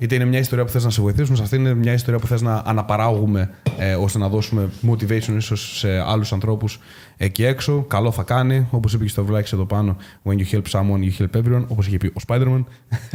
Είτε 0.00 0.14
είναι 0.14 0.24
μια 0.24 0.38
ιστορία 0.38 0.64
που 0.64 0.70
θες 0.70 0.84
να 0.84 0.90
σε 0.90 1.00
βοηθήσουμε, 1.00 1.36
σε 1.36 1.42
αυτή 1.42 1.56
είναι 1.56 1.74
μια 1.74 1.92
ιστορία 1.92 2.20
που 2.20 2.26
θες 2.26 2.42
να 2.42 2.62
αναπαράγουμε 2.66 3.50
ε, 3.78 3.94
ώστε 3.94 4.18
να 4.18 4.28
δώσουμε 4.28 4.68
motivation 4.90 5.34
ίσως 5.36 5.78
σε 5.78 6.00
άλλους 6.00 6.32
ανθρώπους 6.32 6.80
εκεί 7.16 7.44
έξω. 7.44 7.84
Καλό 7.88 8.10
θα 8.10 8.22
κάνει, 8.22 8.66
όπως 8.70 8.92
είπε 8.92 9.04
και 9.04 9.10
στο 9.10 9.24
βλάκι 9.24 9.54
εδώ 9.54 9.66
πάνω, 9.66 9.96
when 10.24 10.32
you 10.32 10.54
help 10.54 10.62
someone, 10.70 11.00
you 11.00 11.22
help 11.22 11.42
everyone, 11.42 11.64
όπως 11.68 11.86
είχε 11.86 11.96
πει 11.96 12.06
ο 12.06 12.20
Spider-Man. 12.26 12.64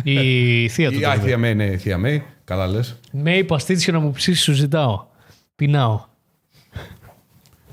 η 0.04 0.68
θεία 0.68 0.92
του. 0.92 1.00
Η, 1.02 1.06
α, 1.06 1.16
η 1.16 1.20
Θεία 1.20 1.38
May, 1.38 1.56
ναι, 1.56 1.66
η 1.66 1.78
Θεία 1.78 2.00
May, 2.06 2.20
καλά 2.44 2.68
λες. 2.68 3.00
Με 3.12 3.44
παστίτσιο 3.44 3.94
να 3.94 4.00
μου 4.00 4.12
ψήσεις, 4.12 4.44
σου 4.44 4.54
ζητάω. 4.54 5.06
Πεινάω. 5.56 6.02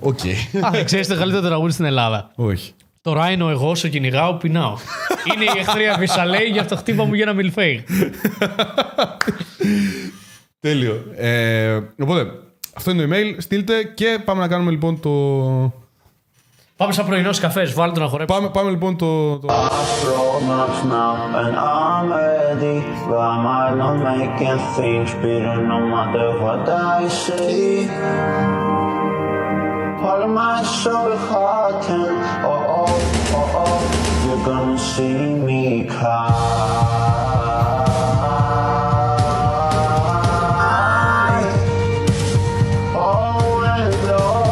Οκ. 0.01 0.21
Α, 0.67 0.71
δεν 0.71 0.85
ξέρεις 0.85 1.07
το 1.07 1.17
καλύτερο 1.17 1.43
τραγούδι 1.47 1.73
στην 1.73 1.85
Ελλάδα. 1.85 2.31
Όχι. 2.35 2.73
Το 3.03 3.13
Ράινο, 3.13 3.49
εγώ 3.49 3.71
όσο 3.71 3.89
κυνηγάω, 3.89 4.35
πεινάω. 4.35 4.77
Είναι 5.35 5.45
η 5.45 5.59
έχθρα 5.59 5.97
βυσσαλέη, 5.99 6.49
γι' 6.53 6.59
αυτό 6.59 6.77
χτύπα 6.77 7.05
μου 7.05 7.15
για 7.15 7.25
ένα 7.25 7.33
μιλφέι. 7.33 7.85
Τέλειο. 10.61 11.05
Ε, 11.17 11.81
οπότε, 12.03 12.31
αυτό 12.75 12.91
είναι 12.91 13.07
το 13.07 13.15
email. 13.15 13.35
Στείλτε 13.39 13.83
και 13.95 14.19
πάμε 14.25 14.41
να 14.41 14.49
κάνουμε 14.49 14.71
λοιπόν 14.71 15.01
το... 15.01 15.11
Πάμε 16.77 16.93
σαν 16.93 17.07
πρωινός 17.07 17.39
καφές, 17.39 17.75
βάλτε 17.75 17.95
το 17.95 18.01
να 18.01 18.07
χορέψει. 18.07 18.35
Πάμε, 18.35 18.51
πάμε 18.51 18.71
λοιπόν 18.71 18.97
το... 18.97 19.39
το... 19.39 19.49
Grown-ups 20.03 20.81
now 20.95 21.15
and 21.41 21.55
I'm 21.57 22.07
ready 22.19 22.79
Got 23.09 23.37
my 23.49 23.65
lungs 23.79 24.03
making 24.11 24.61
things 24.77 25.11
better 25.23 25.57
no 25.73 25.79
matter 25.95 26.27
what 26.43 26.63
I 26.69 27.09
see 27.23 27.89
All 30.09 30.21
of 30.27 30.33
my 30.41 30.57
soul 30.81 31.13
hot 31.29 31.83
and 31.97 32.17
oh 32.45 32.51
oh 32.51 32.85
oh 32.85 32.87
oh 32.89 32.92
You're 33.33 34.45
gonna 34.45 34.79
see 34.79 35.19
me 35.47 35.63
cry 35.95 36.31
Oh 42.95 43.65
and 43.77 44.11
oh 44.11 44.43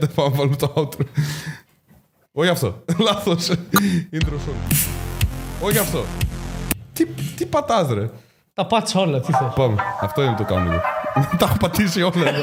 Δεν 0.00 0.10
πάμε 0.14 0.28
να 0.28 0.34
βάλουμε 0.36 0.56
το 0.56 0.72
outro. 0.76 1.04
Όχι 2.32 2.48
αυτό. 2.48 2.84
Λάθος. 2.98 3.50
Intro 4.12 4.36
song. 4.46 4.74
Όχι 5.60 5.78
αυτό. 5.78 6.04
Τι, 6.92 7.06
τι 7.06 7.46
πατάς 7.46 7.88
ρε. 7.90 8.10
Τα 8.54 8.66
πάτσα 8.66 9.00
όλα, 9.00 9.20
τι 9.20 9.32
θες. 9.32 9.52
Πάμε. 9.54 9.76
Αυτό 10.00 10.22
είναι 10.22 10.34
το 10.36 10.44
κάνουμε. 10.44 10.80
Τα 11.38 11.44
έχω 11.44 11.56
πατήσει 11.56 12.02
όλα 12.02 12.28
εδώ. 12.28 12.42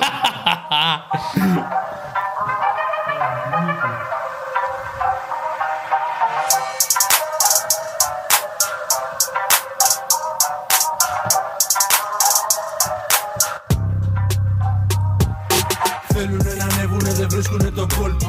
啊。 0.69 1.85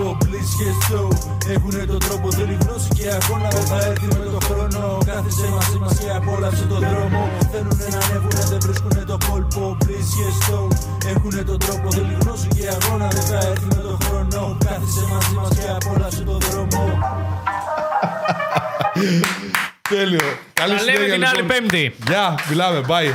το 0.01 0.07
κόλπο 0.07 0.17
Please 0.25 0.53
και 0.59 0.71
στο 0.85 1.09
Έχουνε 1.53 1.85
τον 1.85 1.99
τρόπο 1.99 2.33
θέλει 2.33 2.57
γνώση 2.61 2.89
και 2.89 3.07
αγώνα 3.09 3.49
Δεν 3.49 3.65
θα 3.65 3.79
έρθει 3.87 4.07
με 4.07 4.25
το 4.35 4.39
χρόνο 4.47 4.99
Κάθισε 5.07 5.49
μαζί 5.49 5.79
μας 5.79 5.99
και 5.99 6.11
απόλαυσε 6.11 6.65
τον 6.65 6.79
δρόμο 6.79 7.29
Θέλουνε 7.53 7.87
να 7.95 7.99
ανέβουνε 8.05 8.43
δεν 8.51 8.61
βρίσκουνε 8.61 9.05
το 9.07 9.17
κόλπο 9.29 9.77
Please 9.85 10.11
και 10.17 10.29
στο 10.41 10.69
Έχουνε 11.11 11.43
τον 11.43 11.59
τρόπο 11.59 11.93
θέλει 11.93 12.17
γνώση 12.21 12.49
και 12.49 12.69
αγώνα 12.69 13.09
Δεν 13.09 13.23
θα 13.23 13.39
έρθει 13.49 13.67
με 13.67 13.81
το 13.89 13.99
χρόνο 14.05 14.57
Κάθισε 14.65 15.05
μαζί 15.13 15.35
μας 15.35 15.49
και 15.57 15.67
απόλαυσε 15.79 16.23
τον 16.23 16.39
δρόμο 16.39 16.99
Τέλειο. 19.89 20.19
Καλή 20.53 20.77
Τα 20.77 20.85
λέμε 20.85 20.93
συνέχεια, 20.93 21.15
την 21.15 21.25
άλλη 21.25 21.41
λοιπόν. 21.41 21.57
Πέμπτη. 21.57 21.95
Γεια, 22.07 22.35
μιλάμε, 22.49 22.81
bye. 22.89 23.11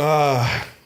Ah. 0.00 0.42